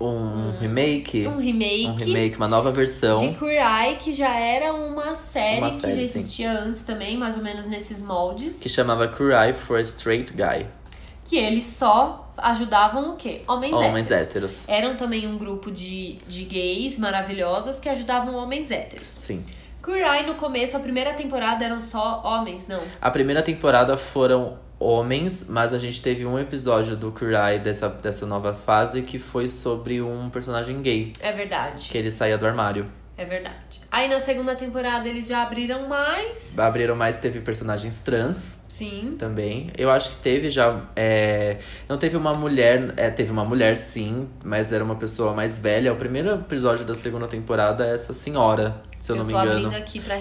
Um 0.00 0.50
remake. 0.58 1.26
Um 1.26 1.38
remake. 1.38 1.86
Um 1.86 1.94
remake, 1.94 2.36
uma 2.36 2.48
nova 2.48 2.70
versão. 2.72 3.14
De 3.16 3.34
Queer 3.38 3.62
Eye, 3.64 3.96
que 3.96 4.12
já 4.12 4.34
era 4.36 4.72
uma 4.74 5.14
série, 5.14 5.58
Uma 5.60 5.68
que 5.70 5.76
série, 5.76 5.92
já 5.92 5.98
sim. 5.98 6.02
existia 6.18 6.52
antes 6.52 6.82
também, 6.82 7.16
mais 7.16 7.36
ou 7.36 7.42
menos 7.42 7.64
nesses 7.64 8.02
moldes. 8.02 8.58
Que 8.60 8.68
chamava 8.68 9.06
Cry 9.08 9.52
for 9.52 9.78
a 9.78 9.80
Straight 9.80 10.32
Guy. 10.32 10.66
Que 11.24 11.36
eles 11.38 11.64
só 11.66 12.32
ajudavam 12.36 13.12
o 13.12 13.16
quê? 13.16 13.42
Homens, 13.46 13.72
Homens 13.72 14.10
héteros. 14.10 14.28
héteros. 14.30 14.64
Eram 14.68 14.96
também 14.96 15.26
um 15.26 15.38
grupo 15.38 15.70
de, 15.70 16.16
de 16.26 16.42
gays 16.44 16.98
maravilhosas 16.98 17.78
que 17.78 17.88
ajudavam 17.88 18.34
homens 18.34 18.70
héteros. 18.70 19.06
Sim. 19.08 19.44
Eye, 19.92 20.26
no 20.26 20.34
começo, 20.34 20.76
a 20.76 20.80
primeira 20.80 21.12
temporada 21.12 21.64
eram 21.64 21.80
só 21.80 22.22
homens, 22.24 22.66
não. 22.68 22.80
A 23.00 23.10
primeira 23.10 23.42
temporada 23.42 23.96
foram 23.96 24.58
homens, 24.78 25.46
mas 25.48 25.72
a 25.72 25.78
gente 25.78 26.02
teve 26.02 26.26
um 26.26 26.38
episódio 26.38 26.96
do 26.96 27.10
Cry 27.12 27.58
dessa, 27.62 27.88
dessa 27.88 28.26
nova 28.26 28.52
fase 28.52 29.02
que 29.02 29.18
foi 29.18 29.48
sobre 29.48 30.02
um 30.02 30.28
personagem 30.30 30.82
gay. 30.82 31.12
É 31.20 31.32
verdade. 31.32 31.88
Que 31.90 31.98
ele 31.98 32.10
saía 32.10 32.36
do 32.36 32.46
armário. 32.46 32.86
É 33.16 33.24
verdade. 33.24 33.80
Aí 33.92 34.08
na 34.08 34.18
segunda 34.18 34.56
temporada 34.56 35.08
eles 35.08 35.28
já 35.28 35.42
abriram 35.42 35.88
mais. 35.88 36.58
Abriram 36.58 36.96
mais, 36.96 37.16
teve 37.16 37.40
personagens 37.40 38.00
trans 38.00 38.58
Sim. 38.66 39.14
também. 39.16 39.70
Eu 39.78 39.88
acho 39.88 40.10
que 40.10 40.16
teve 40.16 40.50
já. 40.50 40.80
é, 40.96 41.58
Não 41.88 41.96
teve 41.96 42.16
uma 42.16 42.34
mulher. 42.34 42.92
É, 42.96 43.10
teve 43.10 43.30
uma 43.30 43.44
mulher 43.44 43.76
sim, 43.76 44.28
mas 44.44 44.72
era 44.72 44.82
uma 44.82 44.96
pessoa 44.96 45.32
mais 45.32 45.60
velha. 45.60 45.92
O 45.92 45.96
primeiro 45.96 46.34
episódio 46.34 46.84
da 46.84 46.94
segunda 46.96 47.28
temporada 47.28 47.86
é 47.86 47.94
essa 47.94 48.12
senhora, 48.12 48.82
se 49.04 49.12
eu, 49.12 49.16
não 49.16 49.24
me 49.26 49.34
engano. 49.34 49.70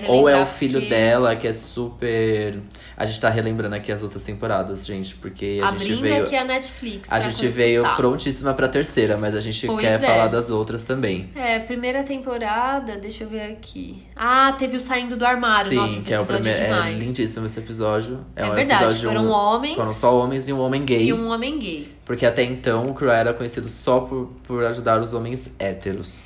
Ou 0.09 0.27
é 0.27 0.41
o 0.41 0.45
filho 0.45 0.81
dela, 0.89 1.38
que 1.38 1.47
é 1.47 1.53
super. 1.53 2.59
A 2.97 3.05
gente 3.05 3.21
tá 3.21 3.29
relembrando 3.29 3.73
aqui 3.75 3.93
as 3.93 4.03
outras 4.03 4.23
temporadas, 4.23 4.86
gente, 4.86 5.15
porque 5.15 5.61
a 5.63 5.71
gente 5.77 5.95
veio. 6.01 6.25
aqui 6.25 6.36
a 6.36 6.43
Netflix. 6.43 7.09
A 7.09 7.17
gente 7.21 7.47
veio 7.47 7.81
consultar. 7.81 7.95
prontíssima 7.95 8.53
pra 8.53 8.67
terceira, 8.67 9.15
mas 9.15 9.36
a 9.36 9.39
gente 9.39 9.65
Pois 9.65 9.79
quer 9.79 9.93
é. 9.93 9.99
falar 9.99 10.27
das 10.27 10.49
outras 10.49 10.84
também. 10.84 11.29
É, 11.34 11.59
primeira 11.59 12.03
temporada, 12.03 12.97
deixa 12.97 13.23
eu 13.23 13.29
ver 13.29 13.53
aqui. 13.53 14.03
Ah, 14.13 14.53
teve 14.59 14.75
o 14.75 14.81
Saindo 14.81 15.15
do 15.15 15.25
Armário. 15.25 15.69
Sim, 15.69 15.75
Nossa, 15.75 16.01
que 16.01 16.13
é 16.13 16.17
o 16.17 16.21
episódio 16.23 16.43
primeiro. 16.43 16.73
é 16.75 16.89
É 16.91 16.93
lindíssimo 16.93 17.45
esse 17.45 17.59
episódio. 17.59 18.19
É, 18.36 18.41
É 18.43 18.45
um 18.51 18.53
verdade, 18.53 18.84
episódio. 18.84 19.07
foram 19.09 19.29
homens 19.29 19.75
Foram 19.77 19.93
só 19.93 20.19
homens 20.19 20.49
e 20.49 20.51
um 20.51 20.59
homem 20.59 20.84
gay. 20.84 21.05
E 21.07 21.13
um 21.13 21.29
homem 21.29 21.57
gay. 21.57 21.88
Porque 22.03 22.25
até 22.25 22.43
então 22.43 22.89
o 22.89 22.93
Cry 22.93 23.11
era 23.11 23.34
conhecido 23.34 23.69
só 23.69 24.01
por, 24.01 24.29
por 24.43 24.61
ajudar 24.65 25.01
os 25.01 25.13
homens 25.13 25.49
héteros. 25.57 26.21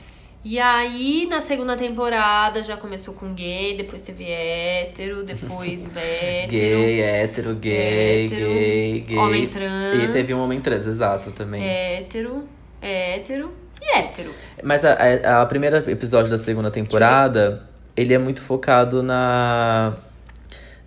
E 0.49 0.57
aí, 0.61 1.27
na 1.29 1.41
segunda 1.41 1.75
temporada, 1.75 2.61
já 2.61 2.77
começou 2.77 3.13
com 3.13 3.33
gay, 3.33 3.75
depois 3.75 4.01
teve 4.01 4.31
hétero, 4.31 5.23
depois 5.25 5.91
hétero. 5.97 6.49
Gay, 6.49 7.01
hétero, 7.01 7.55
gay, 7.55 8.25
hétero, 8.27 8.47
gay, 8.47 8.99
gay. 9.05 9.17
Homem 9.17 9.47
trans. 9.49 10.03
E 10.03 10.07
teve 10.13 10.33
um 10.33 10.41
homem 10.41 10.61
trans, 10.61 10.85
exato, 10.87 11.31
também. 11.31 11.61
Hétero, 11.61 12.47
hétero 12.81 13.51
e 13.81 13.97
hétero. 13.97 14.31
Mas 14.63 14.85
a, 14.85 14.93
a, 14.93 15.41
a 15.41 15.45
primeira 15.47 15.83
episódio 15.91 16.31
da 16.31 16.37
segunda 16.37 16.71
temporada, 16.71 17.67
ele 17.93 18.13
é 18.13 18.17
muito 18.17 18.41
focado 18.41 19.03
na 19.03 19.95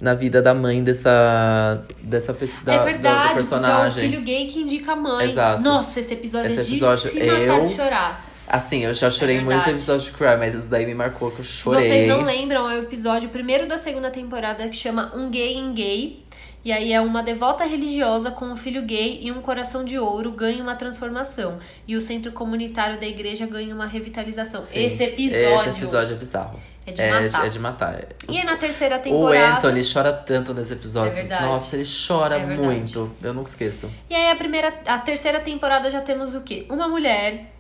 na 0.01 0.15
vida 0.15 0.41
da 0.41 0.55
mãe 0.55 0.83
dessa 0.83 1.85
dessa 2.03 2.33
pessoa 2.33 2.65
da, 2.65 2.75
é 2.77 2.79
verdade, 2.85 3.29
do 3.29 3.35
personagem. 3.35 4.05
é 4.05 4.07
o 4.09 4.11
filho 4.11 4.25
gay 4.25 4.47
que 4.47 4.61
indica 4.61 4.93
a 4.93 4.97
mãe. 4.97 5.29
Exato. 5.29 5.61
Nossa, 5.61 6.01
esse 6.01 6.15
episódio 6.15 6.51
Esse 6.51 6.61
é 6.61 6.63
de 6.63 6.71
episódio, 6.71 7.11
se 7.11 7.21
matar 7.21 7.41
eu- 7.43 7.65
de 7.65 7.75
chorar. 7.75 8.30
Assim, 8.53 8.85
eu 8.85 8.93
já 8.93 9.09
chorei 9.11 9.37
É 9.37 9.41
muito 9.41 9.49
nesse 9.57 9.71
verdade. 9.71 9.77
episódio 9.79 10.07
de 10.11 10.19
Cry, 10.19 10.37
mas 10.39 10.55
isso 10.55 10.67
daí 10.67 10.85
me 10.85 10.95
marcou 10.95 11.31
que 11.31 11.39
eu 11.41 11.45
Se 11.45 11.53
chorei. 11.53 11.83
vocês 11.89 12.09
não 12.09 12.23
lembram, 12.23 12.69
é 12.69 12.79
o 12.79 12.83
episódio 12.83 13.29
primeiro 13.29 13.69
da 13.69 13.79
segunda 13.79 14.11
temporada 14.11 14.69
que 14.69 14.77
chama 14.77 15.13
Um 15.15 15.31
Gay 15.31 15.55
em 15.57 15.73
Gay. 15.73 16.25
E 16.63 16.73
aí 16.73 16.93
é 16.93 17.01
uma 17.01 17.23
devota 17.23 17.65
religiosa 17.65 18.31
com 18.31 18.45
um 18.45 18.55
filho 18.57 18.83
gay 18.83 19.19
e 19.23 19.33
um 19.33 19.41
coração 19.41 19.83
de 19.83 19.99
ouro 19.99 20.31
ganha 20.33 20.63
uma 20.63 20.75
transformação. 20.75 21.59
E 21.89 21.97
o 21.97 22.03
centro 22.03 22.33
comunitário 22.33 23.01
da 23.01 23.07
igreja 23.07 23.47
ganha 23.47 23.75
uma 23.75 23.87
revitalização. 23.87 24.63
Sim, 24.63 24.85
Esse 24.85 25.05
episódio. 25.05 25.71
Esse 25.71 25.79
episódio 25.79 26.15
é 26.17 26.19
bizarro. 26.19 26.61
É 26.87 26.93
de 26.93 27.03
matar. 27.03 27.47
É 27.47 27.49
de 27.49 27.59
matar. 27.59 28.05
E 28.29 28.37
aí 28.37 28.45
na 28.45 28.57
terceira 28.59 28.97
O 28.97 29.01
temporada. 29.01 29.57
Anthony 29.57 29.81
chora 29.91 30.13
tanto 30.13 30.53
nesse 30.53 30.75
episódio. 30.75 31.13
É 31.13 31.15
verdade. 31.15 31.45
Nossa, 31.47 31.77
ele 31.77 31.89
chora 32.07 32.37
É 32.37 32.45
muito. 32.45 33.11
Eu 33.23 33.33
nunca 33.33 33.49
esqueço. 33.49 33.91
E 34.11 34.15
aí 34.15 34.31
a 34.31 34.37
primeira, 34.37 34.75
a 34.87 34.99
terceira 34.99 35.41
temporada 35.41 35.91
já 35.91 36.03
temos 36.03 36.35
o 36.35 36.43
quê? 36.43 36.67
Uma 36.69 36.87
mulher, 36.89 37.53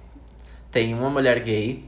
Tem 0.70 0.94
uma 0.94 1.10
mulher 1.10 1.40
gay, 1.40 1.84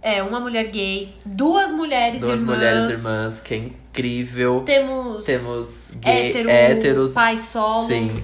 é, 0.00 0.22
uma 0.22 0.38
mulher 0.40 0.68
gay, 0.70 1.14
duas 1.26 1.70
mulheres 1.70 2.20
duas 2.20 2.40
irmãs. 2.40 2.56
mulheres 2.56 2.88
irmãs, 2.90 3.40
que 3.40 3.54
é 3.54 3.56
incrível. 3.58 4.62
Temos, 4.62 5.24
Temos 5.24 5.94
gay, 6.00 6.28
hétero, 6.30 6.48
héteros. 6.50 7.12
pai 7.14 7.36
solo. 7.36 7.86
Sim. 7.86 8.22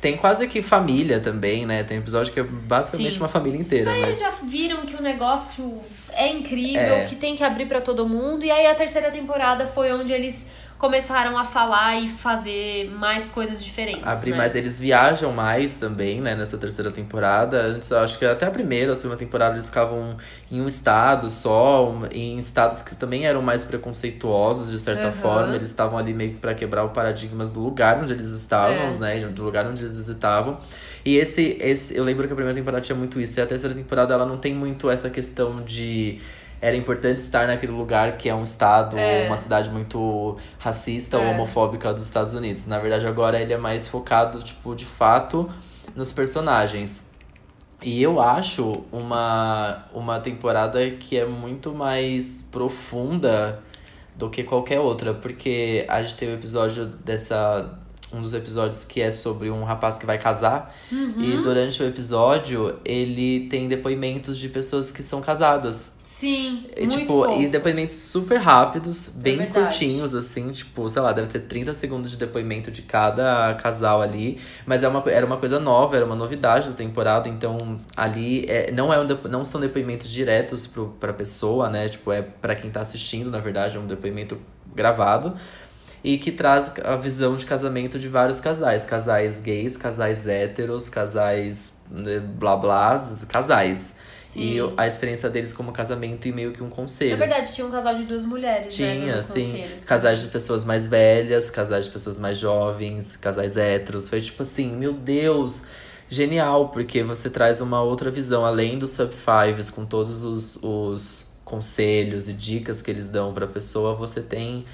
Tem 0.00 0.16
quase 0.16 0.46
que 0.46 0.62
família 0.62 1.18
também, 1.18 1.66
né? 1.66 1.82
Tem 1.82 1.98
episódio 1.98 2.32
que 2.32 2.38
é 2.38 2.44
basicamente 2.44 3.14
Sim. 3.14 3.18
uma 3.18 3.28
família 3.28 3.58
inteira. 3.60 3.90
Aí 3.90 4.00
Mas... 4.00 4.08
eles 4.10 4.20
já 4.20 4.30
viram 4.46 4.86
que 4.86 4.94
o 4.94 5.02
negócio 5.02 5.80
é 6.12 6.28
incrível, 6.28 6.80
É. 6.80 7.04
que 7.04 7.16
tem 7.16 7.34
que 7.34 7.42
abrir 7.42 7.66
pra 7.66 7.80
todo 7.80 8.08
mundo. 8.08 8.44
E 8.44 8.50
aí 8.50 8.66
a 8.68 8.76
terceira 8.76 9.10
temporada 9.10 9.66
foi 9.66 9.92
onde 9.92 10.12
eles 10.12 10.46
começaram 10.78 11.36
a 11.36 11.44
falar 11.44 11.96
e 11.96 12.08
fazer 12.08 12.88
mais 12.90 13.28
coisas 13.28 13.62
diferentes. 13.64 14.06
Abrir 14.06 14.30
né? 14.30 14.36
mais, 14.36 14.54
eles 14.54 14.80
viajam 14.80 15.32
mais 15.32 15.74
também, 15.76 16.20
né, 16.20 16.36
nessa 16.36 16.56
terceira 16.56 16.90
temporada. 16.92 17.60
Antes, 17.66 17.90
eu 17.90 17.98
acho 17.98 18.16
que 18.18 18.24
até 18.24 18.46
a 18.46 18.50
primeira, 18.50 18.92
a 18.92 18.94
segunda 18.94 19.18
temporada, 19.18 19.54
eles 19.56 19.66
ficavam 19.66 20.16
em 20.50 20.60
um 20.60 20.68
estado 20.68 21.28
só, 21.30 21.92
em 22.12 22.38
estados 22.38 22.80
que 22.82 22.94
também 22.94 23.26
eram 23.26 23.42
mais 23.42 23.64
preconceituosos, 23.64 24.70
de 24.70 24.78
certa 24.78 25.08
Aham. 25.08 25.12
forma. 25.12 25.54
Eles 25.56 25.68
estavam 25.68 25.98
ali 25.98 26.14
meio 26.14 26.30
que 26.34 26.38
pra 26.38 26.54
quebrar 26.54 26.84
o 26.84 26.90
paradigmas 26.90 27.50
do 27.50 27.60
lugar 27.60 27.98
onde 28.00 28.12
eles 28.12 28.28
estavam, 28.30 28.76
É. 28.76 28.98
né, 28.98 29.26
do 29.26 29.42
lugar 29.42 29.66
onde 29.66 29.82
eles 29.82 29.96
visitavam. 29.96 30.58
E 31.04 31.16
esse, 31.16 31.56
esse, 31.60 31.96
eu 31.96 32.04
lembro 32.04 32.26
que 32.26 32.32
a 32.32 32.36
primeira 32.36 32.56
temporada 32.56 32.82
tinha 32.82 32.96
muito 32.96 33.20
isso, 33.20 33.40
e 33.40 33.42
a 33.42 33.46
terceira 33.46 33.74
temporada 33.74 34.14
ela 34.14 34.24
não 34.26 34.36
tem 34.36 34.54
muito 34.54 34.88
essa 34.88 35.10
questão 35.10 35.60
de 35.62 36.20
era 36.60 36.76
importante 36.76 37.18
estar 37.18 37.46
naquele 37.46 37.72
lugar 37.72 38.16
que 38.18 38.28
é 38.28 38.34
um 38.34 38.42
estado 38.42 38.96
É. 38.98 39.20
ou 39.22 39.26
uma 39.26 39.36
cidade 39.36 39.70
muito 39.70 40.36
racista 40.58 41.16
ou 41.18 41.24
É. 41.24 41.30
homofóbica 41.30 41.92
dos 41.94 42.04
Estados 42.04 42.34
Unidos. 42.34 42.66
Na 42.66 42.78
verdade, 42.78 43.06
agora 43.06 43.40
ele 43.40 43.52
é 43.52 43.56
mais 43.58 43.86
focado, 43.88 44.42
tipo, 44.42 44.74
de 44.74 44.84
fato, 44.84 45.48
nos 45.94 46.10
personagens. 46.12 47.06
E 47.80 48.02
eu 48.02 48.20
acho 48.20 48.82
uma, 48.90 49.84
uma 49.94 50.18
temporada 50.18 50.90
que 50.90 51.16
é 51.16 51.24
muito 51.24 51.72
mais 51.72 52.42
profunda 52.50 53.60
do 54.16 54.28
que 54.28 54.42
qualquer 54.42 54.80
outra, 54.80 55.14
porque 55.14 55.86
a 55.88 56.02
gente 56.02 56.16
tem 56.16 56.28
o 56.28 56.34
episódio 56.34 56.86
dessa. 56.86 57.78
Um 58.12 58.22
dos 58.22 58.32
episódios 58.32 58.84
que 58.86 59.02
é 59.02 59.10
sobre 59.10 59.50
um 59.50 59.64
rapaz 59.64 59.98
que 59.98 60.06
vai 60.06 60.16
casar. 60.18 60.74
Uhum. 60.90 61.14
E 61.18 61.36
durante 61.42 61.82
o 61.82 61.86
episódio, 61.86 62.78
ele 62.84 63.48
tem 63.48 63.68
depoimentos 63.68 64.38
de 64.38 64.48
pessoas 64.48 64.90
que 64.90 65.02
são 65.02 65.20
casadas. 65.20 65.92
Sim, 66.02 66.64
E, 66.74 66.80
muito 66.86 66.96
tipo, 66.96 67.22
fofo. 67.24 67.38
e 67.42 67.48
depoimentos 67.48 67.96
super 67.96 68.38
rápidos, 68.38 69.10
bem 69.10 69.36
verdade. 69.36 69.60
curtinhos, 69.66 70.14
assim, 70.14 70.50
tipo, 70.52 70.88
sei 70.88 71.02
lá, 71.02 71.12
deve 71.12 71.28
ter 71.28 71.40
30 71.40 71.74
segundos 71.74 72.10
de 72.10 72.16
depoimento 72.16 72.70
de 72.70 72.80
cada 72.80 73.54
casal 73.56 74.00
ali. 74.00 74.38
Mas 74.64 74.82
é 74.82 74.88
uma, 74.88 75.02
era 75.10 75.26
uma 75.26 75.36
coisa 75.36 75.60
nova, 75.60 75.94
era 75.94 76.06
uma 76.06 76.16
novidade 76.16 76.70
da 76.70 76.74
temporada, 76.74 77.28
então 77.28 77.78
ali 77.94 78.46
é, 78.48 78.72
não, 78.72 78.90
é 78.90 78.98
um 78.98 79.06
não 79.28 79.44
são 79.44 79.60
depoimentos 79.60 80.08
diretos 80.08 80.66
pro, 80.66 80.96
pra 80.98 81.12
pessoa, 81.12 81.68
né? 81.68 81.90
Tipo, 81.90 82.10
é 82.10 82.22
pra 82.22 82.54
quem 82.54 82.70
tá 82.70 82.80
assistindo, 82.80 83.30
na 83.30 83.38
verdade, 83.38 83.76
é 83.76 83.80
um 83.80 83.86
depoimento 83.86 84.38
gravado. 84.74 85.34
E 86.02 86.18
que 86.18 86.30
traz 86.30 86.72
a 86.84 86.96
visão 86.96 87.36
de 87.36 87.44
casamento 87.44 87.98
de 87.98 88.08
vários 88.08 88.40
casais. 88.40 88.84
Casais 88.84 89.40
gays, 89.40 89.76
casais 89.76 90.26
héteros, 90.26 90.88
casais 90.88 91.72
né, 91.90 92.20
blá 92.20 92.56
blá, 92.56 93.08
casais. 93.28 93.94
Sim. 94.22 94.56
E 94.56 94.74
a 94.76 94.86
experiência 94.86 95.30
deles 95.30 95.54
como 95.54 95.72
casamento 95.72 96.28
e 96.28 96.32
meio 96.32 96.52
que 96.52 96.62
um 96.62 96.68
conselho. 96.68 97.12
Na 97.12 97.24
verdade, 97.24 97.50
tinha 97.52 97.66
um 97.66 97.70
casal 97.70 97.94
de 97.94 98.04
duas 98.04 98.24
mulheres, 98.26 98.78
né? 98.78 98.94
Tinha, 98.98 99.12
dando 99.14 99.22
sim. 99.22 99.64
Casais 99.86 100.20
de 100.20 100.28
pessoas 100.28 100.64
mais 100.64 100.86
velhas, 100.86 101.48
casais 101.48 101.86
de 101.86 101.90
pessoas 101.90 102.18
mais 102.18 102.36
jovens, 102.36 103.16
casais 103.16 103.56
héteros. 103.56 104.10
Foi 104.10 104.20
tipo 104.20 104.42
assim, 104.42 104.70
meu 104.76 104.92
Deus, 104.92 105.62
genial, 106.10 106.68
porque 106.68 107.02
você 107.02 107.30
traz 107.30 107.62
uma 107.62 107.82
outra 107.82 108.10
visão, 108.10 108.44
além 108.44 108.78
dos 108.78 108.90
Sub 108.90 109.14
Fives, 109.14 109.70
com 109.70 109.86
todos 109.86 110.22
os, 110.22 110.58
os 110.62 111.32
conselhos 111.42 112.28
e 112.28 112.34
dicas 112.34 112.82
que 112.82 112.90
eles 112.90 113.08
dão 113.08 113.32
pra 113.32 113.46
pessoa, 113.46 113.94
você 113.94 114.20
tem 114.20 114.66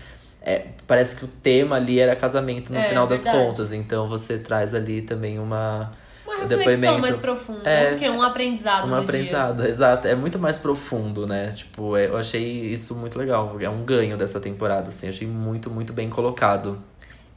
é, 0.45 0.67
parece 0.87 1.17
que 1.17 1.25
o 1.25 1.29
tema 1.29 1.77
ali 1.77 1.99
era 1.99 2.15
casamento 2.15 2.73
no 2.73 2.79
É, 2.79 2.89
final 2.89 3.07
das 3.07 3.25
verdade. 3.25 3.45
contas. 3.47 3.73
Então 3.73 4.09
você 4.09 4.39
traz 4.39 4.75
ali 4.75 5.03
também 5.03 5.39
uma. 5.39 5.91
Uma 6.27 6.37
reflexão 6.37 6.57
depoimento- 6.73 7.01
mais 7.03 7.17
profunda. 7.17 7.69
É, 7.69 8.11
um, 8.11 8.17
um 8.17 8.23
aprendizado 8.23 8.87
Um 8.87 8.89
do 8.91 8.95
aprendizado, 8.97 9.67
exato. 9.67 10.07
É 10.09 10.15
muito 10.15 10.39
mais 10.39 10.59
profundo, 10.59 11.27
né? 11.27 11.53
Tipo, 11.53 11.97
é- 11.97 12.07
eu 12.07 12.17
achei 12.17 12.43
isso 12.73 12.95
muito 12.95 13.19
legal. 13.19 13.57
É 13.61 13.69
um 13.69 13.85
ganho 13.85 14.17
dessa 14.17 14.41
temporada, 14.41 14.89
assim. 14.89 15.07
Achei 15.09 15.27
muito, 15.29 15.71
muito 15.71 15.93
bem 15.93 16.09
colocado. 16.09 16.83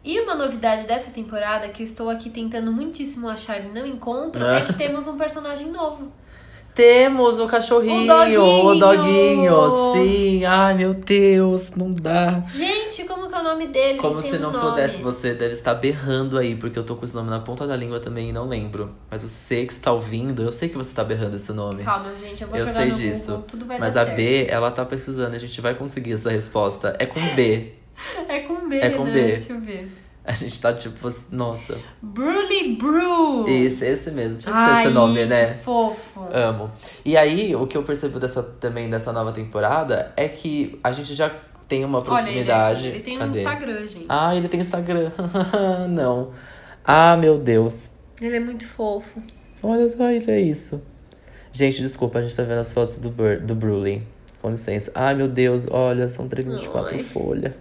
dia. 0.03 0.15
E 0.15 0.21
uma 0.21 0.35
novidade 0.35 0.87
dessa 0.87 1.11
temporada 1.11 1.67
que 1.67 1.83
eu 1.83 1.85
estou 1.85 2.09
aqui 2.09 2.29
tentando 2.29 2.71
muitíssimo 2.71 3.27
achar 3.27 3.59
e 3.59 3.67
não 3.67 3.85
encontro 3.85 4.45
Ah. 4.45 4.59
é 4.59 4.61
que 4.61 4.71
temos 4.73 5.05
um 5.05 5.17
personagem 5.17 5.69
novo. 5.69 6.09
Temos 6.77 7.39
o 7.39 7.47
cachorrinho, 7.47 8.03
O 8.03 8.07
doguinho! 8.07 8.65
o 8.67 8.75
doguinho. 8.79 9.93
Sim, 9.93 10.45
ai 10.45 10.75
meu 10.75 10.93
Deus, 10.93 11.71
não 11.71 11.91
dá. 11.91 12.39
Gente, 12.55 13.03
como 13.05 13.27
que 13.27 13.33
é 13.33 13.39
o 13.39 13.43
nome 13.43 13.65
dele? 13.65 13.97
Como 13.97 14.21
se 14.21 14.37
não 14.37 14.55
um 14.55 14.59
pudesse, 14.59 15.01
você 15.01 15.33
deve 15.33 15.53
estar 15.53 15.73
berrando 15.73 16.37
aí, 16.37 16.55
porque 16.55 16.77
eu 16.77 16.83
tô 16.83 16.95
com 16.95 17.03
esse 17.03 17.15
nome 17.15 17.31
na 17.31 17.39
ponta 17.39 17.65
da 17.65 17.75
língua 17.75 17.99
também 17.99 18.29
e 18.29 18.31
não 18.31 18.47
lembro. 18.47 18.91
Mas 19.09 19.23
você 19.23 19.65
que 19.65 19.73
está 19.73 19.91
ouvindo, 19.91 20.43
eu 20.43 20.51
sei 20.51 20.69
que 20.69 20.77
você 20.77 20.93
tá 20.93 21.03
berrando 21.03 21.35
esse 21.35 21.51
nome. 21.51 21.83
Calma, 21.83 22.11
gente, 22.21 22.43
eu 22.43 22.47
vou 22.47 22.59
Eu 22.59 22.67
sei 22.67 22.91
disso. 22.91 23.31
Google, 23.31 23.45
tudo 23.47 23.65
vai 23.65 23.79
Mas 23.79 23.97
a 23.97 24.05
certo. 24.05 24.15
B, 24.15 24.45
ela 24.47 24.69
tá 24.69 24.85
pesquisando, 24.85 25.35
a 25.35 25.39
gente 25.39 25.59
vai 25.59 25.73
conseguir 25.73 26.13
essa 26.13 26.29
resposta. 26.29 26.95
É 26.99 27.07
com 27.07 27.19
B. 27.35 27.73
É 28.29 28.39
com 28.41 28.69
B, 28.69 28.77
É 28.77 28.89
com 28.91 29.05
né? 29.05 29.11
B. 29.13 29.21
Deixa 29.23 29.53
eu 29.53 29.59
ver. 29.59 29.91
A 30.27 30.33
gente 30.33 30.59
tá 30.59 30.73
tipo, 30.73 31.09
nossa. 31.31 31.77
Brully 32.01 32.75
Brew. 32.75 33.47
Esse, 33.47 33.85
esse 33.85 34.11
mesmo. 34.11 34.37
Tinha 34.37 34.53
que 34.53 34.75
ser 34.75 34.81
esse 34.81 34.89
nome, 34.93 35.19
que 35.19 35.25
né? 35.25 35.53
fofo. 35.63 36.27
Amo. 36.33 36.69
E 37.05 37.15
aí, 37.15 37.55
o 37.55 37.65
que 37.65 37.77
eu 37.77 37.83
percebo 37.83 38.19
dessa, 38.19 38.43
também 38.43 38.89
dessa 38.89 39.13
nova 39.13 39.31
temporada 39.31 40.11
é 40.17 40.27
que 40.27 40.77
a 40.83 40.91
gente 40.91 41.15
já 41.15 41.31
tem 41.65 41.85
uma 41.85 41.99
Olha 41.99 42.07
ele 42.07 42.15
proximidade. 42.15 42.79
aqui. 42.79 42.87
Ele 42.87 42.99
tem 42.99 43.15
um 43.15 43.19
Cadê? 43.19 43.39
Instagram, 43.39 43.87
gente. 43.87 44.05
Ah, 44.09 44.35
ele 44.35 44.49
tem 44.49 44.59
Instagram. 44.59 45.11
não. 45.89 46.33
Ah, 46.83 47.15
meu 47.15 47.37
Deus. 47.37 47.95
Ele 48.19 48.35
é 48.35 48.39
muito 48.41 48.67
fofo. 48.67 49.23
Olha 49.63 49.89
só, 49.89 50.09
ele 50.09 50.29
é 50.29 50.41
isso. 50.41 50.85
Gente, 51.53 51.81
desculpa, 51.81 52.19
a 52.19 52.21
gente 52.21 52.35
tá 52.35 52.43
vendo 52.43 52.59
as 52.59 52.73
fotos 52.73 52.99
do, 52.99 53.09
Bur 53.09 53.39
do 53.39 53.55
Bruley. 53.55 54.03
Com 54.41 54.51
licença. 54.51 54.91
Ai, 54.93 55.15
meu 55.15 55.29
Deus, 55.29 55.65
olha, 55.71 56.09
são 56.09 56.27
324 56.27 56.97
Ai. 56.97 57.03
folhas. 57.03 57.53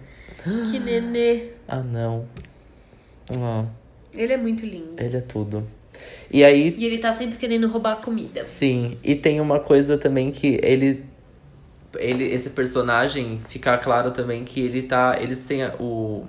Que 0.69 0.79
nenê. 0.79 1.55
Ah, 1.69 1.83
não. 1.83 2.25
Ah, 3.35 3.65
Ele 4.13 4.33
é 4.33 4.37
muito 4.37 4.65
lindo. 4.65 4.95
ele 4.97 5.17
é 5.17 5.21
tudo. 5.21 5.67
E 6.31 6.43
aí, 6.43 6.75
E 6.77 6.85
ele 6.85 6.97
tá 6.99 7.11
sempre 7.11 7.37
querendo 7.37 7.67
roubar 7.67 7.97
comida. 7.97 8.43
sim. 8.43 8.97
E 9.03 9.15
tem 9.15 9.41
uma 9.41 9.59
coisa 9.59 9.97
também 9.97 10.31
que 10.31 10.59
ele. 10.63 11.03
ele 11.97 12.25
esse 12.25 12.51
personagem, 12.51 13.39
fica 13.49 13.77
claro 13.77 14.11
também 14.11 14.43
que 14.43 14.59
ele 14.59 14.83
tá. 14.83 15.17
Eles 15.19 15.39
têm 15.41 15.65
o. 15.79 16.25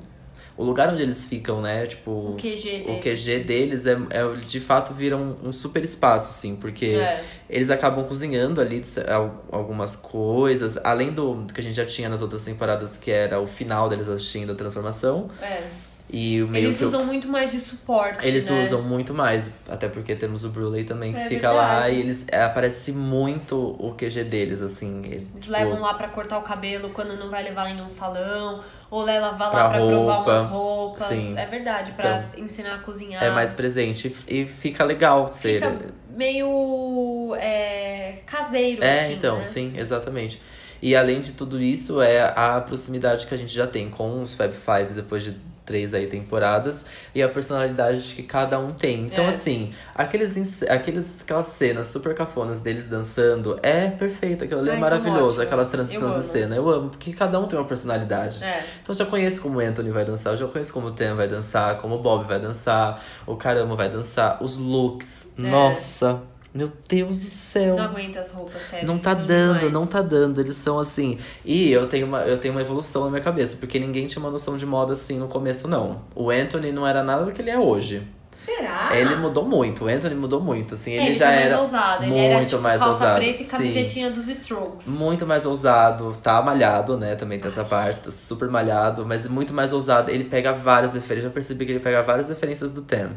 O 0.57 0.65
lugar 0.65 0.93
onde 0.93 1.01
eles 1.05 1.25
ficam, 1.27 1.61
né? 1.61 1.87
Tipo. 1.87 2.11
O 2.11 2.35
QG 2.37 2.85
O 2.89 3.01
deles. 3.01 3.25
QG 3.25 3.39
deles 3.45 3.87
é, 3.87 3.93
é 4.11 4.35
de 4.45 4.59
fato 4.59 4.93
vira 4.93 5.17
um, 5.17 5.37
um 5.45 5.53
super 5.53 5.85
espaço, 5.85 6.31
assim, 6.31 6.57
porque 6.57 6.87
É. 6.87 7.23
eles 7.49 7.71
acabam 7.71 8.05
cozinhando 8.05 8.61
ali 8.61 8.83
al- 9.07 9.45
algumas 9.53 9.95
coisas, 9.95 10.77
além 10.83 11.13
do 11.13 11.47
que 11.55 11.61
a 11.61 11.63
gente 11.63 11.77
já 11.77 11.87
tinha 11.87 12.09
nas 12.09 12.23
outras 12.23 12.43
temporadas, 12.43 12.97
que 12.97 13.09
era 13.09 13.39
o 13.41 13.47
final 13.47 13.89
deles 13.89 14.09
assistindo 14.09 14.51
a 14.51 14.55
transformação. 14.57 15.29
É. 15.41 15.63
E 16.11 16.43
o 16.43 16.49
meio 16.49 16.67
Eles 16.69 16.81
usam 16.81 17.05
muito 17.05 17.29
mais 17.29 17.53
de 17.53 17.61
suporte. 17.61 18.27
eles 18.27 18.49
né? 18.49 18.63
usam 18.63 18.81
muito 18.81 19.13
mais, 19.13 19.53
até 19.69 19.89
porque 19.89 20.17
temos 20.17 20.43
o 20.43 20.49
Bruley 20.49 20.85
também 20.85 21.13
que 21.13 21.21
É 21.21 21.29
fica 21.29 21.51
lá 21.53 21.81
verdade. 21.81 21.97
e 21.97 22.01
eles 22.01 22.25
é, 22.29 22.43
aparece 22.43 22.93
muito 22.93 23.77
o 23.79 23.93
QG 23.95 24.25
deles, 24.25 24.63
assim. 24.63 25.03
Eles 25.05 25.27
tipo, 25.39 25.53
levam 25.53 25.81
lá 25.81 25.93
pra 25.95 26.09
cortar 26.09 26.39
o 26.39 26.43
cabelo 26.43 26.89
quando 26.91 27.15
não 27.15 27.29
vai 27.29 27.43
levar 27.43 27.69
em 27.71 27.81
um 27.83 27.89
salão. 27.91 28.63
Ou 28.91 29.03
leva 29.03 29.27
lá 29.33 29.51
Pra 29.51 29.69
pra 29.69 29.79
provar 29.87 30.15
roupa. 30.17 30.31
umas 30.33 30.51
roupas. 30.51 31.09
Sim. 31.09 31.39
É 31.39 31.45
verdade, 31.45 31.93
pra 31.93 32.25
ensinar 32.39 32.77
a 32.77 32.79
cozinhar. 32.79 33.23
É 33.23 33.31
mais 33.31 33.53
presente 33.53 34.15
e 34.27 34.47
fica 34.47 34.83
legal 34.85 35.29
ser. 35.29 35.61
Fica 35.61 35.77
meio 36.17 37.35
é, 37.39 38.21
caseiro, 38.27 38.83
É, 38.83 39.01
assim, 39.05 39.13
então, 39.15 39.37
né? 39.39 39.45
sim, 39.45 39.73
exatamente. 39.77 40.41
E 40.81 40.97
além 40.97 41.21
de 41.21 41.33
tudo 41.33 41.61
isso, 41.61 42.01
é 42.01 42.33
a 42.35 42.61
proximidade 42.61 43.27
que 43.27 43.35
a 43.35 43.37
gente 43.37 43.53
já 43.53 43.67
tem 43.67 43.91
com 43.91 44.23
os 44.23 44.33
Fab 44.35 44.55
Fives 44.55 44.95
depois 44.95 45.23
de 45.23 45.37
três 45.69 45.93
aí 45.93 46.07
temporadas 46.07 46.83
e 47.15 47.23
a 47.23 47.29
personalidade 47.29 48.15
que 48.17 48.23
cada 48.23 48.59
um 48.59 48.73
tem. 48.73 49.05
Então, 49.05 49.25
É. 49.25 49.29
assim, 49.29 49.75
aqueles, 49.95 50.63
aqueles, 50.63 51.21
aquelas 51.21 51.47
cenas 51.49 51.89
super 51.89 52.15
cafonas 52.15 52.59
deles 52.61 52.89
dançando 52.89 53.59
é 53.63 53.91
perfeito, 53.91 54.45
aquilo 54.45 54.61
ali 54.61 54.71
é 54.71 54.73
Ai, 54.73 54.79
maravilhoso, 54.81 55.43
aquelas 55.43 55.69
transições 55.71 56.15
de 56.15 56.23
cena. 56.23 56.57
Eu 56.57 56.67
amo, 56.71 56.89
porque 56.89 57.13
cada 57.13 57.39
um 57.39 57.47
tem 57.47 57.59
uma 57.59 57.67
personalidade. 57.69 58.43
É. 58.43 58.65
Então 58.83 58.95
eu 58.95 58.95
já 58.95 59.05
conheço 59.05 59.43
como 59.43 59.59
o 59.59 59.61
Anthony 59.61 59.91
vai 59.91 60.07
dançar, 60.07 60.33
eu 60.33 60.37
já 60.39 60.47
conheço 60.47 60.73
como 60.73 60.87
o 60.89 60.93
Tem 60.93 61.13
vai 61.15 61.29
dançar, 61.29 61.77
como 61.79 61.97
o 61.97 61.99
Bob 61.99 62.27
vai 62.27 62.41
dançar, 62.41 63.05
o 63.27 63.37
Caramba 63.37 63.75
vai 63.77 63.91
dançar, 63.91 64.43
os 64.43 64.57
looks. 64.57 65.29
É. 65.39 65.43
Nossa, 65.43 66.23
meu 66.53 66.73
Deus 66.89 67.19
do 67.19 67.29
céu. 67.29 67.77
Não 67.77 67.85
aguenta 67.85 68.21
as 68.21 68.31
roupas, 68.33 68.63
sério. 68.63 68.87
Não 68.87 68.99
tá 68.99 69.15
dando, 69.15 69.59
demais. 69.59 69.73
não 69.73 69.87
tá 69.87 70.01
dando. 70.01 70.41
Eles 70.41 70.57
são 70.57 70.79
assim. 70.79 71.19
E 71.45 71.71
eu 71.71 71.87
tenho, 71.87 72.07
uma, 72.07 72.23
eu 72.23 72.39
tenho 72.39 72.55
uma 72.55 72.61
evolução 72.61 73.05
na 73.05 73.11
minha 73.11 73.23
cabeça, 73.23 73.57
porque 73.57 73.79
ninguém 73.79 74.07
tinha 74.07 74.21
uma 74.21 74.31
noção 74.31 74.57
de 74.57 74.65
moda 74.65 74.95
assim 74.95 75.19
no 75.19 75.29
começo, 75.29 75.69
não. 75.69 76.03
O 76.15 76.31
Anthony 76.31 76.73
não 76.73 76.87
era 76.87 77.03
nada 77.03 77.25
do 77.25 77.33
que 77.33 77.43
ele 77.43 77.51
é 77.51 77.59
hoje. 77.59 78.03
Será? 78.45 78.97
Ele 78.97 79.17
mudou 79.17 79.45
muito, 79.45 79.85
o 79.85 79.89
Anthony 79.89 80.15
mudou 80.15 80.41
muito, 80.41 80.73
assim. 80.73 80.93
Ele, 80.93 81.09
ele 81.09 81.15
já 81.15 81.27
foi 81.27 81.35
mais 81.37 81.51
era 81.51 81.61
ousado. 81.61 82.05
Ele 82.05 82.13
muito 82.13 82.25
era 82.25 82.45
tipo 82.47 82.63
mais 82.63 82.81
calça 82.81 82.95
ousado. 82.95 83.17
preta 83.17 83.43
e 83.43 83.45
Sim. 83.45 83.51
camisetinha 83.51 84.11
dos 84.11 84.29
Strokes. 84.29 84.87
muito 84.87 85.27
mais 85.27 85.45
ousado, 85.45 86.17
tá 86.23 86.41
malhado, 86.41 86.97
né? 86.97 87.15
Também 87.15 87.39
tem 87.39 87.49
essa 87.49 87.65
parte, 87.65 88.01
tá 88.05 88.11
super 88.11 88.49
malhado, 88.49 89.05
mas 89.05 89.27
muito 89.27 89.53
mais 89.53 89.73
ousado. 89.73 90.11
Ele 90.11 90.25
pega 90.25 90.53
várias 90.53 90.95
referências, 90.95 91.25
já 91.25 91.31
percebi 91.31 91.67
que 91.67 91.73
ele 91.73 91.81
pega 91.81 92.03
várias 92.03 92.31
referências 92.31 92.71
do 92.71 92.81
Tem. 92.81 93.09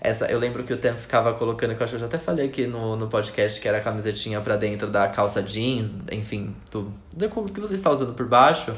Essa, 0.00 0.26
eu 0.26 0.38
lembro 0.38 0.64
que 0.64 0.72
o 0.72 0.78
Tem 0.78 0.94
ficava 0.96 1.34
colocando, 1.34 1.74
que 1.74 1.82
eu 1.82 1.84
acho 1.84 1.90
que 1.92 1.96
eu 1.96 2.00
já 2.00 2.06
até 2.06 2.16
falei 2.16 2.46
aqui 2.46 2.66
no, 2.66 2.96
no 2.96 3.06
podcast, 3.06 3.60
que 3.60 3.68
era 3.68 3.78
a 3.78 3.80
camisetinha 3.80 4.40
pra 4.40 4.56
dentro 4.56 4.88
da 4.88 5.08
calça 5.08 5.42
jeans, 5.42 5.92
enfim, 6.10 6.56
do, 6.70 6.92
do 7.14 7.28
que 7.52 7.60
você 7.60 7.74
está 7.74 7.90
usando 7.90 8.14
por 8.14 8.26
baixo. 8.26 8.72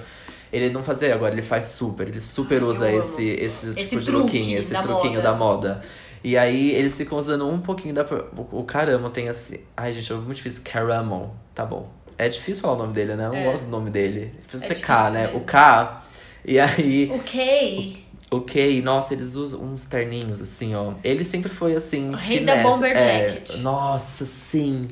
Ele 0.52 0.68
não 0.70 0.82
fazia 0.82 1.14
agora, 1.14 1.32
ele 1.32 1.42
faz 1.42 1.66
super, 1.66 2.08
ele 2.08 2.20
super 2.20 2.62
usa 2.62 2.90
esse, 2.90 3.24
esse, 3.24 3.68
Esse 3.68 3.88
tipo 3.88 4.00
de 4.00 4.10
lookinho, 4.10 4.58
esse 4.58 4.72
da 4.72 4.82
truquinho 4.82 5.14
moda. 5.14 5.22
da 5.22 5.34
moda. 5.34 5.82
E 6.24 6.36
aí 6.36 6.72
eles 6.72 6.96
ficam 6.96 7.16
usando 7.18 7.48
um 7.48 7.58
pouquinho 7.60 7.94
da. 7.94 8.02
O, 8.36 8.60
o 8.60 8.64
caramba 8.64 9.08
tem 9.08 9.28
assim. 9.28 9.60
Ai, 9.76 9.92
gente, 9.92 10.12
é 10.12 10.16
muito 10.16 10.34
difícil. 10.36 10.62
Caramel. 10.64 11.34
Tá 11.54 11.64
bom. 11.64 11.88
É 12.18 12.28
difícil 12.28 12.62
falar 12.62 12.74
o 12.74 12.78
nome 12.78 12.92
dele, 12.92 13.14
né? 13.16 13.24
Eu 13.26 13.30
não 13.30 13.36
É. 13.38 13.44
gosto 13.50 13.64
do 13.64 13.70
nome 13.70 13.90
dele. 13.90 14.32
Precisa 14.46 14.72
É 14.72 14.74
ser 14.74 14.80
K, 14.82 15.10
né? 15.10 15.22
mesmo. 15.26 15.38
O 15.38 15.40
K. 15.44 16.04
E 16.44 16.60
aí, 16.60 17.10
O 17.12 17.18
Kay, 17.20 18.01
ok, 18.36 18.80
nossa, 18.82 19.14
eles 19.14 19.34
usam 19.34 19.62
uns 19.62 19.84
terninhos 19.84 20.40
assim, 20.40 20.74
ó. 20.74 20.94
Ele 21.04 21.24
sempre 21.24 21.50
foi 21.50 21.74
assim. 21.74 22.10
O 22.10 22.16
rei 22.16 22.40
da 22.44 22.56
bomber 22.62 22.96
É, 22.96 23.30
jacket. 23.30 23.56
nossa, 23.60 24.24
sim. 24.24 24.88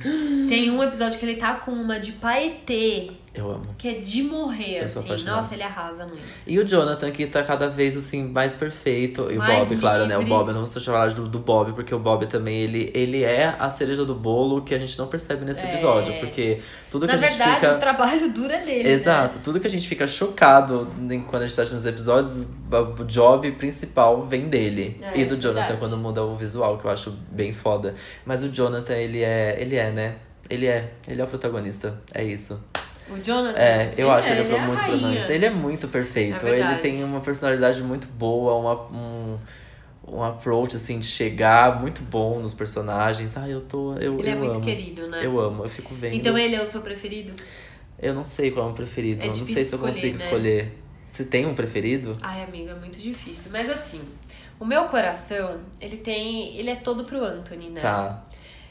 tem 0.48 0.70
um 0.70 0.82
episódio 0.82 1.18
que 1.18 1.24
ele 1.24 1.36
tá 1.36 1.54
com 1.54 1.72
uma 1.72 1.98
de 1.98 2.12
paetê, 2.12 3.10
Eu 3.32 3.48
amo. 3.48 3.74
que 3.78 3.88
é 3.88 3.94
de 4.00 4.24
morrer, 4.24 4.80
Eu 4.80 4.84
assim. 4.84 5.24
Nossa, 5.24 5.54
ele 5.54 5.62
arrasa 5.62 6.04
muito. 6.04 6.20
E 6.44 6.58
o 6.58 6.66
Jonathan, 6.66 7.10
que 7.12 7.26
tá 7.26 7.44
cada 7.44 7.68
vez, 7.68 7.96
assim, 7.96 8.24
mais 8.28 8.56
perfeito. 8.56 9.30
E 9.30 9.36
Mais 9.36 9.66
o 9.66 9.70
Bob, 9.70 9.80
claro, 9.80 10.06
né? 10.06 10.16
O 10.16 10.20
livre. 10.20 10.34
Bob, 10.34 10.48
eu 10.48 10.54
não 10.54 10.64
vou 10.66 10.80
chamar 10.82 11.10
do, 11.10 11.28
do 11.28 11.38
Bob, 11.38 11.72
porque 11.72 11.94
o 11.94 11.98
Bob 12.00 12.26
também, 12.26 12.60
ele, 12.60 12.90
ele 12.92 13.22
é 13.22 13.54
a 13.56 13.70
cereja 13.70 14.04
do 14.04 14.14
bolo 14.16 14.62
que 14.62 14.74
a 14.74 14.78
gente 14.80 14.98
não 14.98 15.06
percebe 15.06 15.44
nesse 15.44 15.60
É. 15.60 15.68
episódio. 15.72 16.18
Porque 16.18 16.60
tudo 16.90 17.06
que 17.06 17.12
Na 17.12 17.18
a 17.18 17.22
gente 17.22 17.38
verdade, 17.38 17.54
fica... 17.60 17.74
o 17.76 17.78
trabalho 17.78 18.32
duro 18.32 18.52
é 18.52 18.64
dele. 18.64 18.88
Exato, 18.88 19.38
tudo 19.44 19.60
que 19.60 19.66
a 19.66 19.70
gente 19.70 19.86
fica 19.86 20.08
chocado 20.08 20.88
quando 21.28 21.42
a 21.42 21.46
gente 21.46 21.54
tá 21.54 21.62
assistindo 21.62 21.78
os 21.78 21.86
episódios, 21.86 22.48
o 22.98 23.04
job 23.04 23.52
principal 23.52 24.26
vem 24.26 24.48
dele. 24.48 24.98
É, 25.00 25.20
e 25.20 25.24
do 25.24 25.36
Jonathan 25.36 25.60
verdade. 25.66 25.78
quando 25.78 25.96
muda 25.96 26.22
o 26.24 26.36
visual, 26.36 26.78
que 26.78 26.84
eu 26.84 26.90
acho 26.90 27.10
bem 27.30 27.52
foda. 27.52 27.94
Mas 28.24 28.42
o 28.42 28.48
Jonathan, 28.48 28.94
ele 28.94 29.22
é, 29.22 29.56
ele 29.60 29.76
é, 29.76 29.90
né? 29.92 30.16
Ele 30.48 30.66
é, 30.66 30.94
ele 31.06 31.20
é 31.20 31.24
o 31.24 31.28
protagonista, 31.28 32.00
é 32.12 32.24
isso. 32.24 32.60
O 33.10 33.20
Jonathan. 33.20 33.58
É, 33.58 33.92
eu 33.96 34.10
acho 34.10 34.30
ele, 34.30 34.40
é, 34.40 34.54
é 34.54 34.58
a 34.58 34.62
muito 34.62 34.78
rainha. 34.78 34.98
protagonista. 34.98 35.32
Ele 35.32 35.46
é 35.46 35.50
muito 35.50 35.88
perfeito. 35.88 36.46
É 36.46 36.60
ele 36.60 36.74
tem 36.76 37.02
uma 37.02 37.20
personalidade 37.20 37.82
muito 37.82 38.06
boa, 38.06 38.54
uma, 38.54 38.82
um, 38.96 39.38
um 40.06 40.22
approach 40.22 40.76
assim 40.76 40.98
de 40.98 41.06
chegar 41.06 41.80
muito 41.80 42.02
bom 42.02 42.38
nos 42.38 42.54
personagens. 42.54 43.36
Ah, 43.36 43.48
eu 43.48 43.60
tô. 43.60 43.94
Eu, 43.96 44.18
Ele 44.18 44.30
é 44.30 44.34
eu 44.34 44.38
muito 44.38 44.56
amo. 44.56 44.64
querido, 44.64 45.10
né? 45.10 45.24
Eu 45.24 45.40
amo, 45.40 45.64
eu 45.64 45.68
fico 45.68 45.94
vendo. 45.94 46.14
Então 46.14 46.36
ele 46.38 46.54
é 46.54 46.62
o 46.62 46.66
seu 46.66 46.82
preferido? 46.82 47.32
Eu 47.98 48.14
não 48.14 48.24
sei 48.24 48.50
qual 48.50 48.68
é 48.68 48.70
o 48.70 48.74
preferido. 48.74 49.22
É 49.22 49.24
eu 49.24 49.28
não 49.28 49.34
sei 49.34 49.64
se 49.64 49.74
eu 49.74 49.78
consigo 49.78 50.14
escolher, 50.14 50.64
né? 50.64 50.70
Você 51.10 51.24
tem 51.24 51.44
um 51.46 51.54
preferido? 51.54 52.16
Ai, 52.22 52.42
amiga, 52.42 52.70
é 52.72 52.74
muito 52.74 52.98
difícil. 52.98 53.50
Mas 53.52 53.68
assim, 53.68 54.00
o 54.58 54.64
meu 54.64 54.84
coração, 54.84 55.60
ele 55.80 55.96
tem. 55.96 56.56
Ele 56.56 56.70
é 56.70 56.76
todo 56.76 57.04
pro 57.04 57.24
Anthony, 57.24 57.70
né? 57.70 57.80
Tá. 57.80 58.24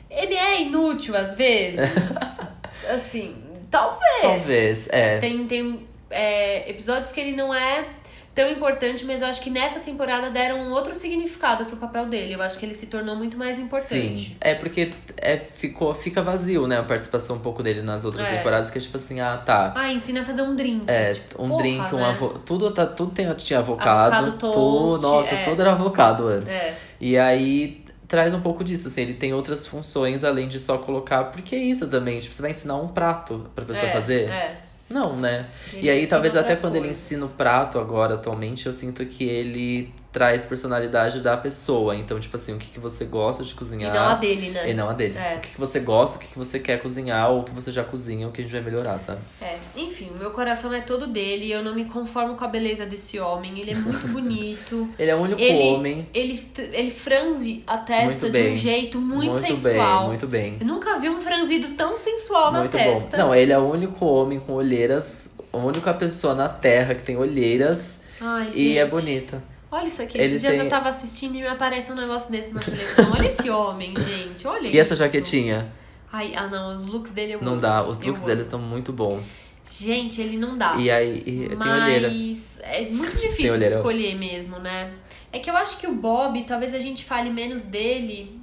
Ele 0.10 0.34
é 0.34 0.62
inútil 0.62 1.16
às 1.16 1.36
vezes. 1.36 1.80
assim, 2.90 3.36
talvez. 3.70 4.22
Talvez, 4.22 4.90
é. 4.90 5.18
Tem, 5.20 5.48
tem 5.48 5.88
é, 6.10 6.70
episódios 6.70 7.12
que 7.12 7.20
ele 7.20 7.36
não 7.36 7.54
é 7.54 7.86
tão 8.34 8.50
importante, 8.50 9.04
mas 9.06 9.22
eu 9.22 9.28
acho 9.28 9.42
que 9.42 9.50
nessa 9.50 9.82
temporada 9.82 10.30
deram 10.30 10.60
um 10.60 10.72
outro 10.72 10.96
significado 10.96 11.66
pro 11.66 11.76
papel 11.76 12.06
dele. 12.06 12.34
Eu 12.34 12.42
acho 12.42 12.58
que 12.58 12.66
ele 12.66 12.74
se 12.74 12.86
tornou 12.86 13.16
muito 13.16 13.38
mais 13.38 13.60
importante. 13.60 14.30
Sim. 14.30 14.38
É 14.40 14.56
porque 14.56 14.94
é, 15.18 15.38
ficou, 15.38 15.94
fica 15.94 16.22
vazio, 16.22 16.66
né? 16.66 16.80
A 16.80 16.84
participação 16.84 17.36
um 17.36 17.40
pouco 17.40 17.62
dele 17.62 17.82
nas 17.82 18.06
outras 18.06 18.28
É. 18.28 18.38
temporadas, 18.38 18.72
que 18.72 18.78
é 18.78 18.82
tipo 18.82 18.96
assim, 18.96 19.20
ah, 19.20 19.38
tá. 19.38 19.74
Ah, 19.76 19.92
ensina 19.92 20.22
a 20.22 20.24
fazer 20.24 20.44
um 20.44 20.56
drink. 20.56 20.86
É, 20.88 21.14
tipo, 21.14 21.44
um 21.44 21.50
porra, 21.50 21.64
drink, 21.64 21.96
um 21.96 21.98
né? 21.98 22.06
avô. 22.06 22.30
Tudo, 22.46 22.72
tá, 22.72 22.86
tudo 22.86 23.12
tem, 23.12 23.34
tinha 23.34 23.60
avocado. 23.60 24.14
Avocado 24.14 24.38
tudo, 24.38 24.54
toast, 24.54 25.02
nossa, 25.02 25.36
é. 25.36 25.44
tudo 25.44 25.62
era 25.62 25.72
avocado 25.72 26.28
antes. 26.28 26.50
É. 26.50 26.78
E 27.02 27.18
aí 27.18 27.84
traz 28.10 28.34
um 28.34 28.42
pouco 28.42 28.64
disso, 28.64 28.88
assim, 28.88 29.04
ele 29.04 29.14
tem 29.14 29.34
outras 29.34 29.68
funções 29.68 30.24
além 30.24 30.50
de 30.50 30.60
só 30.60 30.80
colocar. 30.80 31.26
Porque 31.26 31.56
é 31.56 31.60
isso 31.60 31.88
também, 31.88 32.20
tipo, 32.20 32.36
você 32.36 32.42
vai 32.42 32.52
ensinar 32.52 32.76
um 32.76 32.88
prato 32.88 33.46
pra 33.56 33.64
pessoa 33.64 33.88
é, 33.88 33.94
fazer? 33.94 34.30
É. 34.30 34.62
Não, 34.90 35.16
né? 35.16 35.46
Ele 35.72 35.86
e 35.86 35.90
aí, 35.90 36.08
talvez 36.08 36.36
até 36.36 36.56
quando 36.56 36.76
ele 36.76 36.86
coisas. 36.86 37.04
ensina 37.04 37.26
o 37.28 37.30
prato 37.30 37.78
agora, 37.78 38.16
atualmente, 38.16 38.66
eu 38.66 38.74
sinto 38.74 39.06
que 39.06 39.24
ele 39.24 39.94
traz 40.12 40.44
personalidade 40.44 41.22
da 41.22 41.38
pessoa. 41.38 41.96
Então, 41.96 42.20
tipo 42.20 42.36
assim, 42.36 42.54
o 42.54 42.58
que, 42.58 42.68
que 42.68 42.80
você 42.80 43.06
gosta 43.06 43.44
de 43.44 43.52
E 43.52 43.56
cozinhar. 43.56 43.94
não 43.94 44.08
a 44.10 44.16
dele, 44.16 44.50
né? 44.50 44.70
E 44.70 44.74
não 44.74 44.90
a 44.90 44.94
dele. 44.94 45.16
É. 45.18 45.36
O 45.36 45.40
que, 45.42 45.50
que 45.50 45.60
você 45.60 45.80
gosta, 45.80 46.18
o 46.18 46.22
que, 46.22 46.28
que 46.30 46.38
você 46.38 46.60
quer 46.60 46.82
cozinhar, 46.82 47.30
ou 47.32 47.42
o 47.42 47.44
que 47.44 47.52
você 47.52 47.72
já 47.72 47.84
cozinha, 47.84 48.28
o 48.28 48.32
que 48.32 48.42
a 48.42 48.44
gente 48.44 48.52
vai 48.52 48.62
melhorar, 48.62 48.98
sabe? 48.98 49.22
É, 49.40 49.58
enfim, 49.76 50.10
o 50.16 50.18
meu 50.18 50.32
coração 50.32 50.74
é 50.74 50.82
todo 50.82 51.06
dele. 51.08 51.52
Eu 51.52 51.64
não 51.64 51.76
me 51.76 51.86
conformo 51.86 52.36
com 52.36 52.44
a 52.44 52.48
beleza 52.48 52.86
desse 52.86 53.20
homem. 53.20 53.60
Ele 53.60 53.72
é 53.72 53.76
muito 53.76 54.08
bonito. 54.10 54.90
Ele 54.98 55.12
é 55.12 55.16
o 55.16 55.20
único 55.20 55.40
Ele, 55.42 55.76
homem. 55.76 56.08
ele, 56.14 56.44
ele 56.74 56.90
franze 56.92 57.64
a 57.68 57.78
testa 57.78 58.30
de 58.30 58.42
um 58.50 58.56
jeito 58.56 59.00
muito, 59.00 59.32
muito 59.34 59.48
sensual. 59.48 60.00
bem, 60.00 60.08
muito 60.08 60.28
bem. 60.28 60.58
Eu 60.60 60.66
nunca 60.66 60.98
vi 60.98 61.10
um 61.10 61.22
franzido 61.22 61.70
tão 61.76 61.98
sensual 62.00 62.52
muito 62.52 62.76
na 62.76 62.84
testa. 62.84 63.16
bom. 63.16 63.24
Não, 63.26 63.36
ele 63.36 63.52
é 63.52 63.60
o 63.60 63.70
único 63.70 64.06
homem 64.06 64.40
com 64.40 64.54
olheiras, 64.54 65.30
a 65.54 65.58
única 65.58 65.94
pessoa 65.94 66.34
na 66.34 66.50
Terra 66.50 66.96
que 66.96 67.04
tem 67.04 67.16
olheiras 67.16 68.00
Ai, 68.20 68.46
gente. 68.46 68.60
e 68.60 68.78
é 68.78 68.86
bonita. 68.86 69.42
Olha 69.72 69.86
isso 69.88 70.02
aqui. 70.02 70.18
Ele 70.18 70.28
Esses 70.28 70.42
dias 70.42 70.54
tem- 70.54 70.62
eu 70.64 70.70
tava 70.70 70.90
assistindo 70.90 71.36
e 71.36 71.42
me 71.42 71.48
aparece 71.48 71.92
um 71.92 71.96
negócio 71.96 72.32
desse 72.32 72.52
na 72.54 72.60
televisão. 72.60 73.12
Olha 73.12 73.28
esse 73.28 73.50
homem, 73.50 73.94
gente. 74.00 74.48
Olha 74.48 74.68
isso. 74.68 74.76
E 74.76 74.80
essa 74.80 74.96
jaquetinha? 74.96 75.72
Ai, 76.12 76.34
ah 76.36 76.48
não, 76.48 76.76
os 76.76 76.88
looks 76.88 77.12
dele 77.12 77.34
eu 77.34 77.42
Não 77.42 77.52
amo. 77.54 77.62
dá, 77.62 77.84
os 77.88 78.00
looks 78.00 78.24
dele 78.24 78.42
estão 78.42 78.58
muito 78.60 78.92
bons. 78.92 79.32
Gente, 79.72 80.20
ele 80.20 80.38
não 80.38 80.58
dá. 80.58 80.76
E 80.78 80.90
aí, 80.90 81.24
e. 81.26 81.56
Mas 81.56 82.60
é 82.64 82.90
muito 82.90 83.16
difícil 83.18 83.58
de 83.60 83.66
escolher 83.66 84.16
mesmo, 84.16 84.58
né? 84.58 84.92
É 85.32 85.38
que 85.38 85.48
eu 85.50 85.56
acho 85.56 85.78
que 85.78 85.86
o 85.86 85.94
Bob, 85.94 86.42
talvez 86.46 86.74
a 86.74 86.80
gente 86.80 87.06
fale 87.06 87.30
menos 87.30 87.62
dele. 87.64 88.40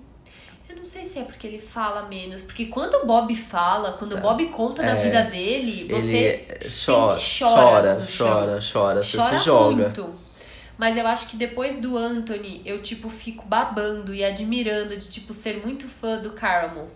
Eu 0.68 0.76
não 0.76 0.84
sei 0.84 1.04
se 1.04 1.18
é 1.18 1.22
porque 1.24 1.46
ele 1.46 1.58
fala 1.58 2.02
menos. 2.08 2.42
Porque 2.42 2.66
quando 2.66 2.94
o 3.02 3.06
Bob 3.06 3.34
fala, 3.34 3.92
quando 3.98 4.12
o 4.16 4.20
Bob 4.20 4.46
conta 4.46 4.82
da 4.82 4.96
É. 4.96 5.02
vida 5.02 5.22
dele, 5.24 5.88
você 5.92 6.46
ele 6.48 6.70
chora, 6.86 7.18
chora 7.18 8.06
chora, 8.06 8.06
chora, 8.06 8.58
chora, 8.72 9.02
você 9.02 9.16
chora 9.16 9.38
se 9.38 9.44
joga. 9.44 9.82
muito. 9.84 10.25
Mas 10.78 10.96
eu 10.96 11.06
acho 11.06 11.28
que 11.28 11.36
depois 11.36 11.76
do 11.76 11.96
Anthony, 11.96 12.62
eu, 12.64 12.82
tipo, 12.82 13.08
fico 13.08 13.46
babando 13.46 14.14
e 14.14 14.22
admirando 14.22 14.96
de, 14.96 15.08
tipo, 15.08 15.32
ser 15.32 15.64
muito 15.64 15.88
fã 15.88 16.18
do 16.18 16.30
Caramel. 16.30 16.88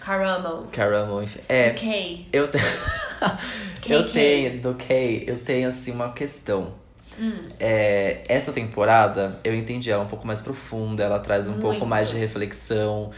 Caramel. 0.00 0.68
Caramel, 0.70 1.22
enfim. 1.22 1.40
É, 1.48 1.70
Do 1.70 1.80
Kay. 1.80 2.26
eu, 2.32 2.48
te... 2.48 2.58
eu 3.88 4.10
tenho, 4.10 4.60
do 4.60 4.74
Kay, 4.74 5.24
eu 5.26 5.38
tenho 5.38 5.68
assim 5.68 5.90
uma 5.90 6.12
questão. 6.12 6.74
Hum. 7.18 7.48
É, 7.60 8.22
essa 8.28 8.52
temporada, 8.52 9.38
eu 9.44 9.54
entendi 9.54 9.90
ela 9.90 10.02
um 10.02 10.08
pouco 10.08 10.26
mais 10.26 10.40
profunda, 10.40 11.02
ela 11.02 11.18
traz 11.20 11.46
um 11.46 11.52
Muito. 11.52 11.62
pouco 11.62 11.86
mais 11.86 12.10
de 12.10 12.16
reflexão. 12.16 13.10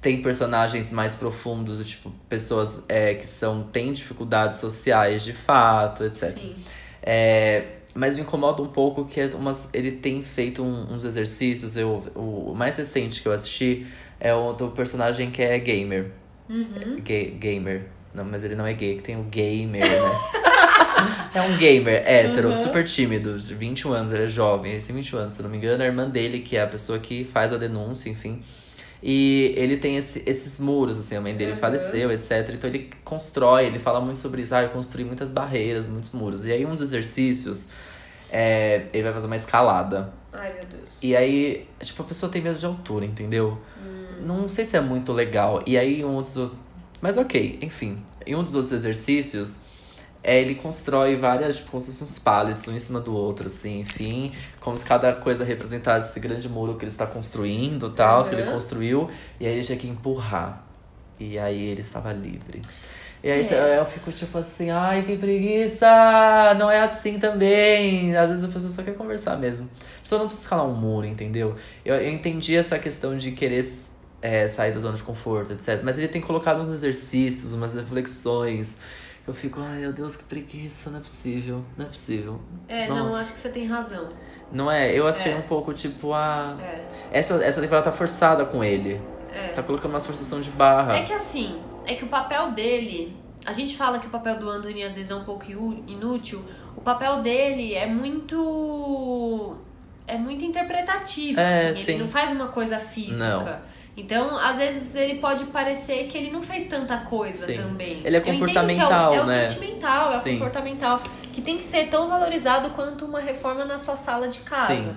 Tem 0.00 0.22
personagens 0.22 0.92
mais 0.92 1.14
profundos, 1.14 1.84
tipo, 1.88 2.10
pessoas 2.28 2.84
é, 2.88 3.14
que 3.14 3.26
são, 3.26 3.62
têm 3.64 3.92
dificuldades 3.92 4.58
sociais 4.58 5.24
de 5.24 5.32
fato, 5.32 6.04
etc. 6.04 6.30
Sim. 6.30 6.54
É, 7.02 7.64
mas 7.94 8.14
me 8.16 8.22
incomoda 8.22 8.62
um 8.62 8.68
pouco 8.68 9.04
que 9.04 9.20
é 9.20 9.26
umas, 9.34 9.72
ele 9.74 9.90
tem 9.92 10.22
feito 10.22 10.62
um- 10.62 10.92
uns 10.94 11.04
exercícios. 11.04 11.76
Eu, 11.76 12.02
o, 12.14 12.50
o 12.52 12.54
mais 12.54 12.76
recente 12.76 13.20
que 13.20 13.26
eu 13.28 13.32
assisti 13.32 13.86
é 14.18 14.32
o 14.34 14.52
do 14.52 14.68
personagem 14.68 15.30
que 15.30 15.42
é 15.42 15.58
gamer. 15.58 16.10
Uhum. 16.48 16.96
Ga- 16.98 17.30
gamer. 17.38 17.86
Não, 18.14 18.24
mas 18.24 18.42
ele 18.44 18.54
não 18.56 18.66
é 18.66 18.72
gay, 18.72 18.96
que 18.96 19.02
tem 19.04 19.16
o 19.16 19.22
gamer, 19.22 19.82
né? 19.88 20.18
é 21.34 21.40
um 21.42 21.56
gamer 21.56 22.02
hétero, 22.06 22.48
Uhum. 22.48 22.54
super 22.56 22.84
tímido, 22.84 23.38
de 23.38 23.54
21 23.54 23.92
anos, 23.92 24.12
ele 24.12 24.24
é 24.24 24.26
jovem, 24.28 24.72
ele 24.72 24.82
tem 24.82 24.94
21 24.94 25.18
anos, 25.20 25.32
se 25.34 25.40
eu 25.40 25.44
não 25.44 25.50
me 25.50 25.56
engano, 25.56 25.82
é 25.82 25.86
a 25.86 25.88
irmã 25.88 26.08
dele, 26.08 26.40
que 26.40 26.56
é 26.56 26.62
a 26.62 26.66
pessoa 26.66 26.98
que 26.98 27.24
faz 27.24 27.52
a 27.52 27.56
denúncia, 27.56 28.10
enfim. 28.10 28.42
E 29.02 29.54
ele 29.56 29.76
tem 29.78 29.96
esse- 29.96 30.22
esses 30.26 30.58
muros, 30.58 30.98
assim, 30.98 31.16
a 31.16 31.20
mãe 31.20 31.34
dele 31.34 31.52
Uhum. 31.52 31.56
faleceu, 31.56 32.10
etc. 32.12 32.50
Então 32.52 32.68
ele 32.68 32.90
constrói, 33.04 33.64
ele 33.66 33.78
fala 33.78 34.00
muito 34.00 34.18
sobre 34.18 34.42
isso, 34.42 34.54
ah, 34.54 34.62
eu 34.62 34.68
construí 34.70 35.04
muitas 35.04 35.32
barreiras, 35.32 35.86
muitos 35.86 36.10
muros. 36.10 36.44
E 36.46 36.52
aí, 36.52 36.66
um 36.66 36.72
dos 36.72 36.82
exercícios, 36.82 37.66
é, 38.30 38.86
ele 38.92 39.02
vai 39.04 39.12
fazer 39.12 39.26
uma 39.26 39.36
escalada. 39.36 40.12
Ai, 40.32 40.52
meu 40.52 40.64
Deus. 40.78 40.90
E 41.02 41.16
aí, 41.16 41.66
tipo, 41.80 42.02
a 42.02 42.04
pessoa 42.04 42.30
tem 42.30 42.42
medo 42.42 42.58
de 42.58 42.66
altura, 42.66 43.04
entendeu? 43.06 43.58
Não 44.22 44.46
sei 44.50 44.66
se 44.66 44.76
é 44.76 44.80
muito 44.80 45.12
legal. 45.14 45.62
E 45.66 45.78
aí, 45.78 46.04
um 46.04 46.20
dos 46.22 46.36
outros. 46.36 46.58
Mas 47.00 47.16
ok, 47.16 47.58
enfim. 47.62 47.98
Em 48.26 48.34
um 48.36 48.44
dos 48.44 48.54
outros 48.54 48.72
exercícios, 48.72 49.56
é, 50.22 50.40
ele 50.40 50.54
constrói 50.54 51.16
várias, 51.16 51.56
tipo, 51.56 51.70
como 51.70 51.80
se 51.80 51.90
fossem 51.92 52.06
uns 52.06 52.18
pallets, 52.18 52.68
um 52.68 52.74
em 52.74 52.78
cima 52.78 53.00
do 53.00 53.14
outro, 53.14 53.46
assim, 53.46 53.80
enfim. 53.80 54.32
Como 54.60 54.76
se 54.76 54.84
cada 54.84 55.12
coisa 55.14 55.44
representasse 55.44 56.10
esse 56.10 56.20
grande 56.20 56.48
muro 56.48 56.74
que 56.76 56.84
ele 56.84 56.90
está 56.90 57.06
construindo 57.06 57.88
e 57.88 57.90
tal, 57.92 58.22
que 58.22 58.34
ele 58.34 58.42
Uhum. 58.42 58.52
construiu. 58.52 59.10
E 59.38 59.46
aí 59.46 59.52
ele 59.54 59.62
tinha 59.64 59.78
que 59.78 59.88
empurrar. 59.88 60.62
E 61.18 61.38
aí 61.38 61.62
ele 61.68 61.80
estava 61.82 62.12
livre. 62.12 62.60
E 63.22 63.30
aí 63.30 63.46
É. 63.50 63.78
eu 63.78 63.84
fico 63.84 64.10
tipo 64.10 64.36
assim, 64.38 64.70
ai, 64.70 65.02
que 65.02 65.16
preguiça! 65.16 65.86
Não 66.58 66.70
é 66.70 66.80
assim 66.80 67.18
também. 67.18 68.16
Às 68.16 68.30
vezes 68.30 68.44
a 68.44 68.48
pessoa 68.48 68.70
só 68.72 68.82
quer 68.82 68.94
conversar 68.94 69.36
mesmo. 69.36 69.68
A 69.98 70.02
pessoa 70.02 70.18
não 70.20 70.26
precisa 70.26 70.44
escalar 70.46 70.66
um 70.66 70.74
muro, 70.74 71.06
entendeu? 71.06 71.54
Eu, 71.84 71.94
eu 71.96 72.10
entendi 72.10 72.56
essa 72.56 72.78
questão 72.78 73.16
de 73.16 73.32
querer 73.32 73.66
é, 74.22 74.48
sair 74.48 74.72
da 74.72 74.80
zona 74.80 74.96
de 74.96 75.02
conforto, 75.02 75.52
etc. 75.52 75.80
Mas 75.82 75.98
ele 75.98 76.08
tem 76.08 76.20
colocado 76.20 76.60
uns 76.60 76.70
exercícios, 76.70 77.52
umas 77.52 77.74
reflexões. 77.74 78.76
Eu 79.26 79.34
fico, 79.34 79.60
ai 79.60 79.78
meu 79.80 79.92
Deus, 79.92 80.16
que 80.16 80.24
preguiça, 80.24 80.90
não 80.90 80.98
é 80.98 81.02
possível, 81.02 81.64
não 81.76 81.84
é 81.86 81.88
possível. 81.88 82.40
É, 82.66 82.88
não, 82.88 83.04
Nossa. 83.06 83.20
acho 83.20 83.32
que 83.34 83.38
você 83.38 83.48
tem 83.50 83.66
razão. 83.66 84.08
Não 84.50 84.70
é? 84.70 84.92
Eu 84.92 85.06
achei 85.06 85.32
É. 85.32 85.36
um 85.36 85.42
pouco 85.42 85.72
tipo, 85.72 86.12
ah. 86.12 86.56
É. 86.60 87.18
Essa, 87.18 87.34
essa 87.44 87.60
temporada 87.60 87.84
tá 87.84 87.92
forçada 87.92 88.44
com 88.44 88.64
ele. 88.64 89.00
É. 89.32 89.48
Tá 89.48 89.62
colocando 89.62 89.92
umas 89.92 90.04
forçação 90.06 90.40
de 90.40 90.50
barra. 90.50 90.96
É 90.96 91.04
que 91.04 91.12
assim, 91.12 91.60
é 91.86 91.94
que 91.94 92.04
o 92.04 92.08
papel 92.08 92.50
dele. 92.52 93.16
A 93.46 93.52
gente 93.52 93.76
fala 93.76 93.98
que 94.00 94.06
o 94.06 94.10
papel 94.10 94.38
do 94.38 94.48
Anthony 94.50 94.82
às 94.82 94.96
vezes 94.96 95.10
é 95.10 95.14
um 95.14 95.24
pouco 95.24 95.44
inútil. 95.86 96.44
O 96.76 96.80
papel 96.80 97.20
dele 97.20 97.74
é 97.74 97.86
muito. 97.86 99.56
É 100.06 100.16
muito 100.18 100.44
interpretativo. 100.44 101.38
É, 101.38 101.68
assim, 101.70 101.82
sim. 101.84 101.92
Ele 101.92 102.02
não 102.02 102.08
faz 102.08 102.30
uma 102.32 102.48
coisa 102.48 102.78
física. 102.78 103.16
Não. 103.16 103.58
Então, 104.00 104.36
às 104.38 104.56
vezes, 104.56 104.94
ele 104.94 105.16
pode 105.16 105.44
parecer 105.46 106.06
que 106.06 106.16
ele 106.16 106.30
não 106.30 106.42
fez 106.42 106.66
tanta 106.66 106.96
coisa 106.98 107.46
Sim. 107.46 107.56
também. 107.56 108.00
Ele 108.02 108.16
é 108.16 108.20
comportamental, 108.20 109.14
é 109.14 109.20
o, 109.20 109.22
é 109.22 109.26
né? 109.26 109.46
o 109.46 109.50
sentimental, 109.50 110.12
é 110.12 110.16
Sim. 110.16 110.30
o 110.30 110.38
comportamental. 110.38 111.02
Que 111.32 111.42
tem 111.42 111.58
que 111.58 111.64
ser 111.64 111.88
tão 111.88 112.08
valorizado 112.08 112.70
quanto 112.70 113.04
uma 113.04 113.20
reforma 113.20 113.64
na 113.64 113.76
sua 113.76 113.96
sala 113.96 114.28
de 114.28 114.40
casa. 114.40 114.74
Sim. 114.74 114.96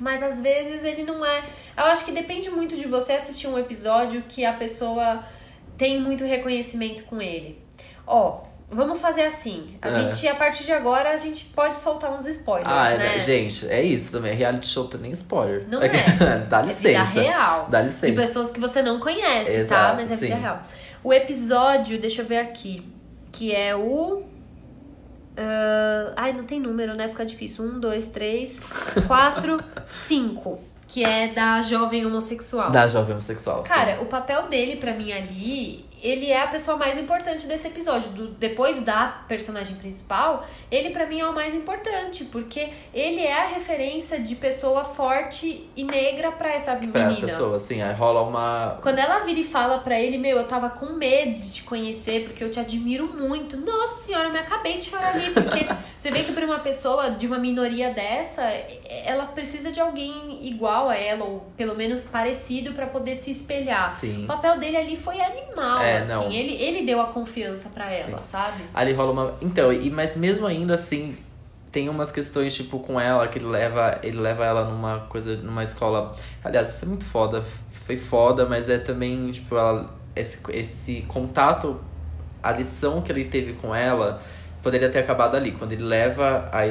Mas 0.00 0.22
às 0.22 0.40
vezes 0.40 0.82
ele 0.82 1.04
não 1.04 1.24
é. 1.24 1.44
Eu 1.76 1.84
acho 1.84 2.04
que 2.04 2.10
depende 2.10 2.50
muito 2.50 2.76
de 2.76 2.88
você 2.88 3.12
assistir 3.12 3.46
um 3.46 3.56
episódio 3.56 4.24
que 4.28 4.44
a 4.44 4.52
pessoa 4.52 5.24
tem 5.78 6.00
muito 6.00 6.24
reconhecimento 6.24 7.04
com 7.04 7.22
ele. 7.22 7.62
Ó, 8.04 8.42
vamos 8.70 9.00
fazer 9.00 9.22
assim. 9.22 9.76
A 9.80 9.88
É. 9.88 9.92
gente, 9.92 10.26
a 10.28 10.34
partir 10.34 10.64
de 10.64 10.72
agora, 10.72 11.10
a 11.10 11.16
gente 11.16 11.44
pode 11.46 11.76
soltar 11.76 12.10
uns 12.12 12.26
spoilers, 12.26 12.68
Ah, 12.72 12.90
é, 12.90 12.98
né? 12.98 13.18
gente, 13.18 13.68
é 13.68 13.82
isso 13.82 14.10
também. 14.12 14.34
Reality 14.34 14.66
show 14.66 14.84
tem 14.88 15.00
nem 15.00 15.10
spoiler. 15.12 15.66
Não 15.70 15.80
que- 15.80 15.86
Dá 16.48 16.60
É 16.60 16.62
vida 16.62 16.62
licença. 16.62 17.20
real. 17.20 17.66
Dá 17.70 17.80
De 17.82 17.88
licença. 17.88 18.12
pessoas 18.14 18.52
que 18.52 18.60
você 18.60 18.82
não 18.82 18.98
conhece, 18.98 19.52
tá? 19.52 19.58
Exato, 19.60 19.96
Mas 19.96 20.12
é 20.12 20.16
vida 20.16 20.34
sim. 20.34 20.40
real. 20.40 20.62
O 21.02 21.12
episódio, 21.12 21.98
deixa 21.98 22.22
eu 22.22 22.26
ver 22.26 22.38
aqui, 22.38 22.82
que 23.30 23.54
é 23.54 23.74
o. 23.76 24.22
ah, 25.36 26.12
ai, 26.16 26.32
não 26.32 26.44
tem 26.44 26.60
número, 26.60 26.94
né? 26.94 27.08
Fica 27.08 27.24
difícil. 27.26 27.64
Um, 27.64 27.78
dois, 27.80 28.06
três, 28.08 28.60
quatro, 29.06 29.58
cinco. 30.06 30.58
Que 30.86 31.02
é 31.04 31.28
da 31.28 31.60
jovem 31.60 32.06
homossexual. 32.06 32.70
Da 32.70 32.86
jovem 32.86 33.12
homossexual. 33.12 33.64
sim. 33.64 33.68
Cara, 33.68 34.00
o 34.00 34.06
papel 34.06 34.42
dele 34.48 34.76
pra 34.76 34.92
mim 34.92 35.10
ali, 35.12 35.83
ele 36.04 36.30
é 36.30 36.40
a 36.42 36.46
pessoa 36.46 36.76
mais 36.76 36.98
importante 36.98 37.46
desse 37.46 37.66
episódio. 37.66 38.10
Do- 38.10 38.28
depois 38.28 38.80
da 38.82 39.22
personagem 39.26 39.76
principal, 39.76 40.46
ele 40.70 40.90
pra 40.90 41.06
mim 41.06 41.18
é 41.20 41.26
o 41.26 41.32
mais 41.34 41.54
importante, 41.54 42.24
porque 42.24 42.68
ele 42.92 43.22
é 43.22 43.32
a 43.32 43.46
referência 43.46 44.20
de 44.20 44.34
pessoa 44.36 44.84
forte 44.84 45.66
e 45.74 45.82
negra 45.82 46.30
pra 46.30 46.52
essa 46.52 46.76
pra 46.76 47.06
menina. 47.06 47.26
pessoa, 47.26 47.56
assim, 47.56 47.80
aí 47.80 47.94
rola 47.94 48.20
uma. 48.20 48.78
Quando 48.82 48.98
ela 48.98 49.20
vira 49.24 49.40
e 49.40 49.44
fala 49.44 49.78
pra 49.78 49.98
ele, 49.98 50.18
meu, 50.18 50.36
eu 50.36 50.44
tava 50.46 50.68
com 50.68 50.86
medo 50.92 51.40
de 51.40 51.50
te 51.50 51.62
conhecer, 51.62 52.24
porque 52.24 52.44
eu 52.44 52.50
te 52.50 52.60
admiro 52.60 53.06
muito. 53.16 53.56
Nossa 53.56 54.02
senhora, 54.02 54.26
eu 54.28 54.32
me 54.32 54.38
acabei 54.38 54.78
de 54.78 54.84
chorar 54.90 55.14
ali, 55.14 55.30
porque 55.30 55.66
você 55.98 56.10
vê 56.10 56.22
que 56.22 56.32
pra 56.32 56.44
uma 56.44 56.58
pessoa 56.58 57.10
de 57.12 57.26
uma 57.26 57.38
minoria 57.38 57.90
dessa, 57.94 58.42
ela 59.06 59.24
precisa 59.26 59.72
de 59.72 59.80
alguém 59.80 60.46
igual 60.46 60.90
a 60.90 60.96
ela, 60.96 61.24
ou 61.24 61.46
pelo 61.56 61.74
menos 61.74 62.04
parecido, 62.04 62.74
pra 62.74 62.86
poder 62.86 63.14
se 63.14 63.30
espelhar. 63.30 63.90
Sim. 63.90 64.24
O 64.24 64.26
papel 64.26 64.58
dele 64.58 64.76
ali 64.76 64.96
foi 64.96 65.18
animal, 65.20 65.80
É, 65.80 65.93
assim. 66.00 66.12
não. 66.12 66.30
Ele, 66.30 66.54
ele 66.54 66.86
deu 66.86 67.00
a 67.00 67.06
confiança 67.06 67.68
pra 67.68 67.90
ela, 67.90 68.18
Sim. 68.18 68.24
sabe? 68.24 68.64
Ali 68.72 68.92
rola 68.92 69.12
uma. 69.12 69.34
Então, 69.40 69.72
e, 69.72 69.90
mas 69.90 70.16
mesmo 70.16 70.46
ainda 70.46 70.74
assim, 70.74 71.16
tem 71.70 71.88
umas 71.88 72.10
questões, 72.10 72.54
tipo, 72.54 72.78
com 72.78 73.00
ela, 73.00 73.26
que 73.28 73.38
ele 73.38 73.46
leva, 73.46 73.98
ele 74.02 74.18
leva 74.18 74.44
ela 74.44 74.64
numa 74.64 75.00
coisa, 75.08 75.34
numa 75.36 75.62
escola. 75.62 76.12
Aliás, 76.42 76.68
isso 76.68 76.84
é 76.84 76.88
muito 76.88 77.04
foda. 77.04 77.42
Foi 77.72 77.96
foda, 77.96 78.46
mas 78.46 78.68
é 78.68 78.78
também, 78.78 79.30
tipo, 79.30 79.56
ela, 79.56 79.90
esse, 80.14 80.38
esse 80.50 81.02
contato, 81.02 81.80
a 82.42 82.52
lição 82.52 83.02
que 83.02 83.10
ele 83.10 83.24
teve 83.24 83.54
com 83.54 83.74
ela 83.74 84.22
poderia 84.64 84.88
ter 84.88 84.98
acabado 84.98 85.36
ali, 85.36 85.52
quando 85.52 85.72
ele 85.72 85.82
leva 85.82 86.48
a, 86.50 86.62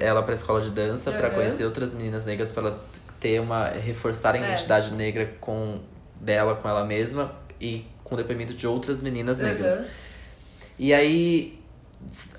ela 0.00 0.22
pra 0.22 0.32
escola 0.32 0.62
de 0.62 0.70
dança 0.70 1.10
uhum. 1.10 1.18
para 1.18 1.28
conhecer 1.28 1.64
outras 1.66 1.94
meninas 1.94 2.24
negras, 2.24 2.50
para 2.50 2.68
ela 2.68 2.84
ter 3.20 3.38
uma. 3.38 3.68
reforçar 3.68 4.34
a 4.34 4.38
é. 4.38 4.40
identidade 4.40 4.88
é. 4.92 4.96
negra 4.96 5.30
com 5.40 5.78
dela, 6.18 6.54
com 6.54 6.66
ela 6.66 6.84
mesma, 6.84 7.32
e 7.60 7.84
com 8.02 8.14
o 8.14 8.18
depoimento 8.18 8.54
de 8.54 8.66
outras 8.66 9.02
meninas 9.02 9.38
negras. 9.38 9.78
Uhum. 9.78 9.84
E 10.78 10.92
aí 10.92 11.58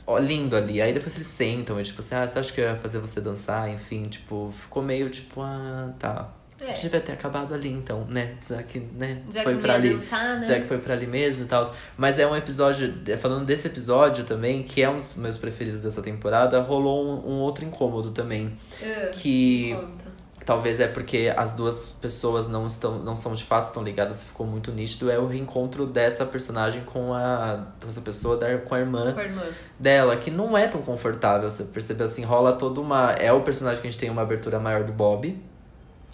ó, 0.06 0.18
lindo 0.18 0.56
ali. 0.56 0.82
Aí 0.82 0.94
depois 0.94 1.16
eles 1.16 1.28
sentam 1.28 1.80
e, 1.80 1.84
tipo 1.84 2.00
assim, 2.00 2.16
ah, 2.16 2.28
você 2.28 2.40
acha 2.40 2.54
que 2.54 2.62
eu 2.62 2.66
ia 2.66 2.76
fazer 2.76 3.00
você 3.00 3.20
dançar? 3.20 3.70
Enfim, 3.70 4.04
tipo, 4.04 4.54
ficou 4.58 4.84
meio 4.84 5.10
tipo, 5.10 5.42
ah, 5.42 5.94
tá. 6.00 6.30
É. 6.62 6.72
Devia 6.72 7.02
ter 7.02 7.12
acabado 7.12 7.54
ali, 7.54 7.70
então, 7.70 8.06
né? 8.06 8.38
Já 8.48 8.64
que, 8.64 8.80
né? 8.80 9.22
Já 9.30 9.44
foi 9.44 9.56
que 9.56 9.62
pra 9.62 9.74
ali. 9.74 9.94
Dançar, 9.94 10.38
né? 10.38 10.44
Já 10.44 10.60
que 10.62 10.68
foi 10.68 10.78
pra 10.78 10.94
ali 10.94 11.06
mesmo 11.06 11.44
e 11.44 11.48
tal. 11.48 11.76
Mas 11.98 12.18
é 12.18 12.26
um 12.26 12.34
episódio, 12.34 12.94
falando 13.20 13.46
desse 13.46 13.68
episódio 13.68 14.24
também, 14.24 14.64
que 14.64 14.82
é 14.82 14.90
um 14.90 15.00
dos 15.00 15.16
meus 15.16 15.38
preferidos 15.38 15.82
dessa 15.82 16.02
temporada, 16.02 16.62
rolou 16.62 17.06
um, 17.06 17.34
um 17.34 17.40
outro 17.40 17.66
incômodo 17.66 18.12
também. 18.12 18.48
Uh, 18.82 19.12
que. 19.12 19.76
Conta 19.76 20.15
talvez 20.46 20.80
é 20.80 20.88
porque 20.88 21.34
as 21.36 21.54
duas 21.54 21.86
pessoas 22.00 22.48
não 22.48 22.68
estão 22.68 23.00
não 23.00 23.16
são 23.16 23.34
de 23.34 23.44
fato 23.44 23.66
estão 23.66 23.84
ligadas 23.84 24.24
ficou 24.24 24.46
muito 24.46 24.72
nítido 24.72 25.10
é 25.10 25.18
o 25.18 25.28
reencontro 25.28 25.86
dessa 25.86 26.26
personagem 26.26 26.84
com 26.84 27.14
a 27.14 27.66
essa 27.88 28.02
pessoa 28.02 28.38
da, 28.38 28.58
com 28.60 28.76
a 28.76 28.80
irmã, 28.80 29.14
com 29.14 29.20
a 29.20 29.24
irmã. 29.24 29.44
dela 29.80 30.16
que 30.16 30.30
não 30.30 30.58
é 30.58 30.68
tão 30.68 30.82
confortável 30.82 31.50
você 31.50 31.64
percebeu 31.64 32.06
assim 32.06 32.24
rola 32.24 32.54
toda 32.54 32.80
uma 32.80 33.12
é 33.14 33.32
o 33.32 33.42
personagem 33.42 33.82
que 33.82 33.88
a 33.88 33.92
gente 33.92 34.00
tem 34.00 34.10
uma 34.10 34.22
abertura 34.22 34.60
maior 34.60 34.84
do 34.84 34.94
Bob. 34.94 35.38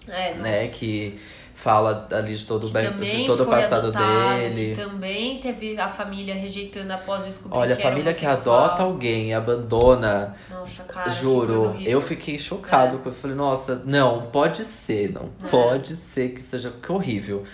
É, 0.08 0.34
né 0.34 0.66
que 0.66 1.20
fala 1.54 2.08
ali 2.10 2.34
de 2.34 2.46
todo, 2.46 2.68
bem, 2.70 2.90
de 2.90 3.24
todo 3.24 3.44
o 3.44 3.46
passado 3.46 3.88
adotado, 3.88 4.38
dele. 4.40 4.74
também 4.74 5.38
teve 5.38 5.78
a 5.78 5.88
família 5.88 6.34
rejeitando 6.34 6.90
após 6.90 7.24
descobrir 7.24 7.58
Olha, 7.58 7.76
que 7.76 7.82
a 7.82 7.90
família 7.90 8.14
que 8.14 8.26
adota 8.26 8.82
alguém 8.82 9.28
e 9.28 9.34
abandona. 9.34 10.34
Nossa, 10.50 10.84
cara. 10.84 11.08
Juro, 11.10 11.76
eu 11.84 12.00
fiquei 12.00 12.38
chocado. 12.38 13.00
É. 13.04 13.08
Eu 13.08 13.12
falei, 13.12 13.36
nossa, 13.36 13.82
não, 13.84 14.22
pode 14.22 14.64
ser, 14.64 15.12
não. 15.12 15.30
É. 15.44 15.48
Pode 15.48 15.94
ser 15.96 16.30
que 16.30 16.40
seja 16.40 16.70
que 16.70 16.90
horrível. 16.90 17.44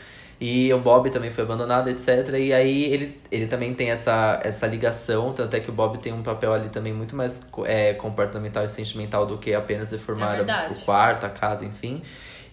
E 0.40 0.72
o 0.72 0.78
Bob 0.78 1.10
também 1.10 1.32
foi 1.32 1.42
abandonado, 1.42 1.90
etc. 1.90 2.34
E 2.38 2.52
aí 2.52 2.84
ele, 2.84 3.20
ele 3.30 3.48
também 3.48 3.74
tem 3.74 3.90
essa, 3.90 4.40
essa 4.44 4.66
ligação, 4.68 5.32
tanto 5.32 5.56
é 5.56 5.60
que 5.60 5.68
o 5.68 5.72
Bob 5.72 5.98
tem 5.98 6.12
um 6.12 6.22
papel 6.22 6.52
ali 6.52 6.68
também 6.68 6.92
muito 6.92 7.16
mais 7.16 7.44
é, 7.64 7.92
comportamental 7.94 8.64
e 8.64 8.68
sentimental 8.68 9.26
do 9.26 9.36
que 9.36 9.52
apenas 9.52 9.90
reformar 9.90 10.38
é 10.38 10.70
o 10.70 10.84
quarto, 10.84 11.26
a 11.26 11.28
casa, 11.28 11.64
enfim. 11.64 12.02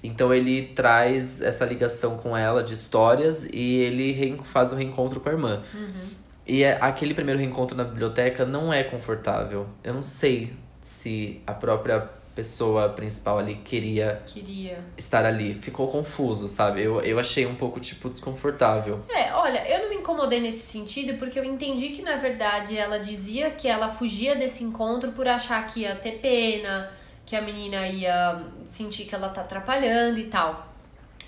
Então 0.06 0.34
ele 0.34 0.68
traz 0.76 1.42
essa 1.42 1.66
ligação 1.66 2.18
com 2.18 2.36
ela 2.36 2.64
de 2.64 2.74
histórias 2.74 3.48
e 3.52 3.78
ele 3.78 4.38
faz 4.46 4.72
o 4.72 4.76
reencontro 4.76 5.20
com 5.20 5.30
a 5.30 5.32
irmã. 5.32 5.64
Uhum. 5.74 6.10
E 6.48 6.64
é, 6.64 6.78
aquele 6.80 7.14
primeiro 7.14 7.40
reencontro 7.40 7.76
na 7.76 7.84
biblioteca 7.84 8.46
não 8.46 8.72
é 8.72 8.84
confortável. 8.84 9.68
Eu 9.84 9.94
não 9.94 10.04
sei 10.04 10.54
se 10.82 11.42
a 11.48 11.54
própria 11.54 12.08
pessoa 12.36 12.90
principal 12.90 13.40
ali 13.40 13.56
queria, 13.56 14.22
queria. 14.26 14.80
estar 14.98 15.26
ali. 15.26 15.54
Ficou 15.56 15.88
confuso, 15.88 16.48
sabe? 16.48 16.84
Eu, 16.84 17.02
eu 17.02 17.18
achei 17.18 17.46
um 17.46 17.56
pouco, 17.56 17.80
tipo, 17.80 18.10
desconfortável. 18.10 19.00
É, 19.10 19.34
olha, 19.34 19.68
eu 19.68 19.84
não 19.84 19.90
me 19.90 19.96
incomodei 19.96 20.42
nesse 20.42 20.68
sentido 20.68 21.18
porque 21.18 21.40
eu 21.40 21.46
entendi 21.46 21.90
que, 21.90 22.02
na 22.02 22.18
verdade, 22.18 22.78
ela 22.78 23.00
dizia 23.00 23.50
que 23.50 23.68
ela 23.68 23.88
fugia 23.88 24.36
desse 24.36 24.64
encontro 24.64 25.14
por 25.14 25.28
achar 25.28 25.66
que 25.66 25.82
ia 25.82 25.96
ter 25.96 26.20
pena 26.20 26.92
que 27.26 27.36
a 27.36 27.42
menina 27.42 27.88
ia 27.88 28.44
sentir 28.68 29.06
que 29.06 29.16
ela 29.16 29.30
tá 29.30 29.42
atrapalhando 29.42 30.20
e 30.20 30.26
tal. 30.26 30.74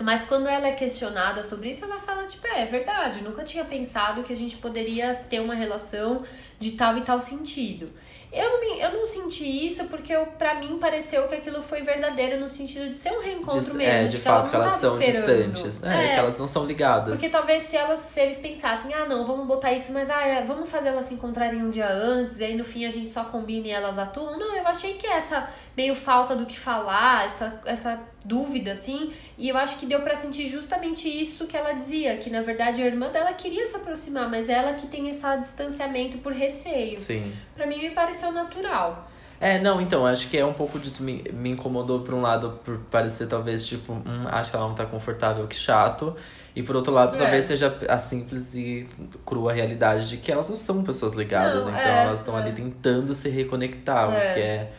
Mas 0.00 0.24
quando 0.24 0.46
ela 0.46 0.68
é 0.68 0.72
questionada 0.72 1.42
sobre 1.42 1.70
isso, 1.70 1.84
ela 1.84 1.98
fala, 1.98 2.24
tipo, 2.26 2.46
é, 2.46 2.62
é 2.62 2.66
verdade, 2.66 3.20
nunca 3.20 3.42
tinha 3.42 3.64
pensado 3.64 4.22
que 4.22 4.32
a 4.32 4.36
gente 4.36 4.56
poderia 4.56 5.14
ter 5.14 5.40
uma 5.40 5.54
relação 5.54 6.24
de 6.58 6.72
tal 6.72 6.96
e 6.96 7.00
tal 7.00 7.20
sentido. 7.20 7.90
Eu 8.30 8.50
não, 8.50 8.60
me, 8.60 8.80
eu 8.80 8.92
não 8.92 9.06
senti 9.06 9.66
isso 9.66 9.84
porque 9.86 10.12
eu, 10.12 10.26
pra 10.26 10.54
mim 10.54 10.78
pareceu 10.78 11.26
que 11.28 11.36
aquilo 11.36 11.62
foi 11.62 11.80
verdadeiro 11.80 12.38
no 12.38 12.48
sentido 12.48 12.90
de 12.90 12.96
ser 12.96 13.10
um 13.12 13.22
reencontro 13.22 13.60
de, 13.60 13.72
mesmo. 13.74 13.82
É, 13.82 14.04
de, 14.04 14.16
de 14.16 14.18
fato, 14.18 14.50
que 14.50 14.56
elas 14.56 14.72
são 14.74 15.00
esperando. 15.00 15.52
distantes, 15.52 15.80
né? 15.80 16.06
É. 16.06 16.14
Que 16.14 16.18
elas 16.18 16.38
não 16.38 16.46
são 16.46 16.66
ligadas. 16.66 17.14
Porque 17.14 17.28
talvez 17.30 17.62
se 17.64 17.76
elas 17.76 18.00
se 18.00 18.20
eles 18.20 18.36
pensassem, 18.36 18.92
ah, 18.92 19.06
não, 19.06 19.24
vamos 19.24 19.46
botar 19.46 19.72
isso, 19.72 19.92
mas 19.92 20.10
ah, 20.10 20.22
é, 20.22 20.44
vamos 20.44 20.68
fazer 20.70 20.88
elas 20.88 21.06
se 21.06 21.14
encontrarem 21.14 21.62
um 21.62 21.70
dia 21.70 21.88
antes, 21.88 22.38
e 22.40 22.44
aí 22.44 22.56
no 22.56 22.64
fim 22.64 22.84
a 22.84 22.90
gente 22.90 23.10
só 23.10 23.24
combina 23.24 23.66
e 23.66 23.70
elas 23.70 23.98
atuam. 23.98 24.38
Não, 24.38 24.54
eu 24.54 24.66
achei 24.66 24.94
que 24.94 25.06
essa 25.06 25.48
meio 25.76 25.94
falta 25.94 26.36
do 26.36 26.44
que 26.44 26.58
falar, 26.58 27.24
essa, 27.24 27.60
essa 27.64 27.98
dúvida, 28.24 28.72
assim. 28.72 29.12
E 29.36 29.48
eu 29.48 29.56
acho 29.56 29.78
que 29.78 29.86
deu 29.86 30.00
para 30.00 30.14
sentir 30.14 30.48
justamente 30.48 31.08
isso 31.08 31.46
que 31.46 31.56
ela 31.56 31.72
dizia, 31.72 32.16
que 32.16 32.30
na 32.30 32.42
verdade 32.42 32.82
a 32.82 32.86
irmã 32.86 33.08
dela 33.10 33.32
queria 33.32 33.66
se 33.66 33.76
aproximar, 33.76 34.28
mas 34.28 34.48
ela 34.48 34.74
que 34.74 34.86
tem 34.86 35.08
esse 35.08 35.24
distanciamento 35.38 36.18
por 36.18 36.32
receio. 36.32 36.98
Sim. 36.98 37.32
Pra 37.54 37.66
mim 37.66 37.78
me 37.78 37.90
pareceu 37.90 38.32
natural. 38.32 39.08
É, 39.40 39.58
não, 39.60 39.80
então, 39.80 40.04
acho 40.04 40.28
que 40.28 40.36
é 40.36 40.44
um 40.44 40.52
pouco 40.52 40.78
disso. 40.80 41.02
Me, 41.02 41.24
me 41.32 41.50
incomodou 41.50 42.00
por 42.00 42.12
um 42.12 42.20
lado, 42.20 42.58
por 42.64 42.78
parecer 42.90 43.28
talvez, 43.28 43.64
tipo, 43.64 43.92
hum, 43.92 44.22
acho 44.26 44.50
que 44.50 44.56
ela 44.56 44.66
não 44.66 44.74
tá 44.74 44.84
confortável, 44.84 45.46
que 45.46 45.54
chato. 45.54 46.16
E 46.56 46.62
por 46.62 46.74
outro 46.74 46.92
lado, 46.92 47.14
é. 47.14 47.18
talvez 47.18 47.44
seja 47.44 47.78
a 47.88 47.98
simples 47.98 48.52
e 48.54 48.88
crua 49.24 49.52
realidade 49.52 50.08
de 50.08 50.16
que 50.16 50.32
elas 50.32 50.50
não 50.50 50.56
são 50.56 50.82
pessoas 50.82 51.12
ligadas. 51.14 51.66
Não, 51.66 51.70
então 51.70 51.90
é, 51.90 52.04
elas 52.04 52.18
estão 52.18 52.36
é. 52.36 52.42
ali 52.42 52.52
tentando 52.52 53.14
se 53.14 53.28
reconectar, 53.28 54.10
É. 54.12 54.30
o 54.30 54.34
que 54.34 54.40
é 54.40 54.72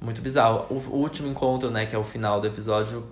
muito 0.00 0.20
bizarro. 0.20 0.66
O, 0.70 0.74
o 0.74 0.96
último 1.00 1.28
encontro, 1.28 1.70
né, 1.70 1.86
que 1.86 1.94
é 1.94 1.98
o 1.98 2.04
final 2.04 2.40
do 2.40 2.46
episódio, 2.46 3.06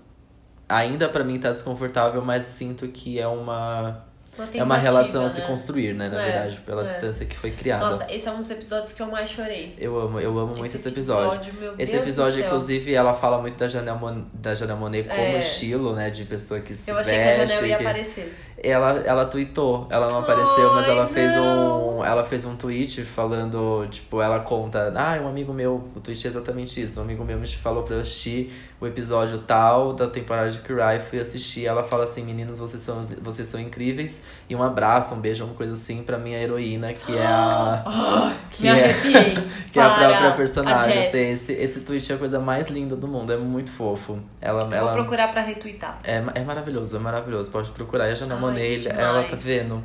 ainda 0.69 1.09
pra 1.09 1.25
mim 1.25 1.39
tá 1.39 1.51
desconfortável, 1.51 2.23
mas 2.23 2.45
sinto 2.45 2.89
que 2.89 3.19
é 3.19 3.27
uma. 3.27 4.05
Uma 4.37 4.49
é 4.53 4.63
uma 4.65 4.77
relação 4.77 5.25
a 5.25 5.29
se 5.29 5.41
né? 5.41 5.47
construir, 5.47 5.95
né, 5.95 6.09
na 6.09 6.21
É, 6.21 6.25
verdade, 6.25 6.61
pela 6.67 6.83
é. 6.83 6.87
distância 6.87 7.25
que 7.25 7.37
foi 7.37 7.53
criada. 7.53 7.87
Nossa, 7.91 8.13
esse 8.13 8.27
é 8.27 8.33
um 8.33 8.39
dos 8.39 8.51
episódios 8.51 8.93
que 8.93 9.01
eu 9.01 9.07
mais 9.07 9.31
chorei. 9.31 9.77
Eu 9.79 9.97
amo, 9.97 10.19
eu 10.19 10.37
amo 10.37 10.57
muito 10.57 10.75
esse 10.75 10.89
episódio. 10.89 11.55
meu 11.55 11.75
Esse 11.79 11.93
Deus 11.93 12.03
episódio, 12.03 12.45
inclusive, 12.45 12.93
ela 12.93 13.15
fala 13.15 13.41
muito 13.41 13.57
da 13.57 13.69
Janelle, 13.69 13.97
Mon 13.97 14.25
da 14.35 14.53
Janelle 14.53 14.81
Monet 14.81 15.05
como 15.09 15.21
É. 15.21 15.39
estilo, 15.39 15.95
né? 15.95 16.11
De 16.11 16.25
pessoa 16.25 16.59
que 16.59 16.75
se 16.75 16.91
Eu 16.91 16.99
achei 16.99 17.17
veste. 17.17 17.37
que 17.37 17.43
a 17.43 17.47
Janelle 17.47 17.69
ia 17.69 17.77
que- 17.77 17.83
aparecer. 17.85 18.35
Ela, 18.65 19.03
ela 19.05 19.25
tweetou, 19.27 19.87
ela 19.91 20.09
não 20.09 20.19
apareceu, 20.21 20.73
mas 20.75 20.87
Ai, 20.87 20.93
ela 20.93 21.07
fez 21.07 21.35
não. 21.35 21.99
um. 21.99 22.05
Ela 22.05 22.25
fez 22.25 22.45
um 22.45 22.57
tweet 22.57 23.03
falando, 23.03 23.87
tipo, 23.91 24.21
ela 24.21 24.41
conta, 24.41 24.93
ah, 24.97 25.19
um 25.23 25.29
amigo 25.29 25.53
meu, 25.53 25.89
o 25.95 26.01
tweet 26.01 26.27
é 26.27 26.29
exatamente 26.31 26.81
isso. 26.83 27.01
Um 27.01 27.05
amigo 27.05 27.25
meu 27.25 27.39
me 27.39 27.47
falou 27.47 27.83
pra 27.83 27.97
eu 27.97 28.01
assistir 28.01 28.53
o 28.81 28.87
episódio 28.87 29.39
tal 29.39 29.93
da 29.93 30.07
temporada 30.07 30.51
de 30.51 30.59
Kirai, 30.61 30.99
fui 31.01 31.19
assistir, 31.19 31.65
ela 31.67 31.83
fala 31.83 32.05
assim, 32.05 32.23
meninos, 32.25 32.59
vocês 32.59 32.83
são, 32.83 33.01
vocês 33.23 33.49
são 33.49 33.59
incríveis. 33.59 34.21
E 34.49 34.55
um 34.55 34.63
abraço, 34.63 35.15
um 35.15 35.21
beijo, 35.21 35.45
uma 35.45 35.55
coisa 35.55 35.73
assim 35.73 36.03
pra 36.03 36.19
minha 36.19 36.39
heroína, 36.39 36.93
que 36.93 37.17
é 37.17 37.27
a. 37.27 38.35
que 38.51 38.65
Me 38.65 38.69
é, 38.69 38.95
que 39.73 39.79
é 39.79 39.83
a 39.83 39.95
própria 39.95 40.33
personagem. 40.33 40.93
Jess. 40.93 41.09
assim, 41.09 41.31
esse, 41.33 41.53
esse 41.53 41.81
tweet 41.81 42.13
é 42.13 42.15
a 42.15 42.19
coisa 42.19 42.39
mais 42.39 42.69
linda 42.69 42.95
do 42.95 43.09
mundo, 43.09 43.33
é 43.33 43.37
muito 43.37 43.73
fofo. 43.73 44.19
Ela, 44.41 44.65
Eu 44.65 44.73
ela, 44.73 44.93
Vou 44.93 45.03
procurar 45.03 45.29
pra 45.29 45.41
retweetar. 45.41 45.99
é, 46.05 46.23
é 46.35 46.45
maravilhoso, 46.45 46.97
é 46.97 46.99
maravilhoso. 46.99 47.51
Pode 47.51 47.71
procurar. 47.71 48.09
E 48.09 48.13
a 48.13 48.15
Jana 48.15 48.37
Ai, 48.61 48.85
ela 48.87 49.25
tá 49.25 49.37
vendo. 49.37 49.83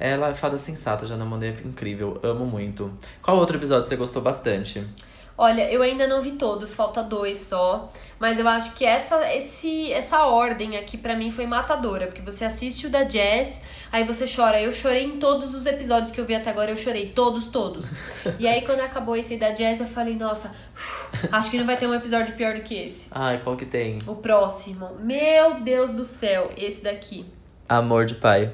Ela 0.00 0.28
é 0.28 0.34
fada 0.34 0.58
sensata, 0.58 1.04
a 1.04 1.08
Jana 1.08 1.24
Monet 1.24 1.58
é 1.62 1.66
incrível. 1.66 2.20
Amo 2.22 2.46
muito. 2.46 2.92
Qual 3.20 3.36
outro 3.36 3.56
episódio 3.56 3.88
você 3.88 3.96
gostou 3.96 4.22
bastante? 4.22 4.84
Olha, 5.40 5.70
eu 5.70 5.82
ainda 5.82 6.04
não 6.08 6.20
vi 6.20 6.32
todos, 6.32 6.74
falta 6.74 7.00
dois 7.00 7.38
só. 7.38 7.92
Mas 8.18 8.40
eu 8.40 8.48
acho 8.48 8.74
que 8.74 8.84
essa, 8.84 9.32
esse, 9.32 9.92
essa 9.92 10.24
ordem 10.26 10.76
aqui 10.76 10.98
pra 10.98 11.14
mim 11.14 11.30
foi 11.30 11.46
matadora. 11.46 12.06
Porque 12.06 12.20
você 12.20 12.44
assiste 12.44 12.88
o 12.88 12.90
da 12.90 13.04
Jazz, 13.04 13.62
aí 13.92 14.02
você 14.02 14.26
chora. 14.26 14.60
Eu 14.60 14.72
chorei 14.72 15.04
em 15.04 15.18
todos 15.18 15.54
os 15.54 15.64
episódios 15.64 16.10
que 16.10 16.20
eu 16.20 16.24
vi 16.24 16.34
até 16.34 16.50
agora, 16.50 16.72
eu 16.72 16.76
chorei. 16.76 17.10
Todos, 17.10 17.46
todos. 17.46 17.86
e 18.38 18.48
aí 18.48 18.62
quando 18.62 18.80
acabou 18.80 19.14
esse 19.14 19.36
da 19.36 19.50
Jazz, 19.50 19.80
eu 19.80 19.86
falei, 19.86 20.16
nossa, 20.16 20.52
acho 21.30 21.52
que 21.52 21.58
não 21.58 21.66
vai 21.66 21.76
ter 21.76 21.86
um 21.86 21.94
episódio 21.94 22.34
pior 22.34 22.54
do 22.54 22.62
que 22.62 22.74
esse. 22.74 23.06
Ai, 23.12 23.40
qual 23.42 23.56
que 23.56 23.64
tem? 23.64 23.98
O 24.08 24.16
próximo. 24.16 24.90
Meu 24.98 25.60
Deus 25.60 25.92
do 25.92 26.04
céu, 26.04 26.50
esse 26.56 26.82
daqui. 26.82 27.24
Amor 27.68 28.04
de 28.06 28.14
pai. 28.14 28.52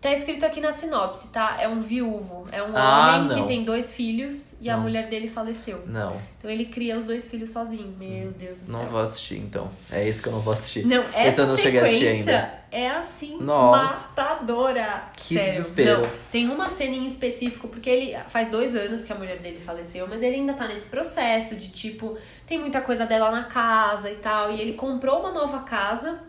Tá 0.00 0.10
escrito 0.14 0.46
aqui 0.46 0.62
na 0.62 0.72
sinopse, 0.72 1.28
tá? 1.28 1.58
É 1.60 1.68
um 1.68 1.82
viúvo. 1.82 2.46
É 2.50 2.62
um 2.62 2.74
Ah, 2.74 3.16
homem 3.18 3.28
não. 3.28 3.42
que 3.42 3.48
tem 3.48 3.64
dois 3.64 3.92
filhos 3.92 4.54
e 4.58 4.70
a 4.70 4.74
Não. 4.74 4.84
mulher 4.84 5.10
dele 5.10 5.28
faleceu. 5.28 5.82
Não, 5.86 6.18
Então 6.38 6.50
ele 6.50 6.64
cria 6.64 6.96
os 6.96 7.04
dois 7.04 7.28
filhos 7.28 7.50
sozinho. 7.50 7.94
Meu 7.98 8.30
Deus 8.32 8.60
do 8.62 8.72
não 8.72 8.80
céu. 8.80 8.88
vou 8.88 9.00
assistir 9.02 9.36
então. 9.36 9.70
É 9.92 10.08
isso 10.08 10.22
que 10.22 10.28
eu 10.30 10.32
não 10.32 10.40
vou 10.40 10.54
assistir. 10.54 10.86
Não, 10.86 11.02
Esse 11.10 11.16
essa 11.18 11.42
eu 11.42 11.46
não 11.48 11.56
cheguei 11.58 11.80
a 11.80 11.84
assistir 11.84 12.08
ainda. 12.08 12.54
é 12.72 12.88
assim, 12.88 13.36
Nossa. 13.42 13.92
matadora. 13.92 15.10
Que 15.14 15.34
Sério. 15.34 15.52
desespero. 15.52 16.00
Não, 16.00 16.10
tem 16.32 16.48
uma 16.48 16.70
cena 16.70 16.96
em 16.96 17.06
específico, 17.06 17.68
porque 17.68 17.90
ele 17.90 18.16
faz 18.30 18.48
dois 18.50 18.74
anos 18.74 19.04
que 19.04 19.12
a 19.12 19.16
mulher 19.16 19.38
dele 19.40 19.60
faleceu, 19.60 20.06
mas 20.08 20.22
ele 20.22 20.36
ainda 20.36 20.54
tá 20.54 20.66
nesse 20.66 20.88
processo 20.88 21.54
de 21.56 21.68
tipo, 21.68 22.16
tem 22.46 22.58
muita 22.58 22.80
coisa 22.80 23.04
dela 23.04 23.30
na 23.30 23.44
casa 23.44 24.10
e 24.10 24.14
tal. 24.16 24.50
E 24.50 24.58
ele 24.62 24.72
comprou 24.72 25.20
uma 25.20 25.30
nova 25.30 25.58
casa 25.60 26.20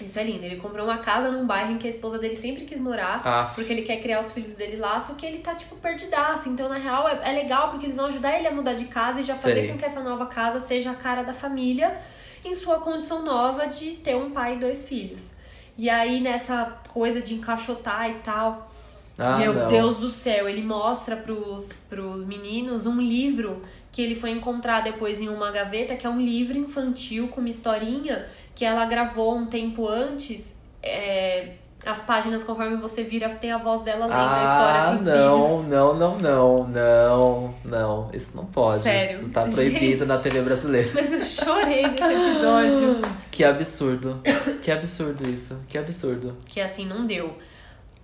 Isso 0.00 0.18
é 0.18 0.24
lindo. 0.24 0.44
Ele 0.44 0.56
comprou 0.56 0.84
uma 0.84 0.98
casa 0.98 1.30
num 1.30 1.46
bairro 1.46 1.72
em 1.72 1.78
que 1.78 1.86
a 1.86 1.90
esposa 1.90 2.18
dele 2.18 2.36
sempre 2.36 2.64
quis 2.64 2.78
morar. 2.80 3.20
Ah, 3.24 3.50
Porque 3.54 3.72
ele 3.72 3.82
quer 3.82 4.00
criar 4.02 4.20
os 4.20 4.30
filhos 4.30 4.54
dele 4.54 4.76
lá, 4.76 5.00
só 5.00 5.14
que 5.14 5.24
ele 5.24 5.38
tá, 5.38 5.54
tipo, 5.54 5.76
perdidaço. 5.76 6.48
Então, 6.48 6.68
na 6.68 6.76
real, 6.76 7.08
é, 7.08 7.30
é 7.30 7.32
legal 7.32 7.70
porque 7.70 7.86
eles 7.86 7.96
vão 7.96 8.06
ajudar 8.06 8.38
ele 8.38 8.46
a 8.46 8.52
mudar 8.52 8.74
de 8.74 8.84
casa 8.86 9.20
e 9.20 9.22
já 9.22 9.34
fazer 9.34 9.60
Sei. 9.60 9.68
com 9.68 9.78
que 9.78 9.84
essa 9.84 10.02
nova 10.02 10.26
casa 10.26 10.60
seja 10.60 10.90
a 10.90 10.94
cara 10.94 11.22
da 11.22 11.32
família 11.32 11.96
em 12.44 12.54
sua 12.54 12.78
condição 12.78 13.24
nova 13.24 13.66
de 13.66 13.92
ter 13.92 14.14
um 14.16 14.30
pai 14.30 14.56
e 14.56 14.58
dois 14.58 14.86
filhos. 14.86 15.34
E 15.78 15.88
aí, 15.88 16.20
nessa 16.20 16.78
coisa 16.92 17.20
de 17.20 17.34
encaixotar 17.34 18.10
e 18.10 18.14
tal, 18.16 18.70
ah, 19.18 19.38
meu 19.38 19.52
não. 19.52 19.68
Deus 19.68 19.96
do 19.96 20.10
céu, 20.10 20.48
ele 20.48 20.62
mostra 20.62 21.16
pros, 21.16 21.72
pros 21.88 22.24
meninos 22.24 22.86
um 22.86 23.00
livro 23.00 23.62
que 23.90 24.02
ele 24.02 24.14
foi 24.14 24.30
encontrar 24.30 24.82
depois 24.82 25.20
em 25.22 25.28
uma 25.28 25.50
gaveta, 25.50 25.96
que 25.96 26.06
é 26.06 26.10
um 26.10 26.20
livro 26.20 26.58
infantil 26.58 27.28
com 27.28 27.40
uma 27.40 27.48
historinha 27.48 28.28
que 28.56 28.64
ela 28.64 28.84
gravou 28.86 29.36
um 29.36 29.46
tempo 29.46 29.86
antes. 29.88 30.58
é, 30.82 31.52
as 31.84 32.00
páginas, 32.00 32.42
conforme 32.42 32.76
você 32.78 33.04
vira, 33.04 33.28
tem 33.28 33.52
a 33.52 33.58
voz 33.58 33.82
dela 33.82 34.06
lendo 34.06 34.16
a 34.16 34.38
história 34.38 34.80
Ah, 34.82 34.88
pros 34.88 35.06
não, 35.06 35.46
filhos. 35.46 35.66
não, 35.68 35.94
não, 35.94 36.18
não, 36.18 36.64
não, 36.66 37.54
não. 37.64 38.10
Isso 38.12 38.36
não 38.36 38.44
pode. 38.46 38.82
Sério. 38.82 39.18
Isso 39.20 39.28
tá 39.28 39.44
proibido 39.44 39.98
Gente. 39.98 40.04
na 40.04 40.18
TV 40.18 40.40
brasileira. 40.42 40.90
Mas 40.92 41.12
eu 41.12 41.24
chorei 41.24 41.86
nesse 41.86 42.02
episódio. 42.02 43.02
Que 43.30 43.44
absurdo. 43.44 44.20
Que 44.62 44.72
absurdo 44.72 45.28
isso. 45.28 45.56
Que 45.68 45.78
absurdo. 45.78 46.36
que 46.46 46.60
assim, 46.60 46.86
não 46.86 47.06
deu. 47.06 47.36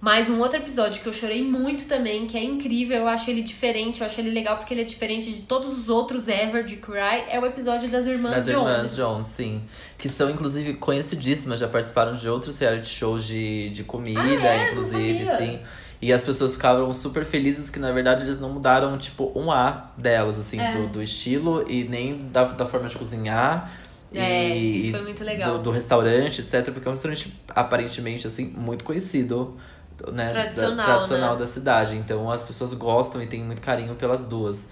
Mas 0.05 0.29
um 0.29 0.41
outro 0.41 0.57
episódio 0.57 1.01
que 1.01 1.09
eu 1.09 1.13
chorei 1.13 1.45
muito 1.45 1.87
também, 1.87 2.27
que 2.27 2.37
é 2.37 2.43
incrível, 2.43 2.97
eu 2.97 3.07
acho 3.07 3.31
ele 3.31 3.41
diferente, 3.41 4.01
eu 4.01 4.07
acho 4.07 4.21
ele 4.21 4.31
legal 4.33 4.57
porque 4.57 4.75
ele 4.75 4.81
é 4.81 4.85
diferente 4.85 5.33
de 5.33 5.43
todos 5.43 5.79
os 5.79 5.89
outros 5.89 6.27
ever 6.27 6.65
de 6.65 6.75
Cry, 6.75 7.23
é 7.31 7.39
o 7.39 7.47
episódio 7.47 7.89
das 7.89 8.05
Irmãs 8.07 8.35
Das 8.35 8.47
Jones. 8.47 8.73
irmãs 8.73 8.97
Jones, 8.97 9.27
sim. 9.29 9.63
Que 9.97 10.09
são, 10.09 10.29
inclusive, 10.29 10.75
conhecidíssimas. 10.75 11.61
Já 11.61 11.69
participaram 11.69 12.17
de 12.17 12.29
outros 12.29 12.59
reality 12.59 12.89
shows 12.89 13.25
de, 13.25 13.71
de 13.71 13.85
comida, 13.85 14.21
Ah, 14.21 14.57
é? 14.57 14.71
Inclusive, 14.73 15.25
sim. 15.37 15.61
E 16.01 16.13
as 16.13 16.21
pessoas 16.21 16.57
ficavam 16.57 16.93
super 16.93 17.25
felizes 17.25 17.71
que, 17.71 17.79
na 17.79 17.93
verdade, 17.93 18.25
eles 18.25 18.41
não 18.41 18.53
mudaram, 18.53 18.99
tipo, 18.99 19.31
um 19.37 19.53
A 19.53 19.93
delas, 19.97 20.37
assim, 20.37 20.59
É. 20.59 20.79
do, 20.79 20.89
do 20.89 21.01
estilo 21.01 21.65
e 21.71 21.85
nem 21.85 22.19
da, 22.19 22.43
da 22.43 22.67
forma 22.67 22.89
de 22.89 22.99
cozinhar. 22.99 23.73
É, 24.13 24.59
e, 24.59 24.79
isso 24.79 24.91
foi 24.91 25.03
muito 25.03 25.23
legal. 25.23 25.59
Do, 25.59 25.63
do 25.63 25.71
restaurante, 25.71 26.41
etc. 26.41 26.73
Porque 26.73 26.89
é 26.89 26.91
um 26.91 26.95
restaurante, 26.95 27.33
aparentemente, 27.49 28.27
assim, 28.27 28.47
muito 28.47 28.83
conhecido. 28.83 29.57
Né, 30.13 30.27
da- 30.27 30.33
Tradicional, 30.33 30.85
tradicional 30.85 31.33
né? 31.35 31.39
da 31.39 31.47
cidade. 31.47 31.97
Então 31.97 32.31
as 32.31 32.43
pessoas 32.43 32.75
gostam 32.75 33.23
e 33.23 33.27
têm 33.27 33.43
muito 33.45 33.61
carinho 33.63 33.95
pelas 33.95 34.25
duas. 34.25 34.69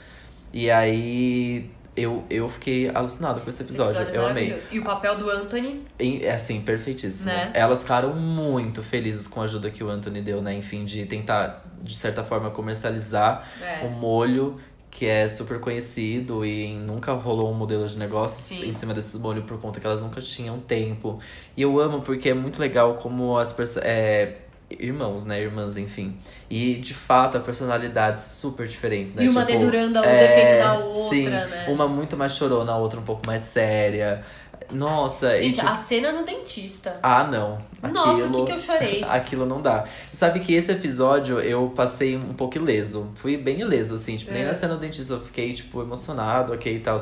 E 0.53 0.71
aí 0.71 1.71
eu, 1.97 2.25
eu 2.31 2.49
fiquei 2.49 2.89
alucinado 2.89 3.41
com 3.41 3.51
esse 3.51 3.63
Esse 3.63 3.73
episódio. 3.73 4.01
episódio 4.03 4.21
é 4.21 4.25
eu 4.25 4.29
amei. 4.29 4.63
E 4.71 4.79
o 4.79 4.85
papel 4.85 5.17
do 5.19 5.31
Anthony, 5.31 5.83
é 5.99 6.33
assim, 6.33 6.61
perfeitíssimo. 6.61 7.27
Né? 7.27 7.51
Elas 7.55 7.83
ficaram 7.83 8.15
muito 8.15 8.83
felizes 8.83 9.27
com 9.27 9.41
a 9.41 9.45
ajuda 9.45 9.71
que 9.71 9.83
o 9.85 9.89
Anthony 9.91 10.21
deu, 10.21 10.41
né? 10.41 10.55
Enfim, 10.55 10.85
de 10.85 11.05
tentar, 11.07 11.65
de 11.83 11.97
certa 11.97 12.25
forma, 12.25 12.51
comercializar 12.51 13.47
é, 13.61 13.85
um 13.85 13.91
molho 13.91 14.59
que 14.91 15.07
é 15.07 15.29
super 15.29 15.61
conhecido 15.61 16.45
e 16.45 16.75
nunca 16.75 17.13
rolou 17.13 17.49
um 17.51 17.55
modelo 17.55 17.87
de 17.87 17.97
negócios 17.97 18.59
Sim. 18.59 18.69
em 18.69 18.73
cima 18.73 18.93
desse 18.93 19.17
molho 19.19 19.43
por 19.43 19.61
conta 19.61 19.79
que 19.79 19.87
elas 19.87 20.01
nunca 20.01 20.21
tinham 20.21 20.59
tempo. 20.59 21.21
E 21.57 21.63
eu 21.63 21.79
amo 21.79 22.01
porque 22.03 22.31
é 22.31 22.35
muito 22.35 22.59
legal 22.61 22.95
como 22.95 23.39
as 23.39 23.53
pessoas. 23.53 23.85
É, 23.85 24.35
irmãos, 24.71 25.25
né? 25.25 25.41
Irmãs, 25.43 25.77
enfim. 25.77 26.17
E 26.49 26.75
de 26.77 26.95
fato, 26.95 27.37
a 27.37 27.41
personalidades 27.41 28.23
super 28.23 28.67
diferentes, 28.67 29.15
né? 29.15 29.25
e 29.25 29.29
uma 29.29 29.45
Tipo, 29.45 29.59
dedurando 29.59 30.01
o 30.01 30.05
é, 30.05 30.29
defeito 30.29 30.63
da 30.63 30.75
outra, 30.79 31.11
sim, 31.17 31.29
né? 31.29 31.67
Uma 31.69 31.89
muito 31.89 32.17
mais 32.17 32.33
chorona, 32.37 32.73
a 32.73 32.77
outra 32.77 33.01
um 33.01 33.05
pouco 33.05 33.27
mais 33.27 33.43
séria. 33.43 34.25
Nossa, 34.71 35.37
e 35.37 35.47
Gente, 35.47 35.57
tipo, 35.57 35.67
a 35.69 35.75
cena 35.75 36.13
no 36.13 36.25
dentista. 36.25 36.99
ah, 37.03 37.25
não. 37.25 37.59
Nossa, 37.91 38.21
o 38.23 38.25
Aquilo- 38.27 38.47
que, 38.47 38.53
que 38.53 38.59
eu 38.59 38.63
chorei. 38.63 39.03
Aquilo 39.09 39.45
não 39.47 39.61
dá. 39.61 39.85
Sabe 40.13 40.39
que 40.39 40.55
esse 40.55 40.71
episódio 40.71 41.41
eu 41.41 41.73
passei 41.75 42.17
um 42.17 42.35
pouco 42.35 42.57
ileso. 42.57 43.11
Fui 43.17 43.37
bem 43.37 43.61
ileso, 43.61 43.97
assim. 43.97 44.17
Tipo, 44.17 44.33
nem 44.33 44.43
É. 44.43 44.47
na 44.47 44.55
cena 44.55 44.75
do 44.75 44.81
dentista 44.81 45.15
eu 45.15 45.21
fiquei, 45.21 45.53
tipo, 45.55 45.83
emocionado, 45.83 46.53
ok 46.53 46.77
e 46.77 46.79
tal. 46.79 46.99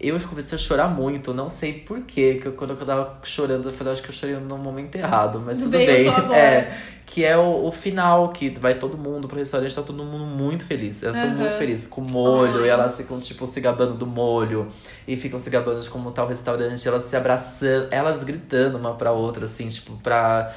Eu 0.00 0.18
comecei 0.20 0.56
a 0.56 0.58
chorar 0.58 0.88
muito, 0.88 1.34
não 1.34 1.48
sei 1.48 1.74
porquê. 1.74 2.38
Que 2.40 2.48
eu, 2.48 2.52
quando 2.52 2.70
eu 2.70 2.76
tava 2.86 3.18
chorando, 3.22 3.68
eu 3.68 3.72
falei, 3.72 3.92
acho 3.92 4.02
que 4.02 4.08
eu 4.08 4.14
chorei 4.14 4.36
no 4.36 4.56
momento 4.56 4.96
errado, 4.96 5.42
mas 5.44 5.58
tudo 5.58 5.70
Veio 5.70 5.86
bem. 5.86 6.04
só 6.04 6.16
agora. 6.16 6.30
É, 6.40 6.72
que 7.04 7.24
é 7.24 7.36
o, 7.36 7.66
o 7.66 7.72
final, 7.72 8.28
que 8.28 8.50
vai 8.50 8.74
todo 8.74 8.96
mundo 8.96 9.26
pro 9.26 9.36
restaurante, 9.36 9.74
tá 9.74 9.82
todo 9.82 10.02
mundo 10.04 10.24
muito 10.24 10.64
feliz. 10.64 11.02
Elas 11.02 11.16
estão 11.16 11.32
Aham. 11.32 11.40
muito 11.40 11.56
felizes 11.58 11.86
com 11.88 12.02
o 12.02 12.08
molho, 12.08 12.60
Ai. 12.60 12.66
e 12.66 12.68
elas 12.68 12.96
ficam, 12.96 13.20
tipo, 13.20 13.46
se 13.48 13.60
gabando 13.60 13.94
do 13.94 14.06
molho. 14.06 14.68
E 15.08 15.16
ficam 15.16 15.38
se 15.38 15.50
gabando 15.50 15.80
de 15.80 15.90
como 15.90 16.12
tá 16.12 16.22
o 16.22 16.28
restaurante, 16.28 16.86
elas 16.86 17.02
se 17.02 17.16
abraçando, 17.16 17.88
elas 17.90 18.22
gritando 18.22 18.78
uma 18.78 18.94
pra 18.94 19.10
outra, 19.10 19.44
assim, 19.46 19.68
tipo, 19.68 19.96
pra 19.96 20.54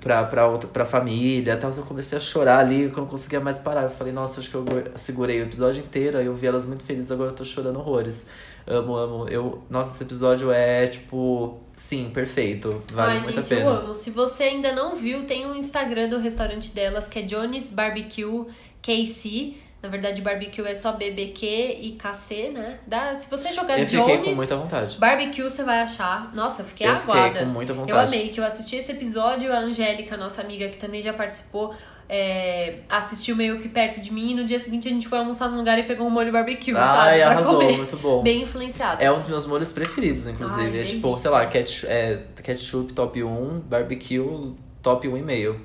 pra, 0.00 0.24
pra, 0.24 0.46
outra, 0.46 0.68
pra 0.68 0.84
família. 0.84 1.56
Tal. 1.56 1.70
Eu 1.70 1.82
comecei 1.84 2.18
a 2.18 2.20
chorar 2.20 2.58
ali, 2.58 2.82
eu 2.82 2.92
não 2.92 3.06
conseguia 3.06 3.40
mais 3.40 3.58
parar. 3.58 3.82
Eu 3.84 3.90
falei, 3.90 4.12
nossa, 4.12 4.40
acho 4.40 4.50
que 4.50 4.54
eu 4.56 4.64
segurei 4.96 5.40
o 5.40 5.44
episódio 5.44 5.82
inteiro. 5.82 6.18
Aí 6.18 6.26
eu 6.26 6.34
vi 6.34 6.46
elas 6.46 6.66
muito 6.66 6.84
felizes, 6.84 7.10
agora 7.10 7.30
eu 7.30 7.34
tô 7.34 7.44
chorando 7.44 7.78
horrores. 7.78 8.26
Amo, 8.66 8.96
amo. 8.96 9.28
Eu, 9.28 9.62
nossa, 9.68 9.94
esse 9.94 10.04
episódio 10.04 10.50
é, 10.50 10.86
tipo, 10.86 11.60
sim, 11.76 12.10
perfeito. 12.12 12.82
Vale 12.92 13.12
Ai, 13.12 13.20
muito 13.20 13.36
gente, 13.36 13.52
a 13.52 13.56
pena. 13.56 13.70
eu 13.70 13.76
amo. 13.76 13.94
Se 13.94 14.10
você 14.10 14.44
ainda 14.44 14.72
não 14.72 14.96
viu, 14.96 15.26
tem 15.26 15.46
um 15.46 15.54
Instagram 15.54 16.08
do 16.08 16.18
restaurante 16.18 16.72
delas, 16.74 17.06
que 17.06 17.18
é 17.18 17.22
Johnny's 17.22 17.70
Barbecue 17.70 18.46
KC. 18.82 19.54
Na 19.82 19.90
verdade, 19.90 20.22
barbecue 20.22 20.62
é 20.66 20.74
só 20.74 20.92
BBQ 20.92 21.46
e 21.78 21.98
KC, 21.98 22.48
né? 22.54 22.78
Dá, 22.86 23.18
se 23.18 23.30
você 23.30 23.52
jogar 23.52 23.78
Eu 23.78 23.86
fiquei 23.86 24.16
com 24.16 24.34
muita 24.34 24.56
vontade. 24.56 24.96
Barbecue, 24.98 25.42
você 25.42 25.62
vai 25.62 25.80
achar. 25.82 26.34
Nossa, 26.34 26.62
eu 26.62 26.66
fiquei 26.66 26.86
Eu 26.86 26.92
aguada. 26.92 27.28
fiquei 27.28 27.42
com 27.44 27.52
muita 27.52 27.74
vontade. 27.74 27.90
Eu 27.92 28.00
amei 28.00 28.30
que 28.30 28.40
eu 28.40 28.44
assisti 28.44 28.76
esse 28.76 28.92
episódio, 28.92 29.52
a 29.52 29.58
Angélica, 29.58 30.16
nossa 30.16 30.40
amiga, 30.40 30.68
que 30.70 30.78
também 30.78 31.02
já 31.02 31.12
participou, 31.12 31.74
é, 32.08 32.80
assistiu 32.88 33.34
meio 33.36 33.60
que 33.60 33.68
perto 33.68 34.00
de 34.00 34.12
mim 34.12 34.32
e 34.32 34.34
no 34.34 34.44
dia 34.44 34.58
seguinte 34.60 34.88
a 34.88 34.90
gente 34.90 35.08
foi 35.08 35.18
almoçar 35.18 35.48
num 35.50 35.58
lugar 35.58 35.78
e 35.78 35.84
pegou 35.84 36.06
um 36.06 36.10
molho 36.10 36.30
barbecue, 36.32 36.76
Ai, 36.76 36.86
sabe? 36.86 37.18
Pra 37.20 37.30
arrasou, 37.30 37.54
comer. 37.60 37.76
muito 37.76 37.96
bom. 37.96 38.22
Bem 38.22 38.42
influenciado. 38.42 39.02
É 39.02 39.10
um 39.10 39.18
dos 39.18 39.28
meus 39.28 39.46
molhos 39.46 39.72
preferidos, 39.72 40.26
inclusive. 40.26 40.62
Ai, 40.62 40.80
é 40.80 40.84
tipo, 40.84 41.16
sei 41.16 41.30
lá, 41.30 41.46
ketchup, 41.46 41.86
é, 41.90 42.22
ketchup 42.42 42.92
top 42.92 43.22
1, 43.22 43.60
barbecue 43.60 44.54
top 44.82 45.08
1,5. 45.08 45.56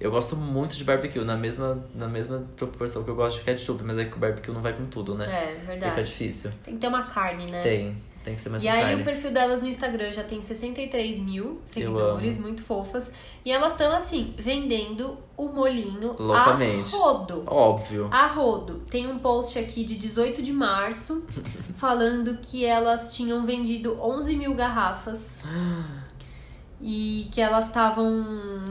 Eu 0.00 0.12
gosto 0.12 0.36
muito 0.36 0.76
de 0.76 0.84
barbecue, 0.84 1.24
na 1.24 1.36
mesma, 1.36 1.84
na 1.92 2.06
mesma 2.06 2.44
proporção 2.56 3.02
que 3.02 3.10
eu 3.10 3.16
gosto 3.16 3.38
de 3.38 3.44
ketchup, 3.44 3.82
mas 3.82 3.98
é 3.98 4.04
que 4.04 4.14
o 4.14 4.18
barbecue 4.18 4.52
não 4.52 4.62
vai 4.62 4.72
com 4.72 4.86
tudo, 4.86 5.16
né? 5.16 5.24
É, 5.26 5.54
Fica 5.58 5.66
verdade. 5.66 6.02
difícil. 6.04 6.52
Tem 6.62 6.74
que 6.74 6.80
ter 6.80 6.86
uma 6.86 7.02
carne, 7.02 7.50
né? 7.50 7.60
Tem, 7.62 7.96
tem 8.28 8.36
que 8.36 8.42
ser 8.42 8.48
mais 8.50 8.62
E 8.62 8.68
aí 8.68 8.82
carne. 8.82 9.00
o 9.02 9.04
perfil 9.04 9.30
delas 9.32 9.62
no 9.62 9.68
Instagram 9.68 10.12
já 10.12 10.22
tem 10.22 10.42
63 10.42 11.18
mil 11.18 11.60
seguidores, 11.64 12.36
muito 12.36 12.62
fofas. 12.62 13.12
E 13.44 13.50
elas 13.50 13.72
estão 13.72 13.90
assim, 13.92 14.34
vendendo 14.36 15.16
o 15.36 15.48
molhinho 15.48 16.14
Loucamente. 16.18 16.94
a 16.94 16.98
rodo. 16.98 17.42
Óbvio. 17.46 18.08
A 18.10 18.26
rodo. 18.26 18.82
Tem 18.90 19.06
um 19.10 19.18
post 19.18 19.58
aqui 19.58 19.82
de 19.84 19.96
18 19.96 20.42
de 20.42 20.52
março 20.52 21.24
falando 21.78 22.38
que 22.42 22.64
elas 22.64 23.14
tinham 23.14 23.46
vendido 23.46 23.98
11 24.00 24.36
mil 24.36 24.54
garrafas. 24.54 25.42
E 26.80 27.28
que 27.32 27.40
elas 27.40 27.66
estavam 27.66 28.24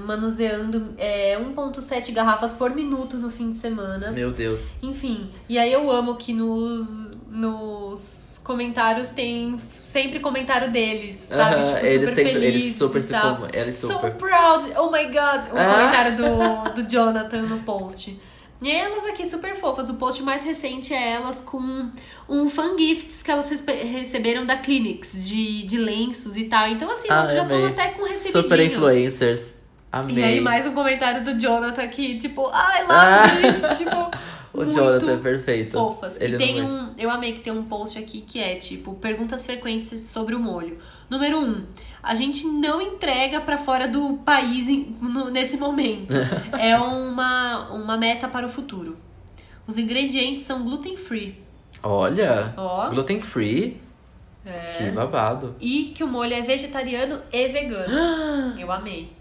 manuseando 0.06 0.94
é, 0.98 1.38
1,7 1.38 2.14
garrafas 2.14 2.54
por 2.54 2.70
minuto 2.74 3.18
no 3.18 3.30
fim 3.30 3.50
de 3.52 3.58
semana. 3.58 4.12
Meu 4.12 4.32
Deus. 4.32 4.72
Enfim, 4.82 5.30
e 5.50 5.58
aí 5.60 5.74
eu 5.74 5.92
amo 5.92 6.16
que 6.16 6.32
nos, 6.32 7.18
nos 7.30 8.27
comentários 8.48 9.10
tem 9.10 9.60
sempre 9.82 10.20
comentário 10.20 10.72
deles, 10.72 11.28
sabe? 11.30 11.56
Aham, 11.58 11.66
tipo, 11.66 11.86
eles, 11.86 12.10
super 12.10 12.16
têm, 12.24 12.34
felizes 12.34 12.64
eles 12.64 12.76
super 12.78 13.04
se 13.04 13.14
como, 13.14 13.48
eles 13.54 13.76
So 13.76 13.88
super. 13.92 14.12
proud, 14.16 14.66
oh 14.78 14.90
my 14.90 15.04
god, 15.06 15.52
o 15.54 15.58
Ah. 15.58 15.74
comentário 15.76 16.16
do, 16.18 16.70
do 16.82 16.90
Jonathan 16.90 17.42
no 17.44 17.60
post. 17.60 18.20
E 18.60 18.72
elas 18.72 19.06
aqui 19.06 19.28
super 19.28 19.56
fofas, 19.56 19.88
o 19.90 19.96
post 19.96 20.24
mais 20.24 20.44
recente 20.44 20.92
é 20.92 21.12
elas 21.12 21.42
com 21.42 21.92
um 22.28 22.50
fan 22.50 22.76
gifts 22.76 23.22
que 23.22 23.30
elas 23.30 23.48
receberam 23.68 24.46
da 24.48 24.58
Clinics, 24.58 25.12
de, 25.28 25.62
de 25.64 25.78
lenços 25.78 26.36
e 26.36 26.46
tal. 26.46 26.68
Então 26.68 26.90
assim, 26.92 27.08
elas 27.10 27.30
Ah, 27.30 27.36
já 27.36 27.44
estão 27.44 27.66
até 27.68 27.90
com 27.90 28.02
recebidinhos. 28.04 28.32
Super 28.32 28.60
influencers. 28.62 29.54
Amei. 29.92 30.16
E 30.18 30.24
aí 30.24 30.42
mais 30.42 30.66
um 30.66 30.74
comentário 30.74 31.24
do 31.24 31.40
Jonathan 31.40 31.84
aqui, 31.84 32.18
tipo, 32.18 32.48
I 32.50 32.82
love 32.82 32.92
Ah. 32.92 33.24
this, 33.70 33.78
tipo... 33.78 33.96
o 34.62 34.64
muito 34.66 34.76
Jonathan 34.76 35.14
é 35.14 35.18
perfeito. 35.18 35.72
fofas. 35.72 36.20
Ele 36.20 36.36
e 36.36 36.38
tem 36.38 36.62
um. 36.62 36.94
Eu 36.98 37.10
amei 37.10 37.34
que 37.34 37.40
tem 37.42 37.54
um 37.54 37.64
post 37.64 37.98
aqui 37.98 38.22
que 38.22 38.40
é 38.40 38.56
tipo 38.56 38.94
perguntas 38.96 39.46
frequentes 39.46 40.02
sobre 40.04 40.36
o 40.36 40.40
molho. 40.40 40.78
Número 41.10 41.40
um, 41.40 41.64
a 42.04 42.14
gente 42.16 42.46
não 42.46 42.82
entrega 42.82 43.40
pra 43.42 43.58
fora 43.58 43.88
do 43.88 44.18
país 44.26 44.68
em- 44.68 44.96
no- 45.02 45.30
nesse 45.30 45.58
momento. 45.58 46.14
é 46.60 46.78
uma, 46.78 47.70
uma 47.72 47.98
meta 47.98 48.28
para 48.28 48.46
o 48.46 48.50
futuro. 48.50 48.98
Os 49.66 49.78
ingredientes 49.78 50.46
são 50.46 50.64
gluten 50.64 50.96
free. 50.98 51.38
Olha, 51.84 52.54
gluten 52.90 53.22
free. 53.22 53.80
É. 54.46 54.74
Que 54.78 54.92
babado. 54.92 55.56
E 55.60 55.92
que 55.96 56.04
o 56.04 56.08
molho 56.08 56.34
é 56.34 56.42
vegetariano 56.42 57.20
e 57.32 57.48
vegano. 57.50 57.94
Eu 58.58 58.72
amei. 58.72 59.12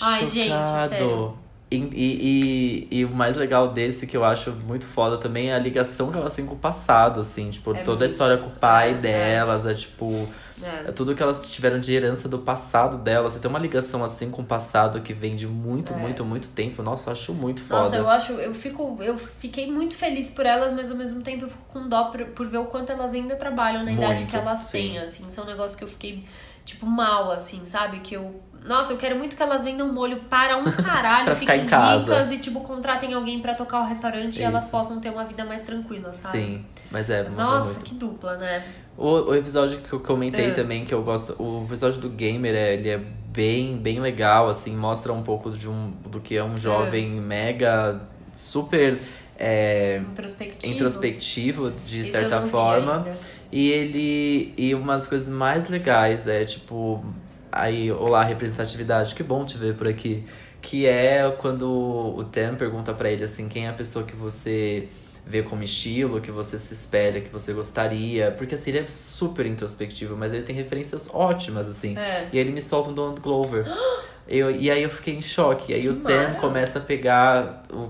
Ai, 0.00 0.26
gente, 0.26 0.68
sério. 0.88 1.36
E, 1.74 1.90
e, 1.92 2.88
e, 2.92 2.98
e 3.00 3.04
o 3.04 3.10
mais 3.10 3.36
legal 3.36 3.68
desse, 3.68 4.06
que 4.06 4.16
eu 4.16 4.24
acho 4.24 4.50
muito 4.52 4.86
foda 4.86 5.16
também, 5.18 5.50
é 5.50 5.54
a 5.54 5.58
ligação 5.58 6.10
que 6.12 6.18
elas 6.18 6.34
têm 6.34 6.44
com 6.46 6.54
o 6.54 6.58
passado, 6.58 7.20
assim. 7.20 7.50
Tipo, 7.50 7.74
É 7.74 7.82
toda 7.82 7.96
a 7.96 7.98
muito. 8.00 8.10
história 8.12 8.36
com 8.38 8.48
o 8.48 8.52
pai 8.52 8.90
É, 8.90 8.94
delas, 8.94 9.66
é 9.66 9.74
tipo... 9.74 10.28
É. 10.62 10.90
É 10.90 10.92
tudo 10.92 11.12
que 11.16 11.20
elas 11.22 11.50
tiveram 11.50 11.80
de 11.80 11.92
herança 11.92 12.28
do 12.28 12.38
passado 12.38 12.96
delas. 12.98 13.32
Você 13.32 13.40
tem 13.40 13.48
uma 13.50 13.58
ligação 13.58 14.04
assim 14.04 14.30
com 14.30 14.42
o 14.42 14.44
passado 14.44 15.00
que 15.00 15.12
vem 15.12 15.34
de 15.34 15.44
muito, 15.44 15.92
É. 15.92 15.96
muito, 15.96 16.24
muito 16.24 16.50
tempo. 16.50 16.84
Nossa, 16.84 17.08
eu 17.10 17.12
acho 17.14 17.32
muito 17.34 17.62
foda. 17.62 17.82
Nossa, 17.82 17.96
eu 17.96 18.08
acho, 18.08 18.32
eu 18.34 18.54
fico, 18.54 18.96
eu 19.02 19.18
fiquei 19.18 19.66
muito 19.72 19.96
feliz 19.96 20.30
por 20.30 20.46
elas, 20.46 20.72
mas 20.72 20.88
ao 20.88 20.96
mesmo 20.96 21.20
tempo 21.20 21.46
eu 21.46 21.48
fico 21.48 21.64
com 21.72 21.88
dó 21.88 22.04
por, 22.12 22.26
por 22.26 22.46
ver 22.46 22.58
o 22.58 22.66
quanto 22.66 22.92
elas 22.92 23.12
ainda 23.12 23.34
trabalham 23.34 23.82
na 23.84 23.90
idade 23.90 24.18
Muito, 24.20 24.30
que 24.30 24.36
elas 24.36 24.60
sim. 24.60 24.70
têm, 24.72 24.98
assim. 25.00 25.26
Isso 25.28 25.40
é 25.40 25.42
um 25.42 25.46
negócio 25.46 25.76
que 25.76 25.82
eu 25.82 25.88
fiquei, 25.88 26.24
tipo, 26.64 26.86
mal, 26.86 27.32
assim, 27.32 27.66
sabe? 27.66 27.98
Que 27.98 28.14
eu. 28.14 28.40
Nossa, 28.64 28.92
eu 28.92 28.96
quero 28.96 29.16
muito 29.16 29.34
que 29.34 29.42
elas 29.42 29.64
vendam 29.64 29.92
molho 29.92 30.18
para 30.30 30.56
um 30.56 30.64
caralho, 30.70 31.34
fiquem 31.36 31.62
em 31.62 31.66
casa. 31.66 32.04
ricas 32.14 32.32
e, 32.32 32.38
tipo, 32.38 32.60
contratem 32.60 33.12
alguém 33.14 33.40
pra 33.40 33.54
tocar 33.54 33.80
o 33.80 33.84
restaurante 33.86 34.38
e 34.38 34.42
elas 34.42 34.62
Isso. 34.62 34.70
possam 34.70 35.00
ter 35.00 35.10
uma 35.10 35.24
vida 35.24 35.44
mais 35.44 35.62
tranquila, 35.62 36.12
sabe? 36.12 36.38
Sim, 36.38 36.64
mas 36.90 37.10
é, 37.10 37.22
Mas, 37.24 37.34
mas 37.34 37.40
é 37.42 37.50
nossa, 37.50 37.80
que 37.80 37.94
dupla, 37.94 38.36
né? 38.36 38.62
O, 38.96 39.30
o 39.30 39.34
episódio 39.34 39.78
que 39.80 39.92
eu 39.92 40.00
comentei 40.00 40.48
É. 40.48 40.50
também, 40.52 40.84
que 40.84 40.92
eu 40.94 41.02
gosto, 41.02 41.34
o 41.42 41.64
episódio 41.66 42.00
do 42.00 42.08
Gamer, 42.10 42.54
é, 42.54 42.74
ele 42.74 42.88
é 42.90 42.98
bem, 42.98 43.76
bem 43.78 43.98
legal, 44.00 44.48
assim, 44.48 44.76
mostra 44.76 45.12
um 45.12 45.22
pouco 45.22 45.50
de 45.50 45.68
um, 45.68 45.90
do 46.08 46.20
que 46.20 46.36
é 46.36 46.44
um 46.44 46.56
jovem 46.56 47.08
mega, 47.10 48.00
super 48.34 48.98
é, 49.38 50.00
Introspectivo. 50.12 50.72
introspectivo, 50.72 51.70
de 51.84 52.00
Isso 52.02 52.12
certa 52.12 52.42
forma. 52.42 53.08
E 53.50 53.70
ele. 53.70 54.54
E 54.56 54.74
uma 54.74 54.92
das 54.94 55.08
coisas 55.08 55.28
mais 55.28 55.68
legais 55.68 56.26
é, 56.28 56.44
tipo. 56.44 57.04
Aí, 57.52 57.92
olá, 57.92 58.24
representatividade, 58.24 59.14
que 59.14 59.22
bom 59.22 59.44
te 59.44 59.58
ver 59.58 59.74
por 59.74 59.86
aqui. 59.86 60.24
Que 60.62 60.86
é 60.86 61.30
quando 61.38 61.68
o 62.16 62.24
Tem 62.24 62.54
pergunta 62.56 62.94
pra 62.94 63.10
ele 63.10 63.24
assim, 63.24 63.48
quem 63.48 63.66
é 63.66 63.68
a 63.68 63.72
pessoa 63.74 64.04
que 64.06 64.16
você 64.16 64.88
vê 65.26 65.42
como 65.42 65.62
estilo, 65.62 66.20
que 66.20 66.30
você 66.30 66.58
se 66.58 66.72
espera, 66.72 67.20
que 67.20 67.30
você 67.30 67.52
gostaria. 67.52 68.30
Porque 68.30 68.54
assim, 68.54 68.70
ele 68.70 68.78
é 68.78 68.86
super 68.88 69.44
introspectivo, 69.44 70.16
mas 70.16 70.32
ele 70.32 70.42
tem 70.42 70.54
referências 70.56 71.10
ótimas, 71.12 71.68
assim. 71.68 71.96
É. 71.98 72.28
E 72.32 72.38
ele 72.38 72.50
me 72.52 72.62
solta 72.62 72.90
um 72.90 72.94
Donald 72.94 73.20
Glover. 73.20 73.66
Eu, 74.28 74.52
e 74.52 74.70
aí 74.70 74.84
eu 74.84 74.88
fiquei 74.88 75.14
em 75.16 75.20
choque. 75.20 75.74
Aí 75.74 75.82
Que 75.82 75.88
o 75.88 75.96
Tem 75.96 76.16
mara. 76.16 76.34
começa 76.36 76.78
a 76.78 76.82
pegar 76.82 77.64
o- 77.72 77.88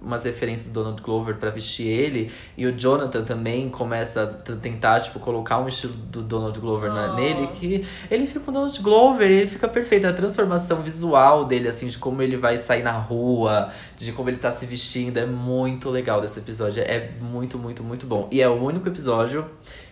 umas 0.00 0.24
referências 0.24 0.70
do 0.72 0.82
Donald 0.82 1.02
Glover 1.02 1.36
pra 1.36 1.50
vestir 1.50 1.86
ele. 1.86 2.30
E 2.56 2.66
o 2.66 2.72
Jonathan 2.78 3.22
também 3.24 3.68
começa 3.68 4.22
a 4.22 4.26
tentar, 4.56 5.00
tipo, 5.00 5.18
colocar 5.18 5.58
um 5.58 5.68
estilo 5.68 5.92
do 5.94 6.22
Donald 6.22 6.58
Glover 6.58 6.90
Oh. 6.92 7.14
nele. 7.14 7.46
Que 7.48 7.86
ele 8.10 8.26
fica 8.26 8.50
o 8.50 8.52
Donald 8.52 8.80
Glover, 8.82 9.30
ele 9.30 9.46
fica 9.48 9.68
perfeito. 9.68 10.06
A 10.06 10.12
transformação 10.12 10.82
visual 10.82 11.44
dele, 11.44 11.68
assim, 11.68 11.86
de 11.86 11.98
como 11.98 12.22
ele 12.22 12.36
vai 12.36 12.58
sair 12.58 12.82
na 12.82 12.92
rua, 12.92 13.70
de 13.96 14.12
como 14.12 14.28
ele 14.28 14.36
tá 14.38 14.52
se 14.52 14.66
vestindo, 14.66 15.18
é 15.18 15.26
muito 15.26 15.90
legal 15.90 16.20
desse 16.20 16.38
episódio. 16.38 16.82
É 16.82 17.10
muito, 17.20 17.58
muito, 17.58 17.82
muito 17.82 18.06
bom. 18.06 18.28
E 18.30 18.40
é 18.40 18.48
o 18.48 18.54
único 18.62 18.88
episódio 18.88 19.46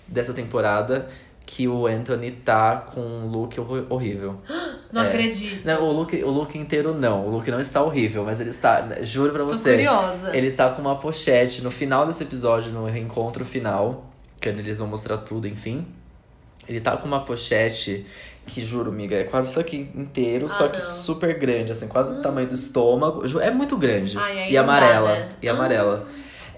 dessa 0.06 0.32
temporada 0.32 1.08
que 1.44 1.66
o 1.68 1.86
Anthony 1.86 2.30
tá 2.32 2.76
com 2.76 3.00
um 3.00 3.26
look 3.26 3.56
horrível. 3.90 4.40
Não 4.92 5.02
É. 5.02 5.08
acredito. 5.08 5.64
Não, 5.66 5.82
o 5.84 5.92
look, 5.92 6.14
o 6.22 6.30
look 6.30 6.56
inteiro 6.58 6.92
não. 6.94 7.26
O 7.26 7.30
look 7.30 7.50
não 7.50 7.58
está 7.58 7.82
horrível, 7.82 8.24
mas 8.26 8.38
ele 8.38 8.50
está. 8.50 8.86
Juro 9.02 9.32
pra 9.32 9.42
Tô 9.42 9.48
você. 9.48 9.70
curiosa. 9.76 10.36
Ele 10.36 10.50
tá 10.50 10.68
com 10.70 10.82
uma 10.82 10.96
pochete 10.96 11.62
no 11.62 11.70
final 11.70 12.06
desse 12.06 12.22
episódio, 12.22 12.70
no 12.72 12.84
reencontro 12.84 13.42
final, 13.42 14.04
que 14.38 14.50
eles 14.50 14.80
vão 14.80 14.88
mostrar 14.88 15.16
tudo, 15.18 15.48
enfim. 15.48 15.86
Ele 16.68 16.78
tá 16.78 16.94
com 16.96 17.06
uma 17.08 17.20
pochete 17.20 18.04
que, 18.46 18.60
juro, 18.60 18.90
amiga, 18.90 19.16
é 19.16 19.24
quase 19.24 19.48
isso 19.50 19.60
aqui 19.60 19.88
inteiro, 19.94 20.46
só 20.46 20.66
Ah, 20.66 20.68
que 20.68 20.78
não. 20.78 20.84
super 20.84 21.38
grande, 21.38 21.72
assim, 21.72 21.88
quase 21.88 22.14
do 22.14 22.20
tamanho 22.20 22.46
do 22.48 22.54
estômago. 22.54 23.22
É 23.40 23.50
muito 23.50 23.76
grande. 23.78 24.18
Ai, 24.18 24.40
e 24.40 24.44
não 24.44 24.52
dá, 24.52 24.60
amarela. 24.60 25.08
né? 25.14 25.28
E 25.40 25.48
amarela. 25.48 26.06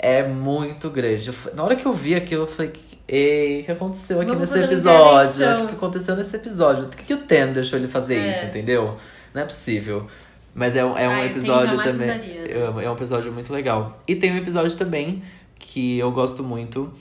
É 0.04 0.22
muito 0.26 0.90
grande. 0.90 1.28
Eu 1.28 1.34
Na 1.54 1.62
hora 1.64 1.76
que 1.76 1.86
eu 1.86 1.92
vi 1.92 2.14
aquilo, 2.14 2.42
eu 2.42 2.46
falei, 2.46 2.72
ei, 3.08 3.60
o 3.60 3.64
que 3.64 3.72
aconteceu 3.72 4.20
aqui 4.20 4.30
Vamos 4.32 4.50
nesse 4.50 4.64
episódio? 4.64 5.64
O 5.64 5.68
que 5.68 5.74
aconteceu 5.74 6.16
nesse 6.16 6.36
episódio? 6.36 6.84
O 6.84 6.88
que, 6.88 7.04
que 7.04 7.14
o 7.14 7.18
Ten 7.18 7.52
deixou 7.52 7.78
ele 7.78 7.88
fazer 7.88 8.16
É. 8.16 8.30
isso, 8.30 8.44
entendeu? 8.44 8.96
Não 9.32 9.42
é 9.42 9.44
possível. 9.44 10.06
Mas 10.54 10.76
é, 10.76 10.84
um- 10.84 10.96
é 10.96 11.08
um 11.08 11.12
o 11.12 11.16
Ten 11.22 11.30
episódio 11.30 11.82
também. 11.82 12.52
amo, 12.68 12.80
é 12.80 12.88
um 12.90 12.94
episódio 12.94 13.32
muito 13.32 13.52
legal. 13.52 13.98
E 14.06 14.14
tem 14.14 14.32
um 14.32 14.36
episódio 14.36 14.76
também 14.76 15.22
que 15.58 15.98
eu 15.98 16.12
gosto 16.12 16.42
muito, 16.44 16.92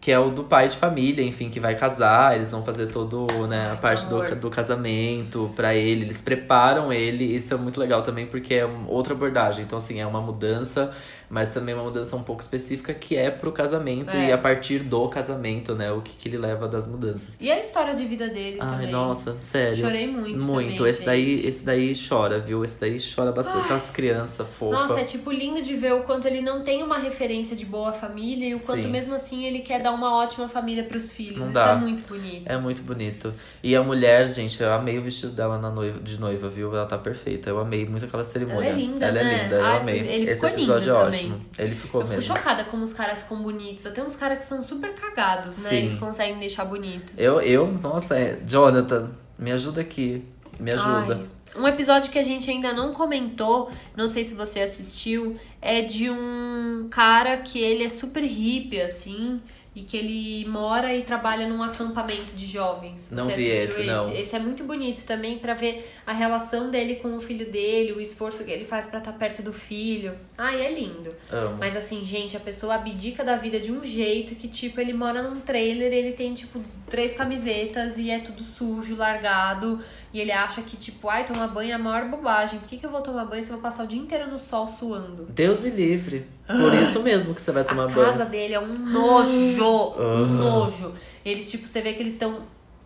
que 0.00 0.10
é 0.10 0.18
o 0.18 0.30
do 0.30 0.44
pai 0.44 0.68
de 0.68 0.76
família, 0.76 1.22
enfim, 1.24 1.48
que 1.50 1.60
vai 1.60 1.74
casar, 1.76 2.34
eles 2.34 2.50
vão 2.50 2.64
fazer 2.64 2.86
todo, 2.86 3.26
né, 3.46 3.70
a 3.72 3.76
parte 3.76 4.06
do, 4.06 4.34
do 4.36 4.50
casamento 4.50 5.52
pra 5.54 5.74
ele, 5.74 6.04
eles 6.06 6.20
preparam 6.22 6.92
ele, 6.92 7.24
isso 7.36 7.52
é 7.54 7.56
muito 7.56 7.78
legal 7.78 8.02
também 8.02 8.26
porque 8.26 8.54
é 8.54 8.68
outra 8.88 9.12
abordagem. 9.14 9.64
Então, 9.64 9.78
assim, 9.78 10.00
é 10.00 10.06
uma 10.06 10.20
mudança, 10.20 10.90
mas 11.32 11.48
também 11.48 11.74
uma 11.74 11.82
mudança 11.84 12.14
um 12.14 12.22
pouco 12.22 12.42
específica 12.42 12.92
que 12.92 13.16
é 13.16 13.30
pro 13.30 13.50
casamento 13.50 14.14
É. 14.14 14.28
e 14.28 14.32
a 14.32 14.36
partir 14.36 14.80
do 14.80 15.08
casamento, 15.08 15.74
né, 15.74 15.90
o 15.90 16.02
que, 16.02 16.12
que 16.14 16.28
ele 16.28 16.36
leva 16.36 16.68
das 16.68 16.86
mudanças. 16.86 17.38
E 17.40 17.50
a 17.50 17.58
história 17.58 17.94
de 17.94 18.04
vida 18.04 18.28
dele 18.28 18.58
Ai, 18.60 18.70
também. 18.70 18.90
nossa, 18.90 19.34
sério. 19.40 19.78
Chorei 19.78 20.06
muito 20.06 20.38
Muito. 20.44 20.76
também, 20.76 20.90
esse 20.90 21.02
daí, 21.02 21.46
esse 21.46 21.64
daí 21.64 21.94
chora, 21.96 22.38
viu? 22.38 22.62
Esse 22.62 22.78
daí 22.78 22.98
chora 23.00 23.32
bastante. 23.32 23.60
Aquelas 23.64 23.88
crianças 23.90 24.46
fofas. 24.58 24.90
Nossa, 24.90 25.00
é 25.00 25.04
tipo 25.04 25.30
lindo 25.32 25.62
de 25.62 25.74
ver 25.74 25.94
o 25.94 26.02
quanto 26.02 26.26
ele 26.28 26.42
não 26.42 26.62
tem 26.62 26.82
uma 26.82 26.98
referência 26.98 27.56
de 27.56 27.64
boa 27.64 27.94
família 27.94 28.46
e 28.50 28.54
o 28.54 28.60
quanto 28.60 28.82
Sim. 28.82 28.90
mesmo 28.90 29.14
assim 29.14 29.46
ele 29.46 29.60
quer 29.60 29.80
dar 29.80 29.92
uma 29.92 30.14
ótima 30.22 30.50
família 30.50 30.84
pros 30.84 31.10
filhos. 31.12 31.36
Não 31.36 31.42
Isso 31.44 31.52
dá. 31.54 31.70
é 31.72 31.74
muito 31.76 32.06
bonito. 32.06 32.42
É 32.52 32.58
muito 32.58 32.82
bonito. 32.82 33.32
E 33.62 33.74
a 33.74 33.82
mulher, 33.82 34.28
gente, 34.28 34.62
eu 34.62 34.70
amei 34.70 34.98
o 34.98 35.02
vestido 35.02 35.32
dela 35.32 35.56
na 35.58 35.70
noiva, 35.70 35.98
de 35.98 36.20
noiva, 36.20 36.50
viu? 36.50 36.74
Ela 36.76 36.84
tá 36.84 36.98
perfeita. 36.98 37.48
Eu 37.48 37.58
amei 37.58 37.86
muito 37.86 38.04
aquela 38.04 38.22
cerimônia. 38.24 38.68
Ela 38.68 38.76
é 38.78 38.80
linda, 38.82 39.06
Ela 39.06 39.22
né? 39.24 39.34
é 39.34 39.42
linda, 39.44 39.56
eu 39.56 39.64
Ai, 39.64 39.80
amei. 39.80 39.98
ele 40.00 40.24
Esse 40.24 40.34
ficou 40.34 40.48
episódio 40.50 40.92
lindo 40.92 40.98
é 40.98 41.04
também. 41.04 41.21
Ótimo. 41.26 41.40
Ele 41.58 41.74
ficou 41.74 42.00
Eu 42.00 42.06
fico 42.06 42.20
mesmo. 42.20 42.36
chocada 42.36 42.64
como 42.64 42.82
os 42.82 42.92
caras 42.92 43.22
ficam 43.22 43.42
bonitos. 43.42 43.86
Até 43.86 44.02
uns 44.02 44.16
caras 44.16 44.38
que 44.38 44.44
são 44.44 44.62
super 44.62 44.94
cagados, 44.94 45.58
né? 45.58 45.70
Sim. 45.70 45.76
Eles 45.76 45.96
conseguem 45.96 46.38
deixar 46.38 46.64
bonitos. 46.64 47.18
Eu, 47.18 47.40
eu, 47.40 47.66
nossa, 47.70 48.16
é, 48.18 48.38
Jonathan, 48.46 49.14
me 49.38 49.52
ajuda 49.52 49.80
aqui. 49.80 50.24
Me 50.58 50.70
ajuda. 50.70 51.20
Ai, 51.20 51.60
um 51.62 51.68
episódio 51.68 52.10
que 52.10 52.18
a 52.18 52.22
gente 52.22 52.50
ainda 52.50 52.72
não 52.72 52.94
comentou, 52.94 53.70
não 53.96 54.08
sei 54.08 54.24
se 54.24 54.34
você 54.34 54.60
assistiu, 54.60 55.36
é 55.60 55.82
de 55.82 56.08
um 56.10 56.88
cara 56.90 57.36
que 57.38 57.58
ele 57.60 57.84
é 57.84 57.88
super 57.90 58.22
hippie, 58.22 58.80
assim, 58.80 59.40
e 59.74 59.82
que 59.82 59.96
ele 59.96 60.46
mora 60.48 60.94
e 60.94 61.02
trabalha 61.02 61.48
num 61.48 61.62
acampamento 61.62 62.34
de 62.34 62.46
jovens. 62.46 63.10
Não 63.10 63.24
você 63.24 63.36
vi 63.36 63.50
assistiu 63.50 63.82
esse, 63.82 63.90
não. 63.90 64.14
Esse 64.14 64.36
é 64.36 64.38
muito 64.38 64.64
bonito 64.64 65.04
também 65.06 65.38
pra 65.38 65.54
ver 65.54 65.90
a 66.06 66.12
relação 66.12 66.70
dele 66.70 66.96
com 66.96 67.16
o 67.16 67.20
filho 67.20 67.50
dele, 67.50 67.92
o 67.92 68.00
esforço 68.00 68.44
que 68.44 68.50
ele 68.50 68.66
faz 68.66 68.86
pra 68.86 68.98
estar 68.98 69.12
perto 69.12 69.42
do 69.42 69.52
filho. 69.52 70.14
Ai, 70.36 70.60
é 70.64 70.70
lindo. 70.70 71.08
Amo. 71.30 71.56
Mas 71.58 71.74
assim, 71.74 72.04
gente, 72.04 72.36
a 72.36 72.40
pessoa 72.40 72.74
abdica 72.74 73.24
da 73.24 73.36
vida 73.36 73.58
de 73.58 73.72
um 73.72 73.82
jeito 73.82 74.34
que, 74.34 74.46
tipo, 74.46 74.78
ele 74.78 74.92
mora 74.92 75.22
num 75.22 75.40
trailer, 75.40 75.90
ele 75.90 76.12
tem, 76.12 76.34
tipo, 76.34 76.60
três 76.90 77.14
camisetas 77.14 77.96
e 77.96 78.10
é 78.10 78.18
tudo 78.18 78.42
sujo, 78.42 78.94
largado. 78.94 79.80
E 80.12 80.20
ele 80.20 80.30
acha 80.30 80.60
que, 80.62 80.76
tipo, 80.76 81.08
ai, 81.08 81.24
tomar 81.24 81.48
banho 81.48 81.70
é 81.70 81.74
a 81.74 81.78
maior 81.78 82.06
bobagem. 82.08 82.58
Por 82.58 82.68
que, 82.68 82.76
que 82.76 82.84
eu 82.84 82.90
vou 82.90 83.00
tomar 83.00 83.24
banho 83.24 83.42
se 83.42 83.48
eu 83.50 83.54
vou 83.56 83.62
passar 83.62 83.84
o 83.84 83.86
dia 83.86 83.98
inteiro 84.00 84.30
no 84.30 84.38
sol 84.38 84.68
suando? 84.68 85.24
Deus 85.30 85.58
me 85.58 85.70
livre. 85.70 86.26
Por 86.46 86.74
isso 86.74 87.02
mesmo 87.02 87.34
que 87.34 87.40
você 87.40 87.50
vai 87.50 87.64
tomar 87.64 87.84
a 87.84 87.88
banho. 87.88 88.06
casa 88.10 88.24
dele 88.26 88.52
é 88.54 88.60
um 88.60 88.66
nojo, 88.78 89.94
Ah. 89.98 90.02
um 90.22 90.26
nojo. 90.26 90.94
Eles, 91.24 91.50
tipo, 91.50 91.66
você 91.66 91.80
vê 91.80 91.94
que 91.94 92.02
eles 92.02 92.12
estão 92.12 92.40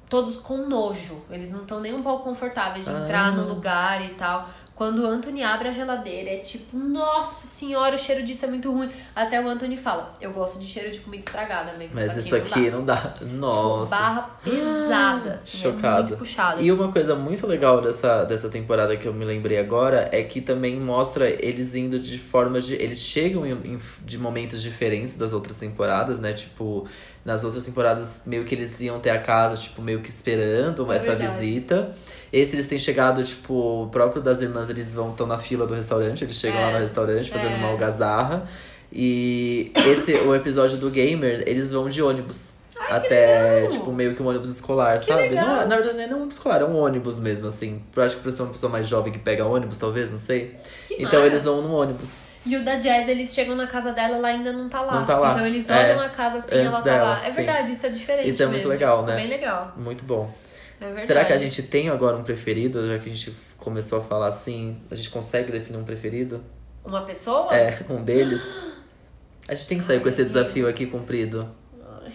todos 0.08 0.36
com 0.36 0.68
nojo. 0.68 1.16
Eles 1.30 1.50
não 1.50 1.62
estão 1.62 1.80
nem 1.80 1.92
um 1.92 2.02
pouco 2.02 2.22
confortáveis 2.24 2.84
de 2.84 2.92
entrar 2.92 3.26
Ah. 3.26 3.30
no 3.32 3.48
lugar 3.48 4.04
e 4.04 4.10
tal. 4.14 4.48
Quando 4.76 5.04
o 5.04 5.06
Anthony 5.06 5.42
abre 5.42 5.68
a 5.68 5.72
geladeira, 5.72 6.28
é 6.28 6.36
tipo, 6.36 6.76
nossa 6.76 7.46
senhora, 7.46 7.94
o 7.94 7.98
cheiro 7.98 8.22
disso 8.22 8.44
é 8.44 8.48
muito 8.48 8.70
ruim. 8.70 8.90
Até 9.14 9.40
o 9.40 9.48
Anthony 9.48 9.74
fala, 9.78 10.12
eu 10.20 10.30
gosto 10.34 10.58
de 10.58 10.66
cheiro 10.66 10.90
de 10.90 11.00
comida 11.00 11.24
estragada, 11.26 11.72
mas, 11.78 11.90
Mas 11.94 12.10
isso 12.10 12.26
isso 12.26 12.36
aqui, 12.36 12.52
aqui 12.60 12.70
não 12.70 12.84
dá. 12.84 12.94
não 12.94 13.02
dá. 13.02 13.08
Tipo, 13.12 13.24
Nossa. 13.36 13.90
barra 13.90 14.22
pesada, 14.44 15.34
assim, 15.36 15.56
é 15.58 15.60
Chocado. 15.62 16.08
muito 16.08 16.18
puxada. 16.18 16.60
E 16.60 16.70
uma 16.70 16.92
coisa 16.92 17.14
muito 17.14 17.46
legal 17.46 17.80
dessa, 17.80 18.24
dessa 18.24 18.50
temporada 18.50 18.94
que 18.98 19.08
eu 19.08 19.14
me 19.14 19.24
lembrei 19.24 19.58
agora 19.58 20.10
é 20.12 20.22
que 20.22 20.42
também 20.42 20.76
mostra 20.78 21.26
eles 21.26 21.74
indo 21.74 21.98
de 21.98 22.18
formas 22.18 22.66
de. 22.66 22.74
Eles 22.74 22.98
chegam 23.00 23.46
em, 23.46 23.52
em- 23.52 23.80
de 24.04 24.18
momentos 24.18 24.60
diferentes 24.60 25.16
das 25.16 25.32
outras 25.32 25.56
temporadas, 25.56 26.20
né? 26.20 26.34
Tipo, 26.34 26.86
nas 27.24 27.44
outras 27.44 27.64
temporadas, 27.64 28.20
meio 28.26 28.44
que 28.44 28.54
eles 28.54 28.78
iam 28.80 29.00
ter 29.00 29.10
a 29.10 29.18
casa, 29.18 29.56
tipo, 29.56 29.80
meio 29.82 30.00
que 30.00 30.08
esperando 30.10 30.92
É 30.92 30.96
essa 30.96 31.14
verdade. 31.16 31.32
visita. 31.32 31.92
Esse 32.38 32.54
eles 32.56 32.66
têm 32.66 32.78
chegado, 32.78 33.22
tipo, 33.24 33.84
o 33.84 33.88
próprio 33.88 34.20
das 34.20 34.42
irmãs, 34.42 34.68
eles 34.68 34.94
vão 34.94 35.10
estão 35.10 35.26
na 35.26 35.38
fila 35.38 35.66
do 35.66 35.74
restaurante, 35.74 36.22
eles 36.24 36.36
chegam 36.36 36.58
É. 36.60 36.64
lá 36.66 36.72
no 36.72 36.78
restaurante 36.78 37.30
fazendo 37.30 37.52
É. 37.54 37.56
uma 37.56 37.68
algazarra. 37.68 38.46
E 38.92 39.72
esse, 39.86 40.12
o 40.14 40.34
episódio 40.34 40.76
do 40.76 40.90
Gamer, 40.90 41.42
eles 41.46 41.70
vão 41.70 41.88
de 41.88 42.02
ônibus. 42.02 42.54
até, 42.90 43.54
legal! 43.54 43.70
tipo, 43.70 43.90
meio 43.90 44.14
que 44.14 44.22
um 44.22 44.26
ônibus 44.28 44.50
escolar, 44.50 44.98
Que 44.98 45.06
sabe? 45.06 45.30
Não, 45.34 45.62
é- 45.62 45.64
na 45.66 45.76
verdade, 45.76 45.96
é 45.98 46.06
nem 46.06 46.12
um 46.12 46.16
ônibus 46.18 46.34
escolar, 46.34 46.60
é 46.60 46.64
um 46.66 46.76
ônibus 46.76 47.18
mesmo, 47.18 47.48
assim. 47.48 47.80
Eu 47.96 48.02
acho 48.02 48.16
que 48.16 48.22
pra 48.22 48.30
ser 48.30 48.42
uma 48.42 48.52
pessoa 48.52 48.70
mais 48.70 48.86
jovem 48.86 49.10
que 49.12 49.18
pega 49.18 49.46
ônibus, 49.46 49.78
talvez, 49.78 50.10
não 50.10 50.18
sei. 50.18 50.54
Que 50.86 50.94
então 50.96 51.14
mara. 51.14 51.26
eles 51.26 51.42
vão 51.44 51.62
num 51.62 51.72
ônibus. 51.72 52.18
E 52.44 52.54
o 52.54 52.62
da 52.62 52.76
Jazz, 52.76 53.08
eles 53.08 53.34
chegam 53.34 53.56
na 53.56 53.66
casa 53.66 53.92
dela, 53.92 54.16
ela 54.16 54.28
ainda 54.28 54.52
não 54.52 54.68
tá 54.68 54.82
lá. 54.82 54.92
Não 55.00 55.06
tá 55.06 55.18
lá. 55.18 55.32
Então 55.32 55.46
eles 55.46 55.68
É, 55.70 55.74
olham 55.94 56.00
a 56.02 56.10
casa 56.10 56.36
assim, 56.36 56.54
ela 56.58 56.70
tá 56.76 56.80
dela, 56.82 57.04
lá. 57.08 57.20
É 57.22 57.30
sim. 57.30 57.36
verdade, 57.36 57.72
isso 57.72 57.86
é 57.86 57.88
diferente 57.88 58.28
Isso 58.28 58.42
é 58.42 58.46
muito 58.46 58.56
mesmo, 58.58 58.70
legal, 58.70 58.98
isso 58.98 59.06
né? 59.06 59.16
bem 59.16 59.26
legal. 59.26 59.72
Muito 59.78 60.04
bom. 60.04 60.30
É. 60.80 61.06
Será 61.06 61.24
que 61.24 61.32
a 61.32 61.38
gente 61.38 61.62
tem 61.62 61.88
agora 61.88 62.16
um 62.16 62.22
preferido, 62.22 62.86
já 62.86 62.98
que 62.98 63.08
a 63.08 63.12
gente 63.12 63.34
começou 63.58 63.98
a 64.00 64.02
falar 64.02 64.28
assim? 64.28 64.78
A 64.90 64.94
gente 64.94 65.10
consegue 65.10 65.50
definir 65.50 65.78
um 65.78 65.84
preferido? 65.84 66.42
Uma 66.84 67.02
pessoa? 67.02 67.54
É, 67.54 67.84
um 67.88 68.02
deles. 68.02 68.42
A 69.48 69.54
gente 69.54 69.68
tem 69.68 69.78
que 69.78 69.84
sair 69.84 70.00
com 70.00 70.08
esse 70.08 70.24
desafio 70.24 70.68
aqui 70.68 70.86
cumprido. 70.86 71.48
Ai. 72.02 72.12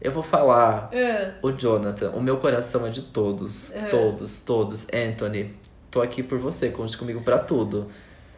Eu 0.00 0.12
vou 0.12 0.22
falar 0.22 0.90
É. 0.92 1.32
o 1.42 1.50
Jonathan. 1.50 2.10
O 2.10 2.20
meu 2.20 2.36
coração 2.36 2.86
é 2.86 2.90
de 2.90 3.00
todos. 3.02 3.74
É. 3.74 3.86
Todos, 3.86 4.44
todos. 4.44 4.86
Anthony, 4.92 5.54
tô 5.90 6.02
aqui 6.02 6.22
por 6.22 6.38
você, 6.38 6.68
conte 6.68 6.94
comigo 6.98 7.22
pra 7.22 7.38
tudo. 7.38 7.88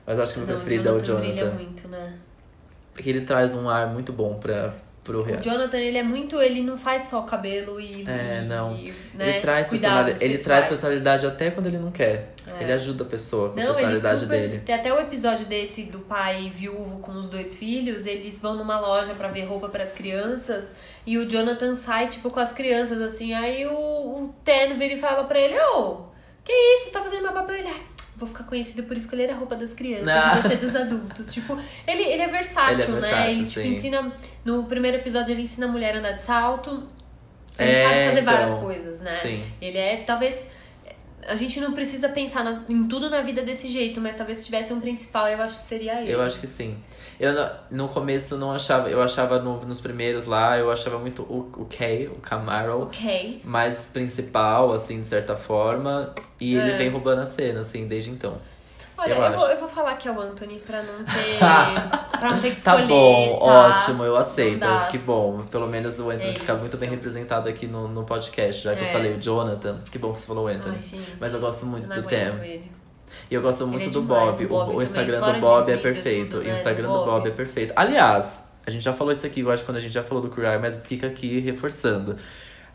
Mas 0.06 0.20
acho 0.20 0.34
que 0.34 0.38
o 0.40 0.46
meu 0.46 0.54
preferido 0.56 0.88
é 0.88 0.92
o 0.92 1.00
Jonathan. 1.00 1.50
muito, 1.54 1.88
né? 1.88 2.16
Porque 2.92 3.10
ele 3.10 3.22
traz 3.22 3.52
um 3.54 3.68
ar 3.68 3.88
muito 3.88 4.12
bom 4.12 4.34
pra, 4.38 4.72
pro 5.04 5.20
O 5.20 5.22
real. 5.22 5.40
Jonathan, 5.40 5.76
ele 5.78 5.98
é 5.98 6.02
muito. 6.02 6.40
Ele 6.40 6.62
não 6.62 6.76
faz 6.78 7.04
só 7.04 7.22
cabelo 7.22 7.80
e. 7.80 8.04
É, 8.08 8.42
não. 8.42 8.74
e, 8.76 8.92
né, 9.14 9.30
Ele 9.30 9.40
traz 9.40 9.68
personalidade, 9.68 10.24
ele 10.24 10.38
traz 10.38 10.66
personalidade 10.66 11.26
até 11.26 11.50
quando 11.50 11.66
ele 11.66 11.78
não 11.78 11.92
quer. 11.92 12.32
É. 12.58 12.62
Ele 12.62 12.72
ajuda 12.72 13.04
a 13.04 13.06
pessoa 13.06 13.50
com 13.50 13.60
a 13.60 13.62
Não, 13.62 13.62
ele 13.62 13.74
personalidade 13.74 14.20
super... 14.20 14.40
dele. 14.40 14.62
Tem 14.64 14.74
até 14.74 14.92
o 14.92 14.98
episódio 15.00 15.46
desse 15.46 15.84
do 15.84 16.00
pai 16.00 16.50
viúvo 16.54 16.98
com 16.98 17.12
os 17.12 17.26
dois 17.28 17.56
filhos. 17.56 18.06
Eles 18.06 18.40
vão 18.40 18.54
numa 18.54 18.80
loja 18.80 19.14
pra 19.14 19.28
ver 19.28 19.44
roupa 19.44 19.68
pras 19.68 19.92
crianças. 19.92 20.74
E 21.06 21.18
o 21.18 21.28
Jonathan 21.28 21.74
sai, 21.74 22.08
tipo, 22.08 22.30
com 22.30 22.40
as 22.40 22.52
crianças, 22.52 23.00
assim. 23.00 23.34
Aí 23.34 23.66
o, 23.66 23.72
o 23.74 24.34
Ten 24.44 24.78
vira 24.78 24.94
e 24.94 25.00
fala 25.00 25.24
pra 25.24 25.38
ele: 25.38 25.58
Ô, 25.60 26.06
que 26.42 26.52
isso? 26.52 26.84
Você 26.86 26.90
tá 26.92 27.02
fazendo 27.02 27.22
meu 27.22 27.32
papel? 27.32 27.56
Ele, 27.56 27.68
"Ai, 27.68 27.82
vou 28.16 28.28
ficar 28.28 28.44
conhecido 28.44 28.82
por 28.84 28.96
escolher 28.96 29.30
a 29.30 29.34
roupa 29.34 29.56
das 29.56 29.72
crianças 29.72 30.06
Não. 30.06 30.36
e 30.38 30.42
você 30.42 30.56
dos 30.56 30.76
adultos. 30.76 31.32
Tipo, 31.32 31.58
ele, 31.86 32.02
ele 32.04 32.22
é 32.22 32.28
versátil, 32.28 32.74
Ele 32.80 32.82
é 32.82 32.86
né? 32.88 33.00
versátil, 33.00 33.30
Ele, 33.30 33.38
tipo, 33.46 33.60
sim. 33.60 33.68
ensina. 33.72 34.12
No 34.44 34.64
primeiro 34.64 34.96
episódio, 34.98 35.32
ele 35.32 35.42
ensina 35.42 35.66
a 35.66 35.68
mulher 35.70 35.96
a 35.96 35.98
andar 35.98 36.12
de 36.12 36.22
salto. 36.22 36.82
Ele 37.58 37.70
É, 37.70 37.82
sabe 37.88 38.08
fazer 38.08 38.20
várias 38.22 38.50
então, 38.50 38.62
coisas, 38.62 39.00
né? 39.00 39.16
sim. 39.18 39.44
Ele 39.60 39.78
é, 39.78 39.96
talvez. 40.06 40.50
A 41.28 41.36
gente 41.36 41.58
não 41.60 41.72
precisa 41.72 42.08
pensar 42.08 42.44
nas- 42.44 42.60
em 42.68 42.86
tudo 42.86 43.08
na 43.08 43.20
vida 43.22 43.42
desse 43.42 43.68
jeito, 43.68 44.00
mas 44.00 44.14
talvez 44.14 44.38
se 44.38 44.44
tivesse 44.44 44.72
um 44.72 44.80
principal, 44.80 45.28
eu 45.28 45.40
acho 45.40 45.58
que 45.58 45.64
seria 45.64 46.00
ele. 46.02 46.12
Eu 46.12 46.20
acho 46.20 46.38
que 46.40 46.46
sim. 46.46 46.76
Eu 47.18 47.32
no, 47.70 47.88
começo 47.88 48.36
não 48.36 48.52
achava, 48.52 48.90
eu 48.90 49.00
achava 49.02 49.38
no- 49.38 49.64
nos 49.64 49.80
primeiros 49.80 50.24
lá, 50.26 50.58
eu 50.58 50.70
achava 50.70 50.98
muito 50.98 51.22
o, 51.22 51.50
o 51.62 51.64
Kay, 51.66 52.08
o 52.08 52.16
Camaro, 52.20 52.82
Ok. 52.82 53.40
mais 53.44 53.88
principal, 53.88 54.72
assim, 54.72 55.00
de 55.02 55.08
certa 55.08 55.34
forma. 55.36 56.14
E 56.40 56.54
ele 56.56 56.72
É. 56.72 56.76
vem 56.76 56.90
roubando 56.90 57.20
a 57.22 57.26
cena, 57.26 57.60
assim, 57.60 57.86
desde 57.86 58.10
então. 58.10 58.36
Olha, 58.96 59.12
Eu 59.14 59.22
eu, 59.22 59.38
vou, 59.38 59.48
eu 59.48 59.58
vou 59.58 59.68
falar 59.68 59.94
que 59.96 60.06
é 60.08 60.12
o 60.12 60.20
Anthony 60.20 60.58
pra 60.60 60.82
não 60.82 61.04
ter. 61.04 61.38
pra 62.18 62.30
não 62.30 62.40
ter 62.40 62.50
que 62.54 62.60
Tá 62.60 62.72
escolher. 62.76 62.86
bom, 62.88 63.38
tá? 63.38 63.44
ótimo, 63.44 64.04
eu 64.04 64.16
aceito. 64.16 64.66
Que 64.90 64.98
bom. 64.98 65.44
Pelo 65.50 65.66
menos 65.66 65.98
o 65.98 66.10
Anthony 66.10 66.30
É 66.30 66.34
fica 66.34 66.54
muito 66.54 66.76
bem 66.76 66.88
representado 66.88 67.48
aqui 67.48 67.66
no, 67.66 67.88
no 67.88 68.04
podcast, 68.04 68.62
já 68.62 68.74
que 68.74 68.82
eu 68.82 68.86
É. 68.86 68.92
falei 68.92 69.14
o 69.14 69.20
Jonathan. 69.20 69.78
Que 69.90 69.98
bom 69.98 70.12
que 70.12 70.20
você 70.20 70.26
falou 70.26 70.44
o 70.44 70.48
Anthony. 70.48 70.78
Ai. 70.92 71.00
Mas 71.20 71.34
eu 71.34 71.40
gosto 71.40 71.66
muito 71.66 71.84
eu 71.84 71.88
do 71.88 71.98
aguento 72.06 72.08
Tem. 72.38 72.50
ele. 72.50 72.72
E 73.30 73.34
eu 73.34 73.42
gosto 73.42 73.66
muito 73.66 73.86
é 73.88 73.90
do 73.90 74.00
demais, 74.00 74.34
Bob. 74.36 74.44
o 74.44 74.48
Bob 74.48 74.62
O, 74.62 74.66
também, 74.66 74.82
Instagram 74.82 75.20
do 75.20 75.40
Bob 75.40 75.62
é 75.70 75.76
vida, 75.76 75.82
perfeito. 75.82 76.30
tudo, 76.30 76.42
e 76.42 76.46
né, 76.46 76.50
o 76.50 76.54
Instagram 76.54 76.86
do 76.88 76.92
do 76.92 76.98
Bob. 77.00 77.06
Bob 77.20 77.28
é 77.28 77.30
perfeito. 77.32 77.72
Aliás, 77.76 78.44
a 78.66 78.70
gente 78.70 78.82
já 78.82 78.92
falou 78.92 79.12
isso 79.12 79.26
aqui, 79.26 79.40
eu 79.40 79.50
acho, 79.50 79.64
quando 79.64 79.76
a 79.76 79.80
gente 79.80 79.92
já 79.92 80.02
falou 80.02 80.22
do 80.22 80.30
Cry, 80.30 80.58
mas 80.60 80.80
fica 80.84 81.06
aqui 81.06 81.38
reforçando. 81.40 82.16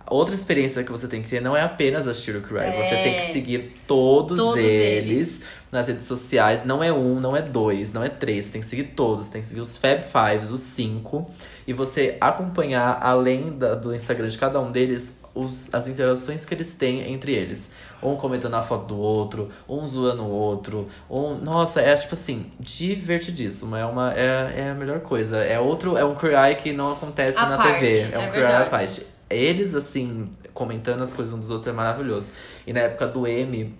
Outra 0.07 0.33
experiência 0.33 0.83
que 0.83 0.91
você 0.91 1.07
tem 1.07 1.21
que 1.21 1.29
ter 1.29 1.39
não 1.41 1.55
é 1.55 1.61
apenas 1.61 2.07
assistir 2.07 2.35
o 2.35 2.41
Cry. 2.41 2.59
É. 2.59 2.83
Você 2.83 2.95
tem 2.97 3.15
que 3.15 3.21
seguir 3.21 3.73
todos, 3.87 4.37
Todos 4.37 4.57
eles, 4.63 5.47
nas 5.71 5.87
redes 5.87 6.05
sociais. 6.07 6.63
Não 6.65 6.83
é 6.83 6.91
um, 6.91 7.19
não 7.19 7.35
é 7.35 7.41
dois, 7.41 7.93
não 7.93 8.03
é 8.03 8.09
três. 8.09 8.45
Você 8.45 8.51
tem 8.53 8.61
que 8.61 8.67
seguir 8.67 8.83
todos. 8.95 9.25
Você 9.25 9.33
tem 9.33 9.41
que 9.41 9.47
seguir 9.47 9.61
os 9.61 9.77
Fab 9.77 10.01
Fives, 10.01 10.49
os 10.49 10.61
cinco. 10.61 11.25
E 11.67 11.73
você 11.73 12.17
acompanhar, 12.19 12.97
além 13.01 13.57
da- 13.57 13.75
do 13.75 13.93
Instagram 13.93 14.27
de 14.27 14.37
cada 14.37 14.59
um 14.59 14.71
deles, 14.71 15.13
os, 15.35 15.71
as 15.73 15.87
interações 15.87 16.43
que 16.43 16.53
eles 16.55 16.73
têm 16.73 17.13
entre 17.13 17.33
eles. 17.33 17.69
Um 18.01 18.15
comentando 18.15 18.55
a 18.55 18.63
foto 18.63 18.87
do 18.87 18.97
outro, 18.97 19.49
um 19.67 19.85
zoando 19.85 20.23
o 20.23 20.29
outro. 20.29 20.87
Um, 21.09 21.35
nossa, 21.35 21.81
é 21.81 21.93
tipo 21.93 22.13
assim, 22.15 22.45
divertidíssimo. 22.59 23.75
É, 23.75 23.85
uma, 23.85 24.13
é, 24.13 24.53
é 24.57 24.69
a 24.71 24.73
melhor 24.73 25.01
coisa. 25.01 25.37
É 25.37 25.59
outro, 25.59 25.97
é 25.97 26.03
um 26.03 26.15
cry 26.15 26.55
que 26.57 26.71
não 26.71 26.93
acontece 26.93 27.37
À 27.37 27.45
na 27.45 27.57
parte, 27.57 27.79
TV. 27.79 27.99
É 27.99 28.09
é 28.13 28.19
um 28.19 28.31
cry 28.31 28.43
à 28.43 28.65
parte. 28.65 29.05
Eles, 29.29 29.75
assim, 29.75 30.31
comentando 30.53 31.01
as 31.01 31.13
coisas 31.13 31.33
uns 31.33 31.41
dos 31.41 31.49
outros 31.49 31.67
é 31.67 31.71
maravilhoso. 31.71 32.31
E 32.65 32.73
na 32.73 32.81
época 32.81 33.07
do 33.07 33.27
M, 33.27 33.75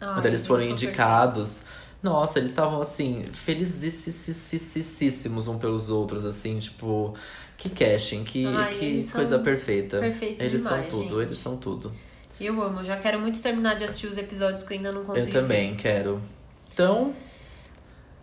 Ai, 0.00 0.14
quando 0.14 0.26
eles 0.26 0.46
foram 0.46 0.64
indicados, 0.64 1.64
nossa, 2.02 2.38
eles 2.38 2.50
estavam 2.50 2.80
assim, 2.80 3.24
felicíssimos 3.32 5.48
um 5.48 5.58
pelos 5.58 5.88
outros, 5.88 6.24
assim, 6.24 6.58
tipo, 6.58 7.14
que 7.56 7.70
casting, 7.70 8.24
que, 8.24 8.44
Ai, 8.46 8.74
que 8.74 9.12
coisa 9.12 9.38
perfeita. 9.38 10.04
eles 10.04 10.62
demais, 10.62 10.64
são 10.64 10.82
tudo, 10.88 11.20
gente. 11.20 11.28
eles 11.28 11.38
são 11.38 11.56
tudo. 11.56 11.92
Eu 12.40 12.60
amo, 12.60 12.82
já 12.82 12.96
quero 12.96 13.20
muito 13.20 13.40
terminar 13.40 13.74
de 13.74 13.84
assistir 13.84 14.08
os 14.08 14.18
episódios 14.18 14.64
que 14.64 14.72
eu 14.72 14.76
ainda 14.76 14.90
não 14.90 15.04
consegui. 15.04 15.28
Eu 15.28 15.32
também 15.32 15.76
quero. 15.76 16.20
Então, 16.72 17.14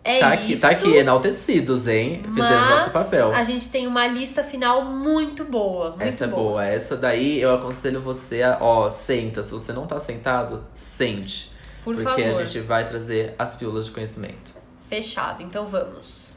É 0.02 0.20
tá 0.20 0.32
aqui, 0.32 0.52
isso. 0.54 0.62
tá 0.62 0.70
aqui, 0.70 0.96
enaltecidos, 0.96 1.86
hein? 1.86 2.22
Fizemos 2.34 2.68
nosso 2.68 2.90
papel. 2.90 3.34
A 3.34 3.42
gente 3.42 3.70
tem 3.70 3.86
uma 3.86 4.06
lista 4.06 4.42
final 4.42 4.84
muito 4.84 5.44
boa. 5.44 5.90
Muito 5.90 6.02
Essa 6.02 6.24
é 6.24 6.28
boa. 6.28 6.64
Essa 6.64 6.96
daí 6.96 7.40
eu 7.40 7.54
aconselho 7.54 8.00
você 8.00 8.42
a, 8.42 8.56
ó, 8.60 8.88
senta. 8.88 9.42
Se 9.42 9.52
você 9.52 9.72
não 9.72 9.86
tá 9.86 10.00
sentado, 10.00 10.64
sente. 10.72 11.52
Por 11.84 11.94
porque 11.94 12.22
favor. 12.22 12.40
a 12.40 12.44
gente 12.44 12.60
vai 12.60 12.86
trazer 12.86 13.34
as 13.38 13.56
pílulas 13.56 13.86
de 13.86 13.90
conhecimento. 13.90 14.54
Fechado, 14.88 15.42
então 15.42 15.66
vamos. 15.66 16.34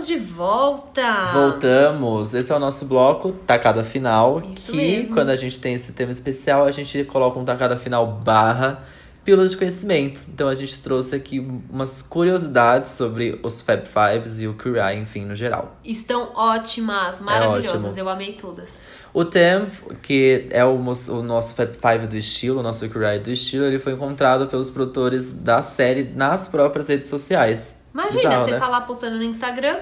Estamos 0.00 0.06
de 0.06 0.18
volta! 0.18 1.24
Voltamos. 1.32 2.32
Esse 2.32 2.50
é 2.50 2.56
o 2.56 2.58
nosso 2.58 2.86
bloco 2.86 3.32
Tacada 3.46 3.84
Final. 3.84 4.42
Isso 4.50 4.70
que 4.70 4.76
mesmo. 4.78 5.14
quando 5.14 5.28
a 5.28 5.36
gente 5.36 5.60
tem 5.60 5.74
esse 5.74 5.92
tema 5.92 6.10
especial, 6.10 6.64
a 6.64 6.70
gente 6.70 7.04
coloca 7.04 7.38
um 7.38 7.44
Tacada 7.44 7.76
Final 7.76 8.06
barra 8.06 8.82
pílulas 9.22 9.50
de 9.50 9.58
conhecimento. 9.58 10.22
Então 10.32 10.48
a 10.48 10.54
gente 10.54 10.82
trouxe 10.82 11.14
aqui 11.14 11.38
umas 11.70 12.00
curiosidades 12.00 12.92
sobre 12.92 13.38
os 13.42 13.60
Fab 13.60 13.82
Fives 13.86 14.40
e 14.40 14.46
o 14.46 14.54
Cry, 14.54 14.96
enfim, 14.96 15.26
no 15.26 15.34
geral. 15.34 15.76
Estão 15.84 16.30
ótimas, 16.34 17.20
maravilhosas. 17.20 17.98
É. 17.98 18.00
Eu 18.00 18.08
amei 18.08 18.32
todas. 18.32 18.88
O 19.12 19.24
Temp, 19.24 19.70
que 20.00 20.46
é 20.50 20.64
o, 20.64 20.76
o 20.76 21.22
nosso 21.22 21.54
Fab 21.54 21.74
Five 21.74 22.06
do 22.06 22.16
estilo, 22.16 22.60
o 22.60 22.62
nosso 22.62 22.88
Cry 22.88 23.18
do 23.18 23.30
estilo, 23.30 23.66
ele 23.66 23.78
foi 23.78 23.92
encontrado 23.92 24.46
pelos 24.46 24.70
produtores 24.70 25.30
da 25.30 25.60
série 25.60 26.04
nas 26.04 26.48
próprias 26.48 26.88
redes 26.88 27.10
sociais. 27.10 27.79
Imagina, 27.92 28.28
Bizarro, 28.30 28.44
você 28.44 28.50
né? 28.52 28.58
tá 28.58 28.68
lá 28.68 28.80
postando 28.82 29.16
no 29.16 29.22
Instagram, 29.24 29.78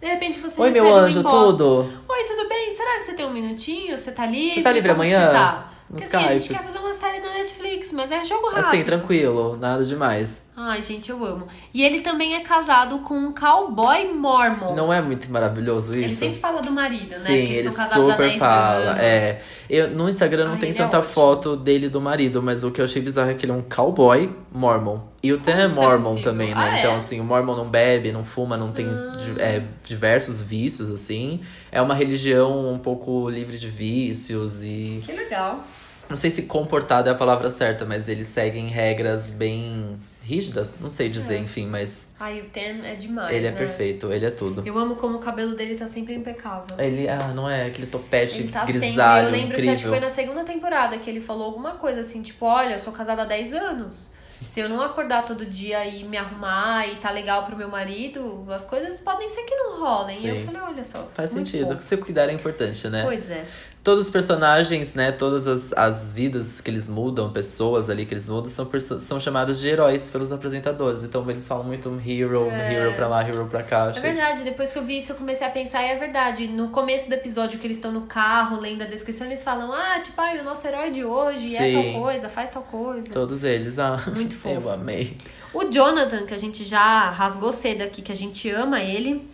de 0.00 0.06
repente 0.06 0.38
você 0.38 0.60
Oi, 0.60 0.70
meu 0.70 0.84
um 0.84 0.94
anjo, 0.94 1.20
inbox. 1.20 1.34
tudo? 1.34 1.92
Oi, 2.08 2.24
tudo 2.24 2.48
bem? 2.48 2.70
Será 2.70 2.98
que 2.98 3.02
você 3.04 3.14
tem 3.14 3.26
um 3.26 3.32
minutinho? 3.32 3.98
Você 3.98 4.12
tá 4.12 4.26
livre? 4.26 4.54
Você 4.56 4.62
tá 4.62 4.72
livre 4.72 4.88
Como 4.90 5.02
amanhã? 5.02 5.26
Você 5.26 5.32
tá? 5.32 5.72
No 5.90 5.96
Porque 5.98 6.04
assim, 6.04 6.16
a 6.16 6.32
gente 6.32 6.40
Skype. 6.42 6.58
quer 6.58 6.64
fazer 6.66 6.78
uma 6.78 6.94
série 6.94 7.20
na 7.20 7.32
Netflix, 7.32 7.92
mas 7.92 8.12
é 8.12 8.24
jogo 8.24 8.46
rápido. 8.48 8.66
Assim, 8.66 8.82
tranquilo, 8.84 9.56
nada 9.56 9.82
demais. 9.84 10.47
Ai, 10.60 10.82
gente, 10.82 11.08
eu 11.08 11.24
amo. 11.24 11.46
E 11.72 11.84
ele 11.84 12.00
também 12.00 12.34
é 12.34 12.40
casado 12.40 12.98
com 12.98 13.14
um 13.14 13.32
cowboy 13.32 14.12
mormon. 14.12 14.74
Não 14.74 14.92
é 14.92 15.00
muito 15.00 15.30
maravilhoso 15.30 15.90
isso? 15.92 16.00
Ele 16.00 16.16
sempre 16.16 16.38
fala 16.40 16.60
do 16.60 16.72
marido, 16.72 17.10
né? 17.10 17.16
Sim, 17.18 17.24
que 17.26 17.30
eles 17.32 17.50
ele 17.66 17.70
são 17.70 17.74
casados 17.76 18.08
há 18.08 18.10
super 18.12 18.28
10 18.28 18.38
fala. 18.40 18.76
anos. 18.90 19.00
É. 19.00 19.42
Eu, 19.70 19.90
no 19.90 20.08
Instagram 20.08 20.46
não 20.46 20.52
Ai, 20.54 20.58
tem 20.58 20.70
é 20.70 20.72
tanta 20.72 20.98
ótimo. 20.98 21.12
foto 21.12 21.54
dele 21.54 21.88
do 21.88 22.00
marido, 22.00 22.42
mas 22.42 22.64
o 22.64 22.72
que 22.72 22.80
eu 22.80 22.86
achei 22.86 23.00
bizarro 23.00 23.30
é 23.30 23.34
que 23.34 23.44
ele 23.44 23.52
é 23.52 23.54
um 23.54 23.62
cowboy 23.62 24.34
mormon. 24.50 24.98
E 25.22 25.32
o 25.32 25.38
Tem 25.38 25.54
é 25.54 25.60
é 25.64 25.68
mormon 25.68 26.02
possível? 26.02 26.22
também, 26.24 26.48
né? 26.48 26.54
Ah, 26.56 26.76
é? 26.76 26.80
Então, 26.80 26.96
assim, 26.96 27.20
o 27.20 27.24
mormon 27.24 27.54
não 27.54 27.66
bebe, 27.68 28.10
não 28.10 28.24
fuma, 28.24 28.56
não 28.56 28.72
tem 28.72 28.86
Ah. 28.88 29.40
é, 29.42 29.62
diversos 29.84 30.40
vícios, 30.42 30.90
assim. 30.90 31.40
É 31.70 31.80
uma 31.80 31.94
religião 31.94 32.72
um 32.72 32.78
pouco 32.78 33.28
livre 33.28 33.58
de 33.58 33.68
vícios 33.68 34.62
e. 34.64 35.02
Que 35.04 35.12
legal. 35.12 35.62
Não 36.08 36.16
sei 36.16 36.30
se 36.30 36.42
comportado 36.42 37.08
é 37.08 37.12
a 37.12 37.14
palavra 37.14 37.48
certa, 37.50 37.84
mas 37.84 38.08
eles 38.08 38.26
seguem 38.26 38.66
regras 38.68 39.30
bem 39.30 39.98
rígidas. 40.28 40.74
Não 40.80 40.90
sei 40.90 41.08
dizer, 41.08 41.34
É. 41.36 41.38
enfim, 41.38 41.66
mas 41.66 42.06
Ai, 42.20 42.40
o 42.40 42.44
Ten 42.50 42.84
é 42.84 42.94
demais, 42.94 43.34
ele 43.34 43.46
é 43.46 43.50
né? 43.50 43.56
perfeito, 43.56 44.12
ele 44.12 44.26
é 44.26 44.30
tudo. 44.30 44.62
Eu 44.66 44.76
amo 44.78 44.96
como 44.96 45.16
o 45.16 45.20
cabelo 45.20 45.54
dele 45.56 45.74
tá 45.74 45.88
sempre 45.88 46.14
impecável. 46.14 46.76
Ele, 46.78 47.08
ah, 47.08 47.32
não 47.34 47.48
é 47.48 47.66
aquele 47.66 47.86
topete 47.86 48.40
Ele 48.40 48.48
tá 48.52 48.66
sempre. 48.66 48.80
grisalho, 48.80 49.26
Eu 49.28 49.32
lembro 49.32 49.46
incrível. 49.48 49.64
que 49.64 49.70
acho 49.70 49.82
que 49.84 49.88
foi 49.88 50.00
na 50.00 50.10
segunda 50.10 50.44
temporada 50.44 50.98
que 50.98 51.08
ele 51.08 51.20
falou 51.20 51.44
alguma 51.46 51.72
coisa 51.72 52.00
assim, 52.00 52.22
tipo, 52.22 52.44
olha, 52.44 52.74
eu 52.74 52.78
sou 52.78 52.92
casada 52.92 53.22
há 53.22 53.24
10 53.24 53.54
anos. 53.54 54.12
Se 54.40 54.60
eu 54.60 54.68
não 54.68 54.80
acordar 54.80 55.26
todo 55.26 55.44
dia 55.44 55.84
e 55.84 56.04
me 56.04 56.16
arrumar 56.16 56.86
e 56.86 56.94
tá 56.96 57.10
legal 57.10 57.44
pro 57.44 57.56
meu 57.56 57.68
marido, 57.68 58.46
as 58.50 58.64
coisas 58.64 59.00
podem 59.00 59.28
ser 59.28 59.42
que 59.42 59.54
não 59.56 59.80
rolem. 59.80 60.16
E 60.20 60.28
eu 60.28 60.36
Sim. 60.36 60.44
falei, 60.46 60.60
olha 60.60 60.84
só. 60.84 61.08
Faz 61.12 61.30
sentido. 61.30 61.68
fofo. 61.74 61.82
Se 61.82 61.96
cuidar 61.96 62.28
é 62.28 62.32
importante, 62.32 62.86
né? 62.88 63.02
Pois 63.02 63.28
é. 63.30 63.44
Todos 63.82 64.04
os 64.06 64.10
personagens, 64.10 64.92
né? 64.92 65.12
Todas 65.12 65.46
as, 65.46 65.72
as 65.72 66.12
vidas 66.12 66.60
que 66.60 66.68
eles 66.70 66.86
mudam, 66.86 67.32
pessoas 67.32 67.88
ali 67.88 68.04
que 68.04 68.12
eles 68.12 68.28
mudam, 68.28 68.48
são, 68.50 68.68
são 69.00 69.18
chamadas 69.20 69.58
de 69.60 69.68
heróis 69.68 70.10
pelos 70.10 70.30
apresentadores. 70.30 71.02
Então 71.02 71.24
eles 71.30 71.46
falam 71.48 71.64
muito 71.64 71.88
hero, 72.06 72.50
É. 72.50 72.74
hero 72.74 72.94
pra 72.94 73.08
lá, 73.08 73.26
hero 73.26 73.46
pra 73.46 73.62
cá. 73.62 73.90
É 73.96 74.00
verdade, 74.00 74.42
depois 74.42 74.72
que 74.72 74.78
eu 74.78 74.84
vi 74.84 74.98
isso, 74.98 75.12
eu 75.12 75.16
comecei 75.16 75.46
a 75.46 75.50
pensar, 75.50 75.82
e 75.84 75.90
é 75.92 75.96
verdade. 75.96 76.46
No 76.48 76.68
começo 76.68 77.08
do 77.08 77.14
episódio, 77.14 77.58
que 77.58 77.66
eles 77.66 77.78
estão 77.78 77.90
no 77.92 78.02
carro, 78.02 78.60
lendo 78.60 78.82
a 78.82 78.86
descrição, 78.86 79.26
eles 79.26 79.42
falam: 79.42 79.72
Ah, 79.72 80.00
tipo, 80.00 80.20
ai, 80.20 80.38
o 80.40 80.44
nosso 80.44 80.66
herói 80.66 80.90
de 80.90 81.04
hoje 81.04 81.56
é 81.56 81.58
Sim. 81.58 81.92
tal 81.92 82.02
coisa, 82.02 82.28
faz 82.28 82.50
tal 82.50 82.62
coisa. 82.64 83.10
Todos 83.10 83.42
eles, 83.42 83.78
ah, 83.78 83.96
Muito 84.14 84.34
fofo. 84.36 84.54
eu 84.54 84.70
amei. 84.70 85.16
O 85.54 85.64
Jonathan, 85.70 86.26
que 86.26 86.34
a 86.34 86.38
gente 86.38 86.62
já 86.64 87.08
rasgou 87.10 87.52
cedo 87.54 87.80
aqui, 87.82 88.02
que 88.02 88.12
a 88.12 88.16
gente 88.16 88.50
ama 88.50 88.80
ele, 88.82 89.26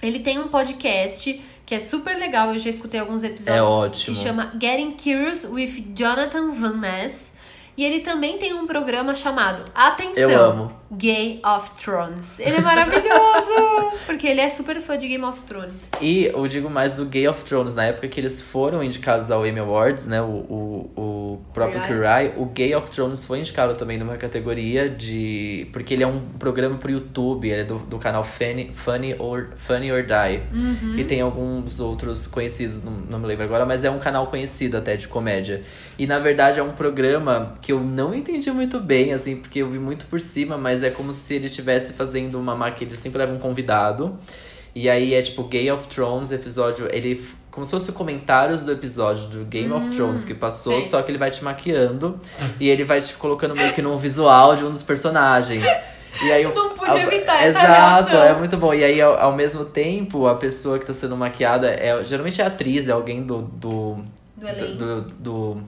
ele 0.00 0.20
tem 0.20 0.38
um 0.38 0.46
podcast 0.48 1.42
que 1.70 1.76
é 1.76 1.78
super 1.78 2.18
legal. 2.18 2.52
Eu 2.52 2.58
já 2.58 2.68
escutei 2.68 2.98
alguns 2.98 3.22
episódios. 3.22 3.56
É 3.56 3.62
ótimo. 3.62 4.16
Que 4.16 4.22
chama 4.24 4.52
Getting 4.60 4.90
Curious 4.90 5.44
with 5.44 5.94
Jonathan 5.94 6.50
Van 6.50 6.78
Ness. 6.78 7.36
E 7.76 7.84
ele 7.84 8.00
também 8.00 8.38
tem 8.38 8.52
um 8.52 8.66
programa 8.66 9.14
chamado 9.14 9.70
Atenção 9.72 10.28
Eu 10.28 10.44
amo. 10.46 10.79
Gay 10.92 11.40
of 11.44 11.70
Thrones. 11.82 12.40
Ele 12.40 12.56
é 12.56 12.60
maravilhoso! 12.60 13.90
porque 14.06 14.26
ele 14.26 14.40
é 14.40 14.50
super 14.50 14.80
fã 14.80 14.98
de 14.98 15.06
Game 15.06 15.24
of 15.24 15.40
Thrones. 15.42 15.90
E 16.00 16.24
eu 16.26 16.46
digo 16.48 16.68
mais 16.68 16.92
do 16.92 17.04
Game 17.04 17.28
of 17.28 17.44
Thrones, 17.44 17.74
na 17.74 17.84
época 17.84 18.08
que 18.08 18.18
eles 18.18 18.40
foram 18.40 18.82
indicados 18.82 19.30
ao 19.30 19.46
Emmy 19.46 19.60
Awards, 19.60 20.06
né? 20.06 20.20
O, 20.20 20.26
o, 20.26 20.90
o 20.96 21.40
próprio 21.54 21.82
Kirai, 21.86 22.34
o 22.36 22.46
Game 22.46 22.74
of 22.74 22.90
Thrones 22.90 23.24
foi 23.24 23.38
indicado 23.38 23.74
também 23.74 23.98
numa 23.98 24.16
categoria 24.16 24.88
de. 24.88 25.68
Porque 25.72 25.94
ele 25.94 26.02
é 26.02 26.06
um 26.06 26.20
programa 26.38 26.76
pro 26.76 26.90
YouTube, 26.90 27.48
ele 27.48 27.62
é 27.62 27.64
do, 27.64 27.78
do 27.78 27.98
canal 27.98 28.24
Funny, 28.24 28.72
Funny, 28.74 29.14
or, 29.18 29.50
Funny 29.56 29.92
or 29.92 30.02
Die. 30.02 30.42
Uhum. 30.52 30.98
E 30.98 31.04
tem 31.04 31.20
alguns 31.20 31.80
outros 31.80 32.26
conhecidos, 32.26 32.82
não, 32.82 32.92
não 32.92 33.18
me 33.18 33.26
lembro 33.26 33.44
agora, 33.44 33.64
mas 33.64 33.84
é 33.84 33.90
um 33.90 33.98
canal 33.98 34.26
conhecido 34.26 34.76
até 34.76 34.96
de 34.96 35.06
comédia. 35.06 35.62
E 35.98 36.06
na 36.06 36.18
verdade 36.18 36.58
é 36.58 36.62
um 36.62 36.72
programa 36.72 37.54
que 37.60 37.72
eu 37.72 37.80
não 37.80 38.14
entendi 38.14 38.50
muito 38.50 38.80
bem, 38.80 39.12
assim, 39.12 39.36
porque 39.36 39.60
eu 39.60 39.68
vi 39.68 39.78
muito 39.78 40.06
por 40.06 40.20
cima, 40.20 40.56
mas 40.56 40.79
é 40.82 40.90
como 40.90 41.12
se 41.12 41.34
ele 41.34 41.46
estivesse 41.46 41.92
fazendo 41.92 42.38
uma 42.38 42.54
máquina, 42.54 42.90
ele 42.90 42.98
sempre 42.98 43.18
leva 43.18 43.32
um 43.32 43.38
convidado. 43.38 44.18
E 44.74 44.88
aí 44.88 45.14
é 45.14 45.22
tipo 45.22 45.42
Game 45.44 45.70
of 45.70 45.88
Thrones, 45.88 46.30
episódio, 46.30 46.88
ele 46.92 47.24
como 47.50 47.64
se 47.66 47.72
fosse 47.72 47.90
comentários 47.90 48.62
do 48.62 48.70
episódio 48.70 49.26
do 49.26 49.44
Game 49.44 49.72
of 49.72 49.88
Thrones 49.96 50.24
que 50.24 50.32
passou, 50.34 50.76
Hum, 50.78 50.80
sei. 50.82 50.90
só 50.90 51.02
que 51.02 51.10
ele 51.10 51.18
vai 51.18 51.32
te 51.32 51.42
maquiando 51.42 52.20
e 52.60 52.68
ele 52.68 52.84
vai 52.84 53.00
te 53.00 53.12
colocando 53.14 53.56
meio 53.56 53.72
que 53.72 53.82
num 53.82 53.96
visual 53.96 54.54
de 54.54 54.64
um 54.64 54.70
dos 54.70 54.84
personagens. 54.84 55.64
E 56.22 56.30
aí, 56.30 56.44
Não 56.44 56.70
pude 56.70 56.96
evitar 56.96 57.42
essa 57.42 57.58
Exato, 57.60 58.16
é 58.16 58.34
muito 58.36 58.56
bom. 58.56 58.72
E 58.72 58.84
aí, 58.84 59.00
ao, 59.00 59.14
ao 59.18 59.32
mesmo 59.32 59.64
tempo, 59.64 60.26
a 60.28 60.34
pessoa 60.36 60.78
que 60.78 60.86
tá 60.86 60.94
sendo 60.94 61.16
maquiada 61.16 61.68
é 61.70 62.02
geralmente 62.04 62.40
é 62.40 62.46
atriz, 62.46 62.88
é 62.88 62.92
alguém 62.92 63.22
do. 63.24 63.42
do 63.42 63.98
Do 64.36 64.46
elenco. 64.48 64.74
do, 64.76 65.00
do- 65.02 65.62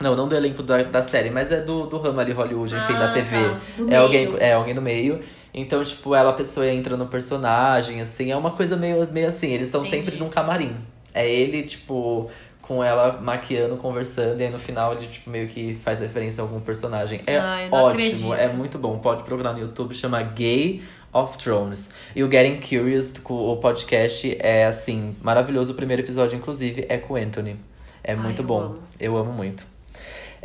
não, 0.00 0.14
não 0.16 0.28
do 0.28 0.34
elenco 0.34 0.62
da, 0.62 0.82
da 0.82 1.02
série, 1.02 1.30
mas 1.30 1.50
é 1.50 1.60
do, 1.60 1.86
do 1.86 1.98
ramo 1.98 2.20
ali 2.20 2.32
Hollywood, 2.32 2.74
enfim, 2.74 2.94
Ah, 2.94 3.06
da 3.06 3.12
TV. 3.12 3.36
tá. 3.36 3.60
É 3.78 3.82
meio. 3.82 4.00
alguém, 4.02 4.34
é 4.38 4.52
alguém 4.52 4.74
do 4.74 4.82
meio. 4.82 5.20
Então, 5.52 5.82
tipo, 5.82 6.14
ela, 6.14 6.30
a 6.30 6.34
pessoa 6.34 6.66
entra 6.68 6.96
no 6.96 7.06
personagem, 7.06 8.00
assim, 8.00 8.30
é 8.30 8.36
uma 8.36 8.50
coisa 8.50 8.76
meio, 8.76 9.06
meio 9.10 9.26
assim, 9.28 9.48
eles 9.52 9.68
estão 9.68 9.82
sempre 9.82 10.16
num 10.18 10.28
camarim. 10.28 10.76
É 11.14 11.28
ele, 11.28 11.62
tipo, 11.62 12.30
com 12.60 12.84
ela 12.84 13.18
maquiando, 13.20 13.76
conversando, 13.76 14.40
e 14.40 14.44
aí 14.44 14.50
no 14.52 14.58
final 14.58 14.92
ele, 14.92 15.06
tipo, 15.06 15.30
meio 15.30 15.48
que 15.48 15.74
faz 15.82 16.00
referência 16.00 16.42
a 16.42 16.44
algum 16.44 16.60
personagem. 16.60 17.22
É 17.26 17.38
Ai, 17.38 17.68
ótimo, 17.70 17.86
acredito. 17.88 18.34
é 18.34 18.48
muito 18.48 18.78
bom. 18.78 18.98
Pode 18.98 19.24
procurar 19.24 19.52
no 19.54 19.58
YouTube, 19.60 19.94
chama 19.94 20.22
Gay 20.22 20.82
of 21.12 21.38
Thrones. 21.38 21.90
E 22.14 22.22
o 22.22 22.30
Getting 22.30 22.60
Curious, 22.60 23.12
o 23.24 23.56
podcast, 23.56 24.36
é 24.38 24.66
assim, 24.66 25.16
maravilhoso. 25.22 25.72
O 25.72 25.74
primeiro 25.74 26.02
episódio, 26.02 26.36
inclusive, 26.36 26.84
é 26.88 26.98
com 26.98 27.14
o 27.14 27.16
Anthony. 27.16 27.56
É 28.04 28.14
muito 28.14 28.42
eu 28.42 28.46
bom. 28.46 28.60
amo. 28.60 28.78
Eu 29.00 29.16
amo 29.16 29.32
muito. 29.32 29.64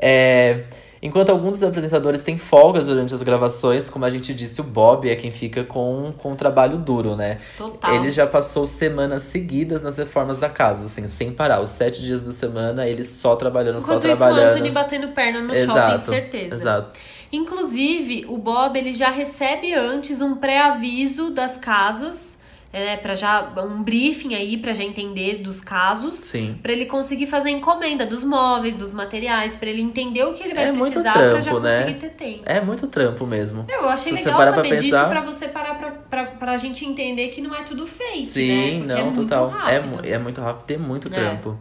É, 0.03 0.63
Enquanto 1.03 1.31
alguns 1.31 1.59
dos 1.59 1.63
apresentadores 1.63 2.23
têm 2.23 2.37
folgas 2.37 2.87
durante 2.87 3.13
as 3.13 3.21
gravações, 3.21 3.89
como 3.89 4.05
a 4.05 4.09
gente 4.09 4.33
disse, 4.33 4.61
o 4.61 4.63
Bob 4.63 5.09
é 5.09 5.17
quem 5.17 5.31
fica 5.31 5.61
com, 5.65 6.13
com 6.17 6.31
o 6.31 6.35
trabalho 6.37 6.77
duro, 6.77 7.13
né? 7.13 7.39
Total. 7.57 7.95
Ele 7.95 8.09
já 8.09 8.25
passou 8.25 8.65
semanas 8.65 9.23
seguidas 9.23 9.81
nas 9.81 9.97
reformas 9.97 10.37
da 10.37 10.49
casa, 10.49 10.85
assim, 10.85 11.05
sem 11.07 11.33
parar. 11.33 11.59
Os 11.59 11.71
sete 11.71 12.01
dias 12.01 12.21
da 12.21 12.31
semana, 12.31 12.87
ele 12.87 13.03
só 13.03 13.35
trabalhando, 13.35 13.81
só 13.81 13.97
Enquanto 13.97 14.05
isso, 14.05 14.13
o 14.13 14.17
trabalhando. 14.17 14.53
Anthony 14.53 14.71
batendo 14.71 15.07
perna 15.09 15.41
no 15.41 15.53
exato, 15.53 16.05
shopping, 16.05 16.21
certeza. 16.21 16.55
Exato. 16.55 16.99
Inclusive, 17.33 18.25
o 18.29 18.37
Bob 18.37 18.79
ele 18.79 18.93
já 18.93 19.09
recebe 19.09 19.73
antes 19.73 20.21
um 20.21 20.37
pré-aviso 20.37 21.31
das 21.31 21.57
casas, 21.57 22.39
é, 22.73 22.97
para 22.97 23.13
já 23.13 23.53
um 23.57 23.83
briefing 23.83 24.33
aí 24.33 24.57
pra 24.57 24.73
já 24.73 24.83
entender 24.83 25.35
dos 25.43 25.61
casos, 25.61 26.15
Sim. 26.15 26.57
Pra 26.61 26.71
ele 26.71 26.85
conseguir 26.87 27.27
fazer 27.27 27.49
a 27.49 27.51
encomenda 27.51 28.03
dos 28.05 28.23
móveis, 28.23 28.77
dos 28.79 28.93
materiais, 28.93 29.55
pra 29.55 29.69
ele 29.69 29.81
entender 29.81 30.23
o 30.23 30.33
que 30.33 30.41
ele 30.43 30.55
vai 30.55 30.65
É 30.65 30.71
muito 30.71 30.93
precisar 30.93 31.13
pra 31.13 31.35
já 31.39 31.41
trampo, 31.51 31.59
né? 31.59 31.79
conseguir 31.81 31.99
ter 31.99 32.09
tempo. 32.09 32.41
É 32.47 32.59
muito 32.59 32.87
trampo 32.87 33.27
mesmo. 33.27 33.65
Eu 33.69 33.87
achei 33.87 34.11
Se 34.11 34.23
legal 34.23 34.39
parar 34.39 34.53
pra 34.53 34.63
saber 34.63 34.75
disso 34.81 34.89
pra 35.07 35.21
você 35.21 35.47
parar 35.47 35.75
pra, 35.75 35.91
pra, 35.91 36.25
pra 36.25 36.57
gente 36.57 36.83
entender 36.83 37.27
que 37.29 37.39
não 37.41 37.53
é 37.53 37.61
tudo 37.61 37.85
fake, 37.85 38.25
Sim, 38.25 38.47
né? 38.47 38.71
Porque 38.71 38.87
não, 38.87 38.97
é 38.97 39.03
muito 39.03 39.21
total. 39.21 39.49
É, 39.49 39.77
rápido. 39.77 39.87
mu- 39.89 39.99
é 40.03 40.17
muito 40.17 40.41
rápido, 40.41 40.65
tem 40.65 40.77
muito 40.79 41.07
É. 41.07 41.11
trampo. 41.11 41.57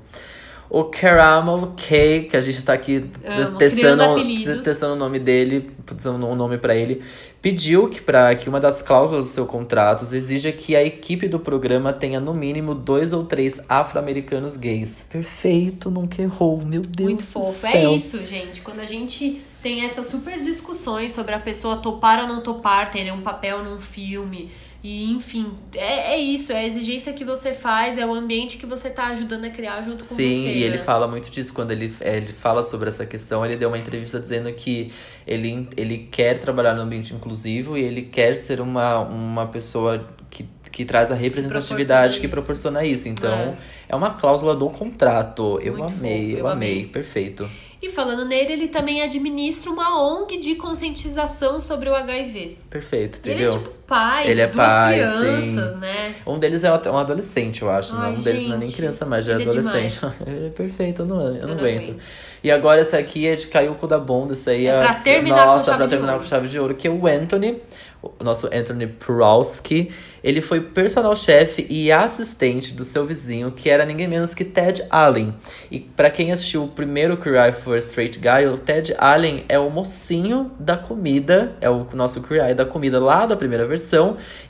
O 0.75 0.85
Caramel 0.85 1.75
Cake, 1.77 2.31
que 2.31 2.37
a 2.39 2.41
gente 2.41 2.65
tá 2.65 2.73
aqui 2.73 3.05
Amo, 3.27 3.59
testando, 3.59 4.63
testando 4.63 4.95
o 4.95 4.97
nome 4.97 5.19
dele, 5.19 5.71
dando 6.03 6.27
um 6.27 6.35
nome 6.35 6.57
pra 6.57 6.75
ele, 6.75 7.03
pediu 7.43 7.91
que, 7.91 8.01
pra, 8.01 8.35
que 8.35 8.49
uma 8.49 8.59
das 8.59 8.81
cláusulas 8.81 9.27
do 9.27 9.31
seu 9.33 9.45
contrato 9.45 10.03
exija 10.15 10.51
que 10.51 10.75
a 10.75 10.83
equipe 10.83 11.29
do 11.29 11.39
programa 11.39 11.93
tenha 11.93 12.19
no 12.19 12.33
mínimo 12.33 12.75
dois 12.75 13.13
ou 13.13 13.23
três 13.23 13.61
afro-americanos 13.69 14.57
gays. 14.57 15.07
Perfeito, 15.11 15.91
nunca 15.91 16.23
errou, 16.23 16.65
meu 16.65 16.81
Deus 16.81 17.07
Muito 17.07 17.27
fofo. 17.27 17.53
céu. 17.53 17.71
É 17.71 17.95
isso, 17.95 18.25
gente. 18.25 18.63
Quando 18.63 18.81
a 18.81 18.87
gente 18.87 19.43
tem 19.63 19.85
essas 19.85 20.07
super 20.07 20.41
discussões 20.41 21.13
sobre 21.13 21.35
a 21.35 21.39
pessoa 21.39 21.77
topar 21.77 22.19
ou 22.21 22.27
não 22.27 22.41
topar, 22.41 22.91
ter 22.91 23.13
um 23.13 23.21
papel 23.21 23.63
num 23.63 23.79
filme. 23.79 24.51
E, 24.83 25.11
enfim, 25.13 25.53
é, 25.75 26.15
é 26.15 26.19
isso. 26.19 26.53
É 26.53 26.57
a 26.57 26.67
exigência 26.67 27.13
que 27.13 27.25
você 27.25 27.53
faz, 27.53 27.97
é 27.97 28.05
o 28.05 28.13
ambiente 28.13 28.59
que 28.59 28.67
você 28.67 28.91
tá 28.91 29.07
ajudando 29.09 29.45
a 29.45 29.51
criar 29.51 29.81
junto 29.83 29.99
com 29.99 30.15
você. 30.15 30.23
Sim, 30.23 30.49
e 30.49 30.65
ele 30.65 30.79
né? 30.79 30.83
fala 30.83 31.07
muito 31.07 31.31
disso 31.31 31.53
quando 31.53 31.71
ele, 31.71 31.95
é, 32.01 32.17
ele 32.17 32.33
fala 32.33 32.65
sobre 32.65 32.89
essa 32.89 33.07
questão. 33.07 33.47
Ele 33.47 33.57
deu 33.57 33.69
uma 33.69 33.79
entrevista 33.79 34.19
dizendo 34.19 34.53
que 34.53 34.93
ele, 35.25 35.69
ele 35.77 36.09
quer 36.11 36.39
trabalhar 36.39 36.75
no 36.75 36.83
ambiente 36.83 37.15
inclusivo 37.15 37.79
e 37.79 37.83
ele 37.83 38.03
quer 38.03 38.35
ser 38.35 38.61
uma, 38.61 38.99
uma 39.01 39.47
pessoa 39.47 40.05
que, 40.29 40.49
que 40.73 40.85
traz 40.85 41.13
a 41.13 41.15
representatividade 41.15 42.19
que 42.19 42.27
proporciona 42.27 42.81
proporciona 42.81 42.85
isso. 42.85 43.09
Então, 43.09 43.57
é. 43.89 43.95
uma 43.95 44.11
cláusula 44.11 44.57
do 44.57 44.69
contrato. 44.69 45.61
Eu 45.63 45.77
Muito 45.77 45.93
amei, 45.93 46.23
fofo, 46.23 46.33
eu 46.33 46.39
eu 46.39 46.49
amei. 46.49 46.73
amei. 46.73 46.87
Perfeito. 46.87 47.49
E 47.83 47.91
falando 47.91 48.25
nele, 48.25 48.53
ele 48.53 48.69
também 48.69 49.03
administra 49.03 49.69
uma 49.69 50.01
ONG 50.01 50.39
de 50.39 50.55
conscientização 50.55 51.61
sobre 51.61 51.89
o 51.91 51.95
HIV. 51.97 52.59
Perfeito, 52.71 53.19
ele 53.25 53.43
é 53.43 53.49
entendeu? 53.49 53.75
Pai 53.93 54.25
Ele 54.27 54.35
de 54.37 54.41
é 54.41 54.47
duas 54.47 54.67
pai, 54.67 54.95
crianças, 54.95 55.71
sim. 55.73 55.77
né? 55.79 56.15
Um 56.27 56.39
deles 56.39 56.65
é 56.65 56.73
um 56.73 56.97
adolescente, 56.99 57.63
eu 57.63 57.71
acho. 57.71 57.95
Ai, 57.95 58.13
um 58.13 58.23
deles 58.23 58.43
não 58.49 58.55
é 58.55 58.59
nem 58.59 58.67
gente, 58.69 58.77
criança, 58.77 59.05
mas 59.05 59.25
já 59.25 59.33
é 59.33 59.35
é 59.37 59.43
adolescente. 59.43 59.99
demais. 60.01 60.15
ele 60.27 60.47
é 60.47 60.51
perfeito, 60.51 61.03
eu 61.03 61.07
não, 61.07 61.21
eu 61.21 61.33
não, 61.47 61.55
não 61.55 61.59
aguento. 61.59 61.83
aguento. 61.83 61.97
E 62.45 62.51
agora 62.51 62.81
essa 62.81 62.99
aqui 62.99 63.27
é 63.29 63.37
de 63.37 63.47
caiu 63.47 63.73
o 63.73 63.75
cu 63.77 63.87
da 63.87 63.99
bunda, 63.99 64.33
isso 64.33 64.49
aí 64.51 64.67
É 64.67 64.71
é. 64.71 64.79
pra 64.79 64.95
terminar 64.95 65.43
com 65.45 65.47
Nossa, 65.53 65.65
chave 65.67 65.79
pra 65.79 65.89
terminar 65.89 66.13
ouro. 66.15 66.25
com 66.25 66.29
chave 66.31 66.49
de 66.49 66.59
ouro, 66.59 66.75
que 66.75 66.89
é 66.89 66.91
o 66.91 67.07
Anthony, 67.07 67.63
o 68.03 68.11
nosso 68.25 68.47
Anthony 68.53 68.87
Prowski. 68.89 69.91
Ele 70.25 70.41
foi 70.41 70.61
personal 70.61 71.15
chefe 71.17 71.67
e 71.71 71.91
assistente 71.91 72.73
do 72.75 72.83
seu 72.85 73.05
vizinho, 73.07 73.51
que 73.53 73.69
era 73.71 73.85
ninguém 73.85 74.07
menos 74.09 74.35
que 74.35 74.45
Ted 74.45 74.85
Allen. 74.91 75.33
E 75.71 75.79
pra 75.81 76.11
quem 76.11 76.31
assistiu 76.33 76.65
o 76.65 76.69
primeiro 76.69 77.15
Eye 77.25 77.53
for 77.53 77.75
a 77.75 77.79
Straight 77.79 78.19
Guy, 78.19 78.47
o 78.47 78.57
Ted 78.59 78.95
Allen 78.99 79.45
é 79.49 79.59
o 79.59 79.69
mocinho 79.71 80.51
da 80.59 80.77
comida, 80.77 81.53
é 81.61 81.69
o 81.71 81.87
nosso 81.93 82.25
Eye 82.33 82.55
da 82.55 82.65
comida 82.65 82.99
lá 83.01 83.25
da 83.27 83.37
primeira 83.37 83.67
versão. 83.67 83.82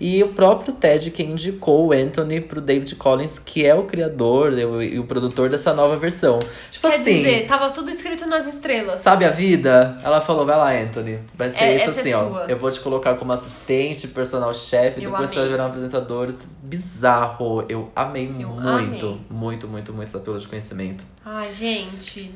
E 0.00 0.22
o 0.22 0.28
próprio 0.28 0.72
Ted 0.74 1.10
que 1.10 1.22
indicou 1.22 1.88
o 1.88 1.92
Anthony 1.92 2.40
pro 2.40 2.60
David 2.60 2.94
Collins, 2.96 3.38
que 3.38 3.64
é 3.66 3.74
o 3.74 3.84
criador 3.84 4.58
e 4.58 4.64
o, 4.64 4.82
e 4.82 4.98
o 4.98 5.04
produtor 5.04 5.48
dessa 5.48 5.72
nova 5.72 5.96
versão. 5.96 6.38
Tipo 6.70 6.88
Quer 6.88 6.96
assim. 6.96 7.14
dizer, 7.16 7.46
tava 7.46 7.70
tudo 7.70 7.90
escrito 7.90 8.26
nas 8.26 8.46
estrelas. 8.52 9.00
Sabe 9.02 9.24
a 9.24 9.30
vida? 9.30 9.98
Ela 10.02 10.20
falou, 10.20 10.44
vai 10.44 10.56
lá, 10.56 10.72
Anthony. 10.72 11.18
Vai 11.34 11.50
ser 11.50 11.58
É, 11.62 11.76
isso 11.76 11.98
é 11.98 12.00
assim, 12.00 12.12
ó. 12.14 12.28
sua. 12.28 12.46
Eu 12.48 12.58
vou 12.58 12.70
te 12.70 12.80
colocar 12.80 13.14
como 13.14 13.32
assistente, 13.32 14.08
personal 14.08 14.52
chefe, 14.52 15.00
depois 15.00 15.28
você 15.30 15.34
vai 15.36 15.44
amei. 15.44 15.52
virar 15.52 15.64
um 15.64 15.68
apresentador. 15.68 16.32
Bizarro. 16.62 17.64
Eu 17.68 17.90
amei 17.94 18.26
Eu 18.26 18.48
muito, 18.48 18.68
amei. 19.06 19.20
muito, 19.30 19.68
muito, 19.68 19.92
muito 19.92 20.08
essa 20.08 20.18
pílula 20.18 20.40
de 20.40 20.48
conhecimento. 20.48 21.04
Ai, 21.24 21.50
gente. 21.52 22.32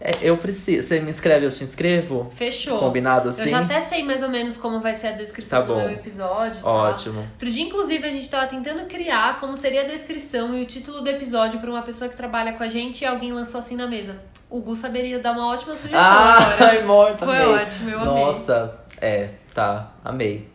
É, 0.00 0.12
eu 0.22 0.36
preciso. 0.36 0.86
Você 0.86 1.00
me 1.00 1.10
inscreve, 1.10 1.44
eu 1.46 1.50
te 1.50 1.64
inscrevo? 1.64 2.30
Fechou. 2.34 2.78
Combinado 2.78 3.30
assim? 3.30 3.42
Eu 3.42 3.48
já 3.48 3.60
até 3.62 3.80
sei 3.80 4.04
mais 4.04 4.22
ou 4.22 4.28
menos 4.28 4.56
como 4.56 4.80
vai 4.80 4.94
ser 4.94 5.08
a 5.08 5.12
descrição 5.12 5.60
Tá 5.60 5.66
do 5.66 5.74
meu 5.74 5.90
episódio. 5.90 6.62
tá? 6.62 6.68
Ótimo. 6.70 7.18
Outro 7.20 7.50
dia, 7.50 7.64
inclusive, 7.64 8.06
a 8.06 8.10
gente 8.10 8.30
tava 8.30 8.46
tentando 8.46 8.86
criar 8.86 9.40
como 9.40 9.56
seria 9.56 9.80
a 9.82 9.84
descrição 9.84 10.54
e 10.56 10.62
o 10.62 10.66
título 10.66 11.00
do 11.00 11.08
episódio 11.10 11.58
pra 11.58 11.68
uma 11.68 11.82
pessoa 11.82 12.08
que 12.08 12.16
trabalha 12.16 12.52
com 12.52 12.62
a 12.62 12.68
gente 12.68 13.02
e 13.02 13.06
alguém 13.06 13.32
lançou 13.32 13.58
assim 13.58 13.74
na 13.74 13.88
mesa. 13.88 14.16
O 14.48 14.60
Gu 14.60 14.76
saberia 14.76 15.18
dar 15.18 15.32
uma 15.32 15.48
ótima 15.52 15.74
sugestão 15.74 16.00
agora. 16.00 16.56
Ai, 16.70 16.84
morta, 16.84 17.24
Foi 17.26 17.36
amei. 17.36 17.48
ótimo, 17.64 17.90
eu 17.90 18.00
amei. 18.00 18.14
Nossa, 18.24 18.74
é, 19.00 19.30
tá, 19.52 19.92
amei. 20.04 20.48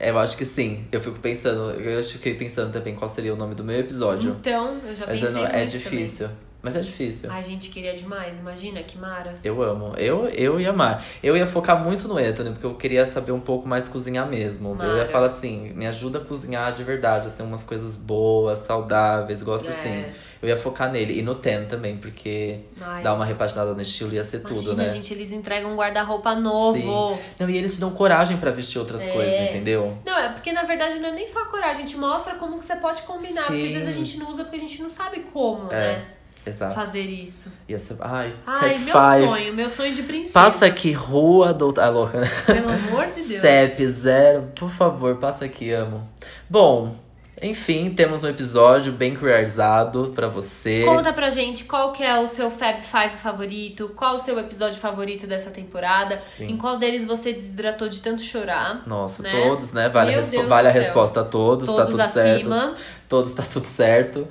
É, 0.00 0.10
Eu 0.10 0.18
acho 0.18 0.36
que 0.36 0.44
sim. 0.44 0.84
Eu 0.92 1.00
fico 1.00 1.18
pensando, 1.20 1.70
eu 1.72 2.02
fiquei 2.02 2.34
pensando 2.34 2.72
também 2.72 2.94
qual 2.94 3.08
seria 3.08 3.32
o 3.32 3.36
nome 3.36 3.54
do 3.54 3.62
meu 3.64 3.78
episódio. 3.78 4.36
Então, 4.40 4.76
eu 4.86 4.94
já 4.96 5.06
Mas 5.06 5.20
pensei 5.20 5.34
não- 5.34 5.46
é 5.48 5.64
difícil. 5.64 6.28
Mas 6.60 6.74
é 6.74 6.80
difícil. 6.80 7.30
Ai, 7.30 7.42
gente, 7.42 7.70
queria 7.70 7.94
demais. 7.94 8.36
Imagina, 8.36 8.82
que 8.82 8.98
mara. 8.98 9.36
Eu 9.44 9.62
amo. 9.62 9.94
Eu, 9.96 10.26
eu 10.28 10.60
ia 10.60 10.70
amar. 10.70 11.04
Eu 11.22 11.36
ia 11.36 11.46
focar 11.46 11.80
muito 11.82 12.08
no 12.08 12.18
Anthony, 12.18 12.50
porque 12.50 12.66
eu 12.66 12.74
queria 12.74 13.06
saber 13.06 13.30
um 13.30 13.38
pouco 13.40 13.66
mais 13.68 13.86
cozinhar 13.88 14.26
mesmo. 14.28 14.70
Eu 14.70 14.88
ia 14.88 14.96
Mara. 14.96 15.06
falar 15.08 15.26
assim, 15.28 15.72
me 15.74 15.86
ajuda 15.86 16.18
a 16.18 16.20
cozinhar 16.24 16.72
de 16.74 16.82
verdade, 16.82 17.28
assim, 17.28 17.44
umas 17.44 17.62
coisas 17.62 17.96
boas, 17.96 18.58
saudáveis, 18.60 19.40
gosto 19.42 19.66
É. 19.66 19.70
assim. 19.70 20.04
Eu 20.42 20.48
ia 20.48 20.56
focar 20.56 20.90
nele. 20.90 21.18
E 21.18 21.22
no 21.22 21.34
Tem 21.36 21.64
também, 21.66 21.96
porque 21.96 22.60
Ai. 22.80 23.02
dar 23.04 23.14
uma 23.14 23.24
repaginada 23.24 23.72
no 23.72 23.80
estilo 23.80 24.12
ia 24.14 24.24
ser 24.24 24.38
Imagina, 24.40 24.60
tudo, 24.60 24.76
né? 24.76 24.88
gente, 24.88 25.12
eles 25.14 25.30
entregam 25.30 25.72
um 25.72 25.76
guarda-roupa 25.76 26.34
novo. 26.34 26.76
Sim. 26.78 27.18
Não, 27.40 27.50
e 27.50 27.56
eles 27.56 27.74
te 27.74 27.80
dão 27.80 27.90
coragem 27.92 28.36
pra 28.36 28.50
vestir 28.50 28.78
outras 28.80 29.06
É. 29.06 29.12
coisas, 29.12 29.40
entendeu? 29.48 29.96
Não, 30.04 30.18
é 30.18 30.28
porque 30.32 30.52
na 30.52 30.64
verdade 30.64 30.98
não 30.98 31.08
é 31.08 31.12
nem 31.12 31.26
só 31.26 31.42
a 31.42 31.46
coragem, 31.46 31.84
a 31.84 31.86
gente 31.86 31.96
mostra 31.96 32.34
como 32.34 32.58
que 32.58 32.64
você 32.64 32.76
pode 32.76 33.02
combinar. 33.02 33.42
Porque 33.46 33.62
às 33.62 33.72
vezes 33.72 33.88
a 33.88 33.92
Sim. 33.92 34.04
gente 34.04 34.18
não 34.18 34.28
usa 34.30 34.42
porque 34.44 34.56
a 34.56 34.60
gente 34.60 34.82
não 34.82 34.90
sabe 34.90 35.20
como, 35.32 35.72
É. 35.72 35.76
né? 35.96 36.04
Exato. 36.48 36.74
Fazer 36.74 37.02
isso. 37.02 37.52
Ia 37.68 37.78
ser. 37.78 37.96
Ai, 38.00 38.32
Ai, 38.46 38.78
meu 38.78 38.94
Five. 38.94 39.26
sonho, 39.26 39.54
meu 39.54 39.68
sonho 39.68 39.94
de 39.94 40.02
princesa. 40.02 40.32
Passa 40.32 40.66
aqui, 40.66 40.92
Rua 40.92 41.52
Doutor. 41.54 41.82
Ah, 41.82 41.88
louca, 41.90 42.20
né? 42.20 42.30
Pelo 42.46 42.70
amor 42.70 43.06
de 43.06 43.22
Deus. 43.22 43.40
CEP 43.40 43.86
zero, 43.88 44.42
por 44.54 44.70
favor, 44.70 45.16
passa 45.16 45.44
aqui, 45.44 45.70
amo. 45.72 46.08
Bom, 46.48 46.96
enfim, 47.40 47.90
temos 47.90 48.24
um 48.24 48.28
episódio 48.28 48.90
bem 48.92 49.14
careerizado 49.14 50.10
pra 50.12 50.26
você. 50.26 50.82
Conta 50.84 51.12
pra 51.12 51.30
gente 51.30 51.62
qual 51.64 51.92
que 51.92 52.02
é 52.02 52.18
o 52.18 52.26
seu 52.26 52.50
Fab 52.50 52.80
Five 52.82 53.16
favorito, 53.22 53.92
qual 53.94 54.16
o 54.16 54.18
seu 54.18 54.36
episódio 54.40 54.80
favorito 54.80 55.24
dessa 55.24 55.50
temporada, 55.50 56.20
Sim. 56.26 56.48
em 56.48 56.56
qual 56.56 56.78
deles 56.78 57.04
você 57.04 57.32
desidratou 57.32 57.88
de 57.88 58.00
tanto 58.02 58.22
chorar. 58.22 58.82
Nossa, 58.88 59.22
né? 59.22 59.30
todos, 59.30 59.72
né? 59.72 59.88
Vale, 59.88 60.14
a, 60.14 60.16
respo- 60.16 60.42
vale 60.48 60.68
do 60.68 60.70
a 60.70 60.72
resposta 60.72 61.20
a 61.20 61.24
todos, 61.24 61.68
tá 61.68 61.74
Todos 61.76 61.90
tudo 61.90 62.00
acima. 62.00 62.60
certo. 62.60 62.76
Todos 63.08 63.32
tá 63.32 63.42
tudo 63.44 63.66
certo. 63.66 64.26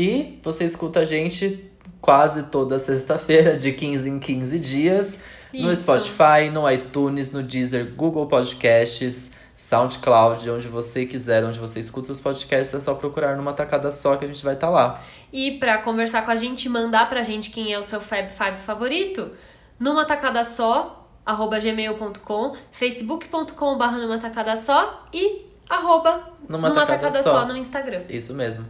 E 0.00 0.38
você 0.44 0.64
escuta 0.64 1.00
a 1.00 1.04
gente 1.04 1.68
quase 2.00 2.44
toda 2.44 2.78
sexta-feira, 2.78 3.56
de 3.58 3.72
15 3.72 4.08
em 4.08 4.20
15 4.20 4.58
dias, 4.60 5.18
no 5.52 5.72
Isso. 5.72 5.82
Spotify, 5.82 6.48
no 6.52 6.70
iTunes, 6.70 7.32
no 7.32 7.42
Deezer, 7.42 7.94
Google 7.96 8.26
Podcasts, 8.26 9.32
SoundCloud, 9.56 10.48
onde 10.50 10.68
você 10.68 11.04
quiser, 11.04 11.44
onde 11.44 11.58
você 11.58 11.80
escuta 11.80 12.12
os 12.12 12.20
podcasts, 12.20 12.72
é 12.72 12.80
só 12.80 12.94
procurar 12.94 13.36
numa 13.36 13.52
tacada 13.52 13.90
só 13.90 14.14
que 14.14 14.24
a 14.24 14.28
gente 14.28 14.44
vai 14.44 14.54
estar 14.54 14.70
lá. 14.70 15.02
E 15.32 15.58
pra 15.58 15.78
conversar 15.78 16.24
com 16.24 16.30
a 16.30 16.36
gente, 16.36 16.68
mandar 16.68 17.08
pra 17.10 17.24
gente 17.24 17.50
quem 17.50 17.72
é 17.72 17.78
o 17.78 17.82
seu 17.82 18.00
Fab 18.00 18.28
Five 18.30 18.58
favorito, 18.64 19.32
numa 19.80 20.04
tacada 20.04 20.44
só, 20.44 21.08
arroba 21.26 21.58
gmail.com, 21.58 22.56
facebook.com 22.70 23.76
barra 23.76 23.98
numa 23.98 24.18
tacada 24.18 24.56
só 24.56 25.08
e 25.12 25.44
arroba 25.68 26.30
Numa 26.48 26.68
numa, 26.68 26.86
Tacada 26.86 27.10
tacada, 27.10 27.22
Só. 27.22 27.40
só. 27.42 27.46
no 27.46 27.56
Instagram. 27.56 28.02
Isso 28.08 28.32
mesmo. 28.32 28.64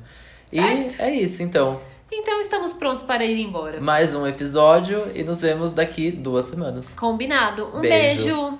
Certo. 0.51 0.99
E 0.99 1.03
é 1.03 1.15
isso, 1.15 1.43
então. 1.43 1.81
Então 2.11 2.41
estamos 2.41 2.73
prontos 2.73 3.03
para 3.03 3.25
ir 3.25 3.39
embora. 3.39 3.81
Mais 3.81 4.15
um 4.15 4.27
episódio 4.27 5.11
e 5.15 5.23
nos 5.23 5.43
vemos 5.43 5.73
daqui 5.73 6.11
duas 6.11 6.47
semanas. 6.47 6.95
Combinado. 6.95 7.69
Um 7.75 7.81
Beijo. 7.81 8.25
beijo. 8.25 8.59